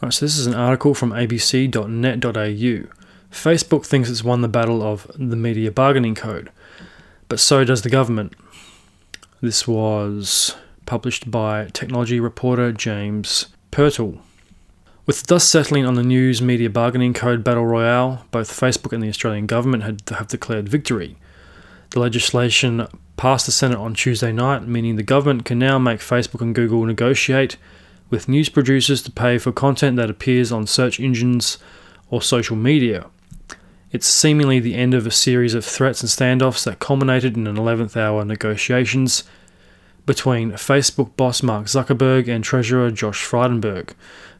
Alright, 0.01 0.13
so 0.13 0.26
this 0.26 0.38
is 0.38 0.47
an 0.47 0.55
article 0.55 0.93
from 0.93 1.11
abc.net.au. 1.11 2.89
Facebook 3.32 3.86
thinks 3.86 4.09
it's 4.09 4.23
won 4.23 4.41
the 4.41 4.47
battle 4.47 4.82
of 4.82 5.09
the 5.15 5.36
media 5.36 5.71
bargaining 5.71 6.15
code, 6.15 6.51
but 7.30 7.39
so 7.39 7.63
does 7.63 7.82
the 7.82 7.89
government. 7.89 8.34
This 9.41 9.67
was 9.67 10.55
published 10.86 11.30
by 11.32 11.69
technology 11.73 12.19
reporter 12.19 12.71
James 12.71 13.47
Purtill. 13.71 14.19
With 15.05 15.21
the 15.21 15.27
dust 15.27 15.49
settling 15.49 15.85
on 15.85 15.93
the 15.93 16.01
news 16.01 16.41
media 16.41 16.67
bargaining 16.67 17.13
code 17.13 17.43
battle 17.43 17.65
royale, 17.65 18.25
both 18.31 18.49
Facebook 18.49 18.91
and 18.91 19.03
the 19.03 19.09
Australian 19.09 19.45
government 19.45 19.83
had, 19.83 20.01
have 20.09 20.27
declared 20.27 20.67
victory. 20.67 21.15
The 21.91 21.99
legislation 21.99 22.87
passed 23.15 23.45
the 23.45 23.51
Senate 23.51 23.77
on 23.77 23.93
Tuesday 23.93 24.31
night, 24.31 24.67
meaning 24.67 24.95
the 24.95 25.03
government 25.03 25.45
can 25.45 25.59
now 25.59 25.77
make 25.77 25.99
Facebook 25.99 26.41
and 26.41 26.55
Google 26.55 26.83
negotiate 26.85 27.55
with 28.09 28.27
news 28.27 28.49
producers 28.49 29.03
to 29.03 29.11
pay 29.11 29.37
for 29.37 29.51
content 29.51 29.95
that 29.97 30.09
appears 30.09 30.51
on 30.51 30.65
search 30.65 30.99
engines 30.99 31.59
or 32.09 32.19
social 32.19 32.55
media. 32.55 33.05
It's 33.91 34.07
seemingly 34.07 34.59
the 34.59 34.73
end 34.73 34.95
of 34.95 35.05
a 35.05 35.11
series 35.11 35.53
of 35.53 35.63
threats 35.63 36.01
and 36.01 36.09
standoffs 36.09 36.63
that 36.65 36.79
culminated 36.79 37.37
in 37.37 37.45
an 37.45 37.57
11th 37.57 37.95
hour 37.95 38.25
negotiations 38.25 39.23
between 40.05 40.51
Facebook 40.51 41.15
boss 41.15 41.41
Mark 41.43 41.65
Zuckerberg 41.65 42.27
and 42.27 42.43
Treasurer 42.43 42.91
Josh 42.91 43.23
Frydenberg 43.23 43.93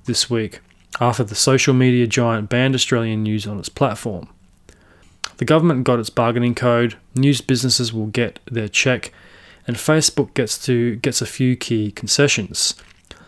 this 0.06 0.30
week 0.30 0.60
after 0.99 1.24
the 1.24 1.36
social 1.36 1.74
media 1.74 2.08
giant 2.08 2.49
banned 2.49 2.76
Australian 2.76 3.24
news 3.24 3.45
on 3.45 3.60
its 3.60 3.70
platform. 3.70 4.30
The 5.38 5.45
government 5.45 5.84
got 5.84 5.99
its 5.99 6.10
bargaining 6.10 6.56
code, 6.56 6.95
news 7.14 7.41
businesses 7.41 7.92
will 7.92 8.08
get 8.08 8.39
their 8.50 8.70
check, 8.70 9.12
and 9.67 9.75
Facebook 9.75 10.34
gets 10.34 10.63
to 10.66 10.96
gets 10.97 11.21
a 11.21 11.25
few 11.25 11.55
key 11.55 11.92
concessions. 11.92 12.75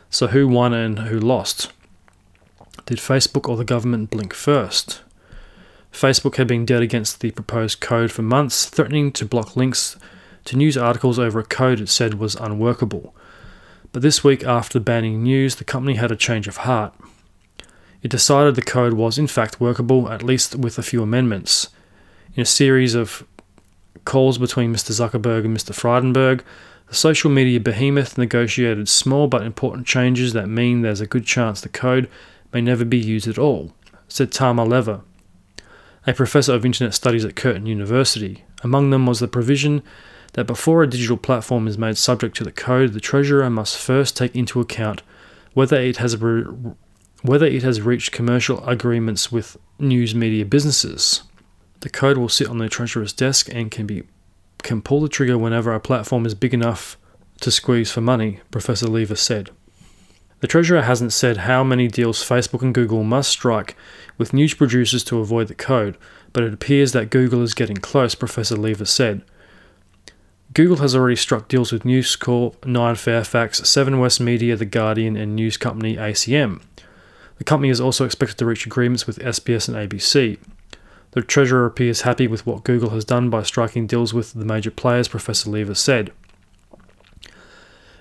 So 0.09 0.27
who 0.27 0.47
won 0.47 0.73
and 0.73 0.99
who 0.99 1.19
lost? 1.19 1.73
Did 2.85 2.99
Facebook 2.99 3.49
or 3.49 3.57
the 3.57 3.65
government 3.65 4.09
blink 4.09 4.33
first? 4.33 5.01
Facebook 5.91 6.35
had 6.37 6.47
been 6.47 6.65
dead 6.65 6.81
against 6.81 7.19
the 7.19 7.31
proposed 7.31 7.81
code 7.81 8.11
for 8.11 8.21
months, 8.21 8.65
threatening 8.65 9.11
to 9.13 9.25
block 9.25 9.55
links 9.55 9.97
to 10.45 10.55
news 10.55 10.77
articles 10.77 11.19
over 11.19 11.39
a 11.39 11.43
code 11.43 11.81
it 11.81 11.89
said 11.89 12.13
was 12.13 12.35
unworkable. 12.35 13.13
But 13.91 14.01
this 14.01 14.23
week, 14.23 14.43
after 14.43 14.79
banning 14.79 15.23
news, 15.23 15.55
the 15.55 15.63
company 15.63 15.95
had 15.95 16.11
a 16.11 16.15
change 16.15 16.47
of 16.47 16.57
heart. 16.57 16.93
It 18.01 18.11
decided 18.11 18.55
the 18.55 18.61
code 18.61 18.93
was 18.93 19.17
in 19.17 19.27
fact 19.27 19.59
workable, 19.59 20.09
at 20.09 20.23
least 20.23 20.55
with 20.55 20.77
a 20.77 20.83
few 20.83 21.01
amendments. 21.01 21.69
In 22.35 22.41
a 22.41 22.45
series 22.45 22.93
of 22.93 23.25
calls 24.05 24.37
between 24.37 24.73
Mr. 24.73 24.91
Zuckerberg 24.91 25.45
and 25.45 25.55
Mr. 25.55 25.73
Frydenberg, 25.73 26.41
the 26.87 26.95
social 26.95 27.29
media 27.29 27.59
behemoth 27.59 28.17
negotiated 28.17 28.87
small 28.87 29.27
but 29.27 29.43
important 29.43 29.85
changes 29.85 30.33
that 30.33 30.47
mean 30.47 30.81
there's 30.81 31.01
a 31.01 31.07
good 31.07 31.25
chance 31.25 31.59
the 31.59 31.69
code 31.69 32.09
may 32.53 32.61
never 32.61 32.85
be 32.85 32.97
used 32.97 33.27
at 33.27 33.37
all, 33.37 33.73
said 34.07 34.31
Tama 34.31 34.63
Leaver, 34.63 35.01
a 36.05 36.13
professor 36.13 36.53
of 36.53 36.65
internet 36.65 36.93
studies 36.93 37.25
at 37.25 37.35
Curtin 37.35 37.65
University. 37.65 38.45
Among 38.63 38.89
them 38.89 39.05
was 39.05 39.19
the 39.19 39.27
provision 39.27 39.83
that 40.33 40.45
before 40.45 40.83
a 40.83 40.87
digital 40.87 41.17
platform 41.17 41.67
is 41.67 41.77
made 41.77 41.97
subject 41.97 42.35
to 42.37 42.43
the 42.43 42.51
code, 42.51 42.93
the 42.93 42.99
treasurer 42.99 43.49
must 43.49 43.77
first 43.77 44.15
take 44.15 44.35
into 44.35 44.59
account 44.59 45.01
whether 45.53 45.77
it 45.77 45.97
has 45.97 46.15
re- 46.21 46.45
whether 47.23 47.45
it 47.45 47.63
has 47.63 47.81
reached 47.81 48.11
commercial 48.11 48.63
agreements 48.67 49.31
with 49.31 49.57
news 49.79 50.13
media 50.13 50.45
businesses. 50.45 51.23
The 51.79 51.89
code 51.89 52.17
will 52.17 52.29
sit 52.29 52.47
on 52.47 52.59
the 52.59 52.69
treasurer's 52.69 53.13
desk 53.13 53.49
and 53.51 53.71
can 53.71 53.87
be 53.87 54.03
can 54.63 54.81
pull 54.81 55.01
the 55.01 55.09
trigger 55.09 55.37
whenever 55.37 55.73
a 55.73 55.79
platform 55.79 56.25
is 56.25 56.35
big 56.35 56.53
enough 56.53 56.97
to 57.41 57.51
squeeze 57.51 57.91
for 57.91 58.01
money, 58.01 58.41
Professor 58.51 58.87
Leaver 58.87 59.15
said. 59.15 59.51
The 60.39 60.47
treasurer 60.47 60.83
hasn't 60.83 61.13
said 61.13 61.37
how 61.37 61.63
many 61.63 61.87
deals 61.87 62.23
Facebook 62.23 62.61
and 62.61 62.73
Google 62.73 63.03
must 63.03 63.29
strike 63.29 63.75
with 64.17 64.33
news 64.33 64.53
producers 64.53 65.03
to 65.05 65.19
avoid 65.19 65.47
the 65.47 65.55
code, 65.55 65.97
but 66.33 66.43
it 66.43 66.53
appears 66.53 66.91
that 66.91 67.09
Google 67.09 67.41
is 67.41 67.55
getting 67.55 67.77
close, 67.77 68.13
Professor 68.13 68.55
Leaver 68.55 68.85
said. 68.85 69.23
Google 70.57 70.77
has 70.77 70.95
already 70.95 71.15
struck 71.15 71.47
deals 71.47 71.71
with 71.71 71.85
News 71.85 72.15
Corp, 72.15 72.65
Nine 72.65 72.95
Fairfax, 72.95 73.69
Seven 73.69 73.99
West 73.99 74.19
Media, 74.19 74.55
The 74.55 74.65
Guardian, 74.65 75.15
and 75.15 75.35
news 75.35 75.55
company 75.55 75.97
ACM. 75.97 76.63
The 77.37 77.43
company 77.43 77.69
is 77.69 77.79
also 77.79 78.05
expected 78.05 78.39
to 78.39 78.45
reach 78.47 78.65
agreements 78.65 79.05
with 79.05 79.19
SBS 79.19 79.67
and 79.67 79.77
ABC. 79.77 80.39
The 81.11 81.21
Treasurer 81.21 81.67
appears 81.67 82.01
happy 82.01 82.25
with 82.25 82.47
what 82.47 82.63
Google 82.63 82.89
has 82.89 83.05
done 83.05 83.29
by 83.29 83.43
striking 83.43 83.85
deals 83.85 84.15
with 84.15 84.33
the 84.33 84.45
major 84.45 84.71
players, 84.71 85.07
Professor 85.07 85.51
Leaver 85.51 85.75
said. 85.75 86.11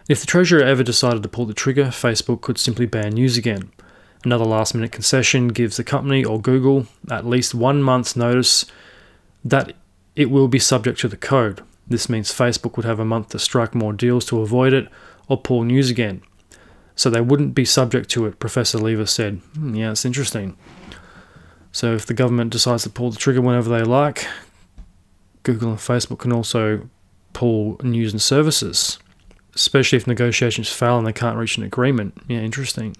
If 0.08 0.20
the 0.20 0.26
Treasurer 0.26 0.64
ever 0.64 0.82
decided 0.82 1.22
to 1.24 1.28
pull 1.28 1.44
the 1.44 1.52
trigger, 1.52 1.88
Facebook 1.88 2.40
could 2.40 2.56
simply 2.56 2.86
ban 2.86 3.10
news 3.10 3.36
again. 3.36 3.70
Another 4.24 4.46
last 4.46 4.74
minute 4.74 4.92
concession 4.92 5.48
gives 5.48 5.76
the 5.76 5.84
company 5.84 6.24
or 6.24 6.40
Google 6.40 6.86
at 7.10 7.26
least 7.26 7.54
one 7.54 7.82
month's 7.82 8.16
notice 8.16 8.64
that 9.44 9.74
it 10.14 10.30
will 10.30 10.48
be 10.48 10.58
subject 10.58 10.98
to 11.00 11.08
the 11.08 11.18
code. 11.18 11.62
This 11.88 12.08
means 12.08 12.32
Facebook 12.32 12.76
would 12.76 12.86
have 12.86 12.98
a 13.00 13.04
month 13.04 13.28
to 13.28 13.38
strike 13.38 13.74
more 13.74 13.92
deals 13.92 14.24
to 14.26 14.40
avoid 14.40 14.72
it 14.72 14.88
or 15.28 15.36
pull 15.40 15.62
news 15.64 15.88
again. 15.90 16.22
So 16.96 17.10
they 17.10 17.20
wouldn't 17.20 17.54
be 17.54 17.64
subject 17.64 18.08
to 18.10 18.26
it, 18.26 18.38
Professor 18.38 18.78
Leaver 18.78 19.06
said. 19.06 19.40
Hmm, 19.54 19.74
yeah, 19.74 19.90
it's 19.92 20.04
interesting. 20.04 20.56
So 21.72 21.94
if 21.94 22.06
the 22.06 22.14
government 22.14 22.50
decides 22.50 22.84
to 22.84 22.90
pull 22.90 23.10
the 23.10 23.18
trigger 23.18 23.40
whenever 23.42 23.68
they 23.68 23.82
like, 23.84 24.26
Google 25.42 25.70
and 25.70 25.78
Facebook 25.78 26.20
can 26.20 26.32
also 26.32 26.88
pull 27.34 27.78
news 27.82 28.12
and 28.12 28.22
services. 28.22 28.98
especially 29.56 29.96
if 29.96 30.06
negotiations 30.06 30.68
fail 30.70 30.98
and 30.98 31.06
they 31.06 31.12
can't 31.12 31.38
reach 31.38 31.56
an 31.56 31.64
agreement. 31.64 32.14
Yeah, 32.28 32.38
interesting. 32.40 32.94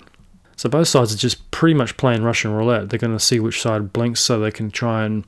So 0.56 0.68
both 0.70 0.88
sides 0.88 1.14
are 1.14 1.18
just 1.18 1.50
pretty 1.50 1.74
much 1.74 1.96
playing 1.98 2.22
Russian 2.22 2.50
roulette. 2.52 2.88
They're 2.88 2.98
going 2.98 3.12
to 3.16 3.22
see 3.22 3.38
which 3.38 3.60
side 3.60 3.92
blinks 3.92 4.20
so 4.20 4.40
they 4.40 4.50
can 4.50 4.70
try 4.70 5.04
and 5.04 5.24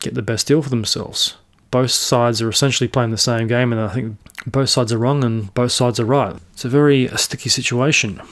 get 0.00 0.14
the 0.14 0.22
best 0.22 0.46
deal 0.46 0.62
for 0.62 0.70
themselves. 0.70 1.36
Both 1.70 1.90
sides 1.90 2.40
are 2.40 2.48
essentially 2.48 2.88
playing 2.88 3.10
the 3.10 3.18
same 3.18 3.46
game, 3.46 3.72
and 3.72 3.80
I 3.80 3.88
think 3.88 4.16
both 4.46 4.70
sides 4.70 4.92
are 4.92 4.98
wrong 4.98 5.22
and 5.24 5.52
both 5.54 5.72
sides 5.72 6.00
are 6.00 6.04
right. 6.04 6.36
It's 6.52 6.64
a 6.64 6.68
very 6.68 7.08
uh, 7.08 7.16
sticky 7.16 7.50
situation. 7.50 8.22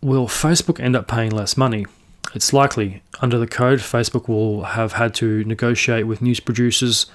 Will 0.00 0.26
Facebook 0.26 0.80
end 0.80 0.96
up 0.96 1.06
paying 1.06 1.30
less 1.30 1.56
money? 1.56 1.86
It's 2.34 2.52
likely. 2.52 3.02
Under 3.20 3.38
the 3.38 3.46
code, 3.46 3.78
Facebook 3.78 4.28
will 4.28 4.64
have 4.64 4.94
had 4.94 5.14
to 5.16 5.44
negotiate 5.44 6.06
with 6.06 6.22
news 6.22 6.40
producers 6.40 7.06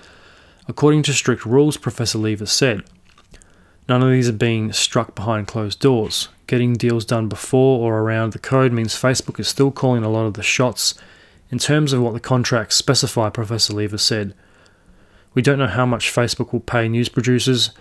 according 0.68 1.04
to 1.04 1.14
strict 1.14 1.46
rules, 1.46 1.78
Professor 1.78 2.18
Leaver 2.18 2.46
said. 2.46 2.84
None 3.90 4.04
of 4.04 4.10
these 4.12 4.30
are 4.30 4.34
being 4.34 4.72
struck 4.72 5.16
behind 5.16 5.48
closed 5.48 5.80
doors. 5.80 6.30
Getting 6.46 6.74
deals 6.74 7.06
done 7.06 7.28
before 7.28 7.80
or 7.80 8.00
around 8.00 8.34
the 8.34 8.40
code 8.40 8.72
means 8.72 8.94
Facebook 8.96 9.40
is 9.40 9.48
still 9.48 9.72
calling 9.72 10.04
a 10.04 10.10
lot 10.10 10.26
of 10.26 10.36
the 10.36 10.44
shots 10.44 10.94
in 11.50 11.58
terms 11.58 11.92
of 11.92 12.02
what 12.02 12.14
the 12.14 12.20
contracts 12.20 12.76
specify, 12.76 13.30
Professor 13.30 13.74
Leaver 13.74 13.98
said. 13.98 14.36
We 15.34 15.42
don't 15.42 15.60
know 15.60 15.68
how 15.68 15.86
much 15.86 16.12
Facebook 16.12 16.52
will 16.52 16.60
pay 16.60 16.88
news 16.90 17.10
producers, 17.10 17.72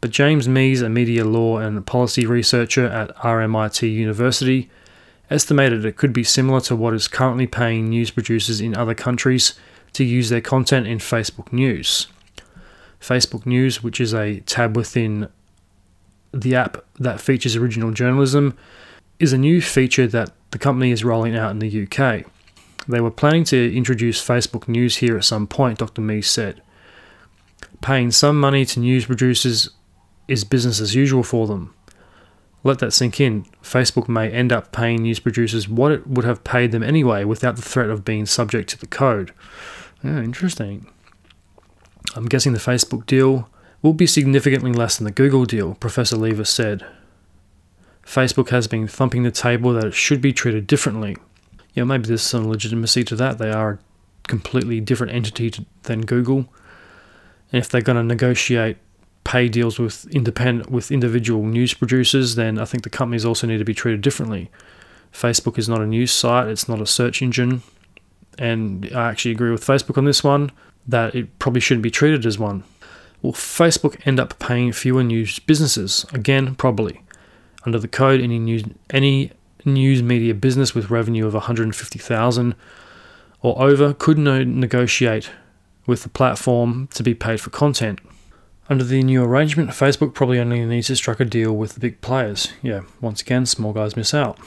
but 0.00 0.10
James 0.10 0.48
Meese, 0.48 0.82
a 0.82 0.88
media 0.88 1.24
law 1.24 1.58
and 1.58 1.86
policy 1.86 2.26
researcher 2.26 2.86
at 2.86 3.14
RMIT 3.16 3.90
University, 3.90 4.70
estimated 5.30 5.84
it 5.84 5.96
could 5.96 6.12
be 6.12 6.24
similar 6.24 6.60
to 6.60 6.76
what 6.76 6.94
is 6.94 7.08
currently 7.08 7.46
paying 7.46 7.88
news 7.88 8.10
producers 8.10 8.60
in 8.60 8.76
other 8.76 8.94
countries 8.94 9.54
to 9.94 10.04
use 10.04 10.28
their 10.28 10.40
content 10.40 10.86
in 10.86 10.98
Facebook 10.98 11.52
News. 11.52 12.08
Facebook 13.00 13.46
News, 13.46 13.82
which 13.82 14.00
is 14.00 14.14
a 14.14 14.40
tab 14.40 14.76
within 14.76 15.28
the 16.32 16.54
app 16.54 16.84
that 16.98 17.20
features 17.20 17.56
original 17.56 17.92
journalism, 17.92 18.56
is 19.18 19.32
a 19.32 19.38
new 19.38 19.60
feature 19.60 20.06
that 20.08 20.32
the 20.50 20.58
company 20.58 20.90
is 20.90 21.04
rolling 21.04 21.36
out 21.36 21.50
in 21.50 21.60
the 21.60 21.82
UK. 21.84 22.24
They 22.88 23.00
were 23.00 23.10
planning 23.10 23.44
to 23.44 23.74
introduce 23.74 24.26
Facebook 24.26 24.68
News 24.68 24.96
here 24.96 25.16
at 25.16 25.24
some 25.24 25.46
point, 25.46 25.78
Dr. 25.78 26.02
Meese 26.02 26.26
said. 26.26 26.60
Paying 27.84 28.12
some 28.12 28.40
money 28.40 28.64
to 28.64 28.80
news 28.80 29.04
producers 29.04 29.68
is 30.26 30.42
business 30.42 30.80
as 30.80 30.94
usual 30.94 31.22
for 31.22 31.46
them. 31.46 31.74
Let 32.62 32.78
that 32.78 32.94
sink 32.94 33.20
in. 33.20 33.44
Facebook 33.62 34.08
may 34.08 34.30
end 34.30 34.54
up 34.54 34.72
paying 34.72 35.02
news 35.02 35.20
producers 35.20 35.68
what 35.68 35.92
it 35.92 36.06
would 36.06 36.24
have 36.24 36.44
paid 36.44 36.72
them 36.72 36.82
anyway 36.82 37.24
without 37.24 37.56
the 37.56 37.62
threat 37.62 37.90
of 37.90 38.02
being 38.02 38.24
subject 38.24 38.70
to 38.70 38.78
the 38.78 38.86
code. 38.86 39.34
Yeah, 40.02 40.20
interesting. 40.20 40.90
I'm 42.16 42.24
guessing 42.24 42.54
the 42.54 42.58
Facebook 42.58 43.04
deal 43.04 43.50
will 43.82 43.92
be 43.92 44.06
significantly 44.06 44.72
less 44.72 44.96
than 44.96 45.04
the 45.04 45.10
Google 45.10 45.44
deal, 45.44 45.74
Professor 45.74 46.16
Leaver 46.16 46.46
said. 46.46 46.86
Facebook 48.02 48.48
has 48.48 48.66
been 48.66 48.88
thumping 48.88 49.24
the 49.24 49.30
table 49.30 49.74
that 49.74 49.84
it 49.84 49.92
should 49.92 50.22
be 50.22 50.32
treated 50.32 50.66
differently. 50.66 51.18
Yeah, 51.74 51.84
maybe 51.84 52.06
there's 52.06 52.22
some 52.22 52.48
legitimacy 52.48 53.04
to 53.04 53.16
that. 53.16 53.36
They 53.36 53.52
are 53.52 53.72
a 53.72 53.78
completely 54.26 54.80
different 54.80 55.12
entity 55.12 55.50
to, 55.50 55.66
than 55.82 56.06
Google. 56.06 56.48
And 57.54 57.60
if 57.60 57.68
they're 57.68 57.82
going 57.82 57.94
to 57.94 58.02
negotiate 58.02 58.78
pay 59.22 59.48
deals 59.48 59.78
with 59.78 60.06
independent 60.06 60.72
with 60.72 60.90
individual 60.90 61.44
news 61.44 61.72
producers, 61.72 62.34
then 62.34 62.58
I 62.58 62.64
think 62.64 62.82
the 62.82 62.90
companies 62.90 63.24
also 63.24 63.46
need 63.46 63.58
to 63.58 63.64
be 63.64 63.72
treated 63.72 64.00
differently. 64.00 64.50
Facebook 65.12 65.56
is 65.56 65.68
not 65.68 65.80
a 65.80 65.86
news 65.86 66.10
site, 66.10 66.48
it's 66.48 66.68
not 66.68 66.80
a 66.80 66.84
search 66.84 67.22
engine, 67.22 67.62
and 68.38 68.90
I 68.92 69.08
actually 69.08 69.30
agree 69.30 69.52
with 69.52 69.64
Facebook 69.64 69.96
on 69.96 70.04
this 70.04 70.24
one 70.24 70.50
that 70.88 71.14
it 71.14 71.38
probably 71.38 71.60
shouldn't 71.60 71.84
be 71.84 71.92
treated 71.92 72.26
as 72.26 72.40
one. 72.40 72.64
Will 73.22 73.32
Facebook 73.32 74.04
end 74.04 74.18
up 74.18 74.36
paying 74.40 74.72
fewer 74.72 75.04
news 75.04 75.38
businesses? 75.38 76.04
Again, 76.12 76.56
probably. 76.56 77.02
Under 77.64 77.78
the 77.78 77.86
code, 77.86 78.20
any 78.20 78.40
news 78.40 78.64
any 78.90 79.30
news 79.64 80.02
media 80.02 80.34
business 80.34 80.74
with 80.74 80.90
revenue 80.90 81.24
of 81.24 81.34
150,000 81.34 82.56
or 83.42 83.62
over 83.62 83.94
could 83.94 84.18
no 84.18 84.42
negotiate 84.42 85.30
with 85.86 86.02
the 86.02 86.08
platform 86.08 86.88
to 86.94 87.02
be 87.02 87.14
paid 87.14 87.40
for 87.40 87.50
content. 87.50 88.00
Under 88.68 88.84
the 88.84 89.02
new 89.02 89.22
arrangement, 89.22 89.70
Facebook 89.70 90.14
probably 90.14 90.38
only 90.38 90.64
needs 90.64 90.86
to 90.86 90.96
strike 90.96 91.20
a 91.20 91.24
deal 91.24 91.54
with 91.54 91.74
the 91.74 91.80
big 91.80 92.00
players. 92.00 92.52
Yeah, 92.62 92.82
once 93.00 93.20
again, 93.20 93.44
small 93.44 93.74
guys 93.74 93.96
miss 93.96 94.14
out. 94.14 94.38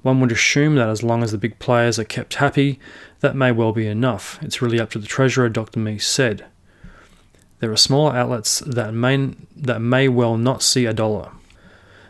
One 0.00 0.20
would 0.20 0.32
assume 0.32 0.76
that 0.76 0.88
as 0.88 1.02
long 1.02 1.22
as 1.22 1.32
the 1.32 1.38
big 1.38 1.58
players 1.58 1.98
are 1.98 2.04
kept 2.04 2.34
happy, 2.34 2.78
that 3.20 3.36
may 3.36 3.52
well 3.52 3.72
be 3.72 3.86
enough. 3.86 4.38
It's 4.42 4.62
really 4.62 4.80
up 4.80 4.90
to 4.90 4.98
the 4.98 5.06
treasurer, 5.06 5.48
Dr. 5.48 5.80
Meese 5.80 6.02
said. 6.02 6.46
There 7.60 7.72
are 7.72 7.76
smaller 7.76 8.14
outlets 8.14 8.60
that 8.60 8.92
may, 8.92 9.30
that 9.56 9.80
may 9.80 10.08
well 10.08 10.36
not 10.36 10.62
see 10.62 10.86
a 10.86 10.92
dollar. 10.92 11.30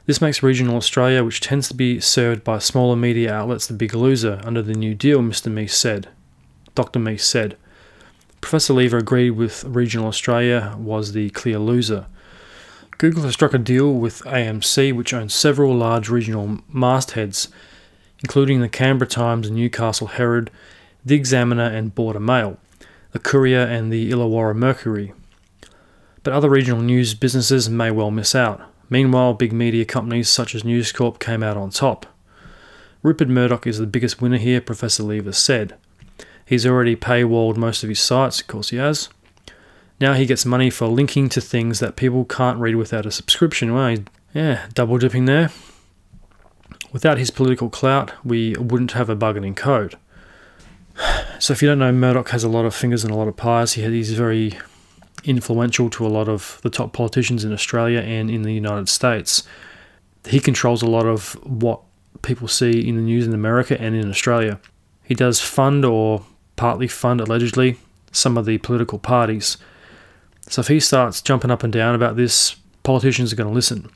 This 0.06 0.20
makes 0.20 0.42
regional 0.42 0.76
Australia, 0.76 1.24
which 1.24 1.40
tends 1.40 1.68
to 1.68 1.74
be 1.74 1.98
served 2.00 2.44
by 2.44 2.58
smaller 2.58 2.96
media 2.96 3.32
outlets, 3.32 3.66
the 3.66 3.74
big 3.74 3.94
loser 3.94 4.40
under 4.44 4.60
the 4.60 4.74
new 4.74 4.94
deal, 4.94 5.20
Mr. 5.20 5.50
Meese 5.50 5.70
said. 5.70 6.08
Dr. 6.74 6.98
Meese 6.98 7.20
said. 7.20 7.56
Professor 8.44 8.74
Leaver 8.74 8.98
agreed 8.98 9.30
with 9.30 9.64
Regional 9.64 10.06
Australia 10.06 10.76
was 10.78 11.12
the 11.12 11.30
clear 11.30 11.58
loser. 11.58 12.04
Google 12.98 13.22
has 13.22 13.32
struck 13.32 13.54
a 13.54 13.58
deal 13.58 13.94
with 13.94 14.20
AMC, 14.24 14.94
which 14.94 15.14
owns 15.14 15.32
several 15.32 15.74
large 15.74 16.10
regional 16.10 16.58
mastheads, 16.70 17.48
including 18.20 18.60
the 18.60 18.68
Canberra 18.68 19.08
Times, 19.08 19.46
and 19.46 19.56
Newcastle 19.56 20.08
Herald, 20.08 20.50
The 21.06 21.14
Examiner, 21.14 21.64
and 21.64 21.94
Border 21.94 22.20
Mail, 22.20 22.58
the 23.12 23.18
Courier, 23.18 23.62
and 23.62 23.90
the 23.90 24.10
Illawarra 24.10 24.54
Mercury. 24.54 25.14
But 26.22 26.34
other 26.34 26.50
regional 26.50 26.82
news 26.82 27.14
businesses 27.14 27.70
may 27.70 27.90
well 27.90 28.10
miss 28.10 28.34
out. 28.34 28.60
Meanwhile, 28.90 29.34
big 29.34 29.54
media 29.54 29.86
companies 29.86 30.28
such 30.28 30.54
as 30.54 30.64
News 30.64 30.92
Corp 30.92 31.18
came 31.18 31.42
out 31.42 31.56
on 31.56 31.70
top. 31.70 32.04
Rupert 33.02 33.30
Murdoch 33.30 33.66
is 33.66 33.78
the 33.78 33.86
biggest 33.86 34.20
winner 34.20 34.36
here, 34.36 34.60
Professor 34.60 35.02
Leaver 35.02 35.32
said. 35.32 35.78
He's 36.46 36.66
already 36.66 36.96
paywalled 36.96 37.56
most 37.56 37.82
of 37.82 37.88
his 37.88 38.00
sites, 38.00 38.40
of 38.40 38.46
course 38.46 38.70
he 38.70 38.76
has. 38.76 39.08
Now 40.00 40.12
he 40.14 40.26
gets 40.26 40.44
money 40.44 40.70
for 40.70 40.86
linking 40.86 41.28
to 41.30 41.40
things 41.40 41.80
that 41.80 41.96
people 41.96 42.24
can't 42.24 42.58
read 42.58 42.76
without 42.76 43.06
a 43.06 43.10
subscription. 43.10 43.72
Well, 43.72 43.98
yeah, 44.34 44.66
double 44.74 44.98
dipping 44.98 45.24
there. 45.24 45.50
Without 46.92 47.18
his 47.18 47.30
political 47.30 47.70
clout, 47.70 48.12
we 48.24 48.54
wouldn't 48.54 48.92
have 48.92 49.08
a 49.08 49.16
bargaining 49.16 49.54
code. 49.54 49.96
So 51.38 51.52
if 51.52 51.62
you 51.62 51.68
don't 51.68 51.78
know, 51.78 51.92
Murdoch 51.92 52.30
has 52.30 52.44
a 52.44 52.48
lot 52.48 52.64
of 52.64 52.74
fingers 52.74 53.04
and 53.04 53.12
a 53.12 53.16
lot 53.16 53.28
of 53.28 53.36
pies. 53.36 53.72
He, 53.72 53.82
he's 53.82 54.12
very 54.12 54.58
influential 55.24 55.90
to 55.90 56.06
a 56.06 56.08
lot 56.08 56.28
of 56.28 56.60
the 56.62 56.70
top 56.70 56.92
politicians 56.92 57.44
in 57.44 57.52
Australia 57.52 58.00
and 58.00 58.30
in 58.30 58.42
the 58.42 58.52
United 58.52 58.88
States. 58.88 59.42
He 60.26 60.40
controls 60.40 60.82
a 60.82 60.86
lot 60.86 61.06
of 61.06 61.32
what 61.44 61.80
people 62.22 62.48
see 62.48 62.86
in 62.86 62.96
the 62.96 63.02
news 63.02 63.26
in 63.26 63.34
America 63.34 63.80
and 63.80 63.94
in 63.94 64.08
Australia. 64.08 64.60
He 65.02 65.14
does 65.14 65.40
fund 65.40 65.84
or 65.84 66.24
partly 66.56 66.88
fund, 66.88 67.20
allegedly, 67.20 67.78
some 68.12 68.36
of 68.36 68.46
the 68.46 68.58
political 68.58 68.98
parties. 68.98 69.56
So 70.48 70.60
if 70.60 70.68
he 70.68 70.80
starts 70.80 71.22
jumping 71.22 71.50
up 71.50 71.62
and 71.62 71.72
down 71.72 71.94
about 71.94 72.16
this, 72.16 72.56
politicians 72.82 73.32
are 73.32 73.36
going 73.36 73.48
to 73.48 73.54
listen. 73.54 73.90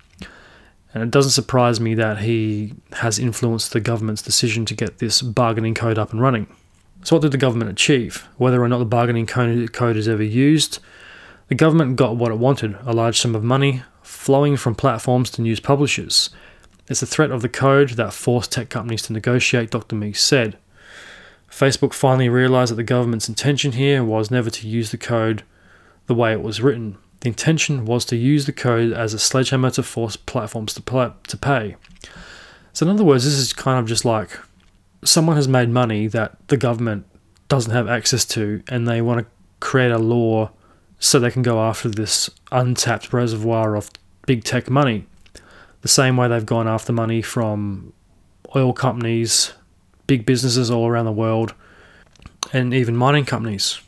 And 0.94 1.02
it 1.02 1.10
doesn't 1.10 1.32
surprise 1.32 1.80
me 1.80 1.94
that 1.94 2.18
he 2.18 2.74
has 2.94 3.18
influenced 3.18 3.72
the 3.72 3.80
government's 3.80 4.22
decision 4.22 4.64
to 4.66 4.74
get 4.74 4.98
this 4.98 5.20
bargaining 5.20 5.74
code 5.74 5.98
up 5.98 6.12
and 6.12 6.20
running. 6.20 6.46
So, 7.04 7.16
what 7.16 7.22
did 7.22 7.32
the 7.32 7.38
government 7.38 7.70
achieve? 7.70 8.26
Whether 8.38 8.62
or 8.62 8.68
not 8.68 8.78
the 8.78 8.84
bargaining 8.84 9.26
code 9.26 9.96
is 9.96 10.08
ever 10.08 10.22
used, 10.22 10.80
the 11.48 11.54
government 11.54 11.96
got 11.96 12.16
what 12.16 12.32
it 12.32 12.38
wanted 12.38 12.76
a 12.84 12.92
large 12.92 13.18
sum 13.18 13.34
of 13.34 13.44
money 13.44 13.82
flowing 14.02 14.56
from 14.56 14.74
platforms 14.74 15.30
to 15.30 15.42
news 15.42 15.60
publishers. 15.60 16.30
It's 16.88 17.00
the 17.00 17.06
threat 17.06 17.30
of 17.30 17.42
the 17.42 17.48
code 17.48 17.90
that 17.90 18.14
forced 18.14 18.52
tech 18.52 18.70
companies 18.70 19.02
to 19.02 19.12
negotiate, 19.12 19.70
Dr. 19.70 19.94
Meese 19.94 20.16
said. 20.16 20.56
Facebook 21.58 21.92
finally 21.92 22.28
realized 22.28 22.70
that 22.70 22.76
the 22.76 22.84
government's 22.84 23.28
intention 23.28 23.72
here 23.72 24.04
was 24.04 24.30
never 24.30 24.48
to 24.48 24.68
use 24.68 24.92
the 24.92 24.96
code 24.96 25.42
the 26.06 26.14
way 26.14 26.30
it 26.30 26.40
was 26.40 26.60
written. 26.60 26.96
The 27.20 27.30
intention 27.30 27.84
was 27.84 28.04
to 28.06 28.16
use 28.16 28.46
the 28.46 28.52
code 28.52 28.92
as 28.92 29.12
a 29.12 29.18
sledgehammer 29.18 29.70
to 29.72 29.82
force 29.82 30.14
platforms 30.14 30.72
to, 30.74 30.82
play, 30.82 31.10
to 31.26 31.36
pay. 31.36 31.74
So, 32.72 32.86
in 32.86 32.92
other 32.92 33.02
words, 33.02 33.24
this 33.24 33.34
is 33.34 33.52
kind 33.52 33.80
of 33.80 33.86
just 33.86 34.04
like 34.04 34.38
someone 35.04 35.34
has 35.34 35.48
made 35.48 35.68
money 35.68 36.06
that 36.06 36.36
the 36.46 36.56
government 36.56 37.06
doesn't 37.48 37.72
have 37.72 37.88
access 37.88 38.24
to, 38.26 38.62
and 38.68 38.86
they 38.86 39.02
want 39.02 39.26
to 39.26 39.32
create 39.58 39.90
a 39.90 39.98
law 39.98 40.52
so 41.00 41.18
they 41.18 41.32
can 41.32 41.42
go 41.42 41.60
after 41.60 41.88
this 41.88 42.30
untapped 42.52 43.12
reservoir 43.12 43.74
of 43.74 43.90
big 44.26 44.44
tech 44.44 44.70
money. 44.70 45.06
The 45.80 45.88
same 45.88 46.16
way 46.16 46.28
they've 46.28 46.46
gone 46.46 46.68
after 46.68 46.92
money 46.92 47.20
from 47.20 47.94
oil 48.54 48.72
companies, 48.72 49.54
big 50.08 50.26
businesses 50.26 50.72
all 50.72 50.88
around 50.88 51.04
the 51.04 51.12
world, 51.12 51.54
and 52.52 52.74
even 52.74 52.96
mining 52.96 53.24
companies. 53.24 53.80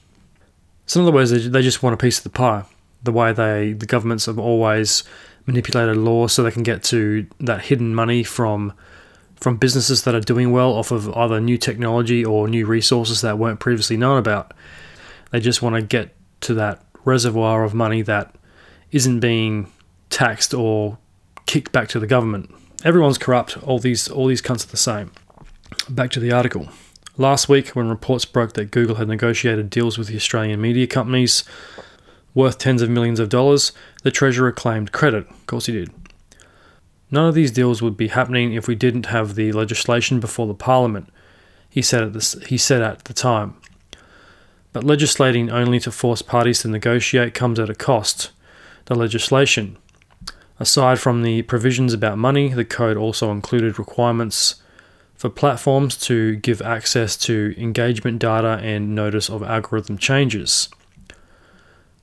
So 0.87 1.01
in 1.01 1.07
other 1.07 1.15
words, 1.15 1.33
they, 1.33 1.39
they 1.39 1.63
just 1.63 1.83
want 1.83 1.95
a 1.95 1.97
piece 1.97 2.19
of 2.19 2.25
the 2.25 2.31
pie. 2.31 2.65
The 3.03 3.11
way 3.11 3.33
they, 3.33 3.73
the 3.73 3.87
governments 3.87 4.27
have 4.27 4.39
always 4.39 5.03
manipulated 5.47 5.97
law 5.97 6.29
so 6.29 6.43
they 6.43 6.51
can 6.53 6.63
get 6.63 6.85
to 6.85 7.27
that 7.41 7.63
hidden 7.63 7.95
money 7.95 8.23
from 8.23 8.73
from 9.37 9.57
businesses 9.57 10.05
that 10.05 10.15
are 10.15 10.21
doing 10.21 10.53
well 10.53 10.75
off 10.75 10.91
of 10.91 11.09
either 11.17 11.41
new 11.41 11.57
technology 11.57 12.23
or 12.23 12.47
new 12.47 12.67
resources 12.67 13.23
that 13.23 13.39
weren't 13.39 13.59
previously 13.59 13.97
known 13.97 14.19
about. 14.19 14.53
They 15.31 15.41
just 15.41 15.63
want 15.63 15.77
to 15.77 15.83
get 15.83 16.15
to 16.43 16.53
that 16.55 16.85
reservoir 17.05 17.65
of 17.65 17.73
money 17.73 18.03
that 18.03 18.35
isn't 18.93 19.21
being 19.21 19.73
taxed 20.11 20.53
or 20.53 20.99
kicked 21.47 21.73
back 21.73 21.89
to 21.89 21.99
the 21.99 22.07
government. 22.07 22.55
Everyone's 22.85 23.17
corrupt. 23.17 23.63
All 23.63 23.79
these 23.79 24.09
all 24.09 24.27
these 24.27 24.43
cunts 24.43 24.67
are 24.67 24.71
the 24.71 24.77
same. 24.77 25.13
Back 25.91 26.13
to 26.13 26.21
the 26.21 26.31
article. 26.31 26.69
Last 27.17 27.49
week, 27.49 27.71
when 27.71 27.89
reports 27.89 28.25
broke 28.25 28.53
that 28.53 28.71
Google 28.71 28.95
had 28.95 29.09
negotiated 29.09 29.71
deals 29.71 29.99
with 29.99 30.07
the 30.07 30.15
Australian 30.15 30.61
media 30.61 30.87
companies 30.87 31.43
worth 32.33 32.59
tens 32.59 32.81
of 32.81 32.89
millions 32.89 33.19
of 33.19 33.29
dollars, 33.29 33.73
the 34.05 34.13
Treasurer 34.13 34.53
claimed 34.53 34.93
credit. 34.93 35.29
Of 35.29 35.47
course, 35.47 35.67
he 35.67 35.73
did. 35.73 35.91
None 37.11 37.27
of 37.27 37.35
these 37.35 37.51
deals 37.51 37.83
would 37.83 37.97
be 37.97 38.07
happening 38.07 38.53
if 38.53 38.69
we 38.69 38.77
didn't 38.77 39.07
have 39.07 39.35
the 39.35 39.51
legislation 39.51 40.21
before 40.21 40.47
the 40.47 40.55
Parliament, 40.55 41.09
he 41.69 41.83
said 41.83 42.05
at 42.05 42.13
the, 42.13 42.45
he 42.47 42.57
said 42.57 42.83
at 42.83 43.07
the 43.07 43.15
time. 43.15 43.57
But 44.73 44.85
legislating 44.85 45.51
only 45.51 45.81
to 45.81 45.91
force 45.91 46.23
parties 46.23 46.61
to 46.61 46.69
negotiate 46.69 47.35
comes 47.35 47.59
at 47.59 47.69
a 47.69 47.75
cost. 47.75 48.31
The 48.85 48.95
legislation. 48.95 49.77
Aside 50.61 51.01
from 51.01 51.23
the 51.23 51.43
provisions 51.43 51.93
about 51.93 52.17
money, 52.17 52.51
the 52.51 52.65
code 52.65 52.97
also 52.97 53.33
included 53.33 53.77
requirements 53.77 54.63
for 55.21 55.29
platforms 55.29 55.99
to 55.99 56.37
give 56.37 56.63
access 56.63 57.15
to 57.15 57.55
engagement 57.59 58.19
data 58.19 58.59
and 58.63 58.95
notice 58.95 59.29
of 59.29 59.43
algorithm 59.43 59.99
changes. 59.99 60.71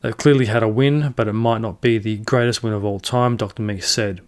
They've 0.02 0.15
clearly 0.15 0.45
had 0.45 0.61
a 0.61 0.68
win, 0.68 1.15
but 1.15 1.27
it 1.27 1.34
might 1.34 1.61
not 1.61 1.81
be 1.81 1.98
the 1.98 2.18
greatest 2.18 2.61
win 2.61 2.73
of 2.73 2.85
all 2.85 2.99
time, 2.99 3.35
Dr. 3.35 3.64
Meese 3.64 3.85
said. 3.85 4.22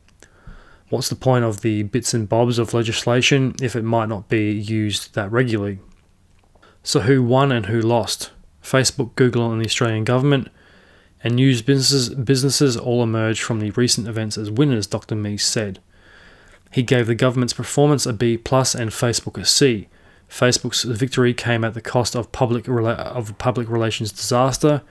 What's 0.90 1.08
the 1.08 1.16
point 1.16 1.46
of 1.46 1.62
the 1.62 1.84
bits 1.84 2.16
and 2.16 2.28
bobs 2.28 2.58
of 2.58 2.74
legislation 2.74 3.54
if 3.62 3.76
it 3.76 3.84
might 3.84 4.10
not 4.10 4.28
be 4.28 4.54
used 4.54 5.14
that 5.14 5.32
regularly? 5.32 5.78
So, 6.82 7.02
who 7.02 7.22
won 7.22 7.52
and 7.52 7.68
who 7.68 7.82
lost? 7.82 8.32
Facebook, 8.64 9.14
Google, 9.14 9.52
and 9.52 9.62
the 9.62 9.68
Australian 9.68 10.04
government, 10.04 10.48
and 11.24 11.36
news 11.36 11.62
businesses, 11.62 12.10
businesses 12.10 12.76
all 12.76 13.04
emerged 13.04 13.44
from 13.44 13.60
the 13.60 13.70
recent 13.70 14.08
events 14.08 14.36
as 14.36 14.50
winners, 14.50 14.88
Dr. 14.88 15.14
Meese 15.14 15.42
said. 15.42 15.80
He 16.72 16.84
gave 16.84 17.08
the 17.08 17.16
government's 17.16 17.54
performance 17.54 18.06
a 18.06 18.14
B 18.14 18.38
plus 18.38 18.76
and 18.76 18.92
Facebook 18.92 19.40
a 19.40 19.46
C. 19.46 19.88
Facebook's 20.30 20.84
victory 20.84 21.34
came 21.34 21.64
at 21.64 21.74
the 21.74 21.82
cost 21.82 22.16
of 22.16 22.32
public 22.32 22.68
of 22.68 23.38
public 23.40 23.68
relations 23.68 24.12
disaster, 24.12 24.84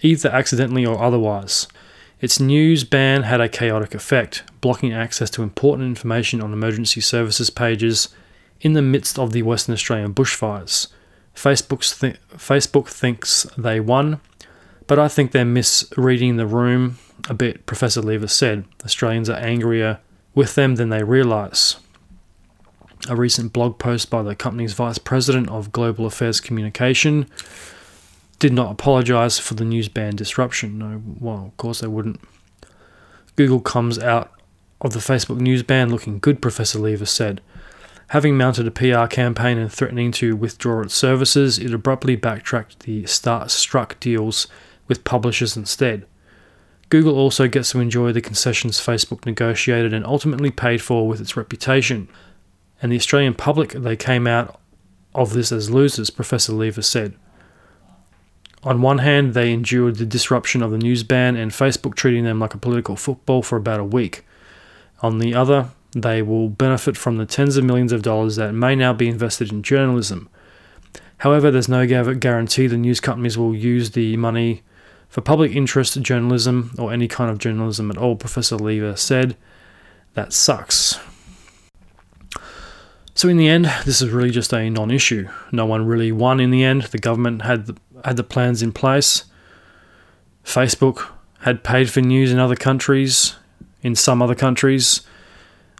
either 0.00 0.28
accidentally 0.28 0.84
or 0.84 1.00
otherwise. 1.00 1.68
Its 2.20 2.40
news 2.40 2.84
ban 2.84 3.22
had 3.24 3.40
a 3.40 3.48
chaotic 3.48 3.94
effect, 3.94 4.44
blocking 4.60 4.92
access 4.92 5.30
to 5.30 5.42
important 5.42 5.88
information 5.88 6.40
on 6.40 6.52
emergency 6.52 7.00
services 7.00 7.50
pages 7.50 8.08
in 8.60 8.74
the 8.74 8.82
midst 8.82 9.18
of 9.18 9.32
the 9.32 9.42
Western 9.42 9.72
Australian 9.72 10.14
bushfires. 10.14 10.88
Facebook's 11.34 11.98
th- 11.98 12.18
Facebook 12.36 12.88
thinks 12.88 13.44
they 13.56 13.80
won, 13.80 14.20
but 14.86 14.98
I 14.98 15.08
think 15.08 15.32
they're 15.32 15.44
misreading 15.44 16.36
the 16.36 16.46
room 16.46 16.98
a 17.28 17.34
bit, 17.34 17.66
Professor 17.66 18.00
Leaver 18.00 18.28
said. 18.28 18.64
Australians 18.84 19.30
are 19.30 19.38
angrier 19.38 19.98
with 20.34 20.54
them 20.54 20.76
than 20.76 20.88
they 20.88 21.02
realise. 21.02 21.76
A 23.08 23.16
recent 23.16 23.52
blog 23.52 23.78
post 23.78 24.10
by 24.10 24.22
the 24.22 24.36
company's 24.36 24.74
Vice 24.74 24.98
President 24.98 25.48
of 25.48 25.72
Global 25.72 26.06
Affairs 26.06 26.40
Communication 26.40 27.26
did 28.38 28.52
not 28.52 28.72
apologize 28.72 29.38
for 29.38 29.54
the 29.54 29.64
news 29.64 29.88
ban 29.88 30.16
disruption. 30.16 30.78
No, 30.78 31.02
well, 31.20 31.46
of 31.46 31.56
course 31.56 31.80
they 31.80 31.88
wouldn't. 31.88 32.20
Google 33.36 33.60
comes 33.60 33.98
out 33.98 34.32
of 34.80 34.92
the 34.92 34.98
Facebook 34.98 35.38
news 35.38 35.62
ban 35.62 35.90
looking 35.90 36.18
good, 36.18 36.42
Professor 36.42 36.78
Leaver 36.78 37.06
said. 37.06 37.40
Having 38.08 38.36
mounted 38.36 38.66
a 38.66 38.70
PR 38.70 39.06
campaign 39.06 39.58
and 39.58 39.72
threatening 39.72 40.12
to 40.12 40.36
withdraw 40.36 40.82
its 40.82 40.94
services, 40.94 41.58
it 41.58 41.72
abruptly 41.72 42.14
backtracked 42.14 42.80
the 42.80 43.06
start 43.06 43.50
struck 43.50 43.98
deals 44.00 44.46
with 44.86 45.04
publishers 45.04 45.56
instead. 45.56 46.04
Google 46.92 47.16
also 47.16 47.48
gets 47.48 47.70
to 47.70 47.80
enjoy 47.80 48.12
the 48.12 48.20
concessions 48.20 48.78
Facebook 48.78 49.24
negotiated 49.24 49.94
and 49.94 50.04
ultimately 50.04 50.50
paid 50.50 50.82
for 50.82 51.08
with 51.08 51.22
its 51.22 51.38
reputation. 51.38 52.06
And 52.82 52.92
the 52.92 52.96
Australian 52.96 53.32
public, 53.32 53.70
they 53.70 53.96
came 53.96 54.26
out 54.26 54.60
of 55.14 55.32
this 55.32 55.52
as 55.52 55.70
losers, 55.70 56.10
Professor 56.10 56.52
Leaver 56.52 56.82
said. 56.82 57.14
On 58.62 58.82
one 58.82 58.98
hand, 58.98 59.32
they 59.32 59.54
endured 59.54 59.96
the 59.96 60.04
disruption 60.04 60.62
of 60.62 60.70
the 60.70 60.76
news 60.76 61.02
ban 61.02 61.34
and 61.34 61.50
Facebook 61.50 61.94
treating 61.94 62.24
them 62.24 62.38
like 62.38 62.52
a 62.52 62.58
political 62.58 62.94
football 62.94 63.40
for 63.42 63.56
about 63.56 63.80
a 63.80 63.84
week. 63.84 64.26
On 65.00 65.16
the 65.16 65.34
other, 65.34 65.70
they 65.92 66.20
will 66.20 66.50
benefit 66.50 66.98
from 66.98 67.16
the 67.16 67.24
tens 67.24 67.56
of 67.56 67.64
millions 67.64 67.92
of 67.92 68.02
dollars 68.02 68.36
that 68.36 68.52
may 68.52 68.76
now 68.76 68.92
be 68.92 69.08
invested 69.08 69.50
in 69.50 69.62
journalism. 69.62 70.28
However, 71.16 71.50
there's 71.50 71.70
no 71.70 71.86
guarantee 71.86 72.66
the 72.66 72.76
news 72.76 73.00
companies 73.00 73.38
will 73.38 73.54
use 73.54 73.92
the 73.92 74.18
money 74.18 74.60
for 75.12 75.20
public 75.20 75.54
interest 75.54 76.00
journalism 76.00 76.74
or 76.78 76.90
any 76.90 77.06
kind 77.06 77.30
of 77.30 77.36
journalism 77.36 77.90
at 77.90 77.98
all, 77.98 78.16
Professor 78.16 78.56
Leaver 78.56 78.96
said. 78.96 79.36
That 80.14 80.32
sucks. 80.32 80.98
So 83.14 83.28
in 83.28 83.36
the 83.36 83.46
end, 83.46 83.66
this 83.84 84.00
is 84.00 84.08
really 84.08 84.30
just 84.30 84.54
a 84.54 84.70
non-issue. 84.70 85.28
No 85.52 85.66
one 85.66 85.84
really 85.84 86.12
won 86.12 86.40
in 86.40 86.50
the 86.50 86.64
end. 86.64 86.84
The 86.84 86.98
government 86.98 87.42
had 87.42 87.66
the, 87.66 87.76
had 88.06 88.16
the 88.16 88.24
plans 88.24 88.62
in 88.62 88.72
place. 88.72 89.24
Facebook 90.46 91.06
had 91.40 91.62
paid 91.62 91.90
for 91.90 92.00
news 92.00 92.32
in 92.32 92.38
other 92.38 92.56
countries, 92.56 93.36
in 93.82 93.94
some 93.94 94.22
other 94.22 94.34
countries, 94.34 95.02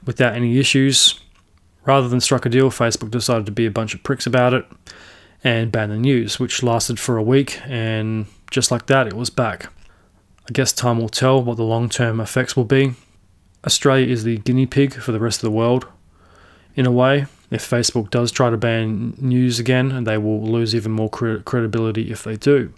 without 0.04 0.34
any 0.34 0.58
issues. 0.58 1.18
Rather 1.86 2.06
than 2.06 2.20
strike 2.20 2.44
a 2.44 2.50
deal, 2.50 2.70
Facebook 2.70 3.10
decided 3.10 3.46
to 3.46 3.52
be 3.52 3.64
a 3.64 3.70
bunch 3.70 3.94
of 3.94 4.02
pricks 4.02 4.26
about 4.26 4.52
it 4.52 4.66
and 5.42 5.72
ban 5.72 5.88
the 5.88 5.96
news, 5.96 6.38
which 6.38 6.62
lasted 6.62 7.00
for 7.00 7.16
a 7.16 7.22
week, 7.22 7.62
and 7.64 8.26
just 8.52 8.70
like 8.70 8.86
that, 8.86 9.06
it 9.06 9.14
was 9.14 9.30
back. 9.30 9.72
I 10.48 10.52
guess 10.52 10.72
time 10.72 10.98
will 10.98 11.08
tell 11.08 11.42
what 11.42 11.56
the 11.56 11.64
long 11.64 11.88
term 11.88 12.20
effects 12.20 12.56
will 12.56 12.64
be. 12.64 12.94
Australia 13.64 14.06
is 14.06 14.24
the 14.24 14.38
guinea 14.38 14.66
pig 14.66 14.94
for 14.94 15.12
the 15.12 15.20
rest 15.20 15.38
of 15.38 15.42
the 15.42 15.56
world 15.56 15.86
in 16.76 16.86
a 16.86 16.90
way. 16.90 17.26
If 17.50 17.68
Facebook 17.68 18.10
does 18.10 18.32
try 18.32 18.50
to 18.50 18.56
ban 18.56 19.14
news 19.18 19.58
again, 19.58 20.04
they 20.04 20.18
will 20.18 20.42
lose 20.42 20.74
even 20.74 20.92
more 20.92 21.10
credibility 21.10 22.10
if 22.10 22.24
they 22.24 22.36
do. 22.36 22.72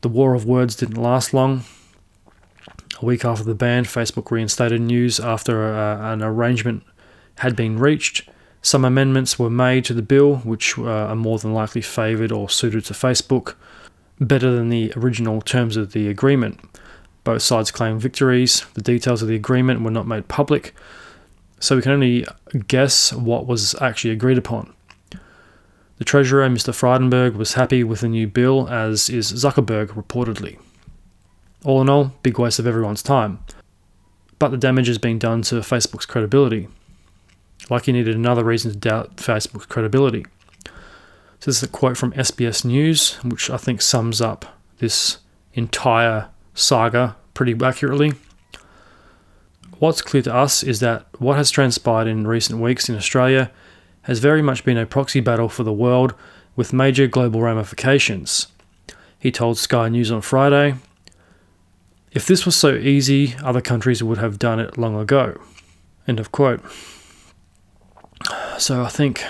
The 0.00 0.08
war 0.08 0.34
of 0.34 0.44
words 0.44 0.76
didn't 0.76 1.00
last 1.00 1.34
long. 1.34 1.64
A 3.00 3.04
week 3.04 3.24
after 3.24 3.44
the 3.44 3.54
ban, 3.54 3.84
Facebook 3.84 4.30
reinstated 4.30 4.80
news 4.80 5.18
after 5.18 5.74
uh, 5.74 6.12
an 6.12 6.22
arrangement 6.22 6.82
had 7.36 7.56
been 7.56 7.78
reached. 7.78 8.28
Some 8.60 8.84
amendments 8.84 9.38
were 9.38 9.50
made 9.50 9.84
to 9.86 9.94
the 9.94 10.02
bill, 10.02 10.36
which 10.38 10.78
uh, 10.78 10.82
are 10.84 11.16
more 11.16 11.38
than 11.38 11.54
likely 11.54 11.80
favoured 11.80 12.32
or 12.32 12.50
suited 12.50 12.84
to 12.86 12.92
Facebook, 12.92 13.54
better 14.20 14.50
than 14.50 14.68
the 14.68 14.92
original 14.96 15.40
terms 15.40 15.76
of 15.76 15.92
the 15.92 16.08
agreement. 16.08 16.60
Both 17.24 17.42
sides 17.42 17.70
claimed 17.70 18.00
victories. 18.00 18.64
The 18.74 18.82
details 18.82 19.22
of 19.22 19.28
the 19.28 19.34
agreement 19.34 19.82
were 19.82 19.90
not 19.90 20.06
made 20.06 20.28
public, 20.28 20.74
so 21.60 21.76
we 21.76 21.82
can 21.82 21.92
only 21.92 22.24
guess 22.66 23.12
what 23.12 23.46
was 23.46 23.74
actually 23.80 24.12
agreed 24.12 24.38
upon. 24.38 24.72
The 25.98 26.04
Treasurer, 26.04 26.48
Mr. 26.48 26.72
Frydenberg, 26.72 27.34
was 27.34 27.54
happy 27.54 27.82
with 27.82 28.00
the 28.00 28.08
new 28.08 28.28
bill, 28.28 28.68
as 28.68 29.10
is 29.10 29.32
Zuckerberg 29.32 29.88
reportedly. 29.88 30.58
All 31.64 31.80
in 31.82 31.88
all, 31.88 32.12
big 32.22 32.38
waste 32.38 32.60
of 32.60 32.68
everyone's 32.68 33.02
time. 33.02 33.40
But 34.38 34.50
the 34.50 34.56
damage 34.56 34.86
has 34.86 34.98
been 34.98 35.18
done 35.18 35.42
to 35.42 35.56
Facebook's 35.56 36.06
credibility. 36.06 36.68
Like 37.68 37.88
you 37.88 37.92
needed 37.92 38.14
another 38.14 38.44
reason 38.44 38.70
to 38.70 38.78
doubt 38.78 39.16
Facebook's 39.16 39.66
credibility. 39.66 40.24
So 41.40 41.50
this 41.50 41.58
is 41.58 41.62
a 41.62 41.68
quote 41.68 41.96
from 41.96 42.12
SBS 42.12 42.64
News, 42.64 43.14
which 43.22 43.48
I 43.48 43.58
think 43.58 43.80
sums 43.80 44.20
up 44.20 44.44
this 44.78 45.18
entire 45.54 46.28
saga 46.54 47.16
pretty 47.34 47.54
accurately. 47.64 48.14
What's 49.78 50.02
clear 50.02 50.24
to 50.24 50.34
us 50.34 50.64
is 50.64 50.80
that 50.80 51.06
what 51.18 51.36
has 51.36 51.52
transpired 51.52 52.08
in 52.08 52.26
recent 52.26 52.60
weeks 52.60 52.88
in 52.88 52.96
Australia 52.96 53.52
has 54.02 54.18
very 54.18 54.42
much 54.42 54.64
been 54.64 54.76
a 54.76 54.84
proxy 54.84 55.20
battle 55.20 55.48
for 55.48 55.62
the 55.62 55.72
world 55.72 56.12
with 56.56 56.72
major 56.72 57.06
global 57.06 57.40
ramifications. 57.40 58.48
He 59.16 59.30
told 59.30 59.58
Sky 59.58 59.88
News 59.88 60.10
on 60.10 60.22
Friday 60.22 60.74
If 62.10 62.26
this 62.26 62.44
was 62.44 62.56
so 62.56 62.74
easy, 62.74 63.36
other 63.44 63.60
countries 63.60 64.02
would 64.02 64.18
have 64.18 64.40
done 64.40 64.58
it 64.58 64.76
long 64.76 64.98
ago. 64.98 65.40
End 66.08 66.18
of 66.18 66.32
quote. 66.32 66.64
So 68.58 68.82
I 68.82 68.88
think 68.88 69.24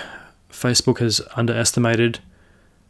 Facebook 0.59 0.99
has 0.99 1.21
underestimated 1.35 2.19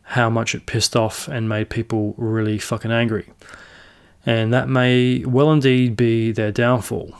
how 0.01 0.29
much 0.29 0.55
it 0.55 0.65
pissed 0.65 0.95
off 0.95 1.27
and 1.27 1.47
made 1.47 1.69
people 1.69 2.15
really 2.17 2.57
fucking 2.57 2.91
angry. 2.91 3.29
And 4.25 4.51
that 4.53 4.67
may 4.67 5.23
well 5.23 5.51
indeed 5.51 5.95
be 5.95 6.31
their 6.31 6.51
downfall. 6.51 7.15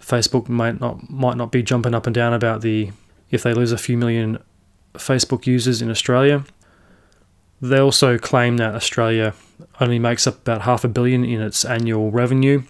Facebook 0.00 0.48
might 0.48 0.80
not 0.80 1.10
might 1.10 1.36
not 1.36 1.52
be 1.52 1.62
jumping 1.62 1.94
up 1.94 2.06
and 2.06 2.14
down 2.14 2.32
about 2.32 2.62
the 2.62 2.90
if 3.30 3.42
they 3.42 3.52
lose 3.52 3.72
a 3.72 3.78
few 3.78 3.96
million 3.96 4.38
Facebook 4.94 5.46
users 5.46 5.82
in 5.82 5.90
Australia. 5.90 6.44
They 7.60 7.78
also 7.78 8.18
claim 8.18 8.56
that 8.56 8.74
Australia 8.74 9.34
only 9.80 9.98
makes 9.98 10.26
up 10.26 10.36
about 10.38 10.62
half 10.62 10.84
a 10.84 10.88
billion 10.88 11.24
in 11.24 11.40
its 11.40 11.64
annual 11.64 12.10
revenue. 12.10 12.62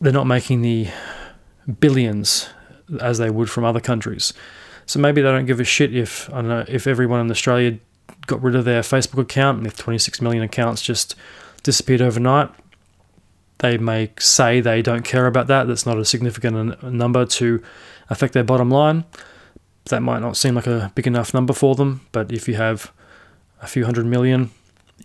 They're 0.00 0.12
not 0.12 0.26
making 0.26 0.62
the 0.62 0.88
billions 1.80 2.48
as 3.00 3.18
they 3.18 3.30
would 3.30 3.50
from 3.50 3.64
other 3.64 3.80
countries. 3.80 4.32
So 4.90 4.98
maybe 4.98 5.22
they 5.22 5.30
don't 5.30 5.46
give 5.46 5.60
a 5.60 5.64
shit 5.64 5.94
if 5.94 6.28
I 6.30 6.42
don't 6.42 6.48
know 6.48 6.64
if 6.66 6.88
everyone 6.88 7.20
in 7.20 7.30
Australia 7.30 7.78
got 8.26 8.42
rid 8.42 8.56
of 8.56 8.64
their 8.64 8.80
Facebook 8.82 9.20
account 9.20 9.58
and 9.58 9.66
if 9.68 9.76
26 9.76 10.20
million 10.20 10.42
accounts 10.42 10.82
just 10.82 11.14
disappeared 11.62 12.02
overnight. 12.02 12.50
they 13.58 13.78
may 13.78 14.10
say 14.18 14.60
they 14.60 14.82
don't 14.82 15.04
care 15.04 15.28
about 15.28 15.46
that. 15.46 15.68
That's 15.68 15.86
not 15.86 15.96
a 15.98 16.04
significant 16.04 16.82
number 16.82 17.24
to 17.24 17.62
affect 18.08 18.32
their 18.32 18.42
bottom 18.42 18.68
line. 18.68 19.04
That 19.84 20.02
might 20.02 20.22
not 20.22 20.36
seem 20.36 20.56
like 20.56 20.66
a 20.66 20.90
big 20.96 21.06
enough 21.06 21.32
number 21.32 21.52
for 21.52 21.76
them, 21.76 22.00
but 22.10 22.32
if 22.32 22.48
you 22.48 22.56
have 22.56 22.90
a 23.62 23.68
few 23.68 23.84
hundred 23.84 24.06
million 24.06 24.50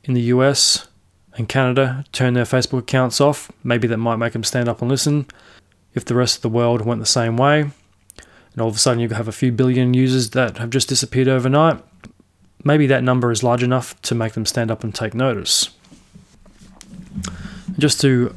in 0.04 0.16
the 0.16 0.34
US 0.34 0.88
and 1.36 1.48
Canada 1.48 2.06
turn 2.12 2.34
their 2.34 2.46
Facebook 2.46 2.80
accounts 2.80 3.22
off, 3.22 3.52
maybe 3.64 3.88
that 3.90 3.98
might 3.98 4.16
make 4.16 4.34
them 4.34 4.44
stand 4.44 4.68
up 4.68 4.82
and 4.82 4.90
listen. 4.90 5.28
If 5.94 6.06
the 6.06 6.16
rest 6.16 6.38
of 6.38 6.42
the 6.42 6.50
world 6.50 6.84
went 6.88 7.02
the 7.02 7.06
same 7.06 7.38
way, 7.38 7.70
and 8.56 8.62
all 8.62 8.70
of 8.70 8.76
a 8.76 8.80
sudden 8.80 9.02
you 9.02 9.10
have 9.10 9.28
a 9.28 9.34
few 9.34 9.52
billion 9.52 9.94
users 9.94 10.30
that 10.30 10.60
have 10.60 10.70
just 10.70 10.88
disappeared 10.88 11.28
overnight, 11.28 11.84
maybe 12.64 12.88
that 12.88 13.04
number 13.04 13.30
is 13.30 13.44
large 13.44 13.62
enough 13.62 14.02
to 14.04 14.16
make 14.16 14.32
them 14.32 14.46
stand 14.46 14.72
up 14.72 14.82
and 14.82 14.96
take 14.96 15.14
notice. 15.14 15.72
Just 17.78 18.00
to 18.00 18.34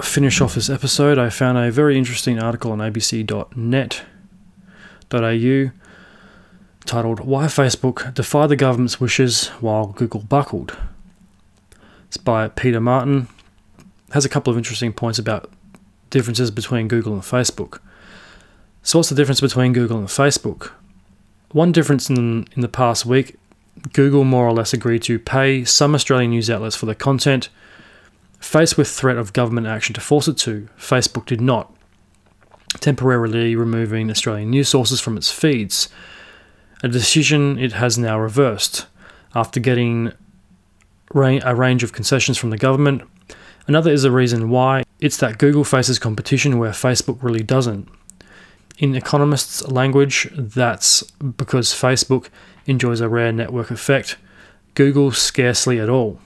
finish 0.00 0.40
off 0.40 0.56
this 0.56 0.68
episode, 0.68 1.18
I 1.18 1.30
found 1.30 1.56
a 1.56 1.70
very 1.70 1.96
interesting 1.96 2.40
article 2.40 2.72
on 2.72 2.78
abc.net.au 2.78 4.02
titled 6.84 7.20
Why 7.20 7.44
Facebook 7.46 8.12
Defied 8.12 8.48
the 8.48 8.56
Government's 8.56 9.00
Wishes 9.00 9.46
While 9.60 9.86
Google 9.86 10.22
Buckled. 10.22 10.76
It's 12.08 12.16
by 12.16 12.48
Peter 12.48 12.80
Martin. 12.80 13.28
It 13.78 14.14
has 14.14 14.24
a 14.24 14.28
couple 14.28 14.50
of 14.50 14.56
interesting 14.56 14.92
points 14.92 15.20
about 15.20 15.48
differences 16.10 16.50
between 16.50 16.88
Google 16.88 17.12
and 17.12 17.22
Facebook. 17.22 17.78
So, 18.82 18.98
what's 18.98 19.08
the 19.08 19.14
difference 19.14 19.40
between 19.40 19.72
Google 19.72 19.98
and 19.98 20.08
Facebook? 20.08 20.72
One 21.52 21.72
difference 21.72 22.08
in, 22.10 22.46
in 22.54 22.62
the 22.62 22.68
past 22.68 23.06
week 23.06 23.36
Google 23.92 24.24
more 24.24 24.46
or 24.46 24.52
less 24.52 24.72
agreed 24.72 25.02
to 25.04 25.18
pay 25.18 25.64
some 25.64 25.94
Australian 25.94 26.30
news 26.30 26.50
outlets 26.50 26.76
for 26.76 26.86
their 26.86 26.94
content 26.94 27.48
Faced 28.42 28.76
with 28.76 28.88
threat 28.88 29.16
of 29.16 29.32
government 29.32 29.68
action 29.68 29.94
to 29.94 30.00
force 30.00 30.26
it 30.26 30.36
to, 30.38 30.68
Facebook 30.76 31.26
did 31.26 31.40
not, 31.40 31.72
temporarily 32.80 33.54
removing 33.54 34.10
Australian 34.10 34.50
news 34.50 34.68
sources 34.68 35.00
from 35.00 35.16
its 35.16 35.30
feeds, 35.30 35.88
a 36.82 36.88
decision 36.88 37.56
it 37.56 37.72
has 37.72 37.96
now 37.96 38.18
reversed 38.18 38.86
after 39.32 39.60
getting 39.60 40.12
a 41.14 41.54
range 41.54 41.84
of 41.84 41.92
concessions 41.92 42.36
from 42.36 42.50
the 42.50 42.58
government. 42.58 43.02
Another 43.68 43.92
is 43.92 44.02
a 44.02 44.10
reason 44.10 44.50
why 44.50 44.82
it's 44.98 45.18
that 45.18 45.38
Google 45.38 45.62
faces 45.62 46.00
competition 46.00 46.58
where 46.58 46.72
Facebook 46.72 47.22
really 47.22 47.44
doesn't. 47.44 47.88
In 48.82 48.96
economists' 48.96 49.62
language, 49.68 50.28
that's 50.32 51.02
because 51.20 51.68
Facebook 51.68 52.30
enjoys 52.66 53.00
a 53.00 53.08
rare 53.08 53.30
network 53.30 53.70
effect, 53.70 54.16
Google 54.74 55.12
scarcely 55.12 55.78
at 55.78 55.88
all. 55.88 56.18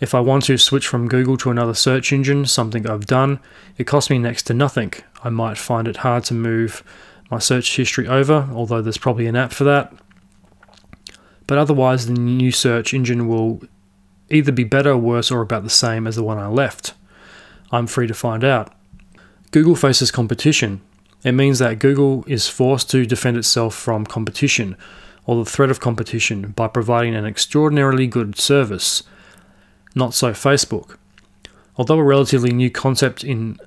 If 0.00 0.14
I 0.14 0.20
want 0.20 0.44
to 0.44 0.56
switch 0.56 0.86
from 0.86 1.06
Google 1.06 1.36
to 1.36 1.50
another 1.50 1.74
search 1.74 2.14
engine, 2.14 2.46
something 2.46 2.88
I've 2.88 3.04
done, 3.04 3.40
it 3.76 3.84
costs 3.84 4.08
me 4.08 4.16
next 4.18 4.44
to 4.44 4.54
nothing. 4.54 4.94
I 5.22 5.28
might 5.28 5.58
find 5.58 5.86
it 5.86 5.98
hard 5.98 6.24
to 6.24 6.34
move 6.34 6.82
my 7.30 7.38
search 7.38 7.76
history 7.76 8.08
over, 8.08 8.48
although 8.54 8.80
there's 8.80 8.96
probably 8.96 9.26
an 9.26 9.36
app 9.36 9.52
for 9.52 9.64
that. 9.64 9.92
But 11.46 11.58
otherwise, 11.58 12.06
the 12.06 12.14
new 12.14 12.52
search 12.52 12.94
engine 12.94 13.28
will 13.28 13.60
either 14.30 14.50
be 14.50 14.64
better, 14.64 14.96
worse, 14.96 15.30
or 15.30 15.42
about 15.42 15.64
the 15.64 15.68
same 15.68 16.06
as 16.06 16.16
the 16.16 16.22
one 16.22 16.38
I 16.38 16.46
left. 16.46 16.94
I'm 17.70 17.86
free 17.86 18.06
to 18.06 18.14
find 18.14 18.44
out. 18.44 18.72
Google 19.50 19.76
faces 19.76 20.10
competition. 20.10 20.80
It 21.22 21.32
means 21.32 21.58
that 21.58 21.78
Google 21.78 22.24
is 22.26 22.48
forced 22.48 22.90
to 22.90 23.04
defend 23.04 23.36
itself 23.36 23.74
from 23.74 24.06
competition 24.06 24.76
or 25.26 25.36
the 25.36 25.50
threat 25.50 25.70
of 25.70 25.80
competition 25.80 26.52
by 26.52 26.68
providing 26.68 27.14
an 27.14 27.26
extraordinarily 27.26 28.06
good 28.06 28.38
service 28.38 29.02
not 29.94 30.14
so 30.14 30.32
Facebook. 30.32 30.96
Although 31.76 31.98
a 31.98 32.04
relatively 32.04 32.52
new 32.52 32.70
concept 32.70 33.24
in 33.24 33.58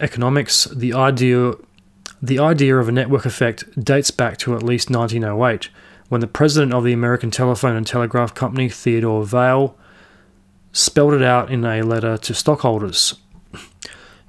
economics, 0.00 0.64
the 0.64 0.92
idea 0.92 1.52
the 2.24 2.38
idea 2.38 2.76
of 2.76 2.88
a 2.88 2.92
network 2.92 3.26
effect 3.26 3.64
dates 3.82 4.12
back 4.12 4.36
to 4.38 4.54
at 4.54 4.62
least 4.62 4.88
1908, 4.88 5.70
when 6.08 6.20
the 6.20 6.28
president 6.28 6.72
of 6.72 6.84
the 6.84 6.92
American 6.92 7.32
Telephone 7.32 7.74
and 7.74 7.84
Telegraph 7.84 8.32
Company, 8.32 8.68
Theodore 8.68 9.24
Vail, 9.24 9.76
spelled 10.70 11.14
it 11.14 11.22
out 11.22 11.50
in 11.50 11.64
a 11.64 11.82
letter 11.82 12.16
to 12.18 12.32
stockholders. 12.32 13.14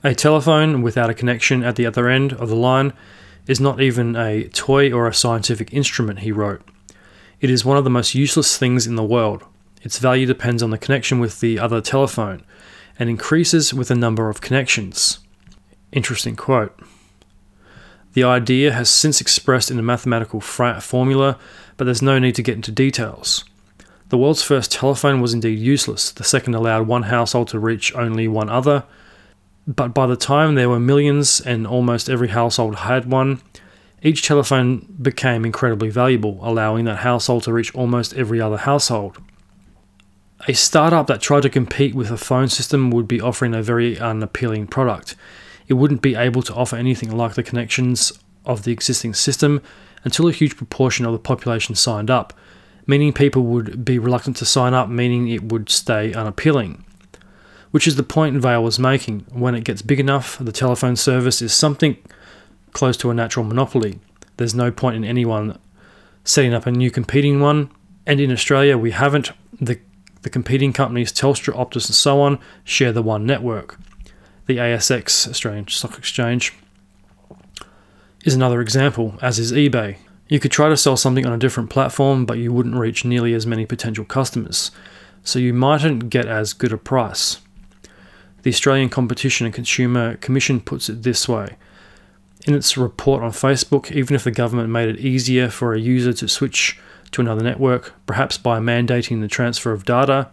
A 0.06 0.14
telephone 0.14 0.82
without 0.82 1.10
a 1.10 1.14
connection 1.14 1.64
at 1.64 1.78
the 1.78 1.86
other 1.86 2.10
end 2.10 2.34
of 2.34 2.50
the 2.50 2.58
line 2.58 2.92
is 3.48 3.62
not 3.62 3.80
even 3.80 4.18
a 4.18 4.50
toy 4.50 4.92
or 4.92 5.08
a 5.08 5.14
scientific 5.14 5.74
instrument, 5.74 6.20
he 6.20 6.32
wrote. 6.32 6.62
It 7.40 7.50
is 7.50 7.64
one 7.64 7.78
of 7.78 7.86
the 7.86 7.90
most 7.90 8.14
useless 8.14 8.58
things 8.58 8.86
in 8.86 8.96
the 8.96 9.04
world. 9.04 9.44
Its 9.82 10.00
value 10.00 10.26
depends 10.26 10.62
on 10.62 10.72
the 10.72 10.78
connection 10.78 11.20
with 11.20 11.40
the 11.40 11.58
other 11.58 11.80
telephone 11.80 12.44
and 13.00 13.10
increases 13.10 13.74
with 13.74 13.88
the 13.88 13.96
number 13.96 14.30
of 14.30 14.42
connections. 14.42 15.20
Interesting 15.94 16.36
quote. 16.36 16.78
The 18.14 18.24
idea 18.24 18.74
has 18.74 18.90
since 18.90 19.22
expressed 19.22 19.72
in 19.72 19.80
a 19.80 19.84
mathematical 19.84 20.42
formula, 20.42 21.40
but 21.78 21.86
there's 21.86 22.02
no 22.02 22.20
need 22.20 22.36
to 22.36 22.44
get 22.44 22.56
into 22.56 22.72
details. 22.72 23.46
The 24.10 24.18
world's 24.18 24.44
first 24.44 24.72
telephone 24.72 25.22
was 25.22 25.34
indeed 25.34 25.60
useless. 25.60 26.12
The 26.12 26.24
second 26.24 26.56
allowed 26.56 26.88
one 26.88 27.04
household 27.04 27.48
to 27.50 27.60
reach 27.60 27.96
only 27.96 28.28
one 28.28 28.50
other. 28.50 28.84
But 29.66 29.94
by 29.94 30.08
the 30.08 30.16
time 30.16 30.56
there 30.56 30.70
were 30.70 30.80
millions 30.80 31.40
and 31.40 31.66
almost 31.66 32.10
every 32.10 32.30
household 32.30 32.76
had 32.76 33.10
one, 33.10 33.42
each 34.02 34.24
telephone 34.24 34.94
became 35.02 35.46
incredibly 35.46 35.90
valuable, 35.90 36.40
allowing 36.42 36.86
that 36.86 36.98
household 36.98 37.44
to 37.44 37.54
reach 37.54 37.74
almost 37.74 38.14
every 38.14 38.42
other 38.42 38.58
household 38.58 39.18
a 40.48 40.54
startup 40.54 41.08
that 41.08 41.22
tried 41.22 41.44
to 41.44 41.50
compete 41.50 41.96
with 41.96 42.12
a 42.12 42.18
phone 42.18 42.50
system 42.50 42.92
would 42.92 43.08
be 43.08 43.22
offering 43.22 43.54
a 43.54 43.64
very 43.64 43.98
unappealing 43.98 44.68
product. 44.68 45.16
It 45.68 45.76
wouldn't 45.76 46.02
be 46.02 46.16
able 46.16 46.42
to 46.44 46.54
offer 46.54 46.76
anything 46.76 47.16
like 47.16 47.36
the 47.36 47.44
connections 47.44 48.12
of 48.46 48.64
the 48.64 48.72
existing 48.72 49.14
system 49.14 49.62
until 50.04 50.28
a 50.28 50.34
huge 50.34 50.58
proportion 50.58 51.06
of 51.06 51.14
the 51.14 51.20
population 51.20 51.76
signed 51.76 52.12
up, 52.12 52.34
meaning 52.86 53.14
people 53.14 53.44
would 53.44 53.86
be 53.86 53.98
reluctant 53.98 54.36
to 54.38 54.46
sign 54.46 54.74
up, 54.74 54.90
meaning 54.90 55.30
it 55.30 55.44
would 55.44 55.70
stay 55.70 56.14
unappealing. 56.14 56.84
Which 57.74 57.88
is 57.88 57.96
the 57.96 58.04
point 58.04 58.40
Vail 58.40 58.64
was 58.64 58.78
making. 58.78 59.26
When 59.32 59.56
it 59.56 59.64
gets 59.64 59.82
big 59.82 60.00
enough, 60.00 60.38
the 60.40 60.52
telephone 60.52 60.96
service 60.96 61.42
is 61.42 61.56
something 61.56 61.98
close 62.72 62.96
to 62.98 63.10
a 63.10 63.16
natural 63.16 63.44
monopoly. 63.44 64.00
There's 64.38 64.54
no 64.54 64.70
point 64.70 64.98
in 64.98 65.04
anyone 65.04 65.58
setting 66.24 66.54
up 66.54 66.68
a 66.68 66.72
new 66.72 66.92
competing 66.92 67.40
one, 67.40 67.72
and 68.06 68.20
in 68.20 68.32
Australia, 68.32 68.78
we 68.78 68.92
haven't. 68.92 69.32
The 69.60 69.80
the 70.22 70.30
competing 70.30 70.72
companies 70.72 71.12
Telstra, 71.12 71.56
Optus, 71.56 71.88
and 71.88 71.96
so 71.96 72.22
on 72.22 72.38
share 72.64 72.92
the 72.92 73.02
one 73.02 73.26
network. 73.26 73.80
The 74.46 74.58
ASX, 74.58 75.28
Australian 75.28 75.68
Stock 75.68 75.98
Exchange, 75.98 76.54
is 78.24 78.36
another 78.36 78.62
example, 78.62 79.16
as 79.20 79.40
is 79.40 79.52
eBay. 79.52 79.98
You 80.30 80.40
could 80.40 80.52
try 80.52 80.70
to 80.70 80.78
sell 80.78 80.96
something 80.96 81.26
on 81.26 81.34
a 81.34 81.40
different 81.40 81.72
platform, 81.72 82.28
but 82.28 82.38
you 82.38 82.54
wouldn't 82.54 82.76
reach 82.76 83.04
nearly 83.04 83.34
as 83.34 83.48
many 83.48 83.66
potential 83.66 84.06
customers, 84.06 84.70
so 85.24 85.40
you 85.40 85.56
mightn't 85.56 86.12
get 86.12 86.28
as 86.28 86.54
good 86.54 86.72
a 86.72 86.78
price. 86.78 87.40
The 88.44 88.50
Australian 88.50 88.90
Competition 88.90 89.46
and 89.46 89.56
Consumer 89.56 90.18
Commission 90.18 90.60
puts 90.60 90.90
it 90.90 91.04
this 91.04 91.28
way. 91.28 91.56
In 92.46 92.54
its 92.54 92.78
report 92.78 93.24
on 93.24 93.32
Facebook, 93.32 93.90
even 93.92 94.16
if 94.16 94.26
the 94.26 94.32
government 94.32 94.70
made 94.70 94.90
it 94.90 95.00
easier 95.00 95.50
for 95.50 95.74
a 95.74 95.80
user 95.80 96.12
to 96.14 96.28
switch 96.28 96.78
to 97.12 97.22
another 97.22 97.42
network, 97.42 97.94
perhaps 98.06 98.38
by 98.38 98.60
mandating 98.60 99.22
the 99.22 99.30
transfer 99.30 99.72
of 99.72 99.86
data. 99.86 100.30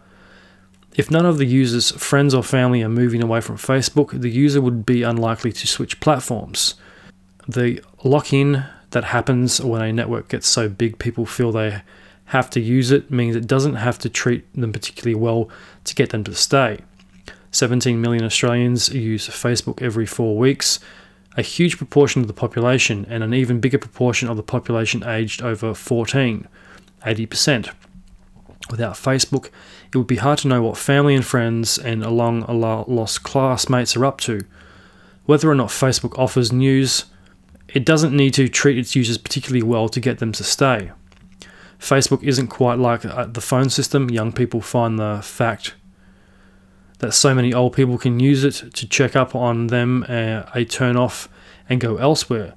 If 0.93 1.09
none 1.09 1.25
of 1.25 1.37
the 1.37 1.45
user's 1.45 1.91
friends 1.91 2.33
or 2.33 2.43
family 2.43 2.83
are 2.83 2.89
moving 2.89 3.23
away 3.23 3.39
from 3.39 3.55
Facebook, 3.55 4.19
the 4.19 4.29
user 4.29 4.59
would 4.59 4.85
be 4.85 5.03
unlikely 5.03 5.53
to 5.53 5.67
switch 5.67 6.01
platforms. 6.01 6.75
The 7.47 7.81
lock 8.03 8.33
in 8.33 8.65
that 8.89 9.05
happens 9.05 9.61
when 9.61 9.81
a 9.81 9.93
network 9.93 10.27
gets 10.27 10.49
so 10.49 10.67
big 10.67 10.99
people 10.99 11.25
feel 11.25 11.53
they 11.53 11.81
have 12.25 12.49
to 12.49 12.59
use 12.59 12.91
it 12.91 13.09
means 13.09 13.37
it 13.37 13.47
doesn't 13.47 13.75
have 13.75 13.99
to 13.99 14.09
treat 14.09 14.51
them 14.53 14.73
particularly 14.73 15.15
well 15.15 15.49
to 15.85 15.95
get 15.95 16.09
them 16.09 16.25
to 16.25 16.35
stay. 16.35 16.79
17 17.51 17.99
million 17.99 18.23
Australians 18.23 18.89
use 18.89 19.27
Facebook 19.27 19.81
every 19.81 20.05
four 20.05 20.37
weeks, 20.37 20.79
a 21.37 21.41
huge 21.41 21.77
proportion 21.77 22.21
of 22.21 22.27
the 22.27 22.33
population, 22.33 23.05
and 23.09 23.23
an 23.23 23.33
even 23.33 23.59
bigger 23.59 23.77
proportion 23.77 24.29
of 24.29 24.37
the 24.37 24.43
population 24.43 25.03
aged 25.03 25.41
over 25.41 25.73
14. 25.73 26.47
80%. 27.05 27.73
Without 28.69 28.93
Facebook, 28.93 29.49
it 29.91 29.97
would 29.97 30.07
be 30.07 30.17
hard 30.17 30.39
to 30.39 30.47
know 30.47 30.61
what 30.61 30.77
family 30.77 31.15
and 31.15 31.25
friends 31.25 31.77
and 31.77 32.05
long 32.05 32.45
lost 32.47 33.23
classmates 33.23 33.97
are 33.97 34.05
up 34.05 34.19
to. 34.21 34.45
Whether 35.25 35.49
or 35.49 35.55
not 35.55 35.69
Facebook 35.69 36.17
offers 36.17 36.51
news, 36.51 37.05
it 37.67 37.85
doesn't 37.85 38.15
need 38.15 38.33
to 38.35 38.47
treat 38.47 38.77
its 38.77 38.95
users 38.95 39.17
particularly 39.17 39.63
well 39.63 39.89
to 39.89 39.99
get 39.99 40.19
them 40.19 40.31
to 40.33 40.43
stay. 40.43 40.91
Facebook 41.79 42.23
isn't 42.23 42.47
quite 42.47 42.77
like 42.77 43.03
uh, 43.03 43.25
the 43.25 43.41
phone 43.41 43.69
system. 43.69 44.09
Young 44.09 44.31
people 44.31 44.61
find 44.61 44.99
the 44.99 45.19
fact 45.23 45.73
that 47.01 47.13
so 47.13 47.33
many 47.33 47.51
old 47.53 47.73
people 47.73 47.97
can 47.97 48.19
use 48.19 48.43
it 48.43 48.73
to 48.75 48.87
check 48.87 49.15
up 49.15 49.35
on 49.35 49.67
them 49.67 50.05
uh, 50.07 50.43
a 50.53 50.63
turn 50.63 50.95
off 50.95 51.27
and 51.67 51.81
go 51.81 51.97
elsewhere. 51.97 52.53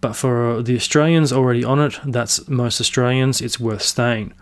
But 0.00 0.14
for 0.14 0.62
the 0.62 0.76
Australians 0.76 1.32
already 1.32 1.64
on 1.64 1.80
it, 1.80 1.98
that's 2.04 2.48
most 2.48 2.80
Australians, 2.80 3.40
it's 3.40 3.60
worth 3.60 3.82
staying. 3.82 4.32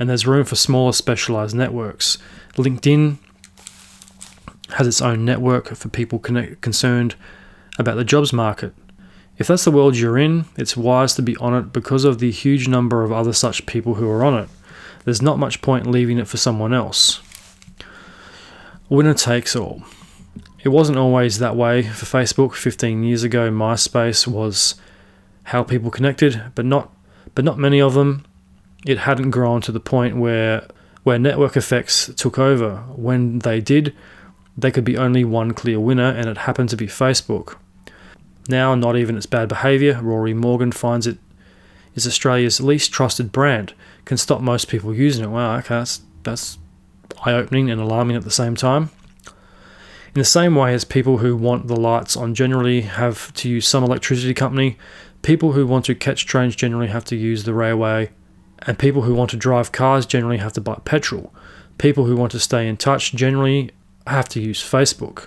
And 0.00 0.08
there's 0.08 0.26
room 0.26 0.44
for 0.44 0.56
smaller 0.56 0.92
specialized 0.92 1.54
networks. 1.54 2.18
LinkedIn 2.54 3.18
has 4.70 4.86
its 4.86 5.02
own 5.02 5.24
network 5.24 5.76
for 5.76 5.88
people 5.90 6.18
connect, 6.18 6.62
concerned 6.62 7.14
about 7.78 7.96
the 7.96 8.04
jobs 8.04 8.32
market. 8.32 8.72
If 9.36 9.48
that's 9.48 9.64
the 9.64 9.70
world 9.70 9.96
you're 9.96 10.18
in, 10.18 10.46
it's 10.56 10.76
wise 10.76 11.14
to 11.16 11.22
be 11.22 11.36
on 11.36 11.54
it 11.54 11.72
because 11.72 12.04
of 12.04 12.20
the 12.20 12.30
huge 12.30 12.68
number 12.68 13.04
of 13.04 13.12
other 13.12 13.32
such 13.32 13.66
people 13.66 13.94
who 13.94 14.08
are 14.08 14.24
on 14.24 14.34
it. 14.34 14.48
There's 15.04 15.22
not 15.22 15.38
much 15.38 15.60
point 15.60 15.86
leaving 15.86 16.18
it 16.18 16.26
for 16.26 16.38
someone 16.38 16.72
else. 16.72 17.20
Winner 18.94 19.14
takes 19.14 19.56
all. 19.56 19.82
It 20.62 20.70
wasn't 20.70 20.98
always 20.98 21.38
that 21.38 21.56
way 21.56 21.82
for 21.82 22.06
Facebook. 22.06 22.54
15 22.54 23.02
years 23.02 23.22
ago, 23.22 23.50
MySpace 23.50 24.26
was 24.26 24.76
how 25.44 25.62
people 25.62 25.90
connected, 25.90 26.42
but 26.54 26.64
not 26.64 26.90
but 27.34 27.44
not 27.44 27.58
many 27.58 27.80
of 27.80 27.94
them. 27.94 28.24
It 28.86 28.98
hadn't 28.98 29.30
grown 29.30 29.60
to 29.62 29.72
the 29.72 29.80
point 29.80 30.16
where 30.16 30.66
where 31.02 31.18
network 31.18 31.56
effects 31.56 32.10
took 32.16 32.38
over. 32.38 32.78
When 32.96 33.40
they 33.40 33.60
did, 33.60 33.94
there 34.56 34.70
could 34.70 34.84
be 34.84 34.96
only 34.96 35.24
one 35.24 35.52
clear 35.52 35.78
winner, 35.78 36.10
and 36.10 36.28
it 36.28 36.38
happened 36.38 36.70
to 36.70 36.76
be 36.76 36.86
Facebook. 36.86 37.56
Now, 38.48 38.74
not 38.74 38.96
even 38.96 39.16
its 39.16 39.26
bad 39.26 39.48
behaviour, 39.48 40.00
Rory 40.02 40.34
Morgan 40.34 40.72
finds 40.72 41.06
it 41.06 41.18
is 41.94 42.06
Australia's 42.06 42.60
least 42.60 42.92
trusted 42.92 43.32
brand, 43.32 43.72
can 44.04 44.16
stop 44.16 44.40
most 44.40 44.68
people 44.68 44.94
using 44.94 45.24
it. 45.24 45.28
Wow, 45.28 45.56
okay, 45.58 45.76
that's, 45.76 46.00
that's 46.24 46.58
eye 47.24 47.32
opening 47.32 47.70
and 47.70 47.80
alarming 47.80 48.16
at 48.16 48.24
the 48.24 48.30
same 48.30 48.54
time. 48.54 48.90
In 50.14 50.20
the 50.20 50.24
same 50.24 50.54
way 50.54 50.72
as 50.74 50.84
people 50.84 51.18
who 51.18 51.36
want 51.36 51.66
the 51.66 51.76
lights 51.76 52.16
on 52.16 52.34
generally 52.34 52.82
have 52.82 53.34
to 53.34 53.48
use 53.48 53.66
some 53.66 53.82
electricity 53.82 54.32
company, 54.32 54.78
people 55.22 55.52
who 55.52 55.66
want 55.66 55.84
to 55.86 55.94
catch 55.94 56.24
trains 56.24 56.54
generally 56.54 56.86
have 56.86 57.04
to 57.06 57.16
use 57.16 57.44
the 57.44 57.54
railway, 57.54 58.10
and 58.62 58.78
people 58.78 59.02
who 59.02 59.14
want 59.14 59.30
to 59.30 59.36
drive 59.36 59.72
cars 59.72 60.06
generally 60.06 60.38
have 60.38 60.52
to 60.52 60.60
buy 60.60 60.80
petrol. 60.84 61.34
People 61.78 62.04
who 62.04 62.14
want 62.14 62.30
to 62.32 62.38
stay 62.38 62.68
in 62.68 62.76
touch 62.76 63.12
generally 63.12 63.72
have 64.06 64.28
to 64.28 64.40
use 64.40 64.62
Facebook, 64.62 65.26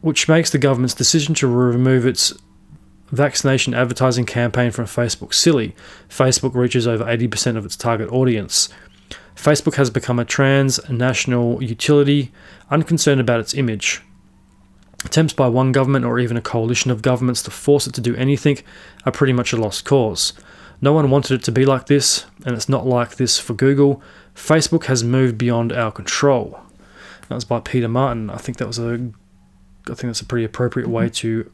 which 0.00 0.28
makes 0.28 0.50
the 0.50 0.58
government's 0.58 0.94
decision 0.94 1.34
to 1.36 1.46
remove 1.46 2.04
its 2.04 2.32
vaccination 3.10 3.74
advertising 3.74 4.26
campaign 4.26 4.70
from 4.70 4.86
Facebook 4.86 5.32
silly. 5.32 5.74
Facebook 6.08 6.54
reaches 6.54 6.86
over 6.86 7.04
80% 7.04 7.56
of 7.56 7.64
its 7.64 7.76
target 7.76 8.10
audience. 8.10 8.68
Facebook 9.38 9.76
has 9.76 9.88
become 9.88 10.18
a 10.18 10.24
transnational 10.24 11.62
utility, 11.62 12.32
unconcerned 12.72 13.20
about 13.20 13.38
its 13.38 13.54
image. 13.54 14.02
Attempts 15.04 15.32
by 15.32 15.46
one 15.46 15.70
government 15.70 16.04
or 16.04 16.18
even 16.18 16.36
a 16.36 16.40
coalition 16.42 16.90
of 16.90 17.02
governments 17.02 17.44
to 17.44 17.52
force 17.52 17.86
it 17.86 17.94
to 17.94 18.00
do 18.00 18.16
anything 18.16 18.58
are 19.06 19.12
pretty 19.12 19.32
much 19.32 19.52
a 19.52 19.56
lost 19.56 19.84
cause. 19.84 20.32
No 20.80 20.92
one 20.92 21.08
wanted 21.08 21.40
it 21.40 21.44
to 21.44 21.52
be 21.52 21.64
like 21.64 21.86
this, 21.86 22.26
and 22.44 22.56
it's 22.56 22.68
not 22.68 22.84
like 22.84 23.14
this 23.14 23.38
for 23.38 23.54
Google. 23.54 24.02
Facebook 24.34 24.86
has 24.86 25.04
moved 25.04 25.38
beyond 25.38 25.72
our 25.72 25.92
control. 25.92 26.58
That 27.28 27.36
was 27.36 27.44
by 27.44 27.60
Peter 27.60 27.88
Martin. 27.88 28.30
I 28.30 28.38
think 28.38 28.58
that 28.58 28.66
was 28.66 28.80
a, 28.80 28.94
I 28.94 29.94
think 29.94 30.00
that's 30.00 30.20
a 30.20 30.26
pretty 30.26 30.46
appropriate 30.46 30.88
way 30.88 31.10
to 31.10 31.48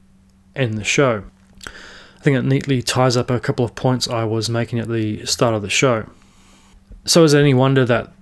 end 0.57 0.79
the 0.79 0.85
show. 0.85 1.25
I 1.67 2.23
think 2.23 2.39
it 2.39 2.47
neatly 2.47 2.81
ties 2.81 3.15
up 3.15 3.31
a 3.31 3.39
couple 3.39 3.67
of 3.67 3.75
points 3.75 4.09
I 4.09 4.25
was 4.25 4.49
making 4.49 4.79
at 4.79 4.89
the 4.89 5.27
start 5.27 5.55
of 5.55 5.61
the 5.61 5.69
show. 5.69 6.07
So 7.05 7.23
is 7.25 7.35
it 7.35 7.41
any 7.41 7.55
wonder 7.55 7.85
that 7.85 8.13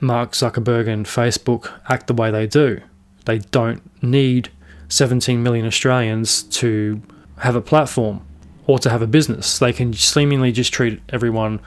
Mark 0.00 0.32
Zuckerberg 0.32 0.88
and 0.88 1.06
Facebook 1.06 1.72
act 1.88 2.06
the 2.06 2.14
way 2.14 2.30
they 2.30 2.46
do? 2.46 2.80
They 3.24 3.38
don't 3.38 3.82
need 4.02 4.50
17 4.88 5.42
million 5.42 5.66
Australians 5.66 6.42
to 6.44 7.00
have 7.38 7.56
a 7.56 7.60
platform 7.60 8.24
or 8.66 8.78
to 8.80 8.90
have 8.90 9.02
a 9.02 9.06
business. 9.06 9.58
They 9.58 9.72
can 9.72 9.92
seemingly 9.94 10.52
just 10.52 10.72
treat 10.72 11.00
everyone, 11.08 11.60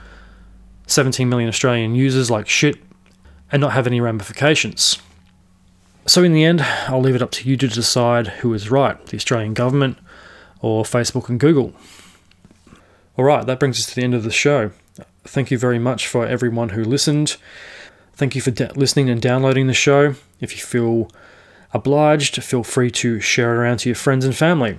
17 0.86 1.28
million 1.28 1.48
Australian 1.48 1.94
users, 1.94 2.30
like 2.30 2.48
shit 2.48 2.76
and 3.52 3.60
not 3.60 3.72
have 3.72 3.86
any 3.86 4.00
ramifications. 4.00 4.98
So, 6.06 6.22
in 6.22 6.32
the 6.32 6.44
end, 6.44 6.62
I'll 6.62 7.00
leave 7.00 7.14
it 7.14 7.22
up 7.22 7.30
to 7.32 7.48
you 7.48 7.56
to 7.56 7.68
decide 7.68 8.26
who 8.28 8.54
is 8.54 8.70
right 8.70 9.04
the 9.06 9.16
Australian 9.16 9.54
government 9.54 9.98
or 10.60 10.84
Facebook 10.84 11.28
and 11.28 11.38
Google. 11.38 11.74
Alright, 13.18 13.46
that 13.46 13.60
brings 13.60 13.78
us 13.78 13.86
to 13.86 13.94
the 13.94 14.02
end 14.02 14.14
of 14.14 14.24
the 14.24 14.30
show. 14.30 14.70
Thank 15.24 15.50
you 15.50 15.58
very 15.58 15.78
much 15.78 16.06
for 16.06 16.26
everyone 16.26 16.70
who 16.70 16.82
listened. 16.82 17.36
Thank 18.14 18.34
you 18.34 18.40
for 18.40 18.50
de- 18.50 18.72
listening 18.74 19.08
and 19.10 19.20
downloading 19.20 19.66
the 19.66 19.74
show. 19.74 20.14
If 20.40 20.56
you 20.56 20.62
feel 20.62 21.10
obliged, 21.72 22.42
feel 22.42 22.62
free 22.62 22.90
to 22.92 23.20
share 23.20 23.54
it 23.54 23.58
around 23.58 23.78
to 23.78 23.88
your 23.88 23.96
friends 23.96 24.24
and 24.24 24.34
family. 24.34 24.78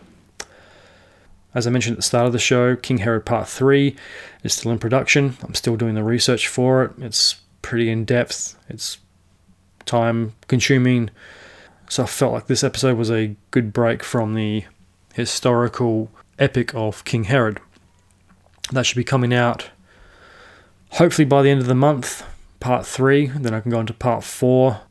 As 1.53 1.67
I 1.67 1.69
mentioned 1.69 1.93
at 1.93 1.97
the 1.97 2.03
start 2.03 2.27
of 2.27 2.33
the 2.33 2.39
show, 2.39 2.75
King 2.75 2.99
Herod 2.99 3.25
Part 3.25 3.47
3 3.47 3.95
is 4.43 4.53
still 4.53 4.71
in 4.71 4.79
production. 4.79 5.37
I'm 5.43 5.53
still 5.53 5.75
doing 5.75 5.95
the 5.95 6.03
research 6.03 6.47
for 6.47 6.83
it. 6.83 6.91
It's 6.99 7.41
pretty 7.61 7.89
in 7.89 8.05
depth, 8.05 8.57
it's 8.69 8.97
time 9.85 10.33
consuming. 10.47 11.09
So 11.89 12.03
I 12.03 12.05
felt 12.05 12.33
like 12.33 12.47
this 12.47 12.63
episode 12.63 12.97
was 12.97 13.11
a 13.11 13.35
good 13.51 13.73
break 13.73 14.01
from 14.01 14.33
the 14.33 14.63
historical 15.13 16.09
epic 16.39 16.73
of 16.73 17.03
King 17.03 17.25
Herod. 17.25 17.59
That 18.71 18.85
should 18.85 18.95
be 18.97 19.03
coming 19.03 19.33
out 19.33 19.69
hopefully 20.91 21.25
by 21.25 21.41
the 21.41 21.49
end 21.49 21.61
of 21.61 21.67
the 21.67 21.75
month, 21.75 22.25
part 22.59 22.85
3. 22.85 23.27
Then 23.27 23.53
I 23.53 23.59
can 23.59 23.71
go 23.71 23.79
into 23.79 23.93
part 23.93 24.23
4 24.23 24.81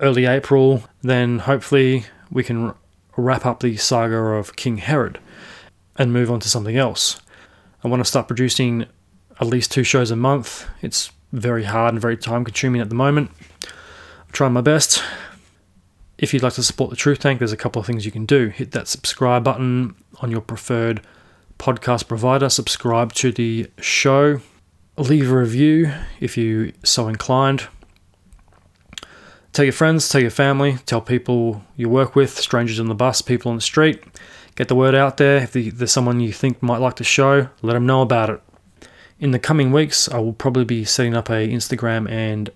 early 0.00 0.26
April. 0.26 0.84
Then 1.02 1.40
hopefully 1.40 2.06
we 2.30 2.44
can 2.44 2.74
wrap 3.16 3.46
up 3.46 3.60
the 3.60 3.76
saga 3.76 4.16
of 4.16 4.56
King 4.56 4.78
Herod 4.78 5.18
and 5.96 6.12
move 6.12 6.30
on 6.30 6.40
to 6.40 6.48
something 6.48 6.76
else. 6.76 7.20
I 7.82 7.88
want 7.88 8.00
to 8.00 8.08
start 8.08 8.26
producing 8.26 8.86
at 9.40 9.46
least 9.46 9.70
two 9.70 9.84
shows 9.84 10.10
a 10.10 10.16
month. 10.16 10.66
It's 10.82 11.12
very 11.32 11.64
hard 11.64 11.94
and 11.94 12.00
very 12.00 12.16
time 12.16 12.44
consuming 12.44 12.80
at 12.80 12.88
the 12.88 12.94
moment. 12.94 13.30
I'm 13.62 14.32
trying 14.32 14.52
my 14.52 14.60
best. 14.60 15.02
If 16.16 16.32
you'd 16.32 16.42
like 16.42 16.54
to 16.54 16.62
support 16.62 16.90
the 16.90 16.96
Truth 16.96 17.20
Tank, 17.20 17.40
there's 17.40 17.52
a 17.52 17.56
couple 17.56 17.80
of 17.80 17.86
things 17.86 18.06
you 18.06 18.12
can 18.12 18.24
do. 18.24 18.48
Hit 18.48 18.70
that 18.72 18.88
subscribe 18.88 19.44
button 19.44 19.96
on 20.20 20.30
your 20.30 20.40
preferred 20.40 21.00
podcast 21.58 22.08
provider, 22.08 22.48
subscribe 22.48 23.12
to 23.14 23.32
the 23.32 23.68
show, 23.80 24.40
leave 24.96 25.30
a 25.30 25.36
review 25.36 25.92
if 26.20 26.36
you 26.36 26.72
so 26.82 27.08
inclined. 27.08 27.68
Tell 29.52 29.64
your 29.64 29.72
friends, 29.72 30.08
tell 30.08 30.20
your 30.20 30.30
family, 30.30 30.78
tell 30.86 31.00
people 31.00 31.62
you 31.76 31.88
work 31.88 32.16
with, 32.16 32.36
strangers 32.38 32.80
on 32.80 32.88
the 32.88 32.94
bus, 32.94 33.22
people 33.22 33.50
on 33.50 33.56
the 33.56 33.62
street 33.62 34.02
get 34.56 34.68
the 34.68 34.74
word 34.74 34.94
out 34.94 35.16
there. 35.16 35.36
If 35.36 35.52
there's 35.52 35.92
someone 35.92 36.20
you 36.20 36.32
think 36.32 36.62
might 36.62 36.80
like 36.80 36.96
the 36.96 37.04
show, 37.04 37.48
let 37.62 37.74
them 37.74 37.86
know 37.86 38.02
about 38.02 38.30
it. 38.30 38.40
In 39.18 39.30
the 39.30 39.38
coming 39.38 39.72
weeks, 39.72 40.08
I 40.08 40.18
will 40.18 40.32
probably 40.32 40.64
be 40.64 40.84
setting 40.84 41.14
up 41.14 41.28
a 41.28 41.48
Instagram 41.48 42.10
and 42.10 42.50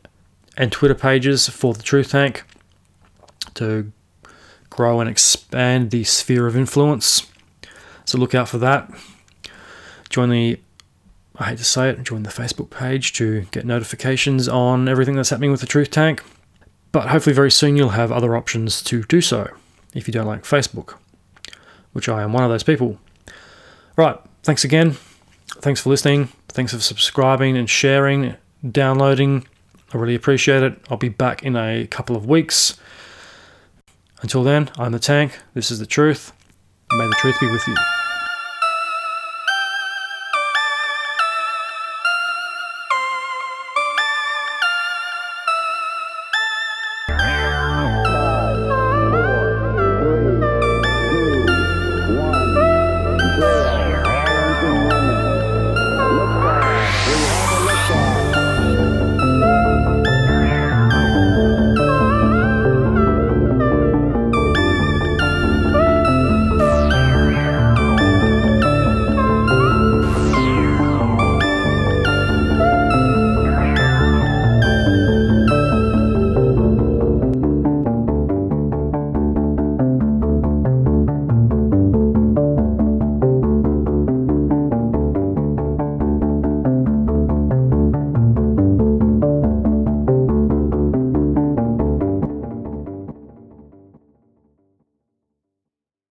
and 0.56 0.73
Twitter 0.73 0.94
pages 0.94 1.48
for 1.48 1.73
the 1.73 1.85
Truth 1.85 2.10
Tank 2.10 2.43
to 3.55 3.93
grow 4.70 5.01
and 5.01 5.09
expand 5.09 5.93
the 5.93 6.02
sphere 6.02 6.48
of 6.48 6.56
influence. 6.56 7.31
So 8.05 8.19
look 8.19 8.35
out 8.35 8.48
for 8.48 8.59
that. 8.59 8.90
Join 10.09 10.31
the 10.31 10.59
I 11.39 11.51
hate 11.51 11.59
to 11.59 11.65
say 11.65 11.90
it, 11.90 12.02
join 12.02 12.24
the 12.24 12.31
Facebook 12.31 12.70
page 12.70 13.12
to 13.15 13.43
get 13.52 13.65
notifications 13.65 14.48
on 14.48 14.89
everything 14.89 15.15
that's 15.15 15.31
happening 15.31 15.51
with 15.51 15.60
the 15.60 15.66
Truth 15.66 15.90
Tank. 15.90 16.23
But 16.90 17.09
hopefully, 17.09 17.35
very 17.35 17.51
soon, 17.51 17.77
you'll 17.77 17.90
have 17.90 18.10
other 18.10 18.36
options 18.36 18.82
to 18.85 19.05
do 19.05 19.20
so 19.20 19.51
if 19.94 20.09
you 20.09 20.12
don't 20.12 20.27
like 20.27 20.43
Facebook 20.43 20.94
which 21.93 22.09
I 22.09 22.23
am 22.23 22.32
one 22.32 22.44
of 22.44 22.51
those 22.51 22.62
people. 22.62 22.98
Right, 23.97 24.16
thanks 24.44 24.65
again. 24.65 24.93
Thanks 25.56 25.81
for 25.81 25.90
listening. 25.90 26.28
Thanks 26.48 26.73
for 26.73 26.78
subscribing 26.78 27.56
and 27.56 27.69
sharing, 27.69 28.36
downloading. 28.70 29.47
I 29.93 29.97
really 29.97 30.15
appreciate 30.15 30.62
it. 30.62 30.78
I'll 30.90 30.97
be 30.97 31.09
back 31.09 31.43
in 31.43 31.56
a 31.56 31.89
couple 31.89 32.15
of 32.15 32.27
weeks. 32.27 32.78
Until 34.23 34.44
then, 34.44 34.70
I'm 34.77 34.93
the 34.93 34.98
tank. 34.98 35.39
This 35.55 35.70
is 35.70 35.78
the 35.78 35.86
truth. 35.86 36.32
May 36.93 37.06
the 37.06 37.16
truth 37.20 37.40
be 37.40 37.51
with 37.51 37.66
you. 37.66 38.07